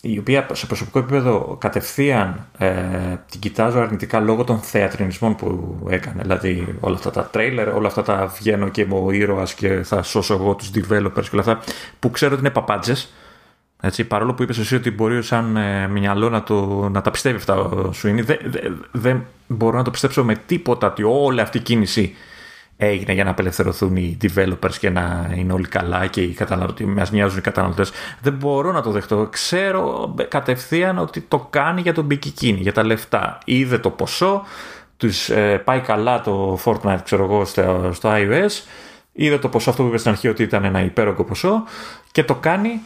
η 0.00 0.18
οποία 0.18 0.46
σε 0.52 0.66
προσωπικό 0.66 0.98
επίπεδο 0.98 1.56
κατευθείαν 1.60 2.46
ε, 2.58 2.68
την 3.30 3.40
κοιτάζω 3.40 3.80
αρνητικά 3.80 4.20
λόγω 4.20 4.44
των 4.44 4.58
θεατρινισμών 4.58 5.36
που 5.36 5.78
έκανε. 5.90 6.22
Δηλαδή 6.22 6.76
όλα 6.80 6.94
αυτά 6.96 7.10
τα 7.10 7.24
τρέιλερ, 7.24 7.68
όλα 7.68 7.86
αυτά 7.86 8.02
τα 8.02 8.26
βγαίνω 8.26 8.68
και 8.68 8.80
είμαι 8.80 8.94
ο 8.94 9.10
ήρωας 9.10 9.54
και 9.54 9.82
θα 9.82 10.02
σώσω 10.02 10.34
εγώ 10.34 10.54
τους 10.54 10.70
developers 10.74 11.22
και 11.22 11.36
όλα 11.36 11.40
αυτά 11.40 11.60
που 11.98 12.10
ξέρω 12.10 12.32
ότι 12.32 12.40
είναι 12.40 12.50
παπάντζες. 12.50 13.12
Έτσι, 13.86 14.04
παρόλο 14.04 14.34
που 14.34 14.42
είπες 14.42 14.58
εσύ 14.58 14.74
ότι 14.74 14.90
μπορεί 14.90 15.22
σαν 15.22 15.56
ε, 15.56 15.88
μυαλό 15.88 16.28
να, 16.28 16.42
το, 16.42 16.88
να 16.88 17.00
τα 17.00 17.10
πιστεύει 17.10 17.36
αυτά 17.36 17.54
ο 17.54 17.92
Σουίνι, 17.92 18.22
δεν 18.22 18.38
δε, 18.44 18.60
δεν 18.90 19.24
μπορώ 19.46 19.76
να 19.76 19.84
το 19.84 19.90
πιστέψω 19.90 20.24
με 20.24 20.34
τίποτα 20.46 20.86
ότι 20.86 21.02
όλη 21.02 21.40
αυτή 21.40 21.58
η 21.58 21.60
κίνηση 21.60 22.14
έγινε 22.76 23.12
για 23.12 23.24
να 23.24 23.30
απελευθερωθούν 23.30 23.96
οι 23.96 24.16
developers 24.22 24.74
και 24.78 24.90
να 24.90 25.32
είναι 25.36 25.52
όλοι 25.52 25.68
καλά 25.68 26.06
και 26.06 26.22
οι 26.22 26.32
καταναλωτές, 26.32 26.86
μας 26.86 27.10
μοιάζουν 27.10 27.38
οι 27.38 27.40
καταναλωτές. 27.40 27.92
Δεν 28.20 28.32
μπορώ 28.32 28.72
να 28.72 28.82
το 28.82 28.90
δεχτώ. 28.90 29.28
Ξέρω 29.30 30.14
κατευθείαν 30.28 30.98
ότι 30.98 31.20
το 31.20 31.46
κάνει 31.50 31.80
για 31.80 31.94
τον 31.94 32.04
μπικικίνη, 32.04 32.60
για 32.60 32.72
τα 32.72 32.84
λεφτά. 32.84 33.38
Είδε 33.44 33.78
το 33.78 33.90
ποσό, 33.90 34.42
τους 34.96 35.28
ε, 35.28 35.62
πάει 35.64 35.80
καλά 35.80 36.20
το 36.20 36.58
Fortnite, 36.64 37.00
ξέρω 37.04 37.24
εγώ, 37.24 37.44
στο, 37.44 37.90
στο 37.92 38.10
iOS, 38.12 38.62
είδε 39.12 39.38
το 39.38 39.48
ποσό 39.48 39.70
αυτό 39.70 39.82
που 39.82 39.88
είπες 39.88 40.00
στην 40.00 40.12
αρχή 40.12 40.28
ότι 40.28 40.42
ήταν 40.42 40.64
ένα 40.64 40.80
υπέρογκο 40.80 41.24
ποσό 41.24 41.64
και 42.12 42.24
το 42.24 42.34
κάνει 42.34 42.80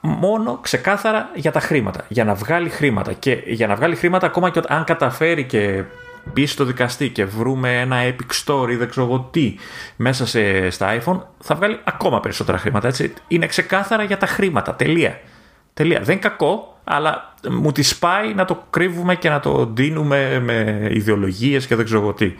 μόνο 0.00 0.58
ξεκάθαρα 0.62 1.30
για 1.34 1.52
τα 1.52 1.60
χρήματα. 1.60 2.04
Για 2.08 2.24
να 2.24 2.34
βγάλει 2.34 2.68
χρήματα. 2.68 3.12
Και 3.12 3.42
για 3.46 3.66
να 3.66 3.74
βγάλει 3.74 3.96
χρήματα, 3.96 4.26
ακόμα 4.26 4.50
και 4.50 4.60
αν 4.68 4.84
καταφέρει 4.84 5.44
και 5.44 5.84
μπει 6.24 6.46
στο 6.46 6.64
δικαστή 6.64 7.08
και 7.08 7.24
βρούμε 7.24 7.80
ένα 7.80 7.96
Epic 8.02 8.44
Store 8.44 8.70
ή 8.70 8.76
δεν 8.76 8.88
ξέρω 8.88 9.06
εγώ 9.06 9.28
τι 9.30 9.54
μέσα 9.96 10.26
σε, 10.26 10.70
στα 10.70 11.00
iPhone, 11.00 11.20
θα 11.38 11.54
βγάλει 11.54 11.80
ακόμα 11.84 12.20
περισσότερα 12.20 12.58
χρήματα. 12.58 12.88
Έτσι. 12.88 13.12
Είναι 13.28 13.46
ξεκάθαρα 13.46 14.02
για 14.02 14.16
τα 14.16 14.26
χρήματα. 14.26 14.74
Τελεία. 14.74 15.20
Τελεία. 15.74 16.00
Δεν 16.00 16.10
είναι 16.10 16.28
κακό, 16.28 16.78
αλλά 16.84 17.34
μου 17.48 17.72
τη 17.72 17.82
σπάει 17.82 18.34
να 18.34 18.44
το 18.44 18.64
κρύβουμε 18.70 19.14
και 19.14 19.28
να 19.28 19.40
το 19.40 19.66
ντύνουμε 19.66 20.40
με 20.40 20.88
ιδεολογίες 20.90 21.66
και 21.66 21.74
δεν 21.74 21.84
ξέρω 21.84 22.00
εγώ 22.00 22.12
τι. 22.12 22.34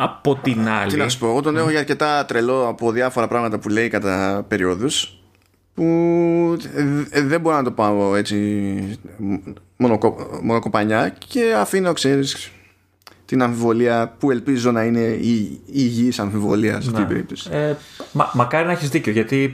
Από 0.00 0.36
την 0.42 0.68
άλλη. 0.68 0.90
Τι 0.90 0.96
να 0.96 1.08
σου 1.08 1.18
πω, 1.18 1.26
εγώ 1.26 1.42
τον 1.42 1.56
έχω 1.56 1.70
για 1.70 1.78
αρκετά 1.78 2.24
τρελό 2.24 2.68
από 2.68 2.92
διάφορα 2.92 3.28
πράγματα 3.28 3.58
που 3.58 3.68
λέει 3.68 3.88
κατά 3.88 4.44
περιόδους 4.48 5.17
που 5.78 6.56
ε, 7.10 7.22
δεν 7.22 7.40
μπορώ 7.40 7.56
να 7.56 7.62
το 7.64 7.70
πάω 7.70 8.14
έτσι 8.16 8.98
μονοκο, 9.76 10.38
μονοκοπανιά 10.42 11.16
και 11.28 11.54
αφήνω, 11.56 11.92
ξέρεις, 11.92 12.50
την 13.24 13.42
αμφιβολία 13.42 14.14
που 14.18 14.30
ελπίζω 14.30 14.70
να 14.72 14.82
είναι 14.84 15.00
η, 15.00 15.34
η 15.36 15.60
υγιής 15.72 16.18
αμφιβολία 16.18 16.70
σε 16.72 16.76
αυτή 16.78 16.90
την 16.92 17.00
Ναι. 17.00 17.06
περίπτωση. 17.06 17.48
Ε, 17.52 17.74
μα, 18.12 18.30
μακάρι 18.34 18.66
να 18.66 18.72
έχεις 18.72 18.88
δίκιο 18.88 19.12
γιατί 19.12 19.52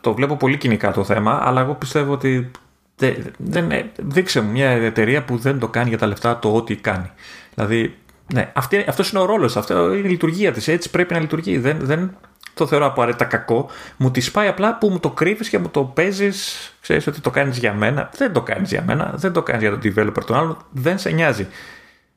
το 0.00 0.14
βλέπω 0.14 0.36
πολύ 0.36 0.56
κοινικά 0.56 0.92
το 0.92 1.04
θέμα 1.04 1.40
αλλά 1.42 1.60
εγώ 1.60 1.74
πιστεύω 1.74 2.12
ότι 2.12 2.50
δε- 2.96 3.14
δεν, 3.38 3.70
ε, 3.70 3.90
δείξε 3.98 4.40
μου 4.40 4.50
μια 4.50 4.68
εταιρεία 4.70 5.24
που 5.24 5.36
δεν 5.36 5.58
το 5.58 5.68
κάνει 5.68 5.88
για 5.88 5.98
τα 5.98 6.06
λεφτά 6.06 6.38
το 6.38 6.54
ό,τι 6.54 6.74
κάνει. 6.76 7.10
Δηλαδή, 7.54 7.94
ναι, 8.34 8.52
αυτή, 8.54 8.84
αυτός 8.88 9.10
είναι 9.10 9.20
ο 9.20 9.24
ρόλος, 9.24 9.56
αυτό 9.56 9.94
είναι 9.94 10.06
η 10.06 10.10
λειτουργία 10.10 10.52
της, 10.52 10.68
έτσι 10.68 10.90
πρέπει 10.90 11.14
να 11.14 11.20
λειτουργεί. 11.20 11.58
Δεν, 11.58 11.76
δεν 11.80 12.16
το 12.54 12.66
θεωρώ 12.66 12.86
απαραίτητα 12.86 13.24
κακό. 13.24 13.70
Μου 13.96 14.10
τη 14.10 14.30
πάει 14.30 14.48
απλά 14.48 14.78
που 14.78 14.88
μου 14.88 15.00
το 15.00 15.10
κρύβεις 15.10 15.48
και 15.48 15.58
μου 15.58 15.68
το 15.68 15.84
παίζεις, 15.84 16.72
ξέρεις 16.80 17.06
ότι 17.06 17.20
το 17.20 17.30
κάνεις 17.30 17.58
για 17.58 17.72
μένα. 17.72 18.10
Δεν 18.16 18.32
το 18.32 18.42
κάνεις 18.42 18.70
για 18.70 18.82
μένα, 18.86 19.12
δεν 19.16 19.32
το 19.32 19.42
κάνεις 19.42 19.62
για 19.62 19.78
τον 19.78 19.80
developer 19.84 20.24
τον 20.26 20.36
άλλον, 20.36 20.56
δεν 20.70 20.98
σε 20.98 21.10
νοιάζει. 21.10 21.46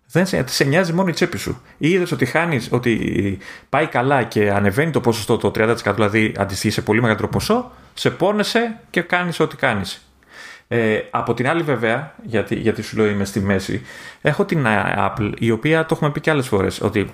Δεν 0.07 0.25
σε, 0.25 0.43
σε 0.47 0.63
νοιάζει 0.63 0.93
μόνο 0.93 1.09
η 1.09 1.13
τσέπη 1.13 1.37
σου. 1.37 1.61
Ή 1.77 1.89
είδες 1.89 2.11
ότι 2.11 2.25
χάνεις, 2.25 2.67
ότι 2.71 3.37
πάει 3.69 3.87
καλά 3.87 4.23
και 4.23 4.51
ανεβαίνει 4.51 4.91
το 4.91 5.01
ποσοστό 5.01 5.37
το 5.37 5.51
30%, 5.55 5.75
δηλαδή 5.93 6.33
αντιστοιχεί 6.37 6.73
σε 6.73 6.81
πολύ 6.81 6.99
μεγαλύτερο 7.01 7.29
ποσό, 7.29 7.71
σε 7.93 8.09
πόνεσαι 8.09 8.79
και 8.89 9.01
κάνεις 9.01 9.39
ό,τι 9.39 9.55
κάνεις. 9.55 10.07
Ε, 10.67 10.99
από 11.09 11.33
την 11.33 11.47
άλλη, 11.47 11.63
βέβαια, 11.63 12.15
γιατί, 12.23 12.55
γιατί 12.55 12.81
σου 12.81 12.97
λέω 12.97 13.05
είμαι 13.05 13.25
στη 13.25 13.39
μέση, 13.39 13.85
έχω 14.21 14.45
την 14.45 14.65
ε, 14.65 14.93
Apple, 14.97 15.31
η 15.39 15.51
οποία 15.51 15.85
το 15.85 15.93
έχουμε 15.95 16.11
πει 16.11 16.21
και 16.21 16.31
άλλες 16.31 16.47
φορές, 16.47 16.81
ότι, 16.81 17.13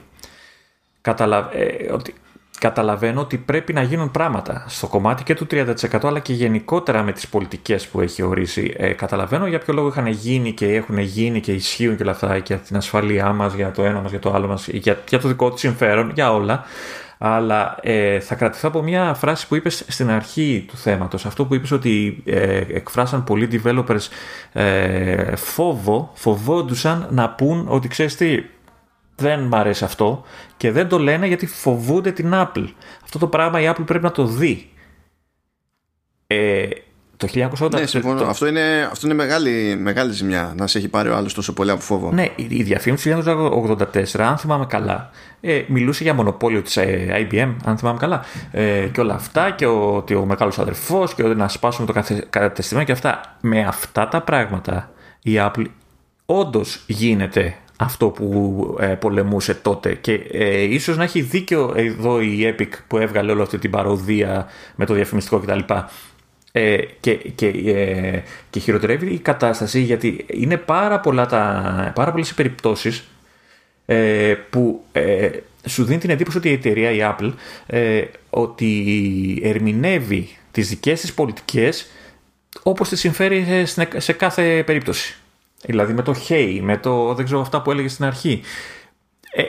καταλα... 1.02 1.50
ε, 1.54 1.91
ότι 1.91 2.14
καταλαβαίνω 2.60 3.22
ότι 3.22 3.38
πρέπει 3.38 3.73
να 3.73 3.81
γίνουν 3.81 4.11
πράγματα 4.11 4.65
στο 4.68 4.88
κομμάτι 4.88 5.23
και 5.23 5.34
του 5.34 5.48
30% 5.52 5.73
αλλά 6.03 6.19
και 6.19 6.34
γενικότερα 6.34 7.03
με 7.03 7.11
τις 7.11 7.27
πολιτικές 7.27 7.88
που 7.88 8.02
έχει 8.02 8.22
ορίσει. 8.22 8.73
Ε, 8.77 8.91
καταλαβαίνω 8.91 9.48
για 9.48 9.60
ποιο 9.60 9.73
λόγο 9.73 9.88
είχαν 9.88 10.07
γίνει 10.07 10.53
και 10.53 10.65
έχουν 10.65 10.98
γίνει 10.98 11.40
και 11.40 11.52
ισχύουν 11.52 11.95
και 11.95 12.03
όλα 12.03 12.11
αυτά 12.11 12.38
για 12.38 12.57
την 12.57 12.76
ασφαλειά 12.76 13.34
μας, 13.34 13.53
για 13.53 13.72
το 13.72 13.84
ένα 13.84 14.02
μας, 14.02 14.10
για 14.10 14.19
το 14.19 14.34
άλλο 14.34 14.48
μας, 14.48 14.68
για, 14.68 14.98
για 15.10 15.19
το 15.19 15.27
δικό 15.27 15.49
τους 15.52 15.60
συμφέρον, 15.60 16.11
για 16.14 16.34
όλα. 16.34 16.64
Αλλά 17.22 17.77
ε, 17.81 18.19
θα 18.19 18.36
κρατηθώ 18.36 18.68
από 18.68 18.81
μια 18.81 19.14
φράση 19.14 19.48
που 19.48 19.56
είπες 19.56 19.86
στην 19.88 20.10
αρχή 20.10 20.65
του 20.68 20.77
θέματος. 20.77 21.26
Αυτό 21.26 21.45
που 21.45 21.56
είπες 21.56 21.72
ότι 21.72 22.23
ε, 22.26 22.57
εκφράσαν 22.57 23.23
πολλοί 23.23 23.48
developers 23.52 24.07
ε, 24.53 25.36
φόβο, 25.36 26.11
φοβόντουσαν 26.14 27.07
να 27.11 27.30
πούν 27.30 27.65
ότι 27.69 27.88
ξέρεις 27.88 28.15
τι, 28.15 28.44
δεν 29.20 29.40
μ' 29.40 29.56
αρέσει 29.56 29.84
αυτό 29.84 30.24
και 30.58 30.72
δεν 30.72 30.88
το 30.88 31.00
λένε 31.00 31.28
γιατί 31.28 31.46
φοβούνται 31.46 32.12
την 32.12 32.32
Apple. 32.34 32.68
Αυτό 33.04 33.20
το 33.20 33.28
πράγμα 33.28 33.62
η 33.62 33.70
Apple 33.70 33.86
πρέπει 33.86 34.04
να 34.04 34.12
το 34.12 34.26
δει. 34.26 34.70
Ε, 36.28 36.68
το 37.20 37.28
1980. 37.60 37.72
Ναι, 37.72 37.86
συμφωνώ. 37.86 38.24
Αυτό 38.24 38.48
είναι, 38.48 38.88
αυτό 38.91 39.06
είναι 39.06 39.16
μεγάλη, 39.16 39.78
μεγάλη 39.80 40.12
ζημιά 40.12 40.54
να 40.58 40.68
σε 40.68 40.78
έχει 40.78 40.88
πάρει 40.88 41.10
ο 41.10 41.16
άλλος 41.16 41.34
τόσο 41.34 41.54
πολύ 41.54 41.72
από 41.72 41.82
φόβο. 41.82 42.12
Ναι, 42.12 42.28
η 42.36 42.64
διαφήμιση 42.64 43.14
του 43.14 43.24
1984, 44.14 44.20
αν 44.20 44.38
θυμάμαι 44.38 44.66
καλά, 44.66 45.10
ε, 45.41 45.64
μιλούσε 45.68 46.04
για 46.04 46.14
μονοπόλιο 46.14 46.62
της 46.62 46.78
ε, 46.78 47.28
IBM, 47.32 47.56
αν 47.66 47.78
θυμάμαι 47.78 47.98
καλά. 48.00 48.26
Ε, 48.52 48.88
και 48.91 49.02
όλα 49.02 49.14
αυτά, 49.14 49.52
και 49.52 49.66
ο, 49.66 49.96
ότι 49.96 50.14
ο 50.16 50.26
μεγάλος 50.26 50.60
αδερφός, 50.60 51.14
και 51.14 51.24
ότι 51.24 51.36
να 51.36 51.48
σπάσουμε 51.48 51.88
το 51.94 52.04
κατεστημένο 52.30 52.86
και 52.86 52.91
αυτά. 52.91 53.38
Με 53.41 53.62
αυτά 53.62 54.08
τα 54.08 54.22
πράγματα 54.22 54.91
η 55.22 55.32
Apple 55.36 55.66
όντως 56.26 56.84
γίνεται 56.88 57.56
αυτό 57.82 58.08
που 58.10 58.78
ε, 58.80 58.86
πολεμούσε 58.86 59.54
τότε 59.54 59.94
και 59.94 60.14
ε, 60.32 60.62
ίσως 60.62 60.98
να 60.98 61.04
έχει 61.04 61.22
δίκιο 61.22 61.74
εδώ 61.76 62.22
η 62.22 62.56
Epic 62.58 62.70
που 62.88 62.98
έβγαλε 62.98 63.32
όλη 63.32 63.42
αυτή 63.42 63.58
την 63.58 63.72
παροδία 63.72 64.48
με 64.76 64.86
το 64.86 64.94
διαφημιστικό 64.94 65.40
κτλ. 65.40 65.60
Ε, 66.52 66.78
και, 67.00 67.14
και, 67.14 67.48
ε, 67.48 68.22
και 68.50 68.60
χειροτερεύει 68.60 69.14
η 69.14 69.20
κατάσταση 69.20 69.80
γιατί 69.80 70.26
είναι 70.28 70.58
πάρα, 70.58 71.00
πολλά 71.00 71.26
τα, 71.26 71.92
πάρα 71.96 72.12
πολλές 72.12 72.30
οι 72.30 72.34
περιπτώσεις 72.34 73.08
ε, 73.86 74.36
που 74.50 74.84
ε, 74.92 75.30
σου 75.68 75.84
δίνει 75.84 76.00
την 76.00 76.10
εντύπωση 76.10 76.38
ότι 76.38 76.50
η 76.50 76.54
εταιρεία, 76.54 76.92
η 76.92 77.00
Apple, 77.02 77.34
ε, 77.68 78.04
ότι 78.30 79.42
ερμηνεύει 79.44 80.30
τις 80.52 80.70
δικές 80.70 81.02
της 81.02 81.14
πολιτικές 81.14 81.88
όπως 82.64 82.90
τις 82.90 83.00
συμφέρει 83.00 83.66
σε, 83.66 83.88
σε 83.98 84.14
κάθε 84.14 84.64
περίπτωση. 84.66 85.19
Δηλαδή 85.65 85.94
με 85.94 86.02
το 86.02 86.15
hey, 86.30 86.60
με 86.61 86.77
το 86.77 87.14
δεν 87.14 87.26
ξέρω 87.26 87.41
αυτά 87.41 87.61
που 87.61 87.72
έλεγες 87.72 87.91
στην 87.91 88.06
αρχή. 88.06 88.41
Ε, 89.31 89.44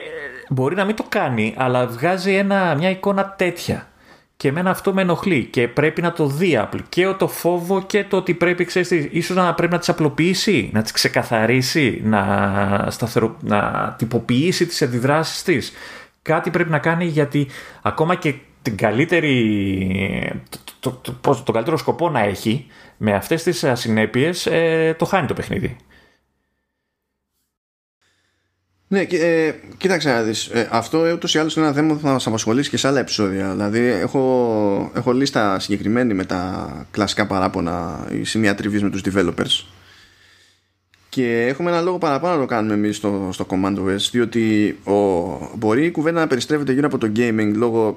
μπορεί 0.49 0.75
να 0.75 0.85
μην 0.85 0.97
το 0.97 1.05
κάνει, 1.09 1.55
αλλά 1.57 1.87
βγάζει 1.87 2.35
ένα, 2.35 2.75
μια 2.75 2.91
εικόνα 2.91 3.35
τέτοια. 3.39 3.89
Και 4.37 4.49
εμένα 4.49 4.71
αυτό 4.71 4.93
με 4.93 5.03
ενοχλεί 5.03 5.45
και 5.45 5.69
πρέπει 5.69 6.03
να 6.03 6.13
το 6.13 6.27
δει 6.27 6.61
Apple. 6.63 6.81
Και 6.89 7.07
το 7.07 7.29
φόβο 7.29 7.83
και 7.83 8.05
το 8.05 8.17
ότι 8.17 8.35
πρέπει, 8.35 8.65
ξέρεις, 8.65 8.91
ίσως 8.91 9.37
να 9.37 9.55
πρέπει 9.55 9.73
να 9.73 9.79
τις 9.79 9.89
απλοποιήσει, 9.89 10.71
να 10.73 10.83
τις 10.83 10.93
ξεκαθαρίσει, 10.93 12.01
να, 12.05 12.87
σταθερο, 12.91 13.37
να 13.41 13.95
τυποποιήσει 13.99 14.67
τις 14.67 14.83
αντιδράσεις 14.83 15.43
της. 15.43 15.73
Κάτι 16.23 16.51
πρέπει 16.51 16.71
να 16.71 16.79
κάνει 16.79 17.05
γιατί 17.05 17.47
ακόμα 17.83 18.15
και 18.15 18.35
την 18.63 18.77
καλύτερη, 18.77 20.43
το, 20.81 20.91
το, 21.03 21.13
το, 21.21 21.43
το 21.45 21.53
καλύτερο 21.53 21.77
σκοπό 21.77 22.11
να 22.11 22.21
έχει 22.21 22.67
με 22.97 23.15
αυτές 23.15 23.43
τις 23.43 23.65
ασυνέπειες 23.65 24.47
ε, 24.47 24.95
το 24.99 25.05
χάνει 25.05 25.27
το 25.27 25.35
παιχνίδι. 25.35 25.77
Ναι, 28.93 29.01
ε, 29.01 29.55
κοίταξε 29.77 30.09
να 30.09 30.23
δεις. 30.23 30.47
Ε, 30.47 30.69
αυτό 30.71 31.13
ούτως 31.13 31.35
ή 31.35 31.39
άλλως 31.39 31.57
είναι 31.57 31.65
ένα 31.67 31.75
θέμα 31.75 31.95
που 31.95 32.01
θα 32.01 32.13
μας 32.13 32.27
απασχολήσει 32.27 32.71
και 32.71 32.77
σε 32.77 32.89
άλλα 32.89 33.01
επεισόδια. 33.01 33.51
Δηλαδή 33.51 33.79
έχω, 33.79 34.93
έχω 34.95 35.13
λίστα 35.13 35.59
συγκεκριμένη 35.59 36.15
με 36.15 36.25
τα 36.25 36.87
κλασικά 36.91 37.27
παράπονα 37.27 38.07
ή 38.13 38.25
σημεία 38.25 38.55
τριβής 38.55 38.83
με 38.83 38.91
τους 38.91 39.03
developers. 39.05 39.65
Και 41.09 41.47
έχουμε 41.47 41.71
ένα 41.71 41.81
λόγο 41.81 41.99
παραπάνω 41.99 42.35
να 42.35 42.41
το 42.41 42.47
κάνουμε 42.47 42.75
εμείς 42.75 42.97
στο, 42.97 43.29
στο 43.33 43.47
Command 43.51 43.79
OS 43.79 44.09
διότι 44.11 44.79
ο, 44.85 44.95
μπορεί 45.57 45.85
η 45.85 45.91
κουβέντα 45.91 46.21
να 46.21 46.27
περιστρέφεται 46.27 46.73
γύρω 46.73 46.87
από 46.87 46.99
το 46.99 47.13
gaming 47.17 47.53
λόγω 47.55 47.95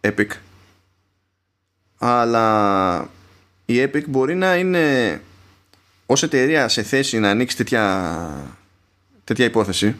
Epic 0.00 0.28
αλλά 1.98 3.08
η 3.64 3.82
Epic 3.82 4.04
μπορεί 4.08 4.34
να 4.34 4.56
είναι 4.56 5.20
ως 6.06 6.22
εταιρεία 6.22 6.68
σε 6.68 6.82
θέση 6.82 7.18
να 7.18 7.30
ανοίξει 7.30 7.56
τέτοια, 7.56 8.54
τέτοια 9.24 9.44
υπόθεση 9.44 9.96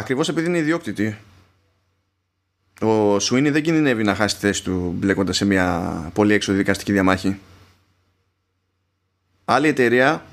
ακριβώς 0.00 0.28
επειδή 0.28 0.46
είναι 0.46 0.58
ιδιόκτητη 0.58 1.16
ο 2.80 3.18
Σουίνι 3.18 3.50
δεν 3.50 3.62
κινδυνεύει 3.62 4.02
να 4.02 4.14
χάσει 4.14 4.34
τη 4.34 4.40
θέση 4.40 4.64
του 4.64 4.94
μπλέκοντας 4.96 5.36
σε 5.36 5.44
μια 5.44 5.90
πολύ 6.14 6.34
έξοδη 6.34 6.58
δικαστική 6.58 6.92
διαμάχη 6.92 7.38
άλλη 9.44 9.68
εταιρεία 9.68 10.24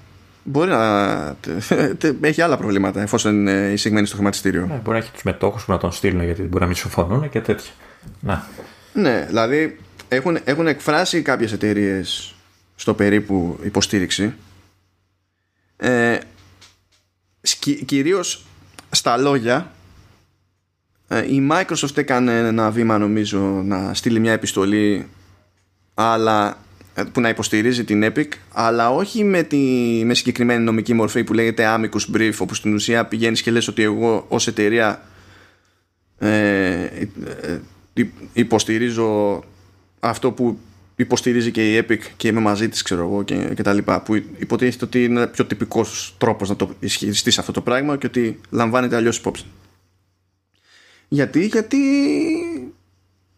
μπορεί 0.44 0.70
να 0.70 1.36
έχει 2.22 2.42
άλλα 2.42 2.58
προβλήματα 2.58 3.02
εφόσον 3.02 3.34
είναι 3.34 3.72
εισηγμένη 3.72 4.08
στο 4.08 4.16
χρηματιστήριο. 4.16 4.66
Ναι, 4.66 4.76
μπορεί 4.76 4.98
να 4.98 4.98
έχει 4.98 5.12
τους 5.12 5.24
μετόχους 5.24 5.66
που 5.66 5.72
να 5.72 5.78
τον 5.78 5.92
στείλουν 5.92 6.24
γιατί 6.24 6.42
μπορεί 6.42 6.60
να 6.60 6.66
μην 6.66 6.76
συμφωνούν 6.76 7.30
και 7.30 7.42
τέτοια. 7.42 7.72
Να. 8.20 8.48
Ναι, 8.94 9.26
δηλαδή 9.28 9.80
έχουν, 10.08 10.40
έχουν 10.44 10.68
εκφράσει 10.68 11.22
κάποιες 11.22 11.52
εταιρείες 11.52 12.36
στο 12.76 12.94
περίπου 12.94 13.60
υποστήριξη 13.64 14.34
ε, 15.78 16.18
κυρίως 17.86 18.47
στα 18.90 19.18
λόγια 19.18 19.72
ε, 21.08 21.34
η 21.34 21.48
Microsoft 21.52 21.98
έκανε 21.98 22.38
ένα 22.38 22.72
βήμα 22.72 22.98
νομίζω 22.98 23.40
να 23.40 23.94
στείλει 23.94 24.20
μια 24.20 24.32
επιστολή 24.32 25.08
αλλά 25.94 26.58
ε, 26.94 27.04
που 27.04 27.22
να 27.22 27.30
υποστηρίζει 27.30 27.84
την 27.84 28.12
Epic 28.14 28.28
αλλά 28.54 28.90
όχι 28.90 29.24
με, 29.24 29.44
τη, 29.44 29.58
με 30.06 30.14
συγκεκριμένη 30.14 30.64
νομική 30.64 30.94
μορφή 30.94 31.24
που 31.24 31.34
λέγεται 31.34 31.66
amicus 31.68 32.16
brief 32.16 32.34
όπου 32.40 32.54
στην 32.54 32.74
ουσία 32.74 33.06
πηγαίνεις 33.06 33.42
και 33.42 33.52
λες 33.52 33.68
ότι 33.68 33.82
εγώ 33.84 34.26
ως 34.28 34.48
εταιρεία 34.48 35.02
ε, 36.18 36.84
ε 36.84 37.60
υποστηρίζω 38.34 39.44
αυτό 40.00 40.32
που 40.32 40.60
υποστηρίζει 41.04 41.52
και 41.52 41.76
η 41.76 41.86
Epic 41.88 42.00
και 42.18 42.28
είμαι 42.28 42.40
μαζί 42.40 42.70
της 42.70 42.82
ξέρω 42.82 43.02
εγώ 43.02 43.24
και, 43.24 43.36
και 43.56 43.64
τα 43.64 43.74
λοιπά 43.74 44.02
που 44.02 44.16
υποτίθεται 44.16 44.86
ότι 44.86 45.04
είναι 45.04 45.28
πιο 45.28 45.46
τυπικός 45.46 46.16
τρόπος 46.18 46.50
να 46.50 46.56
το 46.56 46.76
ισχυριστείς 46.80 47.38
αυτό 47.38 47.52
το 47.52 47.62
πράγμα 47.62 47.98
και 47.98 48.06
ότι 48.06 48.40
λαμβάνεται 48.50 48.96
αλλιώς 48.96 49.18
υπόψη 49.18 49.46
γιατί 51.08 51.46
γιατί 51.46 51.78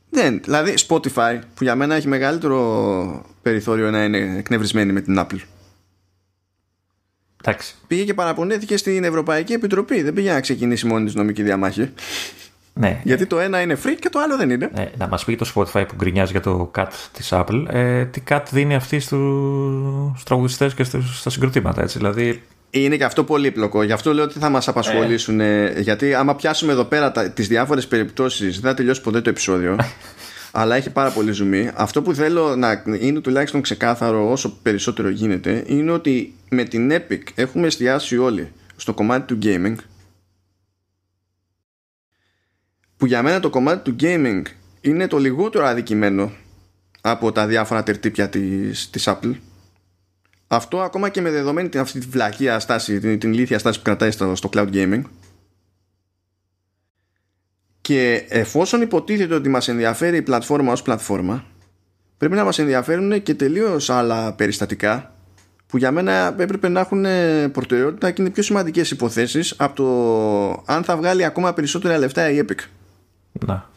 δεν 0.10 0.42
δηλαδή 0.44 0.74
Spotify 0.88 1.40
που 1.56 1.64
για 1.64 1.76
μένα 1.76 1.96
έχει 1.96 2.08
μεγαλύτερο 2.08 3.26
περιθώριο 3.42 3.92
να 3.92 4.04
είναι 4.04 4.38
εκνευρισμένη 4.38 4.92
με 4.92 5.02
την 5.02 5.16
Apple 5.20 5.40
Εντάξει. 7.44 7.76
Πήγε 7.88 8.04
και 8.04 8.14
παραπονέθηκε 8.14 8.78
στην 8.78 9.04
Ευρωπαϊκή 9.04 9.54
Επιτροπή. 9.54 10.02
Δεν 10.02 10.14
πήγε 10.14 10.32
να 10.32 10.40
ξεκινήσει 10.40 10.88
μόνη 10.88 11.06
της 11.06 11.16
νομική 11.16 11.44
διαμάχη. 11.44 11.92
Ναι. 12.80 13.02
Γιατί 13.04 13.26
το 13.26 13.40
ένα 13.40 13.62
είναι 13.62 13.78
free 13.84 13.96
και 14.00 14.10
το 14.10 14.20
άλλο 14.20 14.38
δεν 14.38 14.50
είναι. 14.50 14.70
Ναι, 14.76 14.92
να 14.98 15.08
μας 15.08 15.26
πει 15.26 15.36
το 15.36 15.52
Spotify 15.56 15.86
που 15.88 15.96
γκρινιάζει 15.96 16.32
για 16.32 16.42
το 16.42 16.72
cut 16.76 16.88
της 17.12 17.30
Apple, 17.32 17.66
ε, 17.70 18.06
τι 18.06 18.24
cut 18.30 18.42
δίνει 18.52 18.76
αυτή 18.76 19.00
στους 19.00 20.24
τραγουδιστές 20.24 20.74
και 20.74 20.84
στα 21.14 21.30
συγκροτήματα. 21.30 21.82
Έτσι. 21.82 21.98
Δηλαδή... 21.98 22.42
Είναι 22.70 22.98
και 22.98 23.04
αυτό 23.04 23.24
πολύπλοκο. 23.24 23.84
Γι' 23.84 23.92
αυτό 23.92 24.14
λέω 24.14 24.24
ότι 24.24 24.40
θα 24.40 24.50
μας 24.50 24.68
απασχολήσουν. 24.68 25.40
Ε. 25.40 25.74
Γιατί 25.78 26.14
άμα 26.14 26.36
πιάσουμε 26.36 26.72
εδώ 26.72 26.84
πέρα 26.84 27.12
τις 27.12 27.48
διάφορες 27.48 27.88
περιπτώσεις, 27.88 28.60
δεν 28.60 28.70
θα 28.70 28.76
τελειώσει 28.76 29.02
ποτέ 29.02 29.22
το 29.22 29.30
επεισόδιο. 29.30 29.76
αλλά 30.52 30.76
έχει 30.76 30.90
πάρα 30.90 31.10
πολύ 31.10 31.32
ζουμί. 31.32 31.70
Αυτό 31.74 32.02
που 32.02 32.14
θέλω 32.14 32.56
να 32.56 32.84
είναι 33.00 33.20
τουλάχιστον 33.20 33.62
ξεκάθαρο 33.62 34.32
όσο 34.32 34.58
περισσότερο 34.62 35.10
γίνεται 35.10 35.64
είναι 35.68 35.92
ότι 35.92 36.34
με 36.50 36.64
την 36.64 36.92
Epic 36.92 37.22
έχουμε 37.36 37.68
εστιάσει 37.68 38.18
όλοι 38.18 38.52
στο 38.76 38.94
κομμάτι 38.94 39.36
του 39.36 39.40
gaming 39.44 39.76
που 43.00 43.06
για 43.06 43.24
μένα 43.24 43.40
το 43.40 43.50
κομμάτι 43.50 43.92
του 43.92 43.96
gaming 44.00 44.42
είναι 44.82 45.08
το 45.08 45.18
λιγότερο 45.18 45.66
αδικημένο 45.66 46.32
από 47.02 47.32
τα 47.32 47.48
διάφορα 47.48 47.84
τερτύπια 47.84 48.30
της, 48.30 48.90
της 48.90 49.08
Apple 49.08 49.34
αυτό 50.48 50.82
ακόμα 50.82 51.10
και 51.10 51.22
με 51.22 51.32
δεδομένη 51.32 51.70
την, 51.70 51.80
αυτή 51.80 52.00
τη 52.00 52.08
βλακία 52.08 52.60
στάση 52.60 53.00
την, 53.00 53.20
την 53.20 53.34
ηλίθια 53.34 53.60
στάση 53.60 53.78
που 53.78 53.84
κρατάει 53.84 54.12
στο, 54.12 54.36
στο 54.36 54.50
cloud 54.54 54.70
gaming 54.74 55.02
και 57.82 58.26
εφόσον 58.30 58.82
υποτίθεται 58.82 59.36
ότι 59.36 59.50
μας 59.50 59.68
ενδιαφέρει 59.68 60.18
η 60.18 60.22
πλατφόρμα 60.22 60.72
ως 60.72 60.82
πλατφόρμα 60.82 61.46
πρέπει 62.18 62.36
να 62.36 62.44
μας 62.44 62.60
ενδιαφέρουν 62.60 63.24
και 63.24 63.34
τελείως 63.34 63.90
άλλα 63.90 64.34
περιστατικά 64.34 65.14
που 65.68 65.78
για 65.78 65.92
μένα 65.92 66.36
έπρεπε 66.38 66.68
να 66.68 66.80
έχουν 66.80 67.06
προτεραιότητα 67.52 68.12
και 68.12 68.22
είναι 68.22 68.32
πιο 68.32 68.44
σημαντικές 68.44 68.92
υποθέσεις 68.92 69.54
από 69.58 69.76
το 69.76 70.74
αν 70.74 70.84
θα 70.84 70.98
βγάλει 70.98 71.26
ακόμα 71.26 71.54
περισσότερα 71.54 71.98
λεφτά 71.98 72.30
η 72.30 72.46
Epic. 72.48 72.79
Να. 73.46 73.70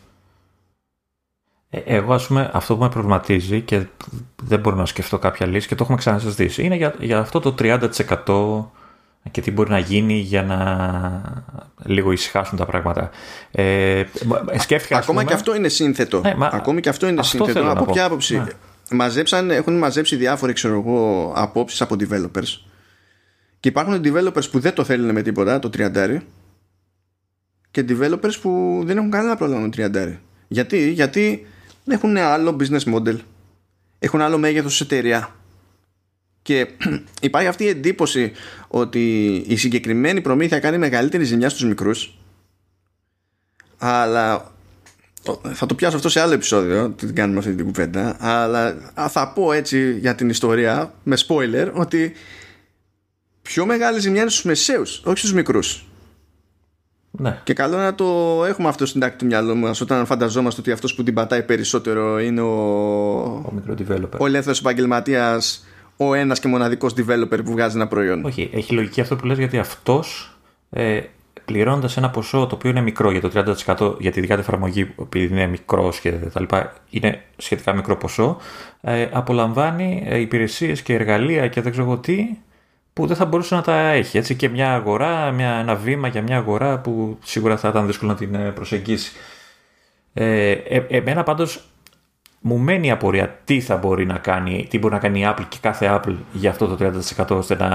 Ε, 1.70 1.78
εγώ, 1.84 2.14
ας 2.14 2.26
πούμε, 2.26 2.50
αυτό 2.52 2.76
που 2.76 2.82
με 2.82 2.88
προβληματίζει 2.88 3.60
και 3.60 3.86
δεν 4.42 4.60
μπορώ 4.60 4.76
να 4.76 4.86
σκεφτώ 4.86 5.18
κάποια 5.18 5.46
λύση 5.46 5.68
και 5.68 5.74
το 5.74 5.82
έχουμε 5.82 5.98
ξανασυζητήσει 5.98 6.62
είναι 6.62 6.74
για, 6.74 6.94
για 6.98 7.18
αυτό 7.18 7.40
το 7.40 7.54
30% 7.58 9.30
και 9.30 9.40
τι 9.40 9.50
μπορεί 9.50 9.70
να 9.70 9.78
γίνει 9.78 10.18
για 10.18 10.42
να 10.42 10.58
λίγο 11.84 12.12
ησυχάσουν 12.12 12.58
τα 12.58 12.66
πράγματα. 12.66 13.10
Ε, 13.50 14.04
σκέφτηκα, 14.58 14.96
Ακόμα 14.96 15.18
πούμε, 15.18 15.24
και 15.24 15.34
αυτό 15.34 15.54
είναι 15.54 15.68
σύνθετο. 15.68 16.20
Ναι, 16.20 16.34
μα, 16.34 16.46
Ακόμη 16.52 16.80
και 16.80 16.88
αυτό 16.88 17.08
είναι 17.08 17.20
αυτό 17.20 17.44
σύνθετο. 17.44 17.70
Από 17.70 17.84
ποια 17.84 18.04
άποψη; 18.04 18.36
Ναι. 18.36 18.44
Μαζέψαν, 18.90 19.50
έχουν 19.50 19.78
μαζέψει 19.78 20.16
διάφοροι 20.16 20.52
ξέρω 20.52 20.74
εγώ, 20.74 21.32
απόψεις 21.36 21.80
από 21.80 21.96
developers 22.00 22.60
και 23.60 23.68
υπάρχουν 23.68 24.00
developers 24.04 24.50
που 24.50 24.58
δεν 24.58 24.74
το 24.74 24.84
θέλουν 24.84 25.12
με 25.12 25.22
τίποτα 25.22 25.58
το 25.58 25.70
30 25.76 26.20
και 27.72 27.84
developers 27.88 28.40
που 28.42 28.82
δεν 28.84 28.96
έχουν 28.96 29.10
κανένα 29.10 29.36
πρόβλημα 29.36 29.60
με 29.60 29.68
το 29.68 29.90
30 30.10 30.16
γιατί, 30.48 30.90
γιατί 30.90 31.46
έχουν 31.86 32.16
άλλο 32.16 32.56
business 32.60 32.94
model 32.94 33.16
έχουν 34.02 34.20
άλλο 34.20 34.38
μέγεθος 34.38 34.80
εταιρεία. 34.80 35.36
Και 36.42 36.68
υπάρχει 37.20 37.48
αυτή 37.48 37.64
η 37.64 37.68
εντύπωση 37.68 38.32
ότι 38.68 39.34
η 39.46 39.56
συγκεκριμένη 39.56 40.20
προμήθεια 40.20 40.58
κάνει 40.58 40.78
μεγαλύτερη 40.78 41.24
ζημιά 41.24 41.48
στους 41.48 41.64
μικρούς. 41.64 42.18
Αλλά 43.78 44.52
θα 45.52 45.66
το 45.66 45.74
πιάσω 45.74 45.96
αυτό 45.96 46.08
σε 46.08 46.20
άλλο 46.20 46.32
επεισόδιο 46.32 46.90
την 46.90 47.14
κάνουμε 47.14 47.38
αυτή 47.38 47.54
την 47.54 47.64
κουβέντα. 47.64 48.16
Αλλά 48.20 48.92
θα 49.08 49.32
πω 49.32 49.52
έτσι 49.52 49.98
για 49.98 50.14
την 50.14 50.28
ιστορία 50.28 50.94
με 51.02 51.16
spoiler 51.26 51.70
ότι 51.72 52.12
πιο 53.42 53.66
μεγάλη 53.66 54.00
ζημιά 54.00 54.20
είναι 54.20 54.30
στους 54.30 54.44
μεσαίους 54.44 55.02
όχι 55.04 55.18
στους 55.18 55.32
μικρούς 55.32 55.84
ναι. 57.18 57.38
Και 57.44 57.52
καλό 57.52 57.76
να 57.76 57.94
το 57.94 58.04
έχουμε 58.48 58.68
αυτό 58.68 58.86
στην 58.86 59.00
τάκτη 59.00 59.18
του 59.18 59.26
μυαλού 59.26 59.56
μας 59.56 59.80
όταν 59.80 60.06
φανταζόμαστε 60.06 60.60
ότι 60.60 60.70
αυτός 60.70 60.94
που 60.94 61.02
την 61.02 61.14
πατάει 61.14 61.42
περισσότερο 61.42 62.20
είναι 62.20 62.40
ο, 62.40 62.52
ο, 63.24 63.52
developer. 63.78 64.18
ο 64.18 64.26
ελεύθερος 64.26 64.58
επαγγελματίας 64.58 65.64
ο 65.96 66.14
ένας 66.14 66.40
και 66.40 66.48
μοναδικός 66.48 66.94
developer 66.96 67.44
που 67.44 67.52
βγάζει 67.52 67.76
ένα 67.76 67.86
προϊόν. 67.86 68.24
Όχι, 68.24 68.50
έχει 68.52 68.74
λογική 68.74 69.00
αυτό 69.00 69.16
που 69.16 69.26
λες 69.26 69.38
γιατί 69.38 69.58
αυτός 69.58 70.36
ε, 70.70 71.00
πληρώνοντας 71.44 71.96
ένα 71.96 72.10
ποσό 72.10 72.46
το 72.46 72.54
οποίο 72.54 72.70
είναι 72.70 72.80
μικρό 72.80 73.10
για 73.10 73.20
το 73.20 73.54
30% 73.78 74.00
για 74.00 74.12
τη 74.12 74.20
δικιά 74.20 74.34
του 74.34 74.40
εφαρμογή, 74.40 74.94
επειδή 75.00 75.34
είναι 75.34 75.46
μικρός 75.46 76.00
και 76.00 76.10
τα 76.12 76.40
λοιπά, 76.40 76.72
είναι 76.90 77.22
σχετικά 77.36 77.72
μικρό 77.72 77.96
ποσό, 77.96 78.36
ε, 78.80 79.08
απολαμβάνει 79.12 80.02
ε, 80.06 80.18
υπηρεσίες 80.18 80.82
και 80.82 80.94
εργαλεία 80.94 81.48
και 81.48 81.60
δεν 81.60 81.72
ξέρω 81.72 81.98
τι 81.98 82.28
που 82.92 83.06
δεν 83.06 83.16
θα 83.16 83.24
μπορούσε 83.24 83.54
να 83.54 83.62
τα 83.62 83.88
έχει. 83.88 84.18
Έτσι, 84.18 84.34
και 84.34 84.48
μια 84.48 84.74
αγορά, 84.74 85.30
μια, 85.30 85.50
ένα 85.50 85.74
βήμα 85.74 86.08
για 86.08 86.22
μια 86.22 86.36
αγορά 86.36 86.78
που 86.78 87.18
σίγουρα 87.22 87.56
θα 87.56 87.68
ήταν 87.68 87.86
δύσκολο 87.86 88.10
να 88.10 88.16
την 88.16 88.34
ε, 88.34 88.50
προσεγγίσει. 88.50 89.12
Ε, 90.12 90.50
ε, 90.50 90.86
εμένα 90.88 91.22
πάντως 91.22 91.72
μου 92.42 92.58
μένει 92.58 92.86
η 92.86 92.90
απορία 92.90 93.38
τι 93.44 93.60
θα 93.60 93.76
μπορεί 93.76 94.06
να 94.06 94.18
κάνει, 94.18 94.66
τι 94.70 94.78
μπορεί 94.78 94.94
να 94.94 95.00
κάνει 95.00 95.20
η 95.20 95.24
Apple 95.26 95.44
και 95.48 95.56
κάθε 95.60 96.00
Apple 96.00 96.14
για 96.32 96.50
αυτό 96.50 96.76
το 96.76 96.92
30% 97.16 97.26
ώστε 97.28 97.56
να 97.56 97.70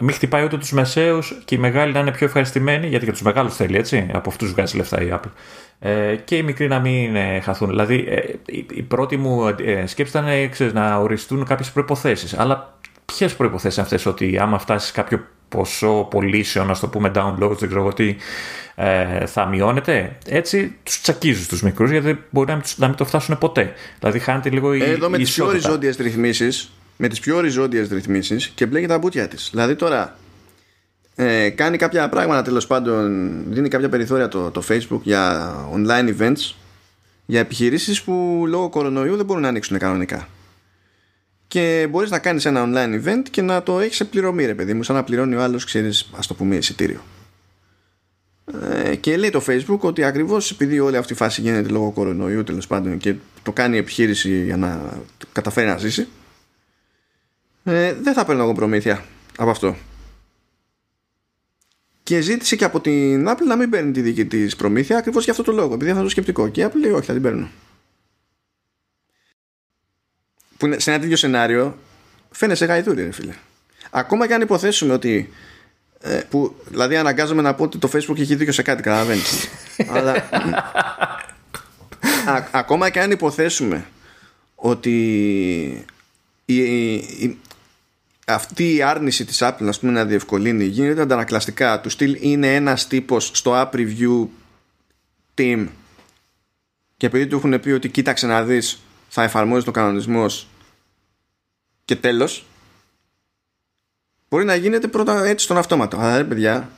μην 0.00 0.14
χτυπάει 0.14 0.44
ούτε 0.44 0.58
τους 0.58 0.72
μεσαίους 0.72 1.42
και 1.44 1.54
οι 1.54 1.58
μεγάλοι 1.58 1.92
να 1.92 2.00
είναι 2.00 2.12
πιο 2.12 2.26
ευχαριστημένοι 2.26 2.86
γιατί 2.86 3.04
για 3.04 3.12
τους 3.12 3.22
μεγάλους 3.22 3.56
θέλει 3.56 3.76
έτσι, 3.76 4.10
από 4.12 4.28
αυτούς 4.28 4.52
βγάζει 4.52 4.76
λεφτά 4.76 5.02
η 5.02 5.08
Apple 5.12 5.30
ε, 5.78 6.16
και 6.16 6.36
οι 6.36 6.42
μικροί 6.42 6.68
να 6.68 6.78
μην 6.80 7.16
ε, 7.16 7.40
χαθούν. 7.40 7.68
Δηλαδή 7.68 8.04
ε, 8.08 8.20
η, 8.46 8.66
η, 8.70 8.82
πρώτη 8.82 9.16
μου 9.16 9.48
ε, 9.48 9.86
σκέψη 9.86 10.18
ήταν 10.18 10.50
ξέρεις, 10.50 10.72
να 10.72 10.96
οριστούν 10.96 11.44
κάποιες 11.44 11.72
προϋποθέσεις 11.72 12.38
αλλά 12.38 12.77
ποιες 13.14 13.34
προποθέσει 13.36 13.80
αυτές, 13.80 14.06
ότι 14.06 14.38
άμα 14.38 14.58
φτάσεις 14.58 14.90
κάποιο 14.90 15.26
ποσό 15.48 16.06
πωλήσεων, 16.10 16.70
α 16.70 16.78
το 16.80 16.88
πούμε 16.88 17.10
downloads, 17.14 17.56
δεν 17.58 17.68
ξέρω 17.68 17.92
τι, 17.92 18.16
ε, 18.74 19.26
θα 19.26 19.46
μειώνεται; 19.46 20.18
Έτσι 20.26 20.76
τους 20.82 21.00
τσακίζεις 21.00 21.48
τους 21.48 21.62
μικρούς 21.62 21.90
γιατί 21.90 22.24
μπορεί 22.30 22.48
να 22.48 22.54
μην, 22.54 22.64
να 22.76 22.86
μην 22.86 22.96
το 22.96 23.04
φτάσουν 23.04 23.38
ποτέ. 23.38 23.72
Δηλαδή 23.98 24.18
χάνεται 24.18 24.50
λίγο 24.50 24.74
η. 24.74 24.82
Εδώ 24.82 25.08
με 25.08 25.18
τις 25.18 25.34
πιο 25.34 25.46
οριζόντιες 25.46 25.96
ρυθμίσεις, 25.96 26.70
με 26.96 27.08
τις 27.08 27.20
πιο 27.20 27.36
οριζόντιες 27.36 27.88
ρυθμίσεις 27.88 28.48
και 28.48 28.66
μπλέκει 28.66 28.86
τα 28.86 28.98
μπουτια 28.98 29.28
της. 29.28 29.48
Δηλαδή 29.50 29.74
τώρα 29.74 30.16
ε, 31.14 31.48
κάνει 31.48 31.76
κάποια 31.76 32.08
πράγματα 32.08 32.42
τέλος 32.42 32.66
πάντων, 32.66 33.34
δίνει 33.48 33.68
κάποια 33.68 33.88
περιθώρια 33.88 34.28
το, 34.28 34.50
το 34.50 34.62
Facebook 34.68 35.00
για 35.02 35.54
online 35.74 36.14
events 36.18 36.54
για 37.26 37.40
επιχειρήσεις 37.40 38.02
που 38.02 38.44
λόγω 38.46 38.68
κορονοϊού 38.68 39.16
δεν 39.16 39.24
μπορούν 39.24 39.42
να 39.42 39.48
ανοίξουν 39.48 39.78
κανονικά 39.78 40.28
και 41.48 41.86
μπορείς 41.90 42.10
να 42.10 42.18
κάνεις 42.18 42.44
ένα 42.44 42.64
online 42.66 43.04
event 43.04 43.22
και 43.30 43.42
να 43.42 43.62
το 43.62 43.80
έχεις 43.80 43.96
σε 43.96 44.04
πληρωμή 44.04 44.44
ρε 44.44 44.54
παιδί 44.54 44.74
μου 44.74 44.82
σαν 44.82 44.96
να 44.96 45.04
πληρώνει 45.04 45.34
ο 45.34 45.42
άλλος 45.42 45.64
ξέρεις 45.64 46.10
ας 46.16 46.26
το 46.26 46.34
πούμε 46.34 46.56
εισιτήριο. 46.56 47.00
Ε, 48.84 48.96
και 48.96 49.16
λέει 49.16 49.30
το 49.30 49.42
facebook 49.46 49.78
ότι 49.78 50.04
ακριβώς 50.04 50.50
επειδή 50.50 50.78
όλη 50.78 50.96
αυτή 50.96 51.12
η 51.12 51.16
φάση 51.16 51.40
γίνεται 51.40 51.68
λόγω 51.68 51.90
κορονοϊού 51.90 52.44
τέλος 52.44 52.66
πάντων 52.66 52.98
και 52.98 53.14
το 53.42 53.52
κάνει 53.52 53.76
επιχείρηση 53.76 54.44
για 54.44 54.56
να 54.56 54.98
καταφέρει 55.32 55.66
να 55.66 55.78
ζήσει 55.78 56.08
ε, 57.64 57.92
δεν 57.92 58.14
θα 58.14 58.24
παίρνω 58.24 58.42
εγώ 58.42 58.52
προμήθεια 58.52 59.04
από 59.36 59.50
αυτό. 59.50 59.76
Και 62.02 62.20
ζήτησε 62.20 62.56
και 62.56 62.64
από 62.64 62.80
την 62.80 63.28
Apple 63.28 63.46
να 63.46 63.56
μην 63.56 63.70
παίρνει 63.70 63.92
τη 63.92 64.00
δική 64.00 64.24
της 64.24 64.56
προμήθεια 64.56 64.96
ακριβώς 64.96 65.24
για 65.24 65.32
αυτό 65.32 65.44
το 65.44 65.52
λόγο 65.52 65.74
επειδή 65.74 65.90
αυτό 65.90 66.02
το 66.02 66.08
σκεπτικό. 66.08 66.48
Και 66.48 66.60
η 66.60 66.64
Apple 66.66 66.80
λέει 66.80 66.92
όχι 66.92 67.06
θα 67.06 67.12
την 67.12 67.22
παίρνω 67.22 67.48
που 70.58 70.66
είναι 70.66 70.78
σε 70.78 70.90
ένα 70.90 71.00
τέτοιο 71.00 71.16
σενάριο 71.16 71.78
φαίνεσαι 72.30 72.64
γαϊδούρι 72.64 73.02
ρε 73.02 73.12
φίλε. 73.12 73.32
Ακόμα 73.90 74.26
και 74.26 74.34
αν 74.34 74.40
υποθέσουμε 74.40 74.92
ότι 74.92 75.30
ε, 76.00 76.20
που, 76.30 76.56
δηλαδή 76.68 76.96
αναγκάζομαι 76.96 77.42
να 77.42 77.54
πω 77.54 77.62
ότι 77.62 77.78
το 77.78 77.90
facebook 77.92 78.18
έχει 78.18 78.34
δίκιο 78.34 78.52
σε 78.52 78.62
κάτι 78.62 78.82
καταλαβαίνεις. 78.82 79.48
Αλλά 79.94 80.12
α, 82.26 82.44
ακόμα 82.50 82.90
και 82.90 83.00
αν 83.00 83.10
υποθέσουμε 83.10 83.86
ότι 84.54 85.86
η, 86.44 86.56
η, 86.94 87.38
αυτή 88.26 88.74
η 88.74 88.82
άρνηση 88.82 89.24
της 89.24 89.38
Apple 89.42 89.56
να, 89.58 89.72
πούμε, 89.80 89.92
να 89.92 90.04
διευκολύνει 90.04 90.64
γίνεται 90.64 91.00
αντανακλαστικά. 91.00 91.80
Του 91.80 91.90
στυλ 91.90 92.16
είναι 92.20 92.54
ένας 92.54 92.86
τύπος 92.86 93.30
στο 93.34 93.52
app 93.54 93.76
review 93.76 94.26
team. 95.34 95.66
Και 96.96 97.06
επειδή 97.06 97.26
του 97.26 97.36
έχουν 97.36 97.60
πει 97.60 97.70
ότι 97.70 97.88
κοίταξε 97.88 98.26
να 98.26 98.42
δεις 98.44 98.82
θα 99.08 99.22
εφαρμόζει 99.22 99.64
το 99.64 99.70
κανονισμό 99.70 100.26
και 101.84 101.96
τέλος 101.96 102.44
μπορεί 104.28 104.44
να 104.44 104.54
γίνεται 104.54 104.88
πρώτα 104.88 105.24
έτσι 105.24 105.44
στον 105.44 105.56
αυτόματο 105.56 105.96
αλλά 105.96 106.16
ρε 106.16 106.24
παιδιά 106.24 106.70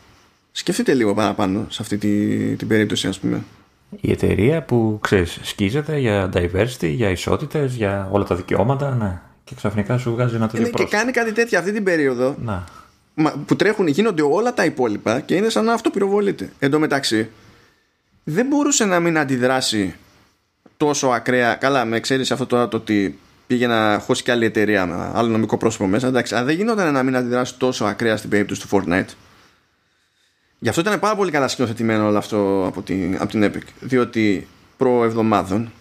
σκεφτείτε 0.52 0.94
λίγο 0.94 1.14
παραπάνω 1.14 1.66
σε 1.70 1.82
αυτή 1.82 1.98
τη, 1.98 2.56
την 2.56 2.68
περίπτωση 2.68 3.08
ας 3.08 3.18
πούμε 3.18 3.42
η 4.00 4.10
εταιρεία 4.10 4.62
που 4.62 4.98
ξέρεις 5.00 5.38
σκίζεται 5.42 5.98
για 5.98 6.30
diversity, 6.34 6.88
για 6.88 7.10
ισότητες, 7.10 7.74
για 7.74 8.08
όλα 8.10 8.24
τα 8.24 8.34
δικαιώματα 8.34 8.94
ναι. 8.94 9.20
και 9.44 9.54
ξαφνικά 9.54 9.98
σου 9.98 10.10
βγάζει 10.10 10.34
ένα 10.34 10.48
τέτοιο 10.48 10.70
Και 10.70 10.84
κάνει 10.84 11.12
κάτι 11.12 11.32
τέτοιο 11.32 11.58
αυτή 11.58 11.72
την 11.72 11.84
περίοδο 11.84 12.36
να. 12.40 12.64
που 13.46 13.56
τρέχουν, 13.56 13.86
γίνονται 13.86 14.22
όλα 14.22 14.54
τα 14.54 14.64
υπόλοιπα 14.64 15.20
και 15.20 15.34
είναι 15.34 15.48
σαν 15.48 15.64
να 15.64 15.72
αυτό 15.72 15.90
πυροβολείται. 15.90 16.52
Εν 16.58 16.70
τω 16.70 16.78
μεταξύ 16.78 17.30
δεν 18.24 18.46
μπορούσε 18.46 18.84
να 18.84 19.00
μην 19.00 19.18
αντιδράσει 19.18 19.94
τόσο 20.80 21.06
ακραία. 21.06 21.54
Καλά, 21.54 21.84
με 21.84 22.00
ξέρεις 22.00 22.30
αυτό 22.30 22.46
τώρα 22.46 22.68
το 22.68 22.76
ότι 22.76 23.18
πήγε 23.46 23.66
να 23.66 23.98
χώσει 23.98 24.22
και 24.22 24.30
άλλη 24.30 24.44
εταιρεία 24.44 24.86
με 24.86 25.10
άλλο 25.14 25.28
νομικό 25.28 25.56
πρόσωπο 25.56 25.86
μέσα. 25.86 26.06
Εντάξει, 26.06 26.34
αλλά 26.34 26.44
δεν 26.44 26.56
γινόταν 26.56 26.92
να 26.92 27.02
μην 27.02 27.16
αντιδράσει 27.16 27.58
τόσο 27.58 27.84
ακραία 27.84 28.16
στην 28.16 28.30
περίπτωση 28.30 28.60
του 28.60 28.68
Fortnite. 28.70 29.14
Γι' 30.58 30.68
αυτό 30.68 30.80
ήταν 30.80 31.00
πάρα 31.00 31.16
πολύ 31.16 31.30
καλά 31.30 31.48
σκηνοθετημένο 31.48 32.06
όλο 32.06 32.18
αυτό 32.18 32.64
από 32.66 32.82
την, 32.82 33.16
από 33.20 33.26
την 33.26 33.44
Epic. 33.44 33.62
Διότι 33.80 34.48
προ 34.76 35.04
εβδομάδων 35.04 35.72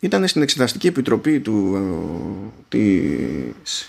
ήταν 0.00 0.28
στην 0.28 0.42
εξεταστική 0.42 0.86
επιτροπή 0.86 1.40
του, 1.40 1.78
της, 2.68 3.88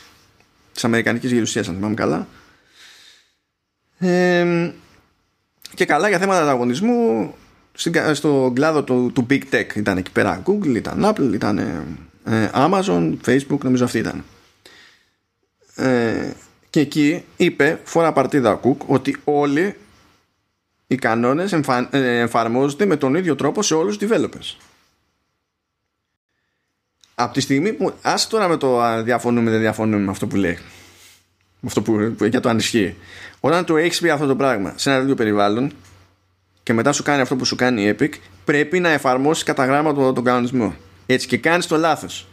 της 0.74 0.84
Αμερικανικής 0.84 1.32
Γερουσίας, 1.32 1.68
αν 1.68 1.76
θυμάμαι 1.76 1.95
καλά. 1.95 2.28
Ε, 3.98 4.72
και 5.74 5.86
καλά 5.86 6.07
για 6.07 6.20
θέματα 6.20 6.41
ανταγωνισμού 6.41 7.34
στον 8.13 8.53
κλάδο 8.53 8.83
του, 8.83 9.11
του 9.13 9.25
Big 9.29 9.41
Tech. 9.51 9.75
Ήταν 9.75 9.97
εκεί 9.97 10.11
πέρα 10.11 10.43
Google, 10.45 10.75
ήταν 10.75 11.05
Apple, 11.05 11.33
ήταν 11.33 11.57
ε, 12.25 12.49
Amazon, 12.53 13.15
Facebook 13.25 13.59
νομίζω 13.61 13.83
αυτή 13.85 13.97
ήταν. 13.97 14.23
Ε, 15.75 16.31
και 16.69 16.79
εκεί 16.79 17.23
είπε 17.37 17.79
φορά 17.83 18.13
παρτίδα 18.13 18.59
Cook 18.63 18.77
ότι 18.85 19.17
όλοι 19.23 19.75
οι 20.87 20.95
κανόνες 20.95 21.51
εμφα... 21.51 21.89
ε, 21.91 22.19
εφαρμόζονται 22.19 22.85
με 22.85 22.95
τον 22.95 23.15
ίδιο 23.15 23.35
τρόπο 23.35 23.61
σε 23.61 23.73
όλους 23.73 23.97
τους 23.97 24.09
developers. 24.11 24.57
Από 27.15 27.33
τη 27.33 27.41
στιγμή 27.41 27.73
που 27.73 27.93
ας 28.01 28.27
τώρα 28.27 28.47
με 28.47 28.57
το 28.57 29.03
διαφωνούμε 29.03 29.51
δεν 29.51 29.59
διαφωνούμε 29.59 30.03
με 30.03 30.11
αυτό 30.11 30.27
που 30.27 30.35
λέει. 30.35 30.57
Με 31.59 31.67
αυτό 31.67 31.81
που, 31.81 32.13
που 32.17 32.25
για 32.25 32.39
το 32.39 32.49
ανισχύει 32.49 32.95
όταν 33.39 33.65
το 33.65 33.77
έχεις 33.77 33.99
πει 33.99 34.09
αυτό 34.09 34.27
το 34.27 34.35
πράγμα 34.35 34.73
σε 34.75 34.89
ένα 34.89 34.99
τέτοιο 34.99 35.15
περιβάλλον 35.15 35.71
και 36.64 36.73
μετά 36.73 36.91
σου 36.91 37.03
κάνει 37.03 37.22
αυτό 37.22 37.35
που 37.35 37.45
σου 37.45 37.56
κάνει 37.56 37.84
η 37.84 37.95
Epic, 37.99 38.10
πρέπει 38.45 38.80
να 38.80 38.90
εφαρμόσεις 38.90 39.44
κατά 39.44 39.65
γράμμα 39.65 39.94
τον, 39.94 40.14
τον 40.14 40.23
κανονισμό. 40.23 40.76
Έτσι 41.06 41.27
και 41.27 41.38
κάνεις 41.38 41.68
το 41.68 41.77
λάθος 41.77 42.27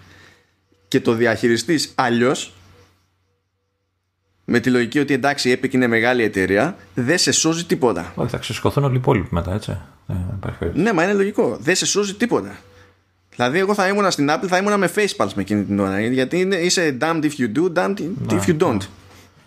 και 0.89 1.01
το 1.01 1.13
διαχειριστείς 1.13 1.93
αλλιώς, 1.95 2.53
με 4.45 4.61
τη 4.61 4.71
λογική 4.71 4.99
ότι 4.99 5.15
εντάξει 5.15 5.51
η 5.51 5.61
Epic 5.63 5.75
είναι 5.75 5.87
μεγάλη 5.87 6.23
εταιρεία, 6.23 6.77
δεν 6.95 7.19
σε 7.19 7.33
σώζει 7.33 7.65
τίποτα. 7.65 8.13
Όχι, 8.15 8.31
θα 8.31 8.39
ξεσκοθούν 8.39 8.85
όλοι 8.85 8.95
οι 8.95 8.97
υπόλοιποι 8.97 9.29
μετά, 9.31 9.55
έτσι. 9.55 9.79
Ε, 10.09 10.15
ναι, 10.75 10.93
μα 10.93 11.03
είναι 11.03 11.13
λογικό. 11.13 11.57
Δεν 11.61 11.75
σε 11.75 11.87
σώζει 11.87 12.15
τίποτα. 12.15 12.57
Δηλαδή, 13.37 13.59
εγώ 13.59 13.75
θα 13.75 13.89
ήμουν 13.89 14.11
στην 14.11 14.29
Apple, 14.31 14.47
θα 14.47 14.57
ήμουν 14.57 14.79
με 14.79 14.91
facepalms 14.95 15.33
με 15.35 15.43
εκείνη 15.43 15.65
την 15.65 15.79
ώρα. 15.79 16.01
Γιατί 16.01 16.49
είσαι 16.61 16.97
damned 17.01 17.23
if 17.23 17.31
you 17.39 17.53
do, 17.57 17.73
damned 17.73 17.99
if 18.29 18.47
you 18.47 18.59
don't. 18.59 18.79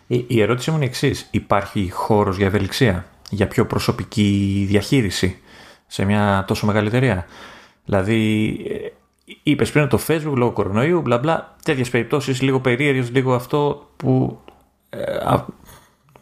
Η, 0.08 0.26
η 0.28 0.42
ερώτηση 0.42 0.70
μου 0.70 0.76
είναι 0.76 0.86
εξής. 0.86 1.28
Υπάρχει 1.32 1.90
χώρος 1.92 2.38
για 2.38 2.46
ευελιξία, 2.46 3.06
για 3.34 3.48
πιο 3.48 3.66
προσωπική 3.66 4.66
διαχείριση 4.68 5.38
σε 5.88 6.06
μια 6.06 6.44
τόσο 6.48 6.66
μεγάλη 6.66 6.88
εταιρεία. 6.88 7.26
Δηλαδή, 7.86 8.50
ε, 8.70 8.88
είπες 9.44 9.72
πριν 9.72 9.88
το 9.88 10.00
Facebook 10.08 10.36
λόγω 10.36 10.52
κορονοϊού, 10.52 11.02
μπλα 11.02 11.18
μπλα, 11.18 11.56
τέτοιες 11.64 11.90
περιπτώσεις, 11.90 12.42
λίγο 12.42 12.60
περίεργες, 12.60 13.12
λίγο 13.12 13.34
αυτό 13.34 13.90
που. 13.98 14.40
Ε, 14.90 15.02
α, 15.16 15.46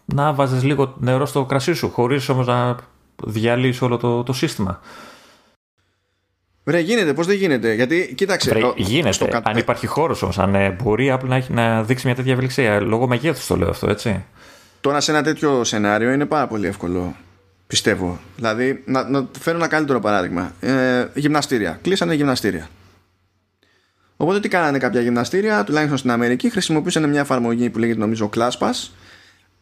να 0.06 0.34
βάζεις 0.34 0.64
λίγο 0.64 0.94
νερό 0.98 1.26
στο 1.26 1.46
κρασί 1.46 1.74
σου, 1.74 1.90
χωρίς 1.90 2.30
όμως 2.30 2.48
να 2.48 2.78
διαλύσει 3.24 3.84
όλο 3.84 3.98
το, 3.98 4.24
το 4.24 4.34
σύστημα. 4.34 4.80
Βρε, 6.64 6.80
γίνεται, 6.80 7.14
πώς 7.14 7.26
δεν 7.26 7.36
γίνεται; 7.36 7.74
Γιατί, 7.74 8.14
κοίταξε. 8.18 8.50
Βρε, 8.50 8.72
γίνεται. 8.76 9.12
Στο... 9.12 9.28
Αν 9.44 9.58
υπάρχει 9.58 9.88
χώρος 9.88 10.22
όμως, 10.22 10.40
αν 10.40 10.56
ε, 10.56 10.70
μπορεί 10.70 11.12
απλά 11.12 11.44
να, 11.50 11.64
να 11.64 11.84
δείξει 11.84 12.06
μια 12.06 12.16
τέτοια 12.16 12.32
ευελιξία. 12.32 12.82
Λόγω 12.82 13.08
μεγέθους 13.08 13.48
το 13.48 13.56
λέω 13.56 13.70
αυτό, 13.70 13.90
έτσι. 13.90 14.26
Τώρα 14.82 15.00
σε 15.00 15.12
ένα 15.12 15.24
τέτοιο 15.24 15.64
σενάριο 15.64 16.12
είναι 16.12 16.26
πάρα 16.26 16.48
πολύ 16.48 16.68
εύκολο. 16.68 17.16
Πιστεύω. 17.68 18.20
Δηλαδή, 18.36 18.84
να, 18.86 19.10
να 19.10 19.28
φέρω 19.40 19.58
ένα 19.58 19.68
καλύτερο 19.68 20.00
παράδειγμα. 20.00 20.54
Ε, 20.60 21.08
γυμναστήρια. 21.14 21.80
Κλείσανε 21.82 22.14
γυμναστήρια. 22.14 22.70
Οπότε 24.18 24.40
τι 24.40 24.48
κάνανε 24.48 24.78
κάποια 24.78 25.02
γυμναστήρια, 25.02 25.64
τουλάχιστον 25.64 25.98
στην 25.98 26.12
Αμερική, 26.12 26.50
χρησιμοποιούσαν 26.50 27.10
μια 27.10 27.20
εφαρμογή 27.20 27.70
που 27.70 27.80
λέγεται 27.80 28.00
νομίζω 28.00 28.30
ClassPass, 28.36 28.90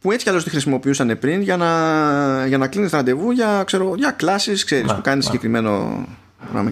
που 0.01 0.11
έτσι 0.11 0.23
κι 0.23 0.29
αλλιώς 0.29 0.43
τη 0.43 0.49
χρησιμοποιούσαν 0.49 1.17
πριν 1.19 1.41
για 1.41 1.57
να, 1.57 2.45
για 2.45 2.57
να 2.57 2.67
κλείνεις 2.67 2.91
ραντεβού 2.91 3.31
για, 3.31 3.63
ξέρω, 3.65 3.93
για 3.97 4.11
κλάσεις, 4.11 4.63
ξέρεις, 4.63 4.93
που 4.93 5.01
κάνεις 5.01 5.25
συγκεκριμένο 5.25 6.05
πράγμα. 6.51 6.71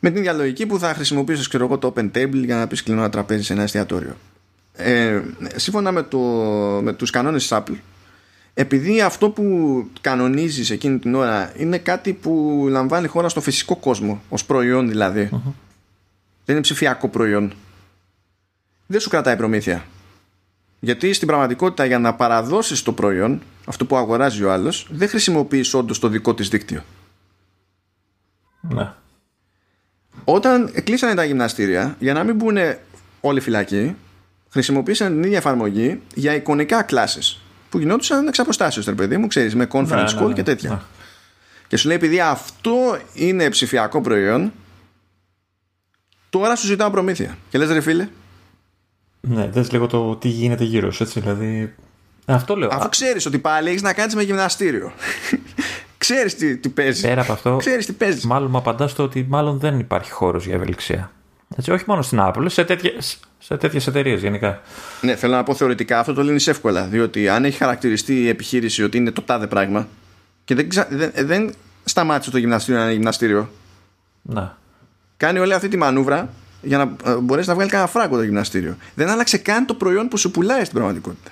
Με 0.00 0.10
την 0.10 0.18
ίδια 0.18 0.32
λογική 0.32 0.66
που 0.66 0.78
θα 0.78 0.94
χρησιμοποιήσει 0.94 1.50
το 1.50 1.92
Open 1.96 2.10
Table 2.14 2.44
για 2.44 2.56
να 2.56 2.66
πεις 2.66 2.82
κλείνω 2.82 3.00
ένα 3.00 3.10
τραπέζι 3.10 3.42
σε 3.42 3.52
ένα 3.52 3.62
εστιατόριο. 3.62 4.16
Ε, 4.76 5.22
σύμφωνα 5.56 5.92
με, 5.92 6.02
το, 6.02 6.18
με 6.82 6.92
τους 6.92 7.10
κανόνες 7.10 7.48
της 7.48 7.58
Apple 7.58 7.76
επειδή 8.54 9.00
αυτό 9.00 9.30
που 9.30 9.44
κανονίζεις 10.00 10.70
εκείνη 10.70 10.98
την 10.98 11.14
ώρα 11.14 11.52
είναι 11.56 11.78
κάτι 11.78 12.12
που 12.12 12.64
λαμβάνει 12.68 13.06
χώρα 13.06 13.28
στο 13.28 13.40
φυσικό 13.40 13.76
κόσμο 13.76 14.22
ως 14.28 14.44
προϊόν 14.44 14.88
δηλαδή 14.88 15.28
δεν 16.44 16.54
είναι 16.54 16.60
ψηφιακό 16.60 17.08
προϊόν 17.08 17.52
δεν 18.86 19.00
σου 19.00 19.08
κρατάει 19.08 19.36
προμήθεια. 19.36 19.84
Γιατί 20.80 21.12
στην 21.12 21.26
πραγματικότητα 21.26 21.84
για 21.84 21.98
να 21.98 22.14
παραδώσεις 22.14 22.82
το 22.82 22.92
προϊόν 22.92 23.42
αυτό 23.64 23.86
που 23.86 23.96
αγοράζει 23.96 24.44
ο 24.44 24.52
άλλος 24.52 24.86
δεν 24.90 25.08
χρησιμοποιείς 25.08 25.74
όντως 25.74 25.98
το 25.98 26.08
δικό 26.08 26.34
της 26.34 26.48
δίκτυο. 26.48 26.84
Ναι. 28.60 28.92
Όταν 30.24 30.72
κλείσανε 30.84 31.14
τα 31.14 31.24
γυμναστήρια 31.24 31.96
για 31.98 32.12
να 32.12 32.24
μην 32.24 32.34
μπουν 32.34 32.56
όλοι 33.20 33.40
φυλακοί 33.40 33.96
χρησιμοποίησαν 34.54 35.12
την 35.12 35.22
ίδια 35.22 35.36
εφαρμογή 35.36 36.00
για 36.14 36.34
εικονικά 36.34 36.82
κλάσεις 36.82 37.40
που 37.68 37.78
γινόντουσαν 37.78 38.26
εξ 38.26 38.38
αποστάσεως 38.38 38.94
παιδί 38.96 39.16
μου 39.16 39.26
ξέρεις 39.26 39.54
με 39.54 39.68
conference 39.72 39.88
ναι, 39.88 40.20
call 40.20 40.26
ναι, 40.26 40.32
και 40.32 40.42
τέτοια 40.42 40.84
και 41.68 41.76
σου 41.76 41.86
λέει 41.86 41.96
επειδή 41.96 42.20
αυτό 42.20 42.98
είναι 43.14 43.50
ψηφιακό 43.50 44.00
προϊόν 44.00 44.52
τώρα 46.30 46.56
σου 46.56 46.66
ζητάω 46.66 46.90
προμήθεια 46.90 47.38
και 47.50 47.58
λες 47.58 47.68
ρε 47.68 47.80
φίλε 47.80 48.08
ναι, 49.20 49.48
δες 49.48 49.72
λίγο 49.72 49.86
το 49.86 50.16
τι 50.16 50.28
γίνεται 50.28 50.64
γύρω 50.64 50.90
σου, 50.90 51.02
έτσι, 51.02 51.20
δηλαδή... 51.20 51.74
Αυτό 52.24 52.56
λέω. 52.56 52.68
Αφού 52.72 52.88
ξέρεις 52.88 53.26
ότι 53.26 53.38
πάλι 53.38 53.68
έχεις 53.68 53.82
να 53.82 53.92
κάνεις 53.92 54.14
με 54.14 54.22
γυμναστήριο. 54.22 54.92
ξέρεις 55.98 56.34
τι, 56.34 56.56
τι 56.56 56.68
παίζεις. 56.68 57.02
Πέρα 57.02 57.20
από 57.20 57.32
αυτό, 57.32 57.56
ξέρεις 57.56 57.86
τι 57.86 57.92
παίζεις. 57.92 58.24
μάλλον 58.24 58.50
μου 58.50 58.56
απαντάς 58.56 58.90
στο 58.90 59.02
ότι 59.02 59.26
μάλλον 59.28 59.58
δεν 59.58 59.78
υπάρχει 59.78 60.10
χώρος 60.10 60.46
για 60.46 60.54
ευελιξία. 60.54 61.12
Έτσι, 61.56 61.70
όχι 61.70 61.84
μόνο 61.86 62.02
στην 62.02 62.18
Apple, 62.22 62.44
σε 62.46 62.64
τέτοιε 62.64 62.92
σε 63.38 63.56
τέτοιες 63.56 63.86
εταιρείες 63.86 64.20
γενικά. 64.20 64.60
Ναι, 65.00 65.16
θέλω 65.16 65.34
να 65.34 65.42
πω 65.42 65.54
θεωρητικά 65.54 65.98
αυτό 65.98 66.12
το 66.12 66.22
λύνεις 66.22 66.46
εύκολα. 66.46 66.84
Διότι 66.84 67.28
αν 67.28 67.44
έχει 67.44 67.56
χαρακτηριστεί 67.56 68.22
η 68.22 68.28
επιχείρηση 68.28 68.82
ότι 68.82 68.96
είναι 68.96 69.10
το 69.10 69.22
τάδε 69.22 69.46
πράγμα 69.46 69.88
και 70.44 70.54
δεν, 70.54 70.68
ξα... 70.68 70.88
δεν, 70.90 71.12
δεν 71.14 71.54
σταμάτησε 71.84 72.30
το 72.30 72.38
γυμναστήριο 72.38 72.80
να 72.80 72.86
είναι 72.86 72.94
γυμναστήριο. 72.94 73.50
Να. 74.22 74.58
Κάνει 75.16 75.38
όλη 75.38 75.54
αυτή 75.54 75.68
τη 75.68 75.76
μανούβρα 75.76 76.28
για 76.62 76.78
να 76.78 77.10
ε, 77.10 77.14
μπορέσεις 77.14 77.48
να 77.48 77.54
βγάλει 77.54 77.70
κανένα 77.70 77.88
φράγκο 77.88 78.16
το 78.16 78.22
γυμναστήριο. 78.22 78.76
Δεν 78.94 79.08
άλλαξε 79.08 79.38
καν 79.38 79.66
το 79.66 79.74
προϊόν 79.74 80.08
που 80.08 80.16
σου 80.16 80.30
πουλάει 80.30 80.60
στην 80.60 80.74
πραγματικότητα. 80.74 81.30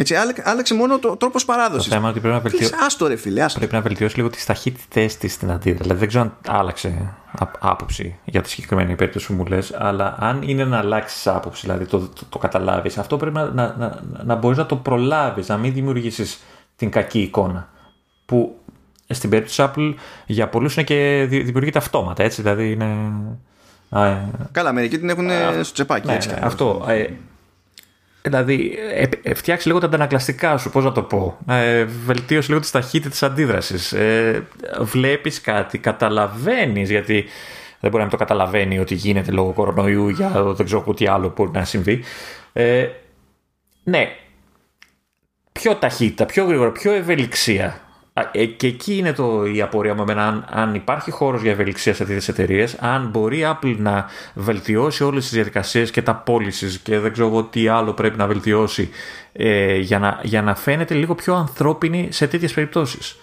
Έτσι, 0.00 0.14
άλλαξε 0.44 0.74
μόνο 0.74 0.98
το 0.98 1.16
τρόπος 1.16 1.44
παράδοσης. 1.44 1.88
Το 1.88 1.94
θέμα 1.94 2.08
ότι 2.08 2.20
πρέπει 2.20 2.34
να 2.34 2.40
βελτιώσει. 2.40 2.72
Άστο, 2.86 3.06
ρε 3.06 3.16
φίλε, 3.16 3.42
άστο. 3.42 3.58
Πρέπει 3.58 3.74
να 3.74 3.80
βελτιώσει 3.80 4.16
λίγο 4.16 4.30
τις 4.30 4.44
ταχύτητέ 4.44 5.10
της 5.18 5.32
στην 5.32 5.50
αντίδραση. 5.50 5.82
Δηλαδή, 5.82 5.98
δεν 5.98 6.08
ξέρω 6.08 6.24
αν 6.24 6.36
άλλαξε 6.46 7.14
άποψη 7.58 8.18
για 8.24 8.42
τη 8.42 8.48
συγκεκριμένη 8.48 8.94
περίπτωση 8.94 9.26
που 9.26 9.32
μου 9.32 9.44
λες, 9.44 9.74
αλλά 9.78 10.16
αν 10.18 10.42
είναι 10.42 10.64
να 10.64 10.78
αλλάξεις 10.78 11.26
άποψη, 11.26 11.60
δηλαδή 11.60 11.84
το, 11.84 11.98
το, 11.98 12.22
το 12.28 12.38
καταλάβεις, 12.38 12.98
αυτό 12.98 13.16
πρέπει 13.16 13.34
να, 13.34 13.44
να, 13.44 13.74
να, 13.78 14.00
να 14.24 14.34
μπορείς 14.34 14.58
να 14.58 14.66
το 14.66 14.76
προλάβεις, 14.76 15.48
να 15.48 15.56
μην 15.56 15.72
δημιουργήσεις 15.72 16.40
την 16.76 16.90
κακή 16.90 17.20
εικόνα. 17.20 17.68
Που 18.26 18.58
στην 19.08 19.30
περίπτωση 19.30 19.64
Apple 19.66 19.94
για 20.26 20.48
πολλούς 20.48 20.74
είναι 20.74 20.84
και 20.84 21.26
δημιουργείται 21.28 21.78
αυτόματα, 21.78 22.22
έτσι. 22.22 22.42
Δηλαδή 22.42 22.70
είναι. 22.70 22.96
Ε, 23.90 24.16
Καλά, 24.52 24.72
μερικοί 24.72 24.98
την 24.98 25.08
έχουν 25.08 25.28
στο 25.62 25.72
τσεπάκι. 25.72 26.06
Ναι, 26.06 26.14
έτσι, 26.14 26.28
ναι, 26.28 26.38
αυτό. 26.42 26.84
Ε, 26.88 27.06
Δηλαδή, 28.28 28.78
ε, 28.94 29.06
ε, 29.22 29.34
φτιάξει 29.34 29.66
λίγο 29.66 29.78
τα 29.80 29.86
αντανακλαστικά 29.86 30.56
σου, 30.58 30.70
πώς 30.70 30.84
να 30.84 30.92
το 30.92 31.02
πω. 31.02 31.38
Ε, 31.48 31.84
βελτίωσε 31.84 32.48
λίγο 32.48 32.60
τη 32.60 32.70
ταχύτητα 32.70 33.08
της 33.08 33.22
αντίδρασης. 33.22 33.92
Ε, 33.92 34.46
βλέπεις 34.80 35.40
κάτι, 35.40 35.78
καταλαβαίνεις, 35.78 36.90
γιατί 36.90 37.24
δεν 37.80 37.90
μπορεί 37.90 37.96
να 37.96 38.02
μην 38.02 38.10
το 38.10 38.16
καταλαβαίνει 38.16 38.78
ότι 38.78 38.94
γίνεται 38.94 39.30
λόγω 39.30 39.52
κορονοϊού 39.52 40.08
για 40.08 40.42
δεν 40.42 40.66
ξέρω 40.66 40.94
τι 40.94 41.06
άλλο 41.06 41.32
μπορεί 41.36 41.50
να 41.50 41.64
συμβεί. 41.64 42.02
Ε, 42.52 42.88
ναι, 43.84 44.08
πιο 45.52 45.74
ταχύτητα, 45.74 46.26
πιο 46.26 46.44
γρήγορα, 46.44 46.72
πιο 46.72 46.92
ευελιξία 46.92 47.80
ε, 48.32 48.44
και 48.46 48.66
εκεί 48.66 48.96
είναι 48.96 49.12
το, 49.12 49.44
η 49.44 49.62
απορία 49.62 49.94
μου 49.94 50.02
εμένα, 50.02 50.26
αν, 50.26 50.46
αν 50.50 50.74
υπάρχει 50.74 51.10
χώρος 51.10 51.42
για 51.42 51.50
ευελιξία 51.50 51.94
σε 51.94 52.04
τέτοιες 52.04 52.28
εταιρείες, 52.28 52.76
αν 52.80 53.08
μπορεί 53.08 53.38
η 53.38 53.44
Apple 53.44 53.76
να 53.78 54.06
βελτιώσει 54.34 55.04
όλες 55.04 55.22
τις 55.22 55.32
διαδικασίες 55.32 55.90
και 55.90 56.02
τα 56.02 56.22
policies 56.26 56.76
και 56.82 56.98
δεν 56.98 57.12
ξέρω 57.12 57.28
εγώ 57.28 57.44
τι 57.44 57.68
άλλο 57.68 57.92
πρέπει 57.92 58.16
να 58.16 58.26
βελτιώσει 58.26 58.90
ε, 59.32 59.76
για, 59.76 59.98
να, 59.98 60.20
για 60.22 60.42
να 60.42 60.54
φαίνεται 60.54 60.94
λίγο 60.94 61.14
πιο 61.14 61.34
ανθρώπινη 61.34 62.08
σε 62.10 62.26
τέτοιες 62.26 62.52
περιπτώσεις. 62.52 63.16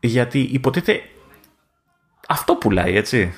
Γιατί 0.00 0.38
υποτίθεται 0.38 1.02
αυτό 2.28 2.54
πουλάει 2.54 2.96
έτσι 2.96 3.34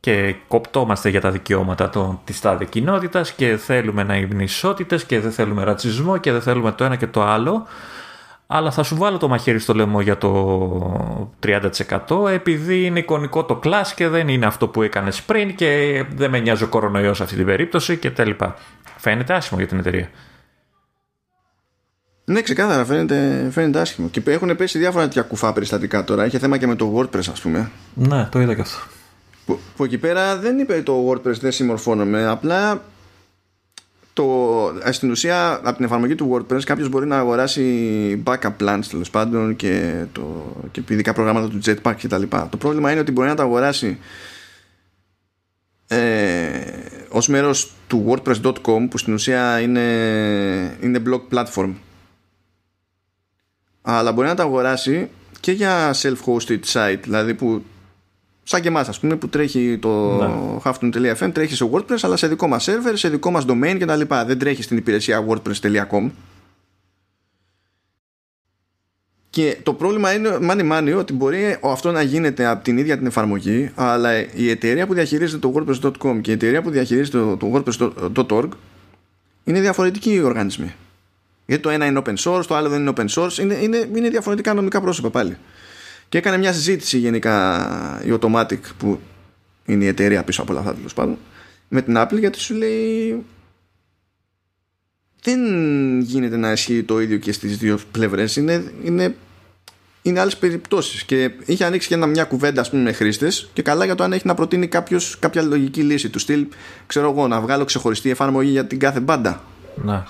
και 0.00 0.34
κοπτόμαστε 0.48 1.08
για 1.08 1.20
τα 1.20 1.30
δικαιώματα 1.30 1.90
των, 1.90 2.20
της 2.24 2.40
τάδε 2.40 2.64
κοινότητας 2.64 3.32
και 3.32 3.56
θέλουμε 3.56 4.02
να 4.02 4.16
είναι 4.16 4.42
ισότητες 4.42 5.04
και 5.04 5.20
δεν 5.20 5.32
θέλουμε 5.32 5.64
ρατσισμό 5.64 6.16
και 6.16 6.32
δεν 6.32 6.42
θέλουμε 6.42 6.72
το 6.72 6.84
ένα 6.84 6.96
και 6.96 7.06
το 7.06 7.22
άλλο 7.22 7.66
αλλά 8.52 8.70
θα 8.70 8.82
σου 8.82 8.96
βάλω 8.96 9.16
το 9.16 9.28
μαχαίρι 9.28 9.58
στο 9.58 9.74
λαιμό 9.74 10.00
για 10.00 10.18
το 10.18 11.32
30% 11.46 12.28
επειδή 12.30 12.84
είναι 12.84 12.98
εικονικό 12.98 13.44
το 13.44 13.60
class 13.64 13.92
και 13.94 14.08
δεν 14.08 14.28
είναι 14.28 14.46
αυτό 14.46 14.68
που 14.68 14.82
έκανες 14.82 15.22
πριν 15.22 15.54
και 15.54 16.04
δεν 16.14 16.30
με 16.30 16.38
νοιάζει 16.38 16.62
ο 16.62 16.68
κορονοϊός 16.68 17.16
σε 17.16 17.22
αυτή 17.22 17.36
την 17.36 17.44
περίπτωση 17.44 17.96
και 17.96 18.10
τα 18.10 18.24
λοιπά. 18.24 18.56
Φαίνεται 18.96 19.34
άσχημο 19.34 19.60
για 19.60 19.68
την 19.68 19.78
εταιρεία. 19.78 20.10
Ναι, 22.24 22.42
ξεκάθαρα 22.42 22.84
φαίνεται, 22.84 23.48
φαίνεται 23.50 23.80
άσχημο. 23.80 24.08
Και 24.08 24.22
έχουν 24.26 24.56
πέσει 24.56 24.78
διάφορα 24.78 25.04
τέτοια 25.04 25.22
κουφά 25.22 25.52
περιστατικά 25.52 26.04
τώρα. 26.04 26.26
Είχε 26.26 26.38
θέμα 26.38 26.58
και 26.58 26.66
με 26.66 26.74
το 26.74 26.96
WordPress, 26.96 27.28
ας 27.30 27.40
πούμε. 27.40 27.70
Ναι, 27.94 28.28
το 28.30 28.40
είδα 28.40 28.54
και 28.54 28.60
αυτό. 28.60 28.78
Που, 29.46 29.58
που 29.76 29.84
εκεί 29.84 29.98
πέρα 29.98 30.36
δεν 30.36 30.58
είπε 30.58 30.82
το 30.82 31.10
WordPress 31.10 31.38
δεν 31.40 31.52
συμμορφώνομαι. 31.52 32.26
Απλά 32.26 32.82
το, 34.12 34.24
ε, 34.84 34.92
στην 34.92 35.10
ουσία 35.10 35.52
από 35.52 35.76
την 35.76 35.84
εφαρμογή 35.84 36.14
του 36.14 36.32
WordPress 36.32 36.62
κάποιος 36.64 36.88
μπορεί 36.88 37.06
να 37.06 37.18
αγοράσει 37.18 38.22
backup 38.26 38.56
plans 38.60 38.84
τέλος 38.90 39.10
πάντων 39.10 39.56
και, 39.56 40.04
το, 40.12 40.54
και 40.70 40.82
ειδικά 40.88 41.12
προγράμματα 41.12 41.48
του 41.48 41.60
Jetpack 41.64 41.94
και 41.96 42.08
τα 42.08 42.18
λοιπά. 42.18 42.48
Το 42.50 42.56
πρόβλημα 42.56 42.90
είναι 42.90 43.00
ότι 43.00 43.12
μπορεί 43.12 43.28
να 43.28 43.34
τα 43.34 43.42
αγοράσει 43.42 43.98
ε, 45.86 46.60
ως 47.08 47.28
μέρος 47.28 47.72
του 47.86 48.04
wordpress.com 48.08 48.86
που 48.90 48.98
στην 48.98 49.12
ουσία 49.12 49.60
είναι, 49.60 49.80
είναι 50.80 51.02
blog 51.06 51.20
platform 51.34 51.72
αλλά 53.82 54.12
μπορεί 54.12 54.28
να 54.28 54.34
τα 54.34 54.42
αγοράσει 54.42 55.08
και 55.40 55.52
για 55.52 55.94
self-hosted 55.94 56.60
site 56.72 57.00
δηλαδή 57.02 57.34
που 57.34 57.64
σαν 58.50 58.60
και 58.60 58.68
εμάς 58.68 58.88
ας 58.88 59.00
πούμε 59.00 59.16
που 59.16 59.28
τρέχει 59.28 59.78
το 59.80 60.14
ναι. 61.20 61.30
τρέχει 61.32 61.54
σε 61.54 61.70
WordPress 61.72 61.98
αλλά 62.00 62.16
σε 62.16 62.26
δικό 62.26 62.46
μας 62.46 62.68
server, 62.68 62.92
σε 62.92 63.08
δικό 63.08 63.30
μας 63.30 63.44
domain 63.48 63.76
και 63.78 63.84
τα 63.84 63.96
λοιπά. 63.96 64.24
Δεν 64.24 64.38
τρέχει 64.38 64.62
στην 64.62 64.76
υπηρεσία 64.76 65.26
wordpress.com 65.28 66.10
και 69.30 69.58
το 69.62 69.74
πρόβλημα 69.74 70.12
είναι 70.14 70.38
μάνι 70.40 70.62
μάνι 70.62 70.92
ότι 70.92 71.12
μπορεί 71.12 71.58
αυτό 71.62 71.92
να 71.92 72.02
γίνεται 72.02 72.46
από 72.46 72.64
την 72.64 72.78
ίδια 72.78 72.98
την 72.98 73.06
εφαρμογή 73.06 73.70
αλλά 73.74 74.34
η 74.34 74.50
εταιρεία 74.50 74.86
που 74.86 74.94
διαχειρίζεται 74.94 75.48
το 75.48 75.52
wordpress.com 75.56 76.20
και 76.20 76.30
η 76.30 76.34
εταιρεία 76.34 76.62
που 76.62 76.70
διαχειρίζεται 76.70 77.18
το, 77.18 77.36
το 77.36 77.52
wordpress.org 77.54 78.48
είναι 79.44 79.60
διαφορετικοί 79.60 80.20
οργανισμοί. 80.20 80.74
Γιατί 81.46 81.62
το 81.62 81.70
ένα 81.70 81.86
είναι 81.86 82.02
open 82.04 82.14
source, 82.16 82.44
το 82.46 82.54
άλλο 82.54 82.68
δεν 82.68 82.80
είναι 82.80 82.92
open 82.96 83.08
source 83.08 83.38
είναι, 83.38 83.54
είναι, 83.54 83.88
είναι 83.94 84.08
διαφορετικά 84.08 84.54
νομικά 84.54 84.80
πρόσωπα 84.80 85.10
πάλι 85.10 85.36
και 86.10 86.18
έκανε 86.18 86.36
μια 86.36 86.52
συζήτηση 86.52 86.98
γενικά 86.98 88.02
η 88.04 88.18
Automatic 88.20 88.58
που 88.78 89.00
είναι 89.64 89.84
η 89.84 89.86
εταιρεία 89.86 90.24
πίσω 90.24 90.42
από 90.42 90.52
όλα 90.52 90.60
αυτά 90.60 90.74
τέλος 90.74 90.94
πάντων 90.94 91.18
με 91.68 91.82
την 91.82 91.94
Apple 91.96 92.18
γιατί 92.18 92.40
σου 92.40 92.54
λέει 92.54 93.24
δεν 95.22 95.40
γίνεται 96.00 96.36
να 96.36 96.52
ισχύει 96.52 96.82
το 96.82 97.00
ίδιο 97.00 97.18
και 97.18 97.32
στις 97.32 97.56
δύο 97.56 97.78
πλευρές. 97.90 98.36
Είναι, 98.36 98.72
είναι, 98.84 99.14
είναι 100.02 100.20
άλλες 100.20 100.36
περιπτώσεις 100.36 101.04
και 101.04 101.30
είχε 101.44 101.64
ανοίξει 101.64 101.88
και 101.88 101.94
ένα, 101.94 102.06
μια 102.06 102.24
κουβέντα 102.24 102.60
ας 102.60 102.70
πούμε, 102.70 102.82
με 102.82 102.92
χρήστες 102.92 103.50
και 103.52 103.62
καλά 103.62 103.84
για 103.84 103.94
το 103.94 104.04
αν 104.04 104.12
έχει 104.12 104.26
να 104.26 104.34
προτείνει 104.34 104.68
κάποιος, 104.68 105.18
κάποια 105.18 105.42
λογική 105.42 105.82
λύση 105.82 106.10
του 106.10 106.18
στυλ. 106.18 106.46
Ξέρω 106.86 107.10
εγώ 107.10 107.28
να 107.28 107.40
βγάλω 107.40 107.64
ξεχωριστή 107.64 108.10
εφαρμογή 108.10 108.50
για 108.50 108.66
την 108.66 108.78
κάθε 108.78 109.00
μπάντα. 109.00 109.42
Ναι. 109.84 110.02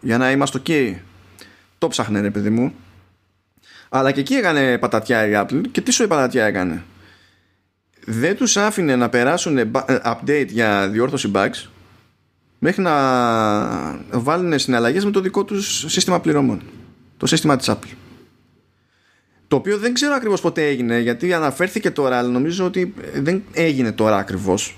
για 0.00 0.18
να 0.18 0.30
είμαστε 0.30 0.60
ok 0.64 0.94
το 1.78 1.88
ψάχνε 1.88 2.20
ρε 2.20 2.30
παιδί 2.30 2.50
μου 2.50 2.74
αλλά 3.94 4.12
και 4.12 4.20
εκεί 4.20 4.34
έκανε 4.34 4.78
πατατιά 4.78 5.26
η 5.26 5.32
Apple 5.34 5.60
και 5.70 5.80
τι 5.80 5.90
σου 5.90 6.02
η 6.02 6.06
πατατιά 6.06 6.44
έκανε; 6.44 6.82
Δεν 8.04 8.36
τους 8.36 8.56
άφηνε 8.56 8.96
να 8.96 9.08
περάσουν 9.08 9.58
ε, 9.58 9.70
update 10.04 10.46
για 10.48 10.88
διόρθωση 10.88 11.30
bugs 11.34 11.68
μέχρι 12.58 12.82
να 12.82 12.92
βάλουν 14.10 14.58
συναλλαγές 14.58 15.04
με 15.04 15.10
το 15.10 15.20
δικό 15.20 15.44
τους 15.44 15.84
σύστημα 15.88 16.20
πληρωμών 16.20 16.62
το 17.16 17.26
σύστημα 17.26 17.56
της 17.56 17.70
Apple. 17.70 17.94
Το 19.48 19.56
οποίο 19.56 19.78
δεν 19.78 19.94
ξέρω 19.94 20.14
ακριβώς 20.14 20.40
πότε 20.40 20.66
έγινε 20.66 20.98
γιατί 20.98 21.32
αναφέρθηκε 21.32 21.90
τώρα 21.90 22.18
αλλά 22.18 22.28
νομίζω 22.28 22.64
ότι 22.64 22.94
δεν 23.14 23.42
έγινε 23.52 23.92
τώρα 23.92 24.16
ακριβώς. 24.16 24.76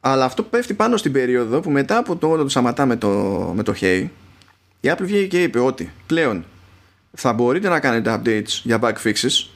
Αλλά 0.00 0.24
αυτό 0.24 0.42
πέφτει 0.42 0.74
πάνω 0.74 0.96
στην 0.96 1.12
περίοδο 1.12 1.60
που 1.60 1.70
μετά 1.70 1.96
από 1.96 2.16
το 2.16 2.28
όλο 2.28 2.42
το 2.42 2.48
σαματά 2.48 2.86
με 2.86 2.96
το, 2.96 3.08
με 3.54 3.62
το 3.62 3.74
Hey 3.80 4.06
η 4.80 4.88
Apple 4.90 5.02
βγήκε 5.02 5.26
και 5.26 5.42
είπε 5.42 5.58
ότι 5.58 5.92
πλέον 6.06 6.44
θα 7.14 7.32
μπορείτε 7.32 7.68
να 7.68 7.80
κάνετε 7.80 8.20
updates 8.20 8.60
για 8.62 8.78
bug 8.82 8.94
fixes. 9.04 9.46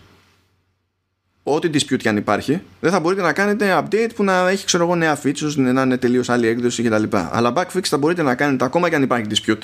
Ό,τι 1.43 1.71
dispute 1.73 1.97
και 1.97 2.09
αν 2.09 2.17
υπάρχει. 2.17 2.63
Δεν 2.81 2.91
θα 2.91 3.01
μπορείτε 3.01 3.23
να 3.23 3.33
κάνετε 3.33 3.85
update 3.85 4.11
που 4.15 4.25
να 4.25 4.49
έχει 4.49 4.65
ξέρω 4.65 4.85
εγώ 4.85 4.95
νέα 4.95 5.19
features 5.23 5.55
να 5.57 5.83
είναι 5.83 5.97
τελείως 5.97 6.29
άλλη 6.29 6.47
έκδοση 6.47 6.83
κτλ. 6.83 7.05
Αλλά 7.13 7.53
bug 7.57 7.67
fix 7.67 7.83
θα 7.83 7.99
μπορείτε 7.99 8.23
να 8.23 8.35
κάνετε 8.35 8.65
ακόμα 8.65 8.89
και 8.89 8.95
αν 8.95 9.03
υπάρχει 9.03 9.27
dispute. 9.31 9.63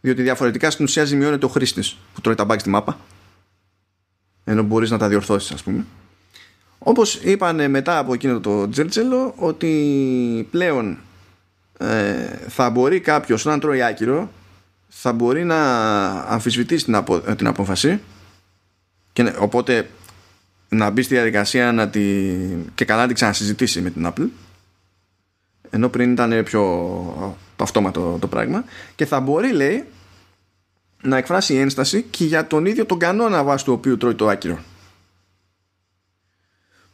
Διότι 0.00 0.22
διαφορετικά 0.22 0.70
στην 0.70 0.84
ουσία 0.84 1.04
ζημιώνεται 1.04 1.46
ο 1.46 1.48
χρήστη 1.48 1.82
που 2.14 2.20
τρώει 2.20 2.34
τα 2.34 2.46
bugs 2.48 2.60
στη 2.60 2.68
μάπα. 2.68 2.98
Ενώ 4.44 4.62
μπορείς 4.62 4.90
να 4.90 4.98
τα 4.98 5.08
διορθώσεις, 5.08 5.50
ας 5.50 5.62
πούμε. 5.62 5.84
Όπως 6.78 7.14
είπαν 7.14 7.70
μετά 7.70 7.98
από 7.98 8.14
εκείνο 8.14 8.40
το 8.40 8.68
τζέρτζελο 8.68 9.34
ότι 9.36 10.48
πλέον 10.50 10.98
ε, 11.78 12.26
θα 12.48 12.70
μπορεί 12.70 13.00
κάποιος 13.00 13.46
όταν 13.46 13.60
τρώει 13.60 13.82
άκυρο 13.82 14.30
θα 14.92 15.12
μπορεί 15.12 15.44
να 15.44 15.60
αμφισβητήσει 16.10 16.84
την, 16.84 16.94
απο, 16.94 17.20
την 17.20 17.46
απόφαση 17.46 18.00
και 19.12 19.22
ναι, 19.22 19.32
οπότε 19.38 19.90
να 20.68 20.90
μπει 20.90 21.02
στη 21.02 21.14
διαδικασία 21.14 21.72
να 21.72 21.88
τη, 21.88 22.00
και 22.74 22.84
καλά 22.84 23.00
να 23.00 23.06
την 23.06 23.14
ξανασυζητήσει 23.14 23.80
με 23.80 23.90
την 23.90 24.06
Apple 24.06 24.28
ενώ 25.70 25.88
πριν 25.88 26.12
ήταν 26.12 26.42
πιο 26.44 27.34
αυτόματο 27.56 28.16
το 28.20 28.26
πράγμα 28.26 28.64
και 28.94 29.06
θα 29.06 29.20
μπορεί 29.20 29.52
λέει 29.52 29.84
να 31.02 31.16
εκφράσει 31.16 31.54
ένσταση 31.54 32.02
και 32.02 32.24
για 32.24 32.46
τον 32.46 32.66
ίδιο 32.66 32.86
τον 32.86 32.98
κανόνα 32.98 33.44
βάσει 33.44 33.64
του 33.64 33.72
οποίου 33.72 33.96
τρώει 33.96 34.14
το 34.14 34.28
άκυρο. 34.28 34.54
το 34.54 34.60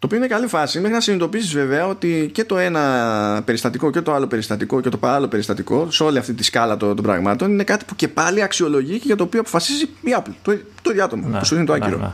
οποίο 0.06 0.18
είναι 0.18 0.26
καλή 0.26 0.46
φάση 0.46 0.78
μέχρι 0.78 0.94
να 0.94 1.00
συνειδητοποιήσεις 1.00 1.52
βέβαια 1.52 1.86
ότι 1.86 2.30
και 2.32 2.44
το 2.44 2.58
ένα 2.58 3.42
περιστατικό 3.44 3.90
και 3.90 4.00
το 4.00 4.12
άλλο 4.12 4.26
περιστατικό 4.26 4.80
και 4.80 4.88
το 4.88 4.98
παράλληλο 4.98 5.28
περιστατικό 5.28 5.90
σε 5.90 6.02
όλη 6.02 6.18
αυτή 6.18 6.34
τη 6.34 6.42
σκάλα 6.42 6.76
των, 6.76 6.96
των 6.96 7.04
πραγμάτων 7.04 7.50
είναι 7.50 7.64
κάτι 7.64 7.84
που 7.84 7.94
και 7.96 8.08
πάλι 8.08 8.42
αξιολογεί 8.42 8.98
και 8.98 9.06
για 9.06 9.16
το 9.16 9.24
οποίο 9.24 9.40
αποφασίζει 9.40 9.84
η 9.84 10.16
Apple. 10.16 10.32
Το, 10.42 10.58
το 10.82 10.90
ίδιο 10.90 11.04
άτομο 11.04 11.28
ναι, 11.28 11.38
που 11.38 11.44
σου 11.44 11.54
δίνει 11.54 11.66
το 11.66 11.72
άκυρο. 11.72 11.96
Ναι, 11.96 12.04
ναι. 12.04 12.12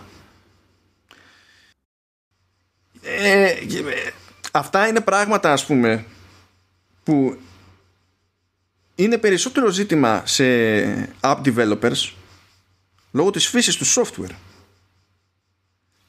Ε, 3.24 3.54
αυτά 4.52 4.88
είναι 4.88 5.00
πράγματα 5.00 5.52
ας 5.52 5.66
πούμε 5.66 6.04
που 7.02 7.36
είναι 8.94 9.18
περισσότερο 9.18 9.68
ζήτημα 9.68 10.22
σε 10.24 10.44
app 11.20 11.40
developers 11.44 12.12
λόγω 13.12 13.30
της 13.30 13.48
φύσης 13.48 13.76
του 13.76 13.86
software 13.86 14.34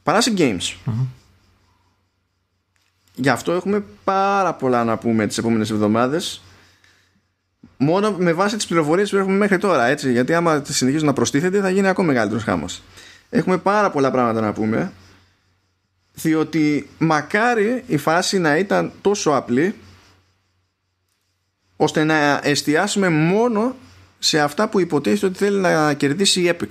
παρά 0.03 0.22
σε 0.22 0.34
games. 0.38 0.93
Γι' 3.15 3.30
αυτό 3.30 3.52
έχουμε 3.52 3.84
πάρα 4.03 4.53
πολλά 4.53 4.84
να 4.84 4.98
πούμε 4.98 5.27
τις 5.27 5.38
επόμενες 5.38 5.69
εβδομάδες. 5.69 6.41
Μόνο 7.77 8.11
με 8.11 8.34
βάση 8.34 8.56
τις 8.56 8.68
πληροφορίες 8.68 9.10
που 9.10 9.18
έχουμε 9.18 9.38
μέχρι 9.38 9.57
τώρα 9.57 9.85
έτσι, 9.85 10.11
γιατί 10.11 10.34
άμα 10.34 10.61
συνεχίζουν 10.65 11.07
να 11.07 11.14
προστίθεται 11.14 11.60
θα 11.61 11.69
γίνει 11.69 11.88
ακόμα 11.88 12.07
μεγαλύτερος 12.07 12.44
χάμος. 12.44 12.81
Έχουμε 13.30 13.57
πάρα 13.57 13.90
πολλά 13.90 14.11
πράγματα 14.11 14.41
να 14.41 14.53
πούμε 14.53 14.91
διότι 16.14 16.90
μακάρι 16.98 17.84
η 17.88 17.98
φάση 17.98 18.40
να 18.40 18.57
ήταν 18.57 18.91
τόσο 19.02 19.31
απλή 19.31 19.76
ώστε 21.76 22.03
να 22.03 22.40
εστιάσουμε 22.44 23.10
μόνο 23.10 23.76
σε 24.19 24.40
αυτά 24.40 24.69
που 24.69 24.80
υποτίθεται 24.80 25.26
ότι 25.26 25.38
θέλει 25.38 25.60
να 25.60 25.94
κερδίσει 25.94 26.41
η 26.41 26.56
Epic 26.60 26.68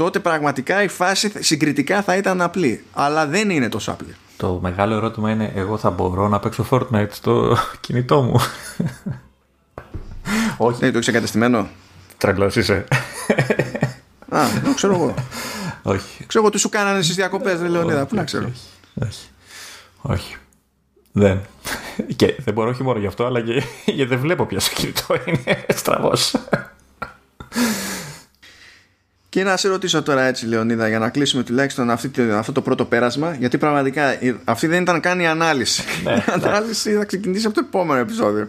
τότε 0.00 0.18
πραγματικά 0.18 0.82
η 0.82 0.88
φάση 0.88 1.32
συγκριτικά 1.38 2.02
θα 2.02 2.16
ήταν 2.16 2.40
απλή. 2.40 2.84
Αλλά 2.92 3.26
δεν 3.26 3.50
είναι 3.50 3.68
τόσο 3.68 3.90
απλή. 3.90 4.14
Το 4.36 4.58
μεγάλο 4.62 4.94
ερώτημα 4.94 5.30
είναι 5.30 5.52
εγώ 5.54 5.76
θα 5.76 5.90
μπορώ 5.90 6.28
να 6.28 6.38
παίξω 6.38 6.66
Fortnite 6.70 7.10
στο 7.10 7.56
κινητό 7.84 8.22
μου; 8.22 8.40
Όχι. 10.68 10.84
Ναι, 10.84 10.90
το 10.90 10.96
έχεις 10.96 11.08
εγκατεστημένο; 11.08 11.68
Τρελός 12.18 12.56
είσαι. 12.56 12.84
Α, 14.36 14.46
δεν 14.62 14.74
ξέρω 14.74 14.94
εγώ. 14.94 15.14
Όχι. 15.82 16.26
Ξέρω 16.26 16.44
εγώ 16.44 16.52
τι 16.52 16.58
σου 16.58 16.68
κάνανε 16.68 17.02
στις 17.02 17.16
διακοπές, 17.16 17.60
δεν 17.60 17.70
λέω 17.70 18.06
Πού 18.06 18.14
να 18.14 18.24
ξέρω. 18.24 18.50
Όχι. 19.02 19.28
όχι. 20.02 20.36
Δεν. 21.12 21.40
Και 22.16 22.36
δεν 22.38 22.54
μπορώ 22.54 22.70
όχι 22.70 22.82
μόνο 22.82 22.98
γι' 22.98 23.06
αυτό, 23.06 23.26
αλλά 23.26 23.40
και 23.40 23.62
γιατί 23.84 24.04
δεν 24.04 24.18
βλέπω 24.18 24.46
πια 24.46 24.60
στο 24.60 24.74
κινητό. 24.74 25.14
Είναι 25.26 25.64
στραβός. 25.68 26.34
Και 29.30 29.44
να 29.44 29.56
σε 29.56 29.68
ρωτήσω 29.68 30.02
τώρα 30.02 30.22
έτσι, 30.22 30.46
Λεωνίδα, 30.46 30.88
για 30.88 30.98
να 30.98 31.08
κλείσουμε 31.08 31.42
τουλάχιστον 31.42 31.90
αυτή, 31.90 32.30
αυτό 32.30 32.52
το 32.52 32.62
πρώτο 32.62 32.84
πέρασμα, 32.84 33.34
γιατί 33.38 33.58
πραγματικά 33.58 34.18
αυτή 34.44 34.66
δεν 34.66 34.82
ήταν 34.82 35.00
καν 35.00 35.20
η 35.20 35.26
ανάλυση. 35.26 35.82
Ναι, 36.04 36.12
η 36.14 36.22
ανάλυση 36.26 36.92
θα 36.92 37.04
ξεκινήσει 37.04 37.46
από 37.46 37.54
το 37.54 37.62
επόμενο 37.66 38.00
επεισόδιο. 38.00 38.48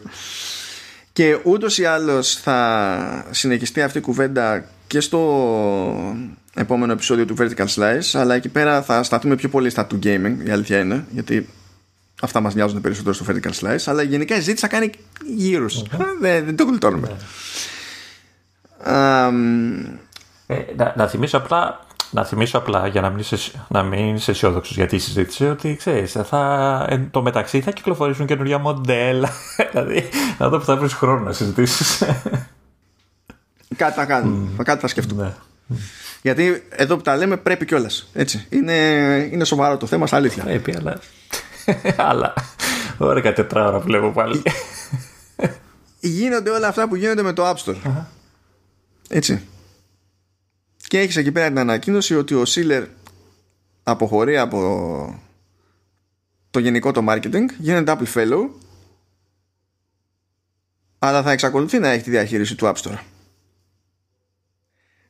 Και 1.13 1.39
ούτως 1.43 1.77
ή 1.77 1.85
άλλως 1.85 2.35
θα 2.35 3.25
συνεχιστεί 3.31 3.81
αυτή 3.81 3.97
η 3.97 4.01
κουβέντα 4.01 4.65
και 4.87 4.99
στο 4.99 6.15
επόμενο 6.53 6.91
επεισόδιο 6.91 7.25
του 7.25 7.35
Vertical 7.39 7.67
Slice, 7.75 8.09
αλλά 8.19 8.35
εκεί 8.35 8.49
πέρα 8.49 8.81
θα 8.81 9.03
σταθούμε 9.03 9.35
πιο 9.35 9.49
πολύ 9.49 9.69
στα 9.69 9.85
του 9.85 9.99
gaming, 10.03 10.35
η 10.45 10.49
αλήθεια 10.49 10.79
είναι, 10.79 11.05
γιατί 11.09 11.49
αυτά 12.21 12.39
μας 12.39 12.55
νοιάζουν 12.55 12.81
περισσότερο 12.81 13.13
στο 13.13 13.25
Vertical 13.29 13.51
Slice, 13.61 13.83
αλλά 13.85 14.01
γενικά 14.01 14.35
η 14.35 14.39
ζήτηση 14.39 14.61
θα 14.61 14.67
κάνει 14.67 14.91
γύρους. 15.25 15.83
δεν, 16.19 16.45
δεν 16.45 16.55
το 16.55 16.63
γλιτώνουμε. 16.63 17.17
Um, 18.87 19.31
ε, 20.51 20.65
να, 20.75 20.93
να, 20.95 21.07
θυμίσω 21.07 21.37
απλά, 21.37 21.79
να 22.11 22.25
θυμίσω 22.25 22.57
απλά 22.57 22.87
για 22.87 23.01
να 23.01 23.09
μην 23.09 23.19
είσαι, 23.19 23.51
να 23.67 23.83
μην 23.83 24.15
είσαι 24.15 24.31
αισιόδοξος 24.31 24.75
για 24.75 24.87
τη 24.87 24.97
συζήτηση 24.97 25.45
ότι 25.45 25.75
ξέρεις, 25.75 26.11
θα, 26.11 26.85
εν 26.89 27.11
το 27.11 27.21
μεταξύ 27.21 27.61
θα 27.61 27.71
κυκλοφορήσουν 27.71 28.25
καινούργια 28.25 28.57
μοντέλα. 28.57 29.29
δηλαδή, 29.71 30.09
να 30.37 30.49
δω 30.49 30.57
που 30.57 30.65
θα 30.65 30.75
βρεις 30.75 30.93
χρόνο 30.93 31.23
να 31.23 31.31
συζητήσεις. 31.31 32.03
κάτι 33.75 33.93
θα 33.93 34.05
κάνουμε. 34.05 34.49
Mm. 34.57 34.63
Κάτι 34.63 34.81
θα 34.81 34.87
σκεφτούμε. 34.87 35.23
Ναι. 35.67 35.77
Γιατί 36.21 36.63
εδώ 36.69 36.95
που 36.95 37.01
τα 37.01 37.15
λέμε 37.15 37.37
πρέπει 37.37 37.65
κιόλας. 37.65 38.11
Είναι, 38.49 38.73
είναι 39.31 39.43
σοβαρό 39.43 39.77
το 39.77 39.85
θέμα, 39.85 40.07
αλήθεια. 40.11 40.43
Πρέπει, 40.43 40.75
αλλά. 40.77 40.99
αλλά. 42.09 42.33
Ωραία, 42.97 43.33
τετράωρα 43.33 43.79
βλέπω 43.79 44.11
πάλι. 44.11 44.41
γίνονται 45.99 46.49
όλα 46.49 46.67
αυτά 46.67 46.87
που 46.87 46.95
γίνονται 46.95 47.21
με 47.21 47.33
το 47.33 47.49
App 47.49 47.55
Store. 47.55 48.03
Έτσι. 49.09 49.45
Και 50.91 50.99
έχεις 50.99 51.17
εκεί 51.17 51.31
πέρα 51.31 51.47
την 51.47 51.59
ανακοίνωση 51.59 52.15
ότι 52.15 52.33
ο 52.33 52.45
Σίλερ 52.45 52.83
αποχωρεί 53.83 54.37
από 54.37 55.19
το 56.51 56.59
γενικό 56.59 56.91
το 56.91 57.05
marketing, 57.09 57.45
γίνεται 57.57 57.97
Apple 57.97 58.13
Fellow, 58.13 58.49
αλλά 60.99 61.23
θα 61.23 61.31
εξακολουθεί 61.31 61.79
να 61.79 61.87
έχει 61.89 62.03
τη 62.03 62.09
διαχείριση 62.09 62.55
του 62.55 62.65
App 62.65 62.73
Store. 62.73 62.97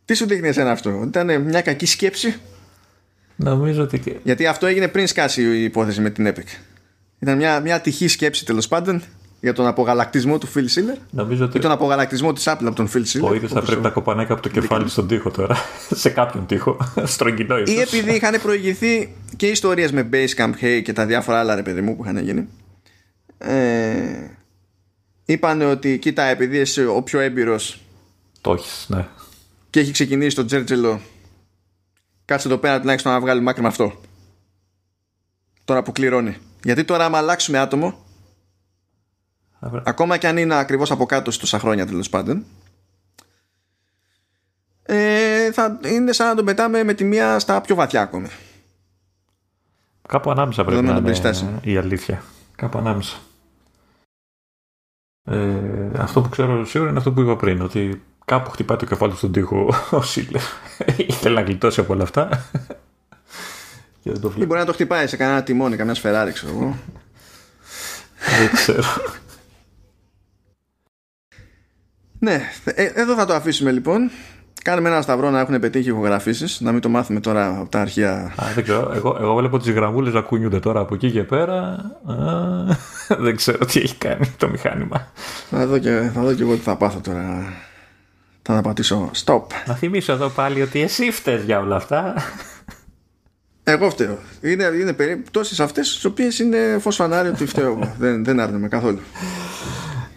Τι 0.05 0.13
σου 0.13 0.25
δείχνει 0.25 0.47
εσένα 0.47 0.71
αυτό, 0.71 1.03
ήταν 1.07 1.41
μια 1.41 1.61
κακή 1.61 1.85
σκέψη; 1.85 2.39
Νομίζω 3.35 3.83
ότι. 3.83 4.19
Γιατί 4.23 4.47
αυτό 4.47 4.65
έγινε 4.65 4.87
πριν 4.87 5.07
σκάσει 5.07 5.41
η 5.41 5.63
υπόθεση 5.63 6.01
με 6.01 6.09
την 6.09 6.27
Epic. 6.27 6.59
Ήταν 7.19 7.37
μια, 7.37 7.59
μια 7.59 7.81
τυχή 7.81 8.07
σκέψη 8.07 8.45
τέλος 8.45 8.67
πάντων 8.67 9.03
για 9.41 9.53
τον 9.53 9.67
απογαλακτισμό 9.67 10.37
του 10.37 10.47
Phil 10.55 10.59
Schiller 10.59 10.97
Νομίζω 11.09 11.45
ότι... 11.45 11.57
ή 11.57 11.61
τον 11.61 11.71
απογαλακτισμό 11.71 12.33
της 12.33 12.43
Apple 12.47 12.65
από 12.65 12.75
τον 12.75 12.89
Phil 12.93 13.03
Schiller. 13.05 13.29
Ο 13.29 13.33
ίδιος 13.33 13.51
θα 13.51 13.61
πρέπει 13.61 13.81
να 13.81 13.89
κοπανάει 13.89 14.25
από 14.29 14.41
το 14.41 14.49
κεφάλι 14.49 14.89
στον 14.89 15.07
τοίχο 15.07 15.31
τώρα. 15.31 15.55
σε 16.01 16.09
κάποιον 16.09 16.45
τοίχο. 16.45 16.77
Στρογγυλό 17.03 17.57
ίσως. 17.57 17.75
Ή 17.75 17.79
επειδή 17.79 18.15
είχαν 18.15 18.41
προηγηθεί 18.41 19.15
και 19.35 19.47
ιστορίες 19.47 19.91
με 19.91 20.09
Basecamp 20.13 20.51
Hey 20.61 20.81
και 20.83 20.93
τα 20.93 21.05
διάφορα 21.05 21.39
άλλα 21.39 21.55
ρε 21.55 21.61
παιδί 21.61 21.81
μου 21.81 21.95
που 21.95 22.03
είχαν 22.03 22.17
γίνει. 22.17 22.47
Ε, 23.37 24.29
είπαν 25.25 25.61
ότι 25.61 25.97
κοίτα 25.97 26.23
επειδή 26.23 26.57
είσαι 26.57 26.85
ο 26.85 27.01
πιο 27.01 27.19
έμπειρος 27.19 27.81
το 28.41 28.53
έχεις, 28.53 28.85
ναι. 28.87 29.07
και 29.69 29.79
έχει 29.79 29.91
ξεκινήσει 29.91 30.35
το 30.35 30.45
τζέρτζελο 30.45 31.01
κάτσε 32.25 32.47
εδώ 32.47 32.57
πέρα 32.57 32.79
τουλάχιστον 32.79 33.11
να 33.11 33.19
βγάλει 33.19 33.41
μάκρυ 33.41 33.61
με 33.61 33.67
αυτό. 33.67 34.01
Τώρα 35.65 35.83
που 35.83 35.91
κληρώνει. 35.91 36.37
Γιατί 36.63 36.83
τώρα 36.83 37.05
άμα 37.05 37.17
αλλάξουμε 37.17 37.57
άτομο 37.57 38.05
ακόμα 39.83 40.17
και 40.17 40.27
αν 40.27 40.37
είναι 40.37 40.55
ακριβώς 40.55 40.91
από 40.91 41.05
κάτω 41.05 41.39
τόσα 41.39 41.59
χρόνια 41.59 41.85
τέλος 41.85 42.09
πάντων 42.09 42.45
ε, 44.83 45.51
θα 45.51 45.79
είναι 45.85 46.11
σαν 46.11 46.27
να 46.27 46.35
τον 46.35 46.45
πετάμε 46.45 46.83
με 46.83 46.93
τη 46.93 47.03
μία 47.03 47.39
στα 47.39 47.61
πιο 47.61 47.75
βαθιά 47.75 48.01
ακόμη. 48.01 48.27
Κάπου 50.07 50.31
ανάμεσα 50.31 50.65
πρέπει 50.65 50.81
να, 50.81 50.95
είναι 50.95 51.59
η 51.61 51.77
αλήθεια. 51.77 52.23
Κάπου 52.55 52.77
ανάμεσα. 52.77 53.17
Ε, 55.23 55.89
αυτό 55.97 56.21
που 56.21 56.29
ξέρω 56.29 56.65
σίγουρα 56.65 56.89
είναι 56.89 56.99
αυτό 56.99 57.11
που 57.11 57.21
είπα 57.21 57.35
πριν, 57.35 57.61
ότι 57.61 58.01
κάπου 58.25 58.49
χτυπάει 58.49 58.77
το 58.77 58.85
κεφάλι 58.85 59.15
στον 59.15 59.31
τοίχο 59.31 59.73
ο 59.91 60.01
Σίλερ. 60.01 60.41
Ήθελε 61.07 61.35
να 61.35 61.41
γλιτώσει 61.41 61.79
από 61.79 61.93
όλα 61.93 62.03
αυτά. 62.03 62.45
Και 64.01 64.11
δεν 64.11 64.21
το 64.21 64.29
μπορεί 64.29 64.59
να 64.59 64.65
το 64.65 64.73
χτυπάει 64.73 65.07
σε 65.07 65.17
κανένα 65.17 65.43
τιμόνι, 65.43 65.75
καμιά 65.75 65.93
σφεράρι, 65.93 66.31
ξέρω 66.31 66.51
εγώ. 66.53 66.77
δεν 68.39 68.51
ξέρω. 68.53 68.83
Ναι, 72.23 72.41
ε, 72.63 72.83
εδώ 72.83 73.15
θα 73.15 73.25
το 73.25 73.33
αφήσουμε 73.33 73.71
λοιπόν. 73.71 74.11
Κάνουμε 74.63 74.89
ένα 74.89 75.01
σταυρό 75.01 75.29
να 75.29 75.39
έχουν 75.39 75.59
πετύχει 75.59 75.89
ηχογραφήσεις, 75.89 76.61
να 76.61 76.71
μην 76.71 76.81
το 76.81 76.89
μάθουμε 76.89 77.19
τώρα 77.19 77.59
από 77.59 77.69
τα 77.69 77.79
αρχεία. 77.79 78.11
Α, 78.11 78.45
δεν 78.55 78.63
ξέρω. 78.63 78.91
Εγώ, 78.95 79.17
εγώ 79.19 79.35
βλέπω 79.35 79.57
τι 79.57 79.71
γραμμούλες 79.71 80.13
να 80.13 80.21
κουνιούνται 80.21 80.59
τώρα 80.59 80.79
από 80.79 80.95
εκεί 80.95 81.11
και 81.11 81.23
πέρα. 81.23 81.55
Α, 82.05 83.17
δεν 83.25 83.35
ξέρω 83.35 83.65
τι 83.65 83.79
έχει 83.79 83.95
κάνει 83.95 84.33
το 84.37 84.49
μηχάνημα. 84.49 85.11
Θα 85.49 85.67
δω 85.67 85.77
και, 85.77 86.09
θα 86.13 86.21
δω 86.21 86.33
και 86.33 86.41
εγώ 86.41 86.53
τι 86.53 86.61
θα 86.61 86.75
πάθω 86.75 86.99
τώρα. 86.99 87.53
Θα 88.41 88.53
να 88.53 88.61
πατήσω 88.61 89.11
stop. 89.25 89.41
Να 89.65 89.73
θυμίσω 89.73 90.11
εδώ 90.11 90.29
πάλι 90.29 90.61
ότι 90.61 90.81
εσύ 90.81 91.11
φταίει 91.11 91.41
για 91.45 91.59
όλα 91.59 91.75
αυτά. 91.75 92.13
Εγώ 93.63 93.89
φταίω. 93.89 94.17
Είναι, 94.41 94.63
είναι 94.63 94.93
περιπτώσεις 94.93 95.59
αυτές 95.59 95.99
τι 96.01 96.07
οποίες 96.07 96.39
είναι 96.39 96.77
φως 96.79 96.95
φανάρι 96.95 97.27
ότι 97.27 97.45
φταίω 97.45 97.65
εγώ. 97.65 97.93
δεν, 97.99 98.23
δεν 98.23 98.39
άρνομαι 98.39 98.67
καθόλου. 98.67 98.99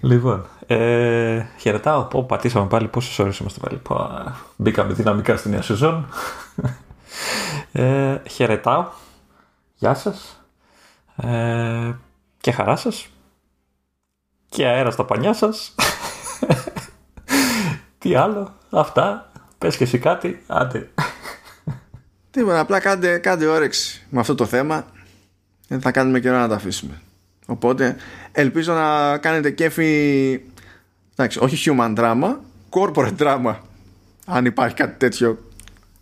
Λοιπόν, 0.00 0.46
ε, 0.66 1.46
χαιρετάω. 1.58 2.04
Πω, 2.04 2.24
πατήσαμε 2.24 2.66
πάλι 2.66 2.88
πόσες 2.88 3.18
ώρες 3.18 3.38
είμαστε 3.38 3.60
πάλι. 3.60 3.78
Πω, 3.78 4.10
μπήκαμε 4.56 4.92
δυναμικά 4.92 5.36
στη 5.36 5.48
νέα 5.48 5.62
σεζόν. 5.62 6.08
Ε, 7.72 8.18
χαιρετάω. 8.30 8.86
Γεια 9.74 9.94
σας. 9.94 10.46
Ε, 11.16 11.92
και 12.40 12.52
χαρά 12.52 12.76
σας. 12.76 13.06
Και 14.48 14.66
αέρα 14.66 14.90
στα 14.90 15.04
πανιά 15.04 15.32
σας. 15.32 15.74
Τι 17.98 18.14
άλλο. 18.14 18.54
Αυτά. 18.70 19.30
Πες 19.58 19.76
και 19.76 19.84
εσύ 19.84 19.98
κάτι. 19.98 20.42
Άντε. 20.46 20.90
Τίποτα. 22.30 22.60
Απλά 22.60 22.80
κάντε, 22.80 23.18
κάντε 23.18 23.46
όρεξη 23.46 24.06
με 24.08 24.20
αυτό 24.20 24.34
το 24.34 24.46
θέμα. 24.46 24.84
Δεν 25.68 25.80
θα 25.80 25.90
κάνουμε 25.90 26.20
καιρό 26.20 26.38
να 26.38 26.48
τα 26.48 26.54
αφήσουμε. 26.54 27.00
Οπότε 27.46 27.96
ελπίζω 28.32 28.72
να 28.72 29.18
κάνετε 29.18 29.50
κέφι 29.50 30.40
εντάξει, 31.16 31.38
όχι 31.42 31.70
human 31.70 31.94
drama 31.96 32.36
corporate 32.70 33.16
drama 33.18 33.54
αν 34.26 34.44
υπάρχει 34.44 34.74
κάτι 34.74 34.98
τέτοιο 34.98 35.38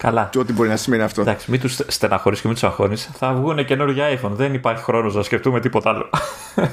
Καλά. 0.02 0.28
Και 0.32 0.38
ό,τι 0.38 0.52
μπορεί 0.52 0.68
να 0.68 0.76
σημαίνει 0.76 1.02
αυτό. 1.02 1.20
Εντάξει, 1.20 1.50
μην 1.50 1.60
τους 1.60 1.80
στεναχωρείς 1.86 2.40
και 2.40 2.46
μην 2.46 2.56
τους 2.56 2.64
αγχώνεις. 2.64 3.10
Θα 3.14 3.32
βγουν 3.34 3.64
καινούργια 3.64 4.18
iPhone. 4.20 4.30
Δεν 4.30 4.54
υπάρχει 4.54 4.82
χρόνος 4.82 5.14
να 5.14 5.22
σκεφτούμε 5.22 5.60
τίποτα 5.60 5.90
άλλο. 5.90 6.10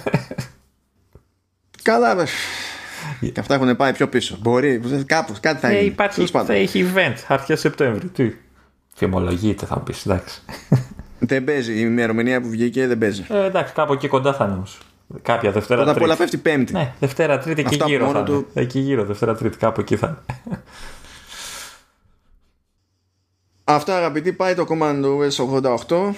Καλά, 1.82 2.26
Και 3.34 3.40
αυτά 3.40 3.54
έχουν 3.54 3.76
πάει 3.76 3.94
πιο 3.94 4.08
πίσω. 4.08 4.38
Μπορεί, 4.42 4.82
κάπως, 5.06 5.40
κάτι 5.40 5.60
θα 5.60 5.68
ε, 5.68 5.74
γίνει. 5.74 5.86
Υπάρχει, 5.86 6.26
θα 6.26 6.54
έχει 6.54 6.92
event 6.94 7.16
αρχές 7.28 7.60
Σεπτέμβρη. 7.60 8.08
Τι; 8.08 8.34
Φημολογείται, 8.96 9.66
θα 9.66 9.80
πεις. 9.80 10.06
Εντάξει. 10.06 10.42
Δεν 11.20 11.44
παίζει. 11.44 11.74
Η 11.74 11.80
ημερομηνία 11.80 12.42
που 12.42 12.50
βγήκε 12.50 12.88
δεν 12.88 12.98
παίζει. 12.98 13.26
Ε, 13.30 13.46
εντάξει, 13.46 13.74
κάπου 13.74 13.94
εκεί 13.94 14.08
κοντά 14.08 14.34
θα 14.34 14.46
είναι 14.46 14.54
όμως. 14.54 14.78
Κάποια 15.22 15.52
Δευτέρα 15.52 15.84
Πρώτα 15.84 15.98
απ' 15.98 16.04
όλα 16.04 16.16
πέφτει 16.16 16.38
Πέμπτη. 16.38 16.74
Ναι, 16.74 16.94
Δευτέρα 17.00 17.40
Τρίτη 17.40 17.62
εκεί 17.62 17.80
γύρω. 17.86 18.12
Θα 18.12 18.24
του... 18.24 18.48
Εκεί 18.54 18.80
γύρω, 18.80 19.06
Δευτέρα 19.06 19.36
Τρίτη, 19.36 19.58
κάπου 19.58 19.82
εκεί 19.82 19.96
θα 19.96 20.08
είναι. 20.08 20.64
Αυτά 23.64 23.98
αγαπητοί 23.98 24.34
πάει 24.34 24.56
το 24.56 24.66
Command 24.70 25.04
OS 25.04 25.62
88 25.88 26.14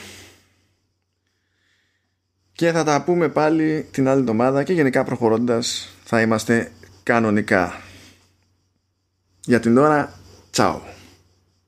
και 2.52 2.72
θα 2.72 2.84
τα 2.84 3.04
πούμε 3.04 3.30
πάλι 3.30 3.88
την 3.92 4.08
άλλη 4.08 4.20
εβδομάδα 4.20 4.64
και 4.64 4.74
γενικά 4.74 5.04
προχωρώντας 5.04 5.90
θα 6.04 6.22
είμαστε 6.22 6.72
κανονικά. 7.04 7.82
Για 9.46 9.60
την 9.60 9.78
ώρα, 9.78 10.14
τσάου. 10.52 10.82